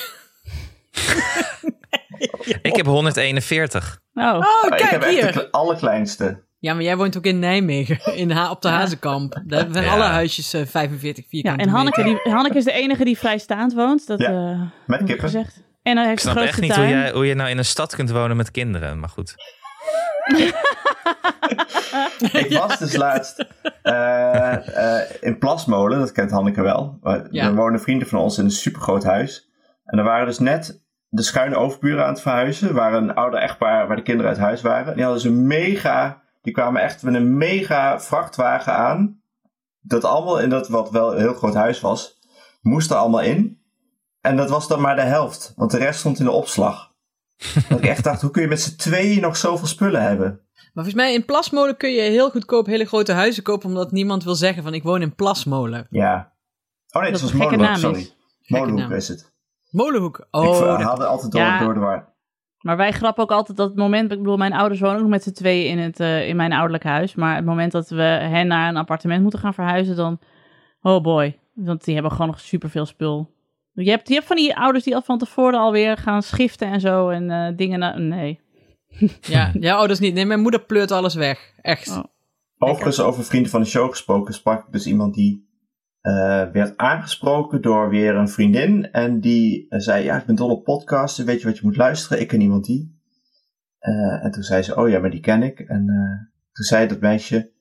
Ik 2.62 2.76
heb 2.76 2.86
141. 2.86 4.00
Oh, 4.14 4.24
Oh, 4.24 4.32
Ah, 4.34 4.42
ik 4.64 4.70
kijk 4.78 4.90
heb 4.90 5.02
echt 5.02 5.12
hier. 5.14 5.26
de 5.26 5.32
kle- 5.32 5.48
allerkleinste. 5.52 6.44
Ja, 6.60 6.74
maar 6.74 6.84
jij 6.84 6.98
woont 6.98 7.18
ook 7.18 7.24
in 7.26 7.40
Nijmegen, 7.40 8.16
in 8.18 8.32
ha 8.32 8.52
op 8.52 8.62
de 8.62 8.68
Hazenkamp. 8.68 9.42
Daar 9.46 9.68
zijn 9.72 9.84
Ja. 9.86 9.92
alle 9.92 10.04
huisjes 10.04 10.54
eh, 10.54 10.66
45 10.66 11.24
ja, 11.24 11.30
vierkante 11.30 11.64
en 11.64 11.70
Hanneke, 11.70 12.04
die, 12.04 12.20
Hanneke 12.34 12.58
is 12.58 12.64
de 12.64 12.72
enige 12.72 13.04
die 13.04 13.18
vrijstaand 13.18 13.74
woont. 13.74 14.08
Dat 14.08 14.20
Ja, 14.20 14.28
eh, 14.52 14.62
Met 14.86 14.98
kippen. 15.04 15.20
gezegd. 15.20 15.64
En 15.84 15.94
hij 15.98 16.04
Ik 16.04 16.10
heeft 16.10 16.24
de 16.24 16.30
snap 16.30 16.44
echt 16.44 16.62
niet 16.62 16.76
hoe, 16.76 16.88
jij, 16.88 17.12
hoe 17.12 17.26
je 17.26 17.34
nou 17.34 17.50
in 17.50 17.58
een 17.58 17.66
stad 17.66 17.96
kunt 17.96 18.10
wonen 18.12 18.38
met 18.38 18.52
kinderen. 18.52 19.00
Maar 19.00 19.10
goed. 19.10 19.36
Ik 22.32 22.58
was 22.60 22.78
dus 22.80 22.96
laatst 22.96 23.46
eh, 23.82 25.00
eh, 25.00 25.10
in 25.20 25.38
Plasmolen, 25.38 26.00
dat 26.00 26.12
kent 26.12 26.32
Hanneke 26.32 26.62
wel. 26.62 26.98
Er 27.04 27.28
Ja. 27.32 27.54
wonen 27.54 27.82
vrienden 27.82 28.08
van 28.08 28.20
ons 28.20 28.38
in 28.38 28.44
een 28.46 28.52
supergroot 28.52 29.04
huis. 29.04 29.50
En 29.86 29.98
er 29.98 30.04
waren 30.04 30.26
dus 30.26 30.40
net 30.40 30.84
de 31.08 31.22
schuine 31.22 31.56
overburen 31.56 32.04
aan 32.04 32.12
het 32.14 32.22
verhuizen. 32.22 32.68
Er 32.68 32.74
waren 32.74 33.04
een 33.04 33.16
ouder 33.16 33.40
echtpaar 33.40 33.88
waar 33.88 33.96
de 33.96 34.02
kinderen 34.02 34.32
uit 34.32 34.40
huis 34.40 34.62
waren. 34.62 34.94
Die 34.96 35.04
hadden 35.04 35.22
ze 35.22 35.32
mega, 35.32 36.22
die 36.42 36.54
kwamen 36.54 36.82
echt 36.82 37.04
met 37.04 37.14
een 37.14 37.38
mega 37.38 38.00
vrachtwagen 38.00 38.74
aan. 38.74 39.22
Dat 39.82 40.04
allemaal 40.04 40.40
in 40.40 40.50
dat 40.50 40.68
wat 40.68 40.90
wel 40.92 41.14
een 41.14 41.20
heel 41.20 41.34
groot 41.34 41.54
huis 41.54 41.82
was, 41.82 42.20
moest 42.62 42.92
er 42.92 42.98
allemaal 42.98 43.22
in. 43.22 43.58
En 44.22 44.36
dat 44.38 44.50
was 44.50 44.68
dan 44.68 44.82
maar 44.82 44.96
de 44.96 45.02
helft, 45.02 45.54
want 45.56 45.72
de 45.72 45.78
rest 45.78 46.00
stond 46.00 46.20
in 46.20 46.26
de 46.26 46.32
opslag. 46.32 46.89
Dat 47.70 47.78
ik 47.78 47.86
echt 47.86 48.04
dacht, 48.04 48.22
hoe 48.22 48.32
kun 48.32 48.42
je 48.42 48.48
met 48.48 48.62
z'n 48.62 48.76
tweeën 48.76 49.22
nog 49.22 49.38
zoveel 49.38 49.68
spullen 49.68 50.02
hebben? 50.02 50.42
Maar 50.54 50.72
volgens 50.74 50.96
mij 50.96 51.14
in 51.14 51.26
Plasmolen 51.26 51.78
kun 51.78 51.92
je 51.92 52.02
heel 52.02 52.30
goedkoop 52.30 52.66
hele 52.66 52.86
grote 52.86 53.12
huizen 53.12 53.44
kopen, 53.44 53.68
omdat 53.70 53.92
niemand 53.92 54.24
wil 54.24 54.36
zeggen 54.36 54.64
van 54.64 54.74
ik 54.74 54.84
woon 54.84 55.02
in 55.02 55.16
Plasmolen. 55.16 55.88
Ja. 55.90 56.34
Oh 56.92 57.02
nee, 57.02 57.12
Dat 57.12 57.22
het 57.22 57.32
was 57.32 57.40
Molenhoek, 57.40 57.68
naam 57.68 57.78
sorry. 57.78 58.00
is. 58.00 58.16
Molenhoek 58.48 58.80
naam. 58.80 58.92
is 58.92 59.08
het. 59.08 59.34
Molenhoek. 59.70 60.18
ik 60.20 60.26
Oh, 60.32 60.60
dat- 60.60 60.82
haalde 60.82 61.06
altijd 61.06 61.32
door, 61.32 61.42
Ja. 61.42 61.60
door 61.60 61.74
de 61.74 61.80
war. 61.80 62.14
Maar 62.60 62.78
wij 62.78 62.92
grappen 62.92 63.24
ook 63.24 63.32
altijd 63.32 63.58
dat 63.58 63.68
het 63.70 63.78
moment, 63.78 64.12
ik 64.12 64.18
bedoel, 64.18 64.38
mijn 64.38 64.54
ouders 64.54 64.80
wonen 64.80 64.96
ook 64.96 65.02
nog 65.02 65.10
met 65.12 65.24
z'n 65.24 65.32
tweeën 65.32 65.70
in, 65.72 65.78
het, 65.78 66.00
eh, 66.00 66.28
in 66.28 66.36
mijn 66.36 66.52
ouderlijk 66.54 66.84
huis. 66.84 67.16
Maar 67.16 67.36
het 67.36 67.46
moment 67.46 67.72
dat 67.72 67.90
we 67.90 68.02
hen 68.02 68.48
naar 68.48 68.70
een 68.70 68.78
appartement 68.78 69.22
moeten 69.22 69.40
gaan 69.40 69.54
verhuizen, 69.54 69.96
dan, 69.96 70.20
oh 70.82 71.04
boy. 71.04 71.40
Want 71.54 71.84
die 71.84 71.94
hebben 71.94 72.12
gewoon 72.12 72.28
nog 72.28 72.40
superveel 72.40 72.86
spul. 72.86 73.34
Je 73.84 73.90
hebt, 73.90 74.08
je 74.08 74.14
hebt 74.14 74.28
van 74.28 74.36
die 74.36 74.56
ouders 74.56 74.84
die 74.84 74.96
al 74.96 75.02
van 75.02 75.18
tevoren 75.18 75.60
alweer 75.60 75.98
gaan 75.98 76.24
schiften 76.24 76.68
en 76.68 76.80
zo 76.80 77.10
en 77.10 77.32
eh, 77.32 77.58
dingen 77.58 77.80
naar, 77.80 78.02
nee. 78.02 78.40
ja, 79.22 79.52
ja, 79.60 79.74
oh, 79.74 79.82
dat 79.82 79.90
is 79.90 80.00
niet. 80.00 80.14
Nee, 80.14 80.26
mijn 80.26 80.42
moeder 80.42 80.62
pleurt 80.62 80.92
alles 80.92 81.16
weg. 81.16 81.54
Echt. 81.62 81.90
Oh. 81.90 82.04
Overigens, 82.58 83.00
over 83.00 83.24
vrienden 83.24 83.52
van 83.52 83.62
de 83.62 83.68
show 83.68 83.90
gesproken, 83.90 84.34
sprak 84.34 84.66
ik 84.66 84.72
dus 84.72 84.88
iemand 84.88 85.14
die 85.14 85.48
eh, 86.02 86.44
werd 86.52 86.78
aangesproken 86.78 87.62
door 87.62 87.90
weer 87.90 88.16
een 88.16 88.30
vriendin. 88.30 88.92
En 88.92 89.20
die 89.20 89.66
eh, 89.70 89.80
zei, 89.80 90.04
ja, 90.04 90.18
ik 90.20 90.26
ben 90.26 90.36
dol 90.36 90.50
op 90.50 90.64
podcasten, 90.64 91.26
weet 91.26 91.42
je 91.42 91.48
wat 91.48 91.58
je 91.58 91.66
moet 91.66 91.78
luisteren? 91.78 92.20
Ik 92.20 92.28
ken 92.28 92.42
iemand 92.42 92.66
die. 92.66 92.98
Eh, 93.80 94.24
en 94.24 94.32
toen 94.32 94.44
zei 94.44 94.62
ze, 94.62 94.76
oh 94.76 94.90
ja, 94.90 95.00
maar 95.00 95.10
die 95.10 95.20
ken 95.20 95.44
ik. 95.44 95.60
En 95.60 95.90
eh, 95.90 96.28
toen 96.52 96.66
zei 96.66 96.88
dat 96.88 97.00
meisje, 97.00 97.52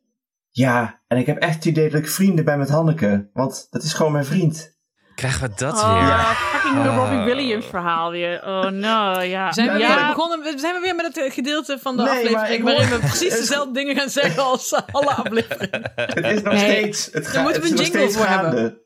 ja, 0.50 1.02
en 1.06 1.18
ik 1.18 1.26
heb 1.26 1.38
echt 1.38 1.54
het 1.54 1.64
idee 1.64 1.90
dat 1.90 2.00
ik 2.00 2.08
vrienden 2.08 2.44
ben 2.44 2.58
met 2.58 2.68
Hanneke. 2.68 3.30
Want 3.32 3.66
dat 3.70 3.82
is 3.82 3.92
gewoon 3.92 4.12
mijn 4.12 4.24
vriend. 4.24 4.78
Krijgen 5.18 5.48
we 5.48 5.54
dat 5.56 5.74
oh, 5.74 5.92
weer? 5.98 6.08
Ja. 6.08 6.18
fucking 6.24 6.82
de 6.82 6.88
Ah. 6.88 6.96
Robbie 6.96 7.18
Williams 7.34 7.66
verhaal 7.66 8.10
weer. 8.10 8.42
Oh 8.46 8.64
no, 8.64 9.20
ja. 9.20 9.52
Zijn 9.52 9.72
we 9.72 9.78
ja, 9.78 9.96
weer 9.96 10.06
begonnen? 10.14 10.40
we- 10.42 10.58
Zijn 10.58 10.74
we 10.74 10.80
weer 10.80 10.94
met 10.94 11.14
het 11.14 11.32
gedeelte 11.32 11.78
van 11.80 11.96
de 11.96 12.02
Nee, 12.02 12.12
aflevering 12.12 12.54
ik 12.58 12.62
waarin 12.62 12.88
hoor- 12.88 13.00
we 13.00 13.06
precies 13.06 13.38
dezelfde 13.46 13.72
dingen 13.72 13.96
gaan 13.96 14.08
zeggen 14.08 14.42
als 14.44 14.74
alle 14.92 15.10
afleveringen? 15.10 15.92
Het 15.94 16.24
is 16.24 16.42
nog 16.42 16.52
Nee. 16.52 16.70
steeds, 16.70 17.04
het 17.12 17.12
Daar 17.24 17.32
gaat 17.32 17.42
moeten 17.42 17.62
we 17.62 17.68
een 17.68 17.76
jingle 17.76 18.10
voor 18.10 18.26
hebben. 18.26 18.78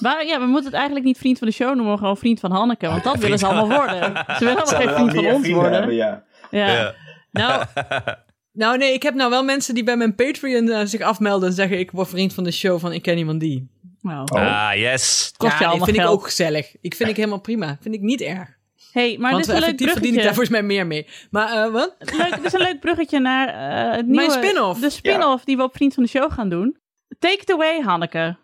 Maar 0.00 0.26
ja, 0.26 0.38
we 0.40 0.46
moeten 0.46 0.64
het 0.64 0.74
eigenlijk 0.74 1.04
niet 1.04 1.18
vriend 1.18 1.38
van 1.38 1.46
de 1.48 1.54
show 1.54 1.68
noemen, 1.68 1.86
maar 1.86 1.98
gewoon 1.98 2.16
vriend 2.16 2.40
van 2.40 2.50
Hanneke. 2.52 2.86
Want 2.86 3.04
dat 3.04 3.16
willen 3.16 3.38
ze 3.38 3.46
allemaal 3.46 3.78
worden. 3.78 4.24
Ze 4.38 4.44
willen 4.44 4.62
allemaal 4.64 4.80
geen 4.80 4.94
vriend 4.94 5.14
van 5.14 5.26
ons 5.34 5.48
worden. 5.48 5.72
hebben, 5.72 5.94
ja. 5.94 6.22
Ja. 6.50 6.66
Ja. 6.66 6.94
Nou, 7.32 7.64
nou, 8.52 8.76
nee, 8.78 8.92
ik 8.92 9.02
heb 9.02 9.14
nou 9.14 9.30
wel 9.30 9.44
mensen 9.44 9.74
die 9.74 9.84
bij 9.84 9.96
mijn 9.96 10.14
Patreon 10.14 10.68
eh, 10.70 10.80
zich 10.84 11.00
afmelden 11.00 11.48
en 11.48 11.54
zeggen 11.54 11.78
ik 11.78 11.90
word 11.90 12.08
vriend 12.08 12.34
van 12.34 12.44
de 12.44 12.50
show 12.52 12.80
van 12.80 12.92
ik 12.92 13.02
ken 13.02 13.18
iemand 13.18 13.40
die. 13.40 13.78
Nou. 14.02 14.26
Oh. 14.32 14.40
Ah, 14.40 14.74
yes. 14.74 15.32
Kost 15.36 15.52
ja, 15.52 15.58
je 15.58 15.64
nee, 15.64 15.68
allemaal 15.68 15.86
vind 15.86 15.98
ik 15.98 16.06
ook 16.06 16.24
gezellig. 16.24 16.76
Ik 16.80 16.94
vind 16.94 17.08
ik 17.08 17.16
helemaal 17.16 17.40
prima. 17.40 17.78
Vind 17.80 17.94
ik 17.94 18.00
niet 18.00 18.20
erg. 18.20 18.58
Hey, 18.92 19.16
maar 19.18 19.32
Want 19.32 19.44
dit 19.44 19.54
is 19.54 19.60
een 19.60 19.68
leuk 19.68 19.80
effectief 19.80 19.92
verdien 19.92 20.14
ik 20.14 20.20
bruggetje. 20.20 20.22
daar 20.22 20.34
volgens 20.34 20.48
mij 20.50 20.62
meer 20.62 20.86
mee. 20.86 21.06
Maar 21.30 21.64
eh, 21.66 21.72
wat? 21.72 21.94
Leuk, 21.98 22.34
dit 22.36 22.44
is 22.44 22.52
een 22.52 22.60
leuk 22.60 22.80
bruggetje 22.80 23.18
naar 23.20 23.48
eh, 23.48 23.96
het 23.96 24.06
nieuwe... 24.06 24.30
spin-off. 24.30 24.80
De 24.80 24.90
spin-off 24.90 25.44
die 25.44 25.56
we 25.56 25.62
op 25.62 25.74
Vriend 25.74 25.94
van 25.94 26.02
de 26.02 26.08
Show 26.08 26.32
gaan 26.32 26.48
doen. 26.48 26.76
Take 27.18 27.40
it 27.40 27.52
away, 27.52 27.80
Hanneke. 27.80 28.36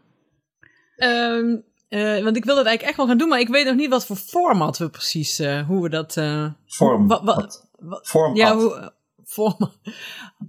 Ehm, 0.96 1.56
eh, 1.88 2.22
want 2.24 2.36
ik 2.36 2.44
wil 2.44 2.54
dat 2.54 2.66
eigenlijk 2.66 2.82
echt 2.82 2.96
wel 2.96 3.06
gaan 3.06 3.18
doen, 3.18 3.28
maar 3.28 3.40
ik 3.40 3.48
weet 3.48 3.66
nog 3.66 3.74
niet 3.74 3.90
wat 3.90 4.06
voor 4.06 4.16
format 4.16 4.78
we 4.78 4.88
precies, 4.90 5.38
eh, 5.38 5.66
hoe 5.66 5.82
we 5.82 5.88
dat... 5.88 6.16
eh, 6.16 6.46
wat- 7.22 7.68
Vorm. 8.02 8.36
ja, 8.36 8.56
wat. 8.56 8.94
Format. 9.28 9.72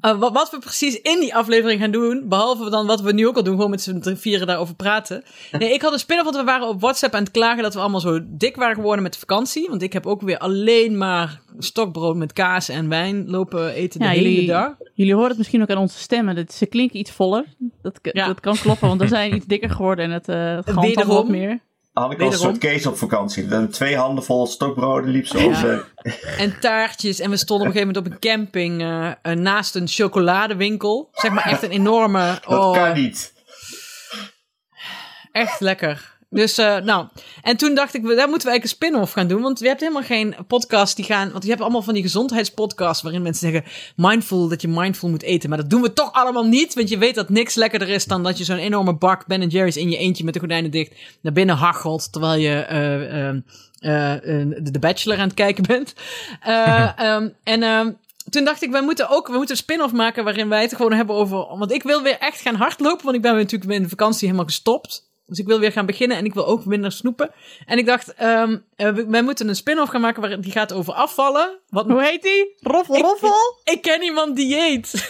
Eh, 0.02 0.20
wat, 0.20 0.34
wat 0.34 0.50
we 0.52 0.60
precies 0.60 1.02
in 1.02 1.20
die 1.20 1.36
aflevering 1.36 1.82
gaan 1.82 1.92
doen, 1.92 2.24
behalve 2.28 2.70
dan 2.70 2.88
wat 2.88 3.02
we 3.02 3.14
nu 3.14 3.28
ook 3.28 3.36
al 3.36 3.44
doen, 3.44 3.56
gewoon 3.56 3.70
met 3.70 3.82
z'n 3.82 4.16
vieren 4.16 4.48
daarover 4.48 4.76
praten. 4.76 5.24
Nee, 5.52 5.74
ik 5.74 5.82
had 5.82 5.94
een 5.94 6.00
spin-off, 6.00 6.24
want 6.24 6.36
we 6.38 6.44
waren 6.44 6.68
op 6.68 6.82
WhatsApp 6.82 7.14
aan 7.14 7.24
het 7.24 7.32
klagen 7.32 7.64
dat 7.64 7.74
we 7.74 7.80
allemaal 7.80 8.00
zo 8.00 8.20
dik 8.24 8.56
waren 8.56 8.76
geworden 8.76 9.04
met 9.04 9.14
de 9.14 9.20
vakantie. 9.20 9.70
Want 9.70 9.82
ik 9.82 9.94
heb 9.94 10.06
ook 10.06 10.22
weer 10.22 10.38
alleen 10.38 10.98
maar 10.98 11.42
stokbrood 11.60 12.16
met 12.16 12.34
kaas 12.34 12.70
en 12.70 12.90
wijn 12.90 13.30
lopen 13.30 13.72
eten 13.74 14.00
de 14.00 14.06
Ja, 14.06 14.12
hele 14.12 14.32
jullie, 14.32 14.48
dag. 14.48 14.74
jullie 14.94 15.14
horen 15.14 15.30
het 15.30 15.38
misschien 15.38 15.62
ook 15.62 15.70
aan 15.70 15.78
onze 15.78 16.00
stemmen. 16.00 16.36
Dat, 16.36 16.54
ze 16.54 16.66
klinken 16.66 17.00
iets 17.00 17.12
voller. 17.12 17.46
Dat, 17.82 18.00
Ja. 18.02 18.28
dat 18.28 18.40
kan 18.40 18.58
kloppen, 18.58 18.88
want 18.88 19.02
we 19.02 19.08
zijn 19.08 19.36
iets 19.36 19.46
dikker 19.46 19.70
geworden 19.70 20.06
en 20.06 20.12
het, 20.12 20.28
uh, 20.30 20.74
galmt 20.74 21.04
wat 21.04 21.28
meer. 21.28 21.60
Hanneke 22.00 22.24
was 22.24 22.34
een 22.34 22.40
Wederom. 22.40 22.62
soort 22.62 22.74
Kees 22.74 22.86
op 22.86 22.98
vakantie. 22.98 23.46
Met 23.46 23.74
twee 23.74 23.98
handen 23.98 24.24
vol 24.24 24.48
stokbroden 24.48 25.10
liep 25.10 25.28
ze 25.28 25.46
over. 25.46 25.86
En 26.38 26.60
taartjes. 26.60 27.20
En 27.20 27.30
we 27.30 27.38
stonden 27.38 27.68
op 27.68 27.76
een 27.76 27.80
gegeven 27.80 28.04
moment 28.04 28.22
op 28.22 28.24
een 28.24 28.32
camping 28.32 28.82
eh, 28.82 29.12
eh, 29.22 29.38
naast 29.38 29.76
een 29.76 29.88
chocoladewinkel. 29.88 31.10
Zeg 31.12 31.32
maar 31.32 31.46
echt 31.46 31.64
een 31.64 31.72
enorme... 31.72 32.40
Dat 32.48 32.60
oh, 32.60 32.74
kan 32.74 32.94
niet. 32.94 33.34
Echt 35.32 35.60
lekker. 35.60 36.17
Dus, 36.30 36.58
eh, 36.58 36.78
nou. 36.78 37.08
En 37.42 37.58
toen 37.58 37.76
dacht 37.76 37.94
ik, 37.94 38.02
daar 38.02 38.30
moeten 38.30 38.48
we 38.48 38.52
eigenlijk 38.52 38.64
een 38.64 38.70
spin-off 38.70 39.14
gaan 39.14 39.28
doen. 39.28 39.42
Want 39.42 39.60
je 39.60 39.68
hebt 39.68 39.80
helemaal 39.80 40.04
geen 40.04 40.36
podcast 40.48 40.96
die 40.96 41.06
gaan... 41.06 41.32
Want 41.32 41.44
je 41.44 41.50
hebt 41.50 41.62
allemaal 41.62 41.82
van 41.82 41.94
die 41.94 42.04
gezondheidspodcasts... 42.04 43.04
waarin 43.04 43.22
mensen 43.22 43.52
zeggen, 43.52 43.72
mindful, 43.96 44.48
dat 44.48 44.62
je 44.62 44.68
mindful 44.68 45.10
moet 45.10 45.24
eten. 45.24 45.50
Maar 45.50 45.58
dat 45.58 45.70
doen 45.70 45.82
we 45.82 45.94
toch 45.94 46.12
allemaal 46.12 46.46
niet. 46.46 46.74
Want 46.74 46.90
je 46.90 46.98
weet 46.98 47.16
dat 47.16 47.30
niks 47.30 47.56
lekkerder 47.56 47.90
is 47.90 48.06
dan 48.06 48.24
dat 48.24 48.38
je 48.38 48.44
zo'n 48.44 48.58
enorme 48.58 48.94
bak 48.94 49.28
Ben 49.28 49.48
Jerry's 49.48 49.76
in 49.76 49.90
je 49.90 49.98
eentje 49.98 50.24
met 50.24 50.34
de 50.34 50.40
gordijnen 50.40 50.72
dicht 50.72 50.92
naar 51.22 51.34
binnen 51.34 51.56
hachelt. 51.56 52.12
Terwijl 52.12 52.40
je 52.40 52.56
eh, 53.80 54.72
de 54.72 54.80
Bachelor 54.80 55.18
aan 55.18 55.28
het 55.28 55.34
kijken 55.34 55.64
bent. 55.64 55.94
Eh, 56.42 57.00
ehm, 57.06 57.30
en... 57.44 57.64
ehm, 57.64 57.92
toen 58.30 58.44
dacht 58.44 58.64
ik, 58.64 58.72
wij 58.72 58.82
moeten 58.82 59.10
ook 59.10 59.28
we 59.28 59.34
moeten 59.34 59.52
een 59.52 59.62
spin-off 59.62 59.94
maken 59.94 60.24
waarin 60.24 60.50
wij 60.50 60.62
het 60.62 60.76
gewoon 60.76 60.94
hebben 60.94 61.16
over. 61.16 61.58
Want 61.58 61.72
ik 61.72 61.84
wil 61.84 62.02
weer 62.02 62.18
echt 62.20 62.42
gaan 62.42 62.56
hardlopen, 62.56 63.04
want 63.04 63.16
ik 63.16 63.22
ben 63.22 63.36
natuurlijk 63.36 63.72
in 63.72 63.82
de 63.82 63.90
vakantie 63.90 64.26
helemaal 64.26 64.48
gestopt. 64.48 65.07
Dus 65.28 65.40
ik 65.40 65.48
wil 65.48 65.60
weer 65.60 65.72
gaan 65.72 65.86
beginnen 65.86 66.18
en 66.18 66.26
ik 66.26 66.34
wil 66.34 66.48
ook 66.48 66.66
minder 66.66 66.92
snoepen. 66.92 67.32
En 67.66 67.78
ik 67.78 67.86
dacht, 67.86 68.14
we- 68.18 69.06
wij 69.08 69.22
moeten 69.22 69.48
een 69.48 69.56
spin-off 69.56 69.92
gaan 69.92 70.02
maken 70.02 70.22
waar 70.22 70.42
die 70.42 70.52
gaat 70.52 70.74
over 70.74 70.94
afvallen. 70.94 71.60
Wat, 71.70 71.86
Hoe 71.86 72.04
heet 72.04 72.22
die? 72.24 72.56
Roffel, 72.60 72.96
Ik- 72.96 73.02
roffel? 73.02 73.34
ik 73.64 73.82
ken 73.82 74.02
iemand 74.04 74.36
die 74.36 74.58
eet. 74.58 74.94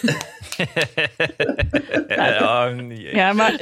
oh. 2.40 2.66
Ja, 3.12 3.32
maar 3.32 3.52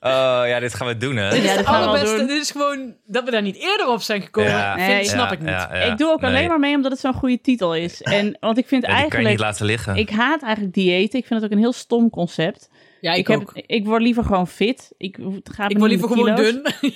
oh 0.00 0.42
ja, 0.46 0.60
dit 0.60 0.74
gaan 0.74 0.86
we 0.86 0.96
doen, 0.96 1.16
hè? 1.16 1.30
Dit 1.30 1.44
is 1.44 1.54
Ja, 1.54 1.60
allerbeste. 1.60 2.16
Dit 2.26 2.40
is 2.42 2.50
gewoon 2.50 2.94
dat 3.06 3.24
we 3.24 3.30
daar 3.30 3.42
niet 3.42 3.56
eerder 3.56 3.88
op 3.88 4.02
zijn 4.02 4.22
gekomen. 4.22 4.50
Ja. 4.50 4.74
Vind- 4.74 4.86
Nee, 4.86 5.04
snap 5.04 5.26
Ja, 5.26 5.32
ik 5.32 5.38
niet. 5.40 5.48
ja, 5.48 5.68
ja. 5.72 5.80
ik 5.82 5.98
doe 5.98 6.10
ook 6.10 6.20
Nee. 6.20 6.30
alleen 6.30 6.48
maar 6.48 6.58
mee 6.58 6.74
omdat 6.74 6.90
het 6.92 7.00
zo'n 7.00 7.12
goede 7.14 7.40
titel 7.40 7.74
is. 7.74 8.02
En, 8.02 8.36
want 8.40 8.58
ik 8.58 8.66
vind 8.68 8.82
Ja, 8.86 8.88
die 8.88 8.96
kan 8.96 8.96
je 8.96 9.00
eigenlijk... 9.00 9.28
niet 9.28 9.38
laten 9.38 9.66
liggen. 9.66 9.96
Ik 9.96 10.10
haat 10.10 10.42
eigenlijk 10.42 10.74
diëten. 10.74 11.18
Ik 11.18 11.26
vind 11.26 11.40
het 11.40 11.44
ook 11.50 11.56
een 11.56 11.62
heel 11.62 11.72
stom 11.72 12.10
concept. 12.10 12.68
Ja, 13.04 13.12
ik, 13.12 13.26
heb, 13.26 13.40
ook. 13.40 13.52
ik 13.54 13.86
word 13.86 14.02
liever 14.02 14.24
gewoon 14.24 14.46
fit. 14.46 14.94
Ik, 14.96 15.18
gaat 15.44 15.70
Ik 15.70 15.78
word 15.78 15.90
liever 15.90 16.08
gewoon 16.08 16.34
dun. 16.36 16.62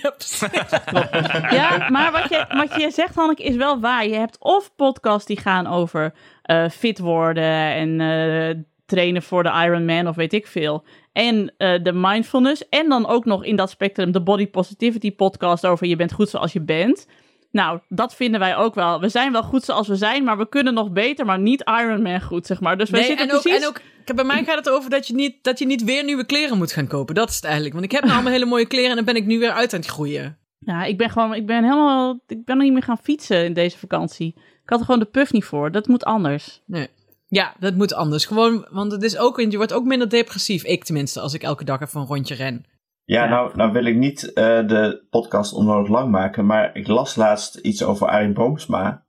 Ja, 1.58 1.88
maar 1.88 2.12
wat 2.12 2.28
je, 2.28 2.44
wat 2.48 2.80
je 2.80 2.90
zegt, 2.90 3.14
Hanneke, 3.14 3.42
is 3.42 3.56
wel 3.56 3.80
waar. 3.80 4.06
Je 4.06 4.14
hebt 4.14 4.36
of 4.40 4.70
podcasts 4.76 5.26
die 5.26 5.40
gaan 5.40 5.66
over 5.66 6.14
eh, 6.42 6.68
fit 6.68 6.98
worden 6.98 7.74
en 7.74 8.00
eh, 8.00 8.62
trainen 8.86 9.22
voor 9.22 9.42
de 9.42 9.62
Ironman 9.64 10.08
of 10.08 10.16
weet 10.16 10.32
ik 10.32 10.46
veel. 10.46 10.84
En 11.12 11.54
eh, 11.56 11.82
de 11.82 11.92
mindfulness. 11.92 12.68
En 12.68 12.88
dan 12.88 13.06
ook 13.06 13.24
nog 13.24 13.44
in 13.44 13.56
dat 13.56 13.70
spectrum 13.70 14.12
de 14.12 14.22
body 14.22 14.46
positivity 14.46 15.14
podcast 15.14 15.66
over 15.66 15.86
je 15.86 15.96
bent 15.96 16.12
goed 16.12 16.28
zoals 16.28 16.52
je 16.52 16.60
bent. 16.60 17.06
Nou, 17.50 17.80
dat 17.88 18.14
vinden 18.14 18.40
wij 18.40 18.56
ook 18.56 18.74
wel. 18.74 19.00
We 19.00 19.08
zijn 19.08 19.32
wel 19.32 19.42
goed 19.42 19.64
zoals 19.64 19.88
we 19.88 19.96
zijn, 19.96 20.24
maar 20.24 20.38
we 20.38 20.48
kunnen 20.48 20.74
nog 20.74 20.90
beter, 20.90 21.26
maar 21.26 21.38
niet 21.38 21.62
Ironman 21.80 22.20
goed, 22.20 22.46
zeg 22.46 22.60
maar. 22.60 22.78
Dus 22.78 22.90
wij 22.90 23.00
Nee, 23.00 23.08
zitten 23.08 23.28
en 23.28 23.34
ook, 23.34 23.42
precies... 23.42 23.60
en 23.60 23.68
ook 23.68 23.80
bij 24.14 24.24
mij 24.24 24.44
gaat 24.44 24.56
het 24.56 24.70
over 24.70 24.90
dat 24.90 25.06
je, 25.06 25.14
niet, 25.14 25.44
dat 25.44 25.58
je 25.58 25.66
niet 25.66 25.84
weer 25.84 26.04
nieuwe 26.04 26.26
kleren 26.26 26.58
moet 26.58 26.72
gaan 26.72 26.86
kopen. 26.86 27.14
Dat 27.14 27.28
is 27.28 27.34
het 27.34 27.44
eigenlijk. 27.44 27.74
Want 27.74 27.84
ik 27.84 27.92
heb 27.92 28.02
nou 28.02 28.14
allemaal 28.14 28.32
hele 28.32 28.46
mooie 28.46 28.66
kleren 28.66 28.90
en 28.90 28.96
dan 28.96 29.04
ben 29.04 29.16
ik 29.16 29.26
nu 29.26 29.38
weer 29.38 29.52
uit 29.52 29.72
aan 29.72 29.80
het 29.80 29.88
groeien. 29.88 30.38
Ja, 30.58 30.84
ik 30.84 30.98
ben 30.98 31.10
gewoon, 31.10 31.34
ik 31.34 31.46
ben 31.46 31.62
helemaal, 31.62 32.20
ik 32.26 32.44
ben 32.44 32.56
nog 32.56 32.64
niet 32.64 32.72
meer 32.72 32.82
gaan 32.82 32.98
fietsen 33.02 33.44
in 33.44 33.52
deze 33.52 33.78
vakantie. 33.78 34.34
Ik 34.36 34.74
had 34.74 34.78
er 34.78 34.84
gewoon 34.84 35.00
de 35.00 35.06
puff 35.06 35.32
niet 35.32 35.44
voor. 35.44 35.72
Dat 35.72 35.86
moet 35.86 36.04
anders. 36.04 36.60
Nee. 36.66 36.88
Ja, 37.28 37.54
dat 37.58 37.74
moet 37.74 37.94
anders. 37.94 38.24
Gewoon, 38.24 38.66
want 38.70 38.92
het 38.92 39.02
is 39.02 39.16
ook, 39.16 39.40
je 39.40 39.56
wordt 39.56 39.72
ook 39.72 39.84
minder 39.84 40.08
depressief. 40.08 40.64
Ik 40.64 40.84
tenminste, 40.84 41.20
als 41.20 41.34
ik 41.34 41.42
elke 41.42 41.64
dag 41.64 41.80
even 41.80 42.00
een 42.00 42.06
rondje 42.06 42.34
ren. 42.34 42.64
Ja, 43.08 43.26
nou, 43.26 43.50
nou 43.56 43.72
wil 43.72 43.84
ik 43.84 43.96
niet 43.96 44.32
eh, 44.32 44.44
de 44.44 45.06
podcast 45.10 45.52
onnodig 45.52 45.88
lang 45.88 46.10
maken, 46.10 46.46
maar 46.46 46.70
ik 46.76 46.86
las 46.86 47.16
laatst 47.16 47.54
iets 47.56 47.82
over 47.82 48.08
Arie 48.08 48.32
Boomsma. 48.32 49.04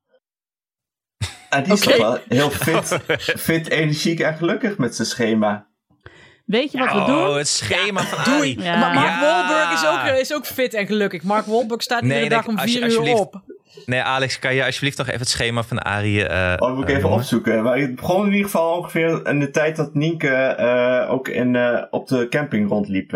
En 1.49 1.63
die 1.63 1.73
is 1.73 1.79
toch 1.79 1.97
wel 1.97 2.17
heel 2.27 2.49
fit, 2.65 2.99
fit, 3.17 3.69
energiek 3.69 4.19
en 4.19 4.37
gelukkig 4.37 4.77
met 4.77 4.95
zijn 4.95 5.07
schema. 5.07 5.67
Weet 6.45 6.71
je 6.71 6.77
wat 6.77 6.91
we 6.91 6.99
oh, 6.99 7.05
doen? 7.05 7.37
het 7.37 7.47
schema 7.47 8.01
van 8.01 8.23
Doei. 8.23 8.39
Arie. 8.39 8.61
Ja. 8.61 8.79
Maar 8.79 8.93
Mark 8.93 9.07
Ja. 9.07 9.21
Wahlberg 9.21 9.73
is 9.73 9.87
ook, 9.87 10.19
is 10.19 10.33
ook 10.33 10.45
fit 10.45 10.73
en 10.73 10.87
gelukkig. 10.87 11.23
Mark 11.23 11.45
Wahlberg 11.45 11.81
staat 11.81 12.01
Nee, 12.01 12.23
iedere 12.23 12.35
dag 12.35 12.47
om 12.47 12.57
als 12.57 12.71
vier 12.71 12.91
uur 12.91 13.13
op. 13.13 13.41
Nee, 13.85 14.01
Alex, 14.01 14.39
kan 14.39 14.55
je 14.55 14.65
alsjeblieft 14.65 14.97
nog 14.97 15.07
even 15.07 15.19
het 15.19 15.29
schema 15.29 15.63
van 15.63 15.79
Arie... 15.79 16.27
eh 16.27 16.53
Oh, 16.53 16.67
dat 16.67 16.75
moet 16.75 16.83
ik 16.83 16.89
eh, 16.89 16.97
even 16.97 17.09
opzoeken. 17.09 17.63
Maar 17.63 17.77
het 17.77 17.95
begon 17.95 18.25
in 18.25 18.31
ieder 18.31 18.45
geval 18.45 18.77
ongeveer 18.77 19.27
in 19.27 19.39
de 19.39 19.49
tijd 19.49 19.75
dat 19.75 19.93
Nienke 19.93 20.35
eh, 20.35 21.11
ook 21.11 21.27
in, 21.27 21.55
eh, 21.55 21.83
op 21.89 22.07
de 22.07 22.27
camping 22.29 22.69
rondliep 22.69 23.11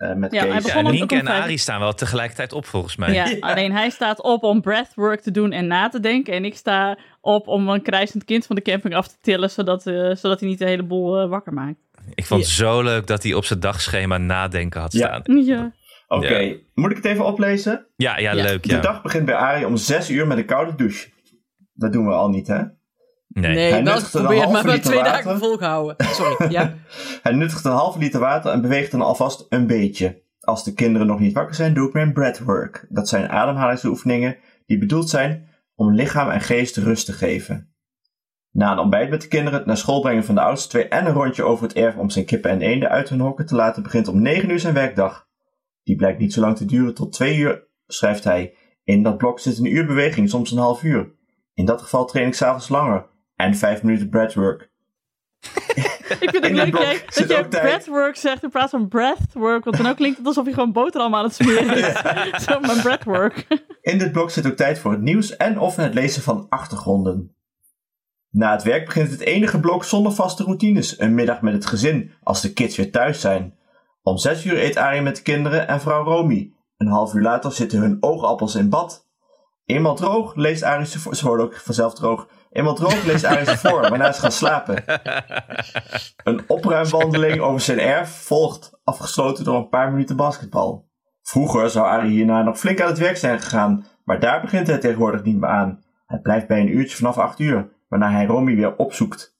eh, 0.00 0.10
eh, 0.10 0.16
met 0.16 0.32
Ja, 0.32 0.40
hij 0.40 0.50
Kees. 0.50 0.62
begon 0.62 0.82
Ja, 0.82 0.88
om- 0.88 0.94
Nienke 0.94 1.14
om 1.14 1.20
en 1.20 1.26
vijf- 1.26 1.42
Arie 1.42 1.58
staan 1.58 1.80
wel 1.80 1.92
tegelijkertijd 1.94 2.52
op, 2.52 2.66
volgens 2.66 2.96
mij. 2.96 3.12
Ja, 3.12 3.26
Ja. 3.26 3.36
alleen 3.40 3.72
hij 3.72 3.90
staat 3.90 4.22
op 4.22 4.42
om 4.42 4.60
breathwork 4.60 5.20
te 5.20 5.30
doen 5.30 5.52
en 5.52 5.66
na 5.66 5.88
te 5.88 6.00
denken. 6.00 6.34
En 6.34 6.44
ik 6.44 6.54
sta 6.56 6.98
op 7.20 7.48
om 7.48 7.68
een 7.68 7.82
krijsend 7.82 8.24
kind 8.24 8.46
van 8.46 8.56
de 8.56 8.62
camping 8.62 8.94
af 8.94 9.08
te 9.08 9.16
tillen, 9.20 9.50
zodat, 9.50 9.86
eh, 9.86 10.14
zodat 10.14 10.40
hij 10.40 10.48
niet 10.48 10.58
de 10.58 10.66
hele 10.66 10.82
boel 10.82 11.20
eh, 11.20 11.28
wakker 11.28 11.52
maakt. 11.52 11.78
Ik 12.14 12.24
vond 12.26 12.40
het 12.42 12.50
zo 12.50 12.82
leuk 12.82 13.06
dat 13.06 13.22
hij 13.22 13.34
op 13.34 13.44
zijn 13.44 13.60
dagschema 13.60 14.18
nadenken 14.18 14.80
had 14.80 14.92
staan. 14.92 15.22
Ja. 15.24 15.72
Oké, 16.08 16.36
Ja. 16.38 16.54
moet 16.74 16.90
ik 16.90 16.96
het 16.96 17.06
even 17.06 17.24
oplezen? 17.26 17.86
Ja, 17.96 18.18
ja, 18.18 18.32
Ja. 18.32 18.42
leuk, 18.42 18.68
De 18.68 18.78
dag 18.80 19.02
begint 19.02 19.24
bij 19.24 19.34
Arie 19.34 19.66
om 19.66 19.76
6 19.76 20.10
uur 20.10 20.26
met 20.26 20.38
een 20.38 20.44
koude 20.46 20.74
douche. 20.74 21.08
Dat 21.74 21.92
doen 21.92 22.06
we 22.06 22.12
al 22.12 22.28
niet, 22.28 22.46
hè? 22.46 22.62
Nee. 23.32 23.54
Nee, 23.54 23.70
Hij 23.70 23.78
het 23.78 24.12
maar 24.12 24.34
halve 24.34 24.52
wel 24.52 24.62
liter 24.62 24.80
twee 24.80 24.96
water. 24.98 25.12
dagen 25.12 25.38
volgehouden. 25.38 25.96
Sorry, 25.98 26.50
ja. 26.50 26.74
Hij 27.22 27.32
nuttigt 27.32 27.64
een 27.64 27.72
halve 27.72 27.98
liter 27.98 28.20
water 28.20 28.52
en 28.52 28.60
beweegt 28.60 28.90
dan 28.90 29.02
alvast 29.02 29.46
een 29.48 29.66
beetje. 29.66 30.22
Als 30.40 30.64
de 30.64 30.74
kinderen 30.74 31.06
nog 31.06 31.18
niet 31.18 31.34
wakker 31.34 31.54
zijn, 31.54 31.74
doe 31.74 31.86
ik 31.88 31.92
mijn 31.92 32.12
breathwork. 32.12 32.86
Dat 32.88 33.08
zijn 33.08 33.28
ademhalingsoefeningen 33.28 34.36
die 34.66 34.78
bedoeld 34.78 35.08
zijn 35.10 35.48
om 35.74 35.94
lichaam 35.94 36.30
en 36.30 36.40
geest 36.40 36.76
rust 36.76 37.06
te 37.06 37.12
geven. 37.12 37.74
Na 38.50 38.72
een 38.72 38.78
ontbijt 38.78 39.10
met 39.10 39.22
de 39.22 39.28
kinderen, 39.28 39.58
het 39.58 39.66
naar 39.66 39.76
school 39.76 40.00
brengen 40.00 40.24
van 40.24 40.34
de 40.34 40.40
oudste 40.40 40.68
twee 40.68 40.88
en 40.88 41.06
een 41.06 41.12
rondje 41.12 41.42
over 41.42 41.62
het 41.66 41.76
erf 41.76 41.96
om 41.96 42.10
zijn 42.10 42.24
kippen 42.24 42.50
en 42.50 42.60
eenden 42.60 42.88
uit 42.88 43.08
hun 43.08 43.20
hokken 43.20 43.46
te 43.46 43.54
laten, 43.54 43.82
begint 43.82 44.08
om 44.08 44.22
9 44.22 44.50
uur 44.50 44.60
zijn 44.60 44.74
werkdag. 44.74 45.28
Die 45.82 45.96
blijkt 45.96 46.18
niet 46.18 46.32
zo 46.32 46.40
lang 46.40 46.56
te 46.56 46.64
duren 46.64 46.94
tot 46.94 47.12
2 47.12 47.36
uur, 47.36 47.68
schrijft 47.86 48.24
hij. 48.24 48.54
In 48.84 49.02
dat 49.02 49.16
blok 49.16 49.40
zit 49.40 49.58
een 49.58 49.74
uur 49.74 49.86
beweging, 49.86 50.28
soms 50.28 50.50
een 50.50 50.58
half 50.58 50.82
uur. 50.82 51.12
In 51.54 51.64
dat 51.64 51.82
geval 51.82 52.04
train 52.04 52.26
ik 52.26 52.34
s'avonds 52.34 52.68
langer. 52.68 53.06
En 53.40 53.54
5 53.54 53.82
minuten 53.82 54.08
breathwork. 54.08 54.70
Ik 56.20 56.30
vind 56.30 56.32
het 56.32 56.42
dat 56.42 56.50
leuk 56.50 56.70
blok 56.70 56.82
jij, 56.82 57.02
zit 57.08 57.28
dat 57.28 57.38
je 57.38 57.48
breathwork 57.48 58.16
zegt 58.16 58.42
in 58.42 58.50
plaats 58.50 58.70
van 58.70 58.88
breathwork. 58.88 59.64
Want 59.64 59.76
dan 59.76 59.86
ook 59.86 59.96
klinkt 59.96 60.18
het 60.18 60.26
alsof 60.26 60.46
je 60.46 60.52
gewoon 60.52 60.72
boterham 60.72 61.14
aan 61.14 61.24
het 61.24 61.34
smeren 61.34 61.76
is. 61.76 62.00
Zo, 62.44 62.60
mijn 62.60 62.80
breathwork. 62.80 63.46
In 63.82 63.98
dit 63.98 64.12
blok 64.12 64.30
zit 64.30 64.46
ook 64.46 64.56
tijd 64.56 64.78
voor 64.78 64.92
het 64.92 65.00
nieuws 65.00 65.36
en 65.36 65.58
of 65.58 65.76
het 65.76 65.94
lezen 65.94 66.22
van 66.22 66.46
achtergronden. 66.48 67.34
Na 68.30 68.52
het 68.52 68.62
werk 68.62 68.84
begint 68.84 69.10
het 69.10 69.20
enige 69.20 69.60
blok 69.60 69.84
zonder 69.84 70.12
vaste 70.12 70.44
routines. 70.44 71.00
Een 71.00 71.14
middag 71.14 71.40
met 71.40 71.52
het 71.52 71.66
gezin, 71.66 72.12
als 72.22 72.40
de 72.40 72.52
kids 72.52 72.76
weer 72.76 72.90
thuis 72.90 73.20
zijn. 73.20 73.58
Om 74.02 74.18
zes 74.18 74.44
uur 74.44 74.62
eet 74.62 74.76
Arie 74.76 75.02
met 75.02 75.16
de 75.16 75.22
kinderen 75.22 75.68
en 75.68 75.80
vrouw 75.80 76.04
Romy. 76.04 76.52
Een 76.76 76.86
half 76.86 77.14
uur 77.14 77.22
later 77.22 77.52
zitten 77.52 77.80
hun 77.80 77.96
oogappels 78.00 78.54
in 78.54 78.68
bad. 78.68 79.08
Eenmaal 79.64 79.96
droog 79.96 80.34
leest 80.34 80.62
Arie 80.62 80.86
voor. 80.86 81.14
Ze 81.14 81.28
ook 81.28 81.56
vanzelf 81.56 81.94
droog. 81.94 82.28
Eenmaal 82.50 82.74
droog 82.74 83.04
leest 83.04 83.24
Arie 83.24 83.44
ze 83.44 83.58
voor, 83.58 83.80
waarna 83.80 84.12
ze 84.12 84.20
gaan 84.20 84.32
slapen. 84.32 84.84
Een 86.24 86.42
opruimwandeling 86.46 87.40
over 87.40 87.60
zijn 87.60 87.78
erf 87.80 88.10
volgt, 88.10 88.80
afgesloten 88.84 89.44
door 89.44 89.56
een 89.56 89.68
paar 89.68 89.90
minuten 89.90 90.16
basketbal. 90.16 90.88
Vroeger 91.22 91.70
zou 91.70 91.86
Arie 91.86 92.10
hierna 92.10 92.42
nog 92.42 92.58
flink 92.58 92.80
aan 92.80 92.88
het 92.88 92.98
werk 92.98 93.16
zijn 93.16 93.40
gegaan, 93.40 93.84
maar 94.04 94.20
daar 94.20 94.40
begint 94.40 94.66
hij 94.66 94.78
tegenwoordig 94.78 95.22
niet 95.22 95.40
meer 95.40 95.48
aan. 95.48 95.82
Hij 96.06 96.18
blijft 96.18 96.46
bij 96.46 96.60
een 96.60 96.76
uurtje 96.76 96.96
vanaf 96.96 97.18
8 97.18 97.38
uur, 97.38 97.68
waarna 97.88 98.10
hij 98.10 98.26
Romy 98.26 98.54
weer 98.54 98.76
opzoekt. 98.76 99.38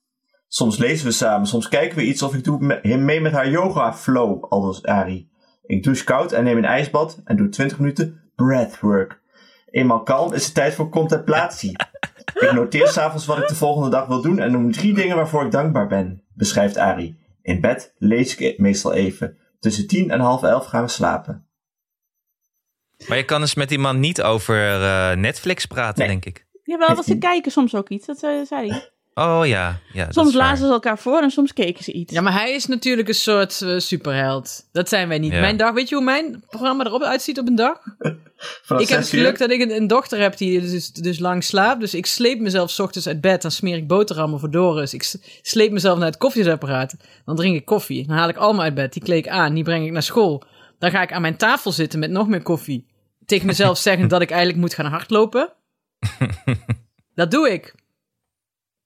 Soms 0.48 0.78
lezen 0.78 1.06
we 1.06 1.12
samen, 1.12 1.46
soms 1.46 1.68
kijken 1.68 1.96
we 1.96 2.04
iets 2.04 2.22
of 2.22 2.34
ik 2.34 2.44
doe 2.44 2.78
hem 2.82 3.04
mee 3.04 3.20
met 3.20 3.32
haar 3.32 3.50
yoga 3.50 3.94
flow, 3.94 4.44
aldus 4.44 4.82
Arie. 4.82 5.30
Ik 5.62 5.82
douche 5.82 6.04
koud 6.04 6.32
en 6.32 6.44
neem 6.44 6.56
een 6.56 6.64
ijsbad 6.64 7.20
en 7.24 7.36
doe 7.36 7.48
20 7.48 7.78
minuten 7.78 8.30
breathwork. 8.34 9.20
Eenmaal 9.70 10.02
kalm 10.02 10.32
is 10.32 10.44
het 10.44 10.54
tijd 10.54 10.74
voor 10.74 10.88
contemplatie. 10.88 11.76
Ik 12.34 12.52
noteer 12.52 12.88
s'avonds 12.88 13.26
wat 13.26 13.38
ik 13.38 13.48
de 13.48 13.54
volgende 13.54 13.90
dag 13.90 14.06
wil 14.06 14.22
doen 14.22 14.38
en 14.38 14.52
noem 14.52 14.72
drie 14.72 14.94
dingen 14.94 15.16
waarvoor 15.16 15.44
ik 15.44 15.50
dankbaar 15.50 15.86
ben, 15.86 16.24
beschrijft 16.34 16.76
Arie. 16.76 17.18
In 17.42 17.60
bed 17.60 17.94
lees 17.98 18.36
ik 18.36 18.58
meestal 18.58 18.92
even. 18.92 19.36
Tussen 19.58 19.86
tien 19.86 20.10
en 20.10 20.20
half 20.20 20.42
elf 20.42 20.66
gaan 20.66 20.82
we 20.82 20.88
slapen. 20.88 21.48
Maar 23.08 23.16
je 23.16 23.24
kan 23.24 23.40
dus 23.40 23.54
met 23.54 23.68
die 23.68 23.78
man 23.78 24.00
niet 24.00 24.22
over 24.22 24.82
eh, 24.82 25.16
Netflix 25.16 25.66
praten, 25.66 25.98
Nee. 25.98 26.08
denk 26.08 26.24
ik. 26.24 26.46
Jawel, 26.62 26.94
want 26.94 27.04
ze 27.04 27.18
kijken 27.18 27.52
soms 27.52 27.74
ook 27.74 27.88
iets. 27.88 28.06
Dat 28.06 28.22
eh, 28.22 28.30
zei 28.44 28.68
hij. 28.70 28.90
Oh 29.20 29.46
ja, 29.46 29.80
ja 29.92 30.06
Soms 30.12 30.34
lazen 30.34 30.66
ze 30.66 30.72
elkaar 30.72 30.98
voor 30.98 31.22
en 31.22 31.30
soms 31.30 31.52
keken 31.52 31.84
ze 31.84 31.92
iets. 31.92 32.12
Ja, 32.12 32.20
maar 32.20 32.32
hij 32.32 32.52
is 32.52 32.66
natuurlijk 32.66 33.08
een 33.08 33.14
soort 33.14 33.62
eh, 33.62 33.78
superheld. 33.78 34.68
Dat 34.72 34.88
zijn 34.88 35.08
wij 35.08 35.18
niet. 35.18 35.32
Ja. 35.32 35.40
Mijn 35.40 35.56
dag, 35.56 35.72
weet 35.72 35.88
je 35.88 35.94
hoe 35.94 36.04
mijn 36.04 36.44
programma 36.48 36.84
erop 36.84 37.02
uitziet 37.02 37.38
op 37.38 37.46
een 37.46 37.54
dag? 37.54 37.78
Vanaf 38.62 38.82
ik 38.82 38.88
heb 38.88 38.98
het 38.98 39.08
geluk 39.08 39.38
dat 39.38 39.50
ik 39.50 39.60
een, 39.60 39.76
een 39.76 39.86
dochter 39.86 40.20
heb 40.20 40.36
die 40.36 40.60
dus, 40.60 40.92
dus 40.92 41.18
lang 41.18 41.44
slaapt. 41.44 41.80
Dus 41.80 41.94
ik 41.94 42.06
sleep 42.06 42.40
mezelf 42.40 42.70
's 42.70 42.78
ochtends 42.78 43.06
uit 43.06 43.20
bed. 43.20 43.42
Dan 43.42 43.50
smeer 43.50 43.76
ik 43.76 43.86
boterhammen 43.86 44.40
voor 44.40 44.50
Doris. 44.50 44.94
Ik 44.94 45.14
sleep 45.42 45.70
mezelf 45.70 45.98
naar 45.98 46.06
het 46.06 46.16
koffiezetapparaat. 46.16 46.94
Dan 47.24 47.36
drink 47.36 47.56
ik 47.56 47.64
koffie. 47.64 48.06
Dan 48.06 48.16
haal 48.16 48.28
ik 48.28 48.36
allemaal 48.36 48.64
uit 48.64 48.74
bed. 48.74 48.92
Die 48.92 49.02
kleed 49.02 49.24
ik 49.24 49.30
aan. 49.30 49.54
Die 49.54 49.64
breng 49.64 49.86
ik 49.86 49.92
naar 49.92 50.02
school. 50.02 50.42
Dan 50.78 50.90
ga 50.90 51.02
ik 51.02 51.12
aan 51.12 51.22
mijn 51.22 51.36
tafel 51.36 51.72
zitten 51.72 51.98
met 51.98 52.10
nog 52.10 52.28
meer 52.28 52.42
koffie. 52.42 52.86
Tegen 53.26 53.46
mezelf 53.46 53.78
zeggen 53.88 54.08
dat 54.08 54.22
ik 54.22 54.30
eigenlijk 54.30 54.60
moet 54.60 54.74
gaan 54.74 54.86
hardlopen. 54.86 55.52
Dat 57.14 57.30
doe 57.30 57.50
ik. 57.50 57.74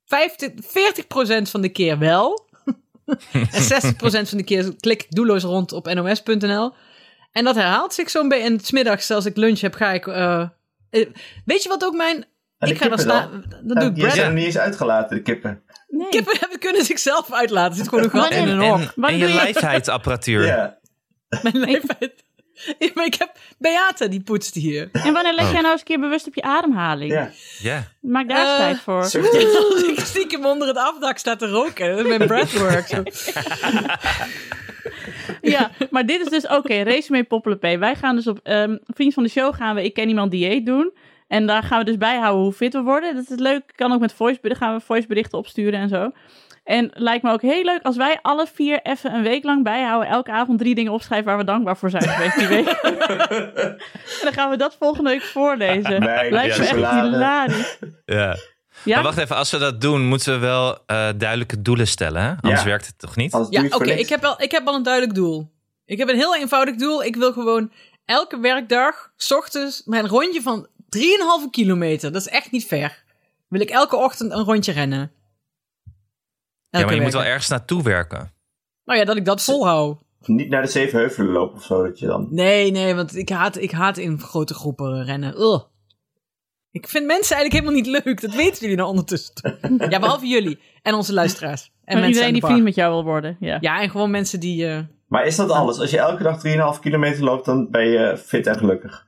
50, 0.06 0.50
40% 0.52 1.50
van 1.50 1.60
de 1.60 1.68
keer 1.68 1.98
wel. 1.98 2.48
en 3.32 3.48
60% 3.62 3.96
van 4.28 4.38
de 4.38 4.44
keer 4.44 4.74
klik 4.80 5.02
ik 5.02 5.06
doelloos 5.14 5.42
rond 5.42 5.72
op 5.72 5.94
nos.nl. 5.94 6.72
En 7.32 7.44
dat 7.44 7.54
herhaalt 7.54 7.94
zich 7.94 8.10
zo'n 8.10 8.28
beetje. 8.28 8.44
En 8.44 8.60
's 8.60 8.70
middags, 8.70 9.10
als 9.10 9.26
ik 9.26 9.36
lunch 9.36 9.60
heb, 9.60 9.74
ga 9.74 9.92
ik... 9.92 10.06
eh, 10.06 10.40
eh, 10.90 11.06
weet 11.44 11.62
je 11.62 11.68
wat 11.68 11.84
ook 11.84 11.94
mijn... 11.94 12.24
En 12.58 12.68
ik 12.70 12.78
ga 12.78 12.88
dan 12.88 12.98
staan... 12.98 13.44
Die 13.62 13.92
Brad. 13.92 14.12
zijn 14.14 14.26
er 14.26 14.32
niet 14.32 14.44
eens 14.44 14.58
uitgelaten, 14.58 15.16
de 15.16 15.22
kippen. 15.22 15.62
Nee. 15.88 16.08
Kippen 16.08 16.36
hebben, 16.40 16.58
kunnen 16.58 16.84
zichzelf 16.84 17.32
uitlaten. 17.32 17.70
Er 17.70 17.76
zit 17.76 17.88
gewoon 17.88 18.04
een 18.04 18.10
gat 18.10 18.30
in 18.30 18.36
En- 18.36 18.48
een 18.48 18.60
En, 18.62 18.68
hok. 18.70 18.80
En 19.04 19.12
je 19.12 19.18
doe 19.18 19.28
je? 19.28 19.34
lijfheidsapparatuur. 19.34 20.46
Ja. 20.46 20.78
Mijn 21.42 21.56
leeftijd. 21.70 22.23
Ja, 22.78 22.90
maar 22.94 23.04
ik 23.04 23.14
heb 23.14 23.32
Beate, 23.58 24.08
die 24.08 24.20
poetst 24.22 24.54
hier. 24.54 24.88
En 24.92 25.12
wanneer 25.12 25.32
let 25.34 25.44
Oh. 25.44 25.50
jij 25.52 25.60
nou 25.60 25.72
eens 25.72 25.80
een 25.80 25.86
keer 25.86 26.00
bewust 26.00 26.26
op 26.26 26.34
je 26.34 26.42
ademhaling? 26.42 27.12
ja. 27.12 27.30
Ja. 27.58 27.84
Maak 28.00 28.28
daar 28.28 28.40
eens 28.40 28.50
Eh, 28.50 28.56
tijd 28.56 28.78
voor. 28.80 29.02
Als 29.02 29.14
ik 29.90 30.00
stiekem 30.00 30.44
onder 30.46 30.68
het 30.68 30.76
afdak 30.76 31.18
sta 31.18 31.36
te 31.36 31.46
roken. 31.46 32.08
Met 32.08 32.26
breathwork. 32.26 32.88
Ja, 35.42 35.70
maar 35.90 36.06
dit 36.06 36.20
is 36.20 36.28
dus 36.28 36.46
oké. 36.46 36.74
resume 36.82 37.24
Poppelepee. 37.24 37.78
Wij 37.78 37.94
gaan 37.96 38.16
dus 38.16 38.26
op 38.26 38.40
ehm 38.42 38.76
Vriend 38.86 39.14
van 39.14 39.22
de 39.22 39.28
Show 39.28 39.54
gaan 39.54 39.74
we 39.74 39.84
Ik 39.84 39.94
Ken 39.94 40.08
Iemand 40.08 40.30
Dieet 40.30 40.66
doen. 40.66 40.92
En 41.28 41.46
daar 41.46 41.62
gaan 41.62 41.78
we 41.78 41.84
dus 41.84 41.96
bijhouden 41.96 42.42
hoe 42.42 42.52
fit 42.52 42.72
we 42.72 42.80
worden. 42.82 43.14
Dat 43.14 43.30
is 43.30 43.38
leuk. 43.38 43.62
Kan 43.74 43.92
ook 43.92 44.00
met 44.00 44.12
voiceberichten. 44.12 44.66
Gaan 44.66 44.76
we 44.78 44.84
voiceberichten 44.84 45.38
opsturen 45.38 45.80
en 45.80 45.88
zo. 45.88 46.10
En 46.64 46.90
lijkt 46.94 47.22
me 47.22 47.30
ook 47.32 47.42
heel 47.42 47.64
leuk 47.64 47.82
als 47.82 47.96
wij 47.96 48.18
alle 48.22 48.46
vier 48.54 48.80
even 48.82 49.14
een 49.14 49.22
week 49.22 49.44
lang 49.44 49.64
bijhouden. 49.64 50.08
Elke 50.08 50.30
avond 50.32 50.58
drie 50.58 50.74
dingen 50.74 50.92
opschrijven 50.92 51.26
waar 51.26 51.38
we 51.38 51.44
dankbaar 51.44 51.76
voor 51.76 51.90
zijn 51.90 52.02
geweest 52.08 52.38
die 52.38 52.46
week. 52.46 52.66
en 54.20 54.22
dan 54.22 54.32
gaan 54.32 54.50
we 54.50 54.56
dat 54.56 54.76
volgende 54.78 55.10
week 55.10 55.22
voorlezen. 55.22 56.00
Nee, 56.00 56.30
lijkt 56.30 56.56
ja, 56.56 56.62
me 56.62 56.68
echt 56.68 57.00
hilarisch. 57.00 57.78
ja. 58.04 58.36
Ja? 58.84 58.94
Maar 58.94 59.04
wacht 59.04 59.18
even, 59.18 59.36
als 59.36 59.50
we 59.50 59.58
dat 59.58 59.80
doen, 59.80 60.06
moeten 60.06 60.32
we 60.32 60.38
wel 60.38 60.78
eh, 60.86 61.08
duidelijke 61.16 61.62
doelen 61.62 61.86
stellen. 61.86 62.22
Hè? 62.22 62.28
Anders 62.28 62.60
Ja. 62.62 62.66
werkt 62.68 62.86
het 62.86 62.98
toch 62.98 63.16
niet? 63.16 63.32
Ja, 63.50 63.64
oké. 63.70 63.90
ik, 63.90 64.08
heb 64.08 64.24
al, 64.24 64.42
ik 64.42 64.50
heb 64.50 64.66
al 64.66 64.74
een 64.74 64.82
duidelijk 64.82 65.14
doel. 65.14 65.52
Ik 65.84 65.98
heb 65.98 66.08
een 66.08 66.16
heel 66.16 66.36
eenvoudig 66.36 66.74
doel. 66.76 67.04
Ik 67.04 67.16
wil 67.16 67.32
gewoon 67.32 67.72
elke 68.04 68.40
werkdag, 68.40 69.12
s 69.16 69.32
ochtends, 69.32 69.82
mijn 69.84 70.06
rondje 70.06 70.42
van 70.42 70.66
3,5 70.66 71.50
kilometer. 71.50 72.12
Dat 72.12 72.20
is 72.20 72.28
echt 72.28 72.50
niet 72.50 72.66
ver. 72.66 73.02
Wil 73.48 73.60
ik 73.60 73.70
elke 73.70 73.96
ochtend 73.96 74.32
een 74.32 74.44
rondje 74.44 74.72
rennen. 74.72 75.12
Ja, 76.80 76.86
maar 76.86 76.94
je 76.94 77.00
moet 77.00 77.12
wel 77.12 77.24
ergens 77.24 77.48
naartoe 77.48 77.82
werken. 77.82 78.32
Nou 78.84 78.98
ja, 78.98 79.04
dat 79.04 79.16
ik 79.16 79.24
dat 79.24 79.42
volhoud. 79.44 79.98
Niet 80.20 80.48
naar 80.48 80.62
de 80.62 80.68
zeven 80.68 80.98
heuvelen 80.98 81.32
lopen 81.32 81.56
of 81.56 81.62
zo, 81.64 81.82
dat 81.82 81.98
je 81.98 82.06
dan... 82.06 82.26
Nee, 82.30 82.70
nee, 82.70 82.94
want 82.94 83.16
ik 83.16 83.28
haat, 83.28 83.56
ik 83.56 83.70
haat 83.70 83.96
in 83.96 84.20
grote 84.20 84.54
groepen 84.54 85.04
rennen. 85.04 85.40
Ugh. 85.40 85.64
Ik 86.70 86.88
vind 86.88 87.06
mensen 87.06 87.36
eigenlijk 87.36 87.52
helemaal 87.66 87.92
niet 87.92 88.04
leuk. 88.04 88.20
Dat 88.20 88.34
weten 88.34 88.60
jullie 88.60 88.76
nou 88.76 88.88
ondertussen. 88.88 89.34
ja, 89.90 89.98
behalve 90.00 90.26
jullie. 90.26 90.58
En 90.82 90.94
onze 90.94 91.12
luisteraars. 91.12 91.62
En 91.84 91.94
mensen 91.94 92.08
iedereen 92.08 92.32
die 92.32 92.44
vriend 92.44 92.62
met 92.62 92.74
jou 92.74 92.92
wil 92.92 93.04
worden. 93.04 93.36
Ja. 93.40 93.58
Ja, 93.60 93.80
en 93.80 93.90
gewoon 93.90 94.10
mensen 94.10 94.40
die... 94.40 94.66
eh, 94.66 94.80
Maar 95.08 95.26
is 95.26 95.36
dat 95.36 95.50
alles? 95.50 95.78
Als 95.78 95.90
je 95.90 95.98
elke 95.98 96.22
dag 96.22 96.74
3,5 96.76 96.80
kilometer 96.80 97.24
loopt, 97.24 97.44
dan 97.44 97.70
ben 97.70 97.88
je 97.88 98.16
fit 98.16 98.46
en 98.46 98.58
gelukkig. 98.58 99.06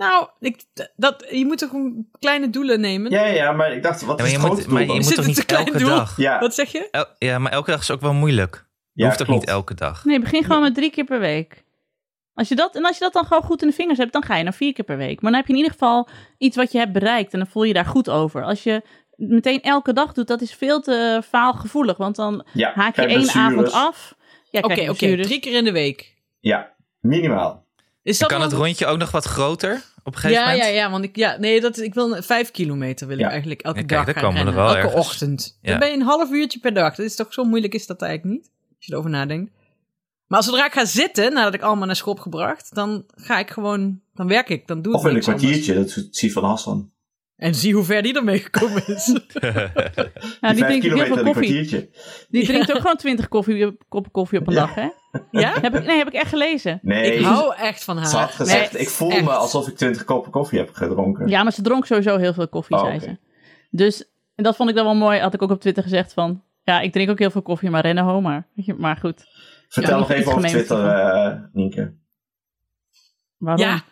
Nou, 0.00 0.28
ik, 0.40 0.64
dat, 0.96 1.26
je 1.30 1.46
moet 1.46 1.58
toch 1.58 1.70
gewoon 1.70 2.06
kleine 2.18 2.50
doelen 2.50 2.80
nemen. 2.80 3.10
Ja, 3.10 3.24
ja, 3.26 3.52
maar 3.52 3.72
ik 3.72 3.82
dacht, 3.82 4.02
wat 4.02 4.18
Ja, 4.18 4.24
is 4.24 4.36
maar 4.36 4.50
het 4.50 4.58
je 4.58 4.64
moet, 4.64 4.72
maar 4.72 4.82
je 4.82 5.00
moet 5.02 5.14
toch 5.14 5.26
niet 5.26 5.44
elke 5.46 5.78
doel? 5.78 5.88
dag? 5.88 6.16
Ja, 6.16 6.38
Wat 6.38 6.54
zeg 6.54 6.72
je? 6.72 6.88
El- 6.90 7.06
ja, 7.18 7.38
maar 7.38 7.52
elke 7.52 7.70
dag 7.70 7.80
is 7.80 7.90
ook 7.90 8.00
wel 8.00 8.12
moeilijk. 8.12 8.66
Je 8.92 9.02
ja, 9.02 9.06
hoeft 9.08 9.20
ook 9.20 9.26
klopt. 9.26 9.40
niet 9.40 9.50
elke 9.50 9.74
dag. 9.74 10.04
Nee, 10.04 10.20
begin 10.20 10.44
gewoon 10.44 10.62
met 10.62 10.74
drie 10.74 10.90
keer 10.90 11.04
per 11.04 11.20
week. 11.20 11.64
Als 12.34 12.48
je 12.48 12.54
dat, 12.54 12.74
en 12.76 12.84
als 12.84 12.98
je 12.98 13.04
dat 13.04 13.12
dan 13.12 13.24
gewoon 13.26 13.42
goed 13.42 13.62
in 13.62 13.68
de 13.68 13.74
vingers 13.74 13.98
hebt, 13.98 14.12
dan 14.12 14.22
ga 14.24 14.36
je 14.36 14.42
naar 14.44 14.54
vier 14.54 14.72
keer 14.72 14.84
per 14.84 14.96
week. 14.96 15.20
Maar 15.20 15.30
dan 15.30 15.40
heb 15.40 15.46
je 15.48 15.52
in 15.52 15.58
ieder 15.58 15.72
geval 15.72 16.08
iets 16.38 16.56
wat 16.56 16.72
je 16.72 16.78
hebt 16.78 16.92
bereikt 16.92 17.32
en 17.32 17.38
dan 17.38 17.48
voel 17.48 17.62
je 17.62 17.68
je 17.68 17.74
daar 17.74 17.84
goed 17.86 18.10
over. 18.10 18.44
Als 18.44 18.62
je 18.62 18.82
meteen 19.16 19.60
elke 19.62 19.92
dag 19.92 20.12
doet, 20.12 20.26
dat 20.26 20.40
is 20.40 20.54
veel 20.54 20.80
te 20.80 21.22
faalgevoelig. 21.28 21.96
Want 21.96 22.16
dan 22.16 22.44
Ja, 22.52 22.72
haak 22.74 22.96
je 22.96 23.02
één 23.02 23.14
blessures. 23.20 23.46
avond 23.52 23.72
af. 23.72 24.14
Ja, 24.50 24.60
Oké, 24.60 24.90
oké. 24.90 25.22
Drie 25.22 25.40
keer 25.40 25.56
in 25.56 25.64
de 25.64 25.72
week. 25.72 26.14
Ja, 26.40 26.74
minimaal. 27.00 27.68
Is 28.02 28.18
dat 28.18 28.28
kan 28.28 28.40
het 28.40 28.52
rondje 28.52 28.86
ook 28.86 28.98
nog 28.98 29.10
wat 29.10 29.24
groter 29.24 29.82
op 30.04 30.14
een 30.14 30.20
gegeven 30.20 30.42
ja, 30.44 30.50
moment? 30.50 30.64
ja, 30.68 30.68
ja, 30.74 30.90
want 30.90 31.04
ik, 31.04 31.16
ja, 31.16 31.36
nee, 31.38 31.60
dat, 31.60 31.78
ik 31.78 31.94
wil 31.94 32.22
vijf 32.22 32.50
kilometer 32.50 33.06
wil 33.06 33.16
ik 33.16 33.22
Ja. 33.22 33.30
eigenlijk 33.30 33.60
elke 33.62 33.78
Ja, 33.80 33.84
kijk, 33.86 34.06
dag 34.06 34.18
gaan 34.24 34.34
rennen. 34.34 34.54
wel 34.54 34.66
elke 34.66 34.78
ergens. 34.78 34.94
ochtend. 35.06 35.58
Dan 35.62 35.78
ben 35.78 35.88
je 35.88 35.94
een 35.94 36.02
half 36.02 36.30
uurtje 36.30 36.58
per 36.58 36.74
dag. 36.74 36.94
Dat 36.94 37.06
is 37.06 37.14
toch 37.16 37.32
zo 37.32 37.44
moeilijk 37.44 37.74
is 37.74 37.86
dat 37.86 38.02
eigenlijk 38.02 38.34
niet? 38.38 38.50
Als 38.76 38.86
je 38.86 38.92
erover 38.92 39.10
nadenkt. 39.10 39.52
Maar 40.26 40.42
zodra 40.42 40.66
ik 40.66 40.72
ga 40.72 40.84
zitten, 40.84 41.32
nadat 41.32 41.54
ik 41.54 41.62
allemaal 41.62 41.86
naar 41.86 41.96
school 41.96 42.14
heb 42.14 42.22
gebracht, 42.22 42.74
dan 42.74 43.04
ga 43.14 43.38
ik 43.38 43.50
gewoon, 43.50 44.00
dan 44.14 44.28
werk 44.28 44.48
ik, 44.48 44.66
dan 44.66 44.82
doe 44.82 44.92
ik 44.92 44.98
Of 44.98 45.04
in 45.04 45.10
een 45.16 45.22
anders. 45.22 45.36
kwartiertje, 45.40 45.74
dat 45.74 46.06
zie 46.10 46.32
van 46.32 46.44
Hassan. 46.44 46.90
En 47.40 47.54
zie 47.54 47.74
hoe 47.74 47.84
ver 47.84 48.02
die 48.02 48.14
ermee 48.16 48.38
gekomen 48.38 48.86
is. 48.86 49.06
Ja, 50.40 50.52
die 50.52 50.64
drinkt 50.64 50.86
ook 50.90 50.94
heel 51.04 51.06
veel 51.14 51.22
koffie. 51.24 51.90
Die 52.28 52.44
drinkt 52.46 52.70
ook 52.72 52.80
gewoon 52.80 52.96
twintig 52.96 53.28
koffie, 53.28 53.76
koppen 53.88 54.10
koffie 54.12 54.38
op 54.40 54.46
een 54.46 54.52
Ja. 54.54 54.60
dag, 54.60 54.74
hè? 54.74 54.88
ja? 55.30 55.52
Heb 55.60 55.74
ik, 55.74 55.84
nee, 55.86 55.96
heb 55.98 56.06
ik 56.06 56.12
echt 56.12 56.28
gelezen. 56.28 56.78
Nee, 56.82 57.12
Ik 57.12 57.24
hou 57.24 57.54
echt 57.56 57.84
van 57.84 57.96
haar. 57.96 58.06
ze 58.06 58.16
had 58.16 58.30
gezegd, 58.30 58.72
Nee, 58.72 58.82
ik 58.82 58.88
voel 58.88 59.10
echt. 59.10 59.22
me 59.24 59.30
alsof 59.30 59.68
ik 59.68 59.76
20 59.76 60.04
koppen 60.04 60.30
koffie 60.32 60.58
heb 60.58 60.70
gedronken. 60.72 61.28
Ja, 61.28 61.42
maar 61.42 61.52
ze 61.52 61.62
dronk 61.62 61.86
sowieso 61.86 62.16
heel 62.18 62.32
veel 62.32 62.48
koffie, 62.48 62.76
Oh, 62.76 62.82
zei 62.84 63.00
ze. 63.00 63.16
Dus, 63.70 64.04
en 64.34 64.44
dat 64.44 64.56
vond 64.56 64.68
ik 64.70 64.74
dan 64.74 64.84
wel 64.84 64.94
mooi, 64.94 65.20
had 65.20 65.34
ik 65.34 65.42
ook 65.42 65.50
op 65.50 65.60
Twitter 65.60 65.82
gezegd 65.82 66.12
van... 66.12 66.42
Ja, 66.62 66.80
ik 66.80 66.92
drink 66.92 67.10
ook 67.10 67.18
heel 67.18 67.30
veel 67.30 67.42
koffie, 67.42 67.70
maar 67.70 67.82
rennen 67.82 68.04
ho 68.04 68.20
maar. 68.20 68.46
Maar 68.76 68.96
goed, 68.96 69.24
Vertel 69.68 69.92
Ja, 69.92 69.98
nog 69.98 70.10
even 70.10 70.32
over 70.34 70.48
Twitter, 70.48 70.86
eh 70.88 71.38
Nienke. 71.52 71.94
waarom? 73.38 73.64
Ja. 73.64 73.82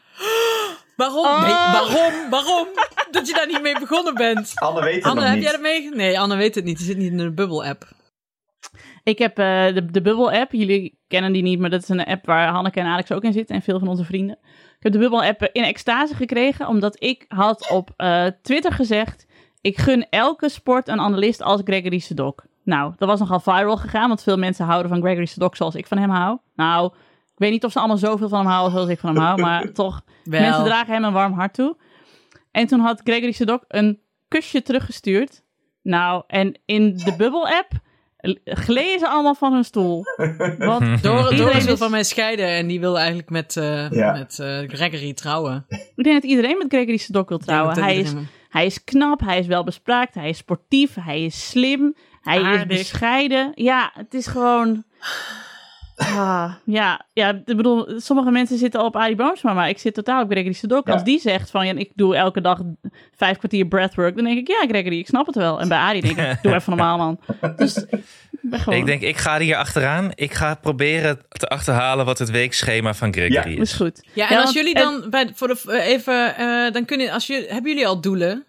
Waarom? 0.99 1.27
Oh. 1.27 1.43
Nee, 1.43 1.53
waarom? 1.53 2.31
Waarom? 2.31 2.67
Dat 3.11 3.29
je 3.29 3.35
daar 3.35 3.47
niet 3.47 3.63
mee 3.63 3.79
begonnen 3.79 4.15
bent. 4.15 4.53
Anne 4.55 4.83
weet 4.83 4.95
het 4.95 5.05
Anne, 5.05 5.21
nog 5.21 5.25
heb 5.25 5.35
niet. 5.35 5.45
jij 5.45 5.53
dat 5.53 5.61
mee? 5.61 5.91
Nee, 5.95 6.21
Anne 6.21 6.37
weet 6.37 6.55
het 6.55 6.65
niet. 6.65 6.77
Die 6.77 6.87
zit 6.87 6.97
niet 6.97 7.11
in 7.11 7.17
de 7.17 7.33
Bubble-app. 7.33 7.89
Ik 9.03 9.19
heb 9.19 9.39
eh, 9.39 9.67
de, 9.67 9.87
de 9.91 10.03
Bubble-app. 10.03 10.53
Jullie 10.53 10.99
kennen 11.09 11.33
die 11.33 11.43
niet, 11.43 11.59
maar 11.59 11.71
dat 11.71 11.83
is 11.83 11.89
een 11.89 12.05
app 12.05 12.27
waar 12.27 12.49
Hanneke 12.49 12.81
en 12.81 12.87
Alex 12.87 13.13
ook 13.13 13.23
in 13.23 13.33
zitten. 13.33 13.57
En 13.57 13.63
veel 13.63 13.79
van 13.79 13.89
onze 13.89 14.05
vrienden. 14.05 14.39
Ik 14.77 14.83
heb 14.85 14.93
de 14.93 14.99
Bubble-app 14.99 15.49
in 15.53 15.65
extase 15.65 16.15
gekregen, 16.15 16.67
omdat 16.69 17.03
ik 17.03 17.25
had 17.29 17.71
op 17.71 17.91
eh, 17.97 18.27
Twitter 18.43 18.73
gezegd... 18.73 19.27
Ik 19.61 19.79
gun 19.79 20.07
elke 20.11 20.49
sport 20.49 20.89
een 20.89 21.01
analist 21.01 21.43
als 21.43 21.61
Gregory 21.65 21.99
Sedok. 21.99 22.45
Nou, 22.65 22.93
dat 22.97 23.09
was 23.09 23.19
nogal 23.19 23.41
viral 23.41 23.77
gegaan, 23.77 24.09
want 24.09 24.23
veel 24.23 24.37
mensen 24.39 24.65
houden 24.65 24.89
van 24.91 25.01
Gregory 25.01 25.25
Sedok 25.25 25.57
zoals 25.57 25.75
ik 25.75 25.87
van 25.87 25.99
hem 25.99 26.11
hou. 26.11 26.39
Nou, 26.55 26.93
ik 27.39 27.45
weet 27.45 27.51
niet 27.53 27.65
of 27.65 27.73
ze 27.73 27.79
allemaal 27.79 27.97
zoveel 27.97 28.29
van 28.29 28.39
hem 28.39 28.49
houden 28.49 28.73
zoals 28.73 28.89
ik 28.89 28.99
van 28.99 29.15
hem 29.15 29.25
hou, 29.25 29.41
maar 29.41 29.73
toch, 29.83 30.03
Wel. 30.25 30.41
mensen 30.41 30.65
dragen 30.65 30.93
hem 30.95 31.05
een 31.05 31.13
warm 31.13 31.33
hart 31.33 31.55
toe. 31.55 31.77
En 32.51 32.67
toen 32.67 32.81
had 32.81 33.01
Gregory 33.05 33.33
Sedok 33.33 33.65
een 33.69 34.01
kusje 34.29 34.63
teruggestuurd. 34.63 35.43
Nou, 35.83 36.23
en 36.27 36.61
in 36.65 36.97
de 36.97 37.15
Bubble-app 37.17 37.71
gleden 38.45 38.99
ze 38.99 39.09
allemaal 39.09 39.35
van 39.35 39.53
hun 39.53 39.65
stoel. 39.65 40.05
Want 40.59 40.81
Dor 41.03 41.21
iedereen 41.21 41.37
Doris 41.37 41.65
wil 41.65 41.77
van 41.77 41.91
mij 41.91 42.05
scheiden 42.05 42.47
en 42.49 42.67
die 42.67 42.81
wil 42.81 42.99
eigenlijk 42.99 43.31
met, 43.31 43.57
eh, 43.57 43.91
Ja. 43.91 44.13
met 44.13 44.39
eh, 44.39 44.59
Gregory 44.69 45.13
trouwen. 45.15 45.65
Ik 45.69 46.05
denk 46.05 46.23
dat 46.23 46.31
iedereen 46.31 46.59
met 46.59 46.67
Gregory 46.69 46.97
Sedok 46.97 47.29
wil 47.29 47.39
trouwen. 47.39 47.79
Hij 47.83 47.97
is, 47.97 48.13
hij 48.49 48.67
is 48.67 48.85
knap, 48.85 49.21
hij 49.21 49.39
is 49.39 49.47
welbespraakt, 49.47 50.15
hij 50.15 50.29
is 50.29 50.37
sportief, 50.39 50.95
hij 51.01 51.25
is 51.25 51.49
slim, 51.51 51.95
hij 52.21 52.43
Aardig. 52.43 52.61
is 52.61 52.67
bescheiden. 52.79 53.53
Ja, 53.55 53.91
het 53.95 54.15
is 54.15 54.27
gewoon... 54.27 54.85
Ah, 55.99 56.53
ja, 56.65 57.07
ja, 57.13 57.29
ik 57.45 57.57
bedoel, 57.57 58.01
sommige 58.01 58.31
mensen 58.31 58.59
zitten 58.59 58.81
al 58.81 58.87
op 58.87 58.97
Arie 58.97 59.17
Boomsma, 59.17 59.53
maar 59.53 59.69
ik 59.69 59.79
zit 59.79 59.95
totaal 59.95 60.23
op 60.23 60.31
Gregory 60.31 60.53
Sedok. 60.53 60.87
Ja. 60.87 60.93
Als 60.93 61.05
die 61.05 61.21
zegt 61.21 61.51
van, 61.51 61.67
ja, 61.67 61.73
ik 61.75 61.91
doe 61.95 62.17
elke 62.17 62.41
dag 62.41 62.61
vijf 63.17 63.37
kwartier 63.39 63.67
breathwork, 63.67 64.15
dan 64.17 64.25
denk 64.25 64.39
ik, 64.39 64.49
ja, 64.49 64.65
Gregory, 64.69 64.99
ik 64.99 65.07
snap 65.07 65.27
het 65.27 65.35
wel. 65.35 65.61
En 65.61 65.69
bij 65.69 65.79
Arie 65.79 66.03
denk 66.03 66.17
ik, 66.17 66.39
doe 66.43 66.55
even 66.55 66.77
normaal, 66.77 66.97
man. 66.99 67.21
Dus, 67.57 67.77
ik 67.77 68.51
ben 68.51 68.61
gewoon... 68.61 68.79
Ik 68.79 68.87
denk, 68.87 69.03
ik 69.03 69.17
ga 69.17 69.39
hier 69.39 69.57
achteraan. 69.57 70.11
Ik 70.15 70.33
ga 70.35 70.55
proberen 70.55 71.19
te 71.29 71.47
achterhalen 71.49 72.05
wat 72.05 72.19
het 72.19 72.31
weekschema 72.31 72.95
van 72.95 73.13
Gregory 73.13 73.33
Ja, 73.35 73.43
dat 73.43 73.53
is. 73.53 73.59
is 73.59 73.73
goed. 73.73 74.03
Ja, 74.13 74.29
en 74.29 74.35
Ja, 74.35 74.41
als 74.41 74.53
jullie 74.53 74.75
en- 74.75 74.83
dan 74.83 75.11
bij, 75.11 75.31
voor 75.35 75.49
de, 75.49 75.81
even, 75.83 76.37
eh, 76.37 76.73
dan 76.73 76.85
kunnen, 76.85 77.11
als 77.11 77.27
je, 77.27 77.47
hebben 77.49 77.71
jullie 77.71 77.87
al 77.87 78.01
doelen? 78.01 78.45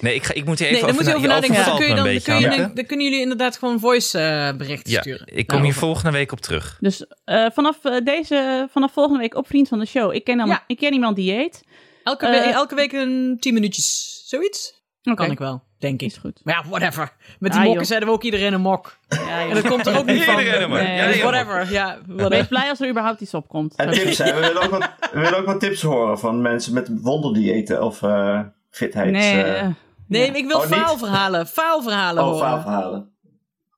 Nee, 0.00 0.14
ik, 0.14 0.24
ga, 0.24 0.34
ik 0.34 0.44
moet 0.44 0.58
hier 0.58 0.66
Nee, 0.70 0.76
even 0.76 0.86
dan 0.88 0.96
moet 0.96 1.06
je 1.06 1.14
over 1.16 1.28
nadenken. 1.28 1.50
overvalt 1.50 1.78
Dan, 1.78 1.86
kun 1.86 1.96
je 1.96 2.02
dan, 2.02 2.12
dan, 2.14 2.22
kun 2.40 2.50
je, 2.50 2.56
dan, 2.62 2.74
dan 2.74 2.86
kunnen 2.86 3.06
jullie 3.06 3.20
inderdaad 3.22 3.56
gewoon 3.58 3.80
voice 3.80 4.18
eh, 4.18 4.56
berichten 4.56 4.92
Ja, 4.92 5.00
sturen. 5.00 5.26
ik 5.26 5.46
kom 5.46 5.56
Nou, 5.58 5.70
hier 5.70 5.78
volgende 5.78 6.10
week 6.10 6.32
op 6.32 6.40
terug. 6.40 6.76
Dus 6.80 7.06
eh, 7.24 7.46
vanaf, 7.52 7.84
eh, 7.84 8.04
deze, 8.04 8.68
vanaf 8.70 8.92
volgende 8.92 9.18
week 9.20 9.34
op 9.34 9.46
Vriend 9.46 9.68
van 9.68 9.78
de 9.78 9.86
Show. 9.86 10.14
Ik 10.14 10.24
ken, 10.24 10.36
dan, 10.38 10.48
Ja. 10.48 10.64
ik 10.66 10.76
ken 10.76 10.92
iemand 10.92 11.16
die 11.16 11.32
eet. 11.34 11.64
Elke, 12.04 12.26
we- 12.26 12.36
elke 12.36 12.74
week 12.74 12.92
een 12.92 13.36
tien 13.40 13.54
minuutjes, 13.54 14.22
zoiets? 14.26 14.76
Oké, 15.02 15.16
Kan 15.16 15.30
ik 15.30 15.38
wel, 15.38 15.62
denk 15.78 16.00
ik. 16.02 16.08
is 16.08 16.16
goed. 16.16 16.40
Maar 16.44 16.54
ja, 16.54 16.68
whatever. 16.70 17.12
Met 17.38 17.50
die 17.52 17.60
Ah, 17.60 17.66
mokken 17.66 17.72
joh. 17.74 17.82
zetten 17.90 18.08
we 18.08 18.14
ook 18.14 18.22
iedereen 18.22 18.52
een 18.52 18.60
mok. 18.60 18.98
Ja, 19.08 19.40
En 19.48 19.54
dat 19.54 19.66
komt 19.68 19.86
er 19.86 19.98
ook 19.98 20.04
niet 20.12 20.24
van. 20.24 20.38
Iedereen 20.38 20.62
een 20.62 20.68
mok. 20.68 20.78
Nee, 20.78 20.96
Ja, 20.96 21.06
Dus 21.06 21.16
ja, 21.16 21.22
whatever, 21.30 21.72
ja. 21.72 21.98
Wees 22.06 22.16
whatever. 22.16 22.46
blij 22.46 22.68
als 22.68 22.80
er 22.80 22.88
überhaupt 22.88 23.20
iets 23.20 23.34
opkomt. 23.34 23.74
En 23.76 23.90
tips, 23.90 24.18
hè. 24.18 24.34
We 24.34 24.40
willen 24.40 24.62
ook 24.62 24.70
wat, 24.70 24.90
we 25.12 25.20
willen 25.20 25.38
ook 25.38 25.46
wat 25.46 25.60
tips 25.60 25.82
horen 25.82 26.18
van 26.18 26.42
mensen 26.42 26.74
met 26.74 26.88
wonderdiëten 27.02 27.82
of 27.82 28.02
eh 28.02 28.40
fitheid. 28.78 29.10
Nee, 29.10 29.42
eh, 29.42 29.60
eh, 29.60 29.68
Nee, 30.08 30.26
Ja. 30.26 30.34
ik 30.34 30.46
wil 30.46 30.56
Oh, 30.56 30.66
faalverhalen. 30.66 31.46
Faalverhalen 31.46 32.22
oh, 32.24 32.30
horen. 32.30 32.46
faalverhalen. 32.48 33.12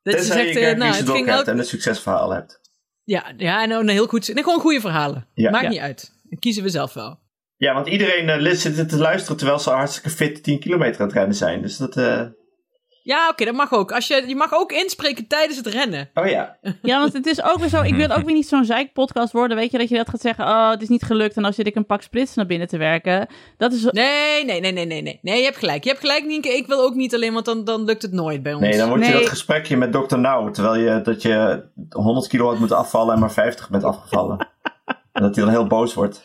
Dat 0.02 0.14
je 0.14 0.20
Tenzij 0.20 0.36
zegt, 0.44 0.58
je 0.58 0.66
eh, 0.66 0.76
nou, 0.76 0.94
het 0.94 1.10
ging 1.10 1.26
hebt 1.26 1.38
elk... 1.38 1.46
en 1.46 1.58
een 1.58 1.64
succesverhaal 1.64 2.30
hebt. 2.30 2.60
Ja, 3.04 3.32
ja 3.36 3.62
en 3.62 3.70
een 3.70 3.88
heel 3.88 4.06
goed... 4.06 4.34
Nee, 4.34 4.42
gewoon 4.44 4.60
goede 4.60 4.80
verhalen. 4.80 5.26
Ja. 5.34 5.50
Maakt 5.50 5.64
Ja. 5.64 5.70
niet 5.70 5.80
uit. 5.80 6.12
Dat 6.22 6.38
kiezen 6.38 6.62
we 6.62 6.68
zelf 6.68 6.92
wel. 6.92 7.18
Ja, 7.56 7.74
want 7.74 7.86
iedereen 7.88 8.28
eh, 8.28 8.54
zit 8.54 8.88
te 8.88 8.96
luisteren 8.98 9.36
terwijl 9.36 9.58
ze 9.58 9.70
hartstikke 9.70 10.10
fit 10.10 10.42
10 10.42 10.60
kilometer 10.60 11.00
aan 11.00 11.06
het 11.06 11.16
rennen 11.16 11.36
zijn. 11.36 11.62
Dus 11.62 11.76
dat, 11.76 11.96
eh, 11.96 12.22
Ja, 13.02 13.28
oké, 13.28 13.44
dat 13.44 13.54
mag 13.54 13.72
ook. 13.72 13.92
Als 13.92 14.06
je, 14.06 14.24
je 14.26 14.36
mag 14.36 14.54
ook 14.54 14.72
inspreken 14.72 15.26
tijdens 15.26 15.56
het 15.56 15.66
rennen. 15.66 16.10
Oh 16.14 16.26
ja. 16.26 16.56
Ja, 16.82 16.98
want 17.00 17.12
het 17.12 17.26
is 17.26 17.42
ook 17.42 17.58
weer 17.58 17.68
zo. 17.68 17.82
Ik 17.82 17.94
wil 17.94 18.10
ook 18.10 18.24
weer 18.24 18.34
niet 18.34 18.48
zo'n 18.48 18.64
zeikpodcast 18.64 19.32
worden. 19.32 19.56
Weet 19.56 19.70
je 19.70 19.78
dat 19.78 19.88
je 19.88 19.96
dat 19.96 20.08
gaat 20.08 20.20
zeggen? 20.20 20.44
Oh, 20.44 20.70
het 20.70 20.82
is 20.82 20.88
niet 20.88 21.02
gelukt. 21.02 21.36
En 21.36 21.42
dan 21.42 21.52
zit 21.52 21.66
ik 21.66 21.74
een 21.74 21.86
pak 21.86 22.02
sprits 22.02 22.34
naar 22.34 22.46
binnen 22.46 22.68
te 22.68 22.76
werken. 22.78 23.26
Dat 23.56 23.72
is. 23.72 23.82
Nee, 23.82 24.44
nee, 24.44 24.60
nee, 24.60 24.72
nee, 24.72 24.86
nee, 24.86 25.02
nee. 25.02 25.18
Nee, 25.22 25.38
je 25.38 25.44
hebt 25.44 25.56
gelijk. 25.56 25.82
Je 25.82 25.88
hebt 25.88 26.00
gelijk, 26.00 26.24
Nienke. 26.24 26.56
Ik 26.56 26.66
wil 26.66 26.80
ook 26.80 26.94
niet 26.94 27.14
alleen, 27.14 27.32
want 27.32 27.44
dan, 27.44 27.64
dan 27.64 27.84
lukt 27.84 28.02
het 28.02 28.12
nooit 28.12 28.42
bij 28.42 28.52
ons. 28.52 28.62
Nee, 28.62 28.76
dan 28.76 28.88
wordt 28.88 29.04
je 29.04 29.10
Nee. 29.10 29.20
dat 29.20 29.28
gesprekje 29.28 29.76
met 29.76 29.92
dokter 29.92 30.18
Nauw, 30.18 30.50
terwijl 30.50 30.76
je 30.76 31.02
dat 31.02 31.22
je 31.22 31.64
100 31.90 32.26
kilo 32.28 32.48
had 32.48 32.58
moeten 32.58 32.76
afvallen 32.76 33.14
en 33.14 33.20
maar 33.20 33.32
50 33.32 33.70
bent 33.70 33.84
afgevallen. 33.84 34.38
en 35.12 35.22
dat 35.22 35.34
hij 35.34 35.44
dan 35.44 35.52
heel 35.52 35.66
boos 35.66 35.94
wordt. 35.94 36.24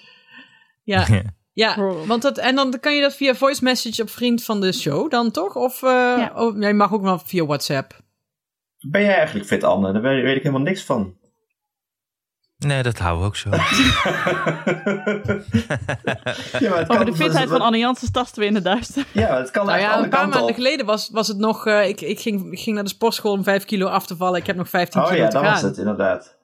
Ja, 0.84 1.06
ja 1.56 1.76
want 2.06 2.22
dat, 2.22 2.38
en 2.38 2.56
dan 2.56 2.80
kan 2.80 2.96
je 2.96 3.02
dat 3.02 3.16
via 3.16 3.36
voice 3.36 3.64
message 3.64 4.02
op 4.02 4.10
vriend 4.10 4.44
van 4.44 4.62
de 4.62 4.74
show 4.74 5.10
dan 5.12 5.32
toch? 5.32 5.56
Of 5.56 5.84
eh, 5.84 5.90
Ja. 5.90 6.32
oh, 6.36 6.60
jij 6.60 6.74
mag 6.74 6.94
ook 6.94 7.02
wel 7.02 7.20
via 7.20 7.46
WhatsApp. 7.46 7.94
Ben 8.88 9.02
jij 9.02 9.16
eigenlijk 9.16 9.48
fit, 9.48 9.64
Anne? 9.64 9.92
Daar 9.94 10.02
weet, 10.02 10.24
weet 10.24 10.36
ik 10.36 10.44
helemaal 10.44 10.66
niks 10.66 10.84
van. 10.84 11.18
Nee, 12.58 12.84
dat 12.84 12.98
houden 12.98 13.22
we 13.22 13.28
ook 13.28 13.36
zo. 13.36 13.50
Ja, 16.60 16.70
maar 16.70 16.90
Over 16.90 17.06
de 17.06 17.16
fitheid 17.16 17.50
van 17.50 17.62
Anne 17.62 17.78
Jansen 17.78 18.12
tasten 18.12 18.42
we 18.42 18.48
in 18.48 18.54
de 18.54 18.62
duister. 18.62 19.06
Ja, 19.12 19.38
het 19.38 19.52
kan 19.52 19.66
Nou 19.66 19.80
ja, 19.80 20.04
een 20.04 20.10
paar 20.10 20.28
maanden 20.28 20.50
op. 20.50 20.56
geleden 20.56 20.86
was, 20.86 21.10
was 21.12 21.28
het 21.28 21.38
nog... 21.38 21.66
eh, 21.66 21.88
ik, 21.88 22.02
ik, 22.02 22.20
ging, 22.20 22.52
ik 22.52 22.60
ging 22.60 22.76
naar 22.76 22.84
de 22.84 22.90
sportschool 22.90 23.32
om 23.32 23.44
5 23.44 23.66
kilo 23.66 23.88
af 23.88 24.06
te 24.06 24.16
vallen. 24.16 24.40
Ik 24.40 24.48
heb 24.48 24.56
nog 24.56 24.70
15 24.70 25.02
Oh 25.02 25.08
kilo 25.08 25.20
ja, 25.22 25.28
te 25.28 25.34
dat 25.34 25.44
gaan. 25.44 25.54
was 25.54 25.62
het, 25.62 25.78
inderdaad. 25.78 26.38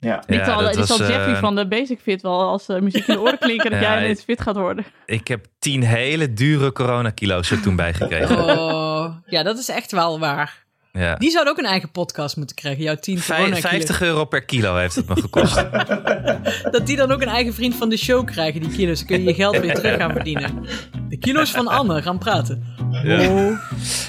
Ja. 0.00 0.22
ik 0.26 0.44
zal, 0.44 0.60
dat 0.60 0.76
ik 0.76 0.84
zal 0.84 0.98
was, 0.98 1.08
Jeffrey 1.08 1.34
eh, 1.34 1.40
van 1.40 1.56
de 1.56 1.68
Basic 1.68 2.00
Fit 2.00 2.22
wel 2.22 2.40
als 2.40 2.68
eh, 2.68 2.80
muziek 2.80 3.06
in 3.06 3.14
de 3.14 3.20
oren 3.20 3.38
klinken 3.38 3.70
dat 3.70 3.80
Ja, 3.80 3.92
jij 3.92 4.02
ineens 4.02 4.22
fit 4.22 4.40
gaat 4.40 4.56
worden. 4.56 4.84
Ik 5.06 5.28
heb 5.28 5.46
tien 5.58 5.82
hele 5.82 6.32
dure 6.32 6.72
coronakilo's 6.72 7.50
er 7.50 7.60
toen 7.60 7.76
bijgekregen. 7.76 8.38
Oh, 8.38 9.16
ja, 9.26 9.42
dat 9.42 9.58
is 9.58 9.68
echt 9.68 9.92
wel 9.92 10.18
waar. 10.18 10.64
Ja. 10.92 11.14
Die 11.14 11.30
zouden 11.30 11.52
ook 11.52 11.58
een 11.58 11.64
eigen 11.70 11.90
podcast 11.90 12.36
moeten 12.36 12.56
krijgen. 12.56 12.82
Jouw 12.82 12.94
10 12.94 13.18
Vij- 13.18 13.36
corona 13.36 13.56
50 13.56 14.02
euro 14.02 14.24
per 14.24 14.42
kilo 14.44 14.76
heeft 14.76 14.94
het 14.94 15.08
me 15.08 15.16
gekost. 15.20 15.54
Dat 16.70 16.86
die 16.86 16.96
dan 16.96 17.12
ook 17.12 17.22
een 17.22 17.28
eigen 17.28 17.54
vriend 17.54 17.74
van 17.74 17.88
de 17.88 17.96
show 17.96 18.26
krijgen, 18.26 18.60
die 18.60 18.70
kilo's. 18.70 18.98
Dan 18.98 19.06
kun 19.06 19.18
je 19.18 19.24
je 19.28 19.34
geld 19.34 19.58
weer 19.60 19.74
terug 19.74 19.96
gaan 19.96 20.12
verdienen. 20.12 20.50
De 21.08 21.16
kilo's 21.18 21.50
van 21.50 21.66
Anne 21.68 22.02
gaan 22.02 22.18
praten. 22.18 22.64
Oh. 22.90 23.58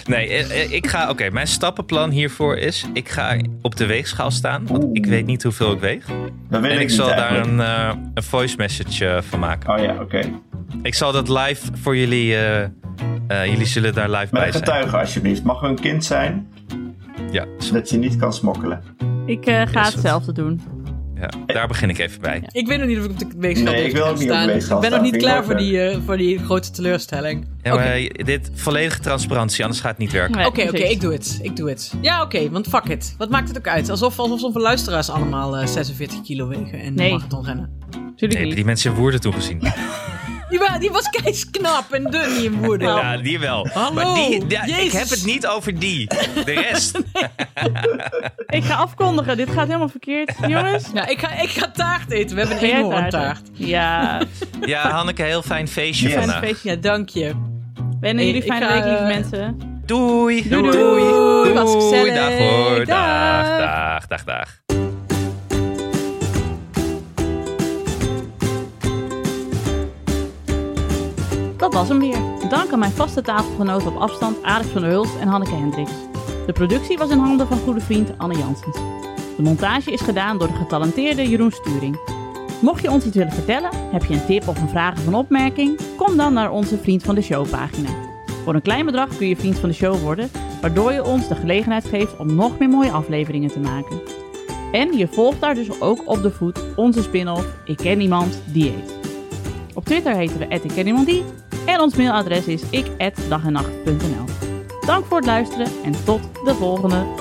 Nee, 0.05 0.27
eh, 0.29 0.61
eh, 0.63 0.71
ik 0.71 0.87
ga. 0.87 1.09
Oké, 1.09 1.29
mijn 1.29 1.47
stappenplan 1.47 2.09
hiervoor 2.09 2.57
is: 2.57 2.85
ik 2.93 3.09
ga 3.09 3.37
op 3.61 3.75
de 3.75 3.85
weegschaal 3.85 4.31
staan. 4.31 4.67
Want 4.67 4.85
ik 4.93 5.05
weet 5.05 5.25
niet 5.25 5.43
hoeveel 5.43 5.71
ik 5.71 5.79
weeg. 5.79 6.05
Dat 6.49 6.61
weet 6.61 6.71
En 6.71 6.79
ik 6.79 6.89
zal 6.89 7.07
daar 7.07 7.35
een, 7.37 7.59
eh, 7.59 7.91
een 8.13 8.23
voice 8.23 8.55
message 8.57 9.21
van 9.29 9.39
maken. 9.39 9.69
Oh 9.73 9.83
ja, 9.83 9.95
oké. 10.01 10.21
Ik 10.81 10.93
zal 10.95 11.11
dat 11.11 11.29
live 11.29 11.65
voor 11.81 11.97
jullie. 11.97 12.37
eh, 12.37 12.67
eh, 13.27 13.45
jullie 13.45 13.65
zullen 13.65 13.93
daar 13.93 14.09
live 14.09 14.21
Met 14.21 14.31
bij 14.31 14.51
zijn. 14.51 14.63
getuige 14.63 14.97
alsjeblieft. 14.97 15.43
Mag 15.43 15.61
er 15.63 15.69
een 15.69 15.79
kind 15.79 16.05
zijn, 16.05 16.47
Ja, 17.31 17.45
zodat 17.57 17.89
je 17.89 17.97
niet 17.97 18.15
kan 18.15 18.33
smokkelen. 18.33 18.81
Ik 19.25 19.45
eh, 19.45 19.61
ga 19.67 19.83
hetzelfde 19.83 20.31
doen. 20.31 20.61
ja, 21.15 21.29
daar 21.45 21.67
begin 21.67 21.89
ik 21.89 21.97
even 21.97 22.21
bij. 22.21 22.43
Ik 22.51 22.67
weet 22.67 22.77
nog 22.79 22.87
niet 22.87 22.97
of 22.97 23.03
ik 23.05 23.11
op 23.11 23.19
de 23.19 23.27
weegschaal 23.37 23.73
Nee, 23.73 23.85
ik 23.85 23.91
wil 23.91 24.05
ook 24.05 24.17
niet 24.17 24.27
staan. 24.27 24.49
Ik 24.49 24.79
ben 24.81 24.91
nog 24.91 25.01
niet 25.01 25.17
klaar 25.17 25.37
ook 25.37 25.43
voor 25.43 25.57
die, 25.57 25.81
eh, 25.81 25.97
voor 26.05 26.17
die 26.17 26.39
grote 26.39 26.71
teleurstelling. 26.71 27.47
Ja, 27.61 27.73
Oké. 27.73 27.83
maar 27.83 28.25
dit 28.25 28.51
volledige 28.53 28.99
transparantie, 28.99 29.63
anders 29.63 29.81
gaat 29.81 29.89
het 29.91 29.99
niet 29.99 30.11
werken. 30.11 30.37
Nee, 30.37 30.45
Oké, 30.47 30.61
oké, 30.61 30.77
ik 30.77 31.01
doe 31.01 31.11
het. 31.13 31.39
Ik 31.41 31.55
doe 31.55 31.69
het. 31.69 31.93
Ja, 32.01 32.21
oké, 32.21 32.49
want 32.49 32.67
fuck 32.67 32.85
it. 32.85 33.15
Wat 33.17 33.29
maakt 33.29 33.47
het 33.47 33.57
ook 33.57 33.67
uit? 33.67 33.89
Alsof, 33.89 34.19
alsof 34.19 34.43
onze 34.43 34.59
luisteraars 34.59 35.09
allemaal 35.09 35.57
eh, 35.57 35.67
46 35.67 36.21
kilo 36.21 36.47
wegen 36.47 36.79
en 36.79 36.93
Nee. 36.93 37.11
marathon 37.11 37.45
rennen. 37.45 37.69
Tuurlijk 38.15 38.39
Nee, 38.39 38.45
niet. 38.47 38.55
die 38.55 38.65
mensen 38.65 38.91
in 38.91 38.97
Woerden 38.97 39.21
Die, 40.51 40.59
wa- 40.59 40.77
die 40.79 40.91
was 40.91 41.09
knap 41.51 41.91
en 41.91 42.03
dun 42.03 42.43
in 42.43 42.61
woede. 42.65 42.85
Ja, 42.85 43.17
die 43.17 43.39
wel. 43.39 43.67
Hallo, 43.73 43.93
maar 43.93 44.15
die, 44.15 44.43
ja, 44.47 44.63
ik 44.77 44.91
heb 44.91 45.09
het 45.09 45.25
niet 45.25 45.47
over 45.47 45.79
die. 45.79 46.07
De 46.45 46.53
rest. 46.53 46.99
Ik 48.47 48.63
ga 48.63 48.73
afkondigen. 48.75 49.37
Dit 49.37 49.49
gaat 49.49 49.65
helemaal 49.67 49.89
verkeerd. 49.89 50.33
Jongens. 50.47 50.85
Ja, 50.93 51.07
ik 51.07 51.19
ga, 51.19 51.31
ik 51.41 51.49
ga 51.49 51.71
taart 51.71 52.11
eten. 52.11 52.35
We 52.35 52.41
hebben 52.41 52.57
een 52.69 52.75
eenhoorntaart. 52.75 53.41
Ja, 53.53 54.21
Ja, 54.61 54.89
Hanneke, 54.91 55.23
heel 55.23 55.41
fijn 55.41 55.67
feestje 55.67 56.05
Yes. 56.07 56.13
fijn 56.15 56.25
vandaag. 56.29 56.49
feestje. 56.49 56.69
Ja, 56.69 56.75
dank 56.75 57.09
je. 57.09 57.31
Wennen 57.99 58.25
jullie 58.25 58.41
fijne 58.43 58.65
ga, 58.65 58.73
week, 58.73 58.83
lieve 58.83 58.97
eh, 58.97 59.05
mensen. 59.07 59.59
Doei. 59.85 60.49
Doei, 60.49 60.71
doei. 60.71 61.53
Was 61.53 61.73
gezellig. 61.73 62.13
Dag 62.15 62.37
hoor. 62.37 62.85
Dag. 62.85 63.57
Dag, 63.57 64.07
dag, 64.07 64.23
dag, 64.23 64.49
Dat 71.61 71.73
was 71.73 71.89
hem 71.89 71.99
weer. 71.99 72.17
Dank 72.49 72.71
aan 72.71 72.79
mijn 72.79 72.91
vaste 72.91 73.21
tafelgenoten 73.21 73.87
op 73.87 74.01
afstand 74.01 74.43
Alex 74.43 74.69
van 74.69 74.81
der 74.81 74.89
Hulst 74.89 75.15
en 75.19 75.27
Hanneke 75.27 75.55
Hendricks. 75.55 75.91
De 76.45 76.53
productie 76.53 76.97
was 76.97 77.09
in 77.09 77.17
handen 77.17 77.47
van 77.47 77.57
goede 77.57 77.79
vriend 77.79 78.11
Anne 78.17 78.37
Janssens. 78.37 78.77
De 79.37 79.43
montage 79.43 79.91
is 79.91 80.01
gedaan 80.01 80.37
door 80.37 80.47
de 80.47 80.53
getalenteerde 80.53 81.29
Jeroen 81.29 81.51
Sturing. 81.51 81.99
Mocht 82.61 82.81
je 82.81 82.91
ons 82.91 83.05
iets 83.05 83.15
willen 83.15 83.33
vertellen, 83.33 83.69
heb 83.91 84.05
je 84.05 84.13
een 84.13 84.25
tip 84.25 84.47
of 84.47 84.61
een 84.61 84.69
vraag 84.69 84.93
of 84.93 85.07
een 85.07 85.13
opmerking, 85.13 85.79
kom 85.97 86.17
dan 86.17 86.33
naar 86.33 86.51
onze 86.51 86.77
Vriend 86.77 87.03
van 87.03 87.15
de 87.15 87.21
Show 87.21 87.49
pagina. 87.49 87.89
Voor 88.43 88.55
een 88.55 88.61
klein 88.61 88.85
bedrag 88.85 89.17
kun 89.17 89.27
je 89.27 89.35
Vriend 89.35 89.59
van 89.59 89.69
de 89.69 89.75
Show 89.75 90.01
worden, 90.01 90.29
waardoor 90.61 90.91
je 90.91 91.05
ons 91.05 91.27
de 91.27 91.35
gelegenheid 91.35 91.85
geeft 91.85 92.17
om 92.17 92.35
nog 92.35 92.57
meer 92.59 92.69
mooie 92.69 92.91
afleveringen 92.91 93.51
te 93.51 93.59
maken. 93.59 94.01
En 94.71 94.97
je 94.97 95.07
volgt 95.07 95.41
daar 95.41 95.55
dus 95.55 95.81
ook 95.81 96.01
op 96.05 96.21
de 96.21 96.31
voet 96.31 96.59
onze 96.75 97.01
spin-off 97.01 97.47
Ik 97.65 97.77
Ken 97.77 97.99
Die 98.51 98.67
Eet. 98.67 98.99
Op 99.73 99.85
Twitter 99.85 100.15
heten 100.15 100.39
we 100.39 100.45
Ik 100.45 100.71
Ken 100.73 100.87
Iemand 100.87 101.05
Die 101.05 101.23
en 101.65 101.79
ons 101.79 101.95
mailadres 101.95 102.45
is 102.45 102.61
ik@dagennacht.nl. 102.69 104.25
Dank 104.85 105.05
voor 105.05 105.17
het 105.17 105.25
luisteren 105.25 105.67
en 105.83 106.03
tot 106.05 106.21
de 106.45 106.55
volgende 106.55 107.20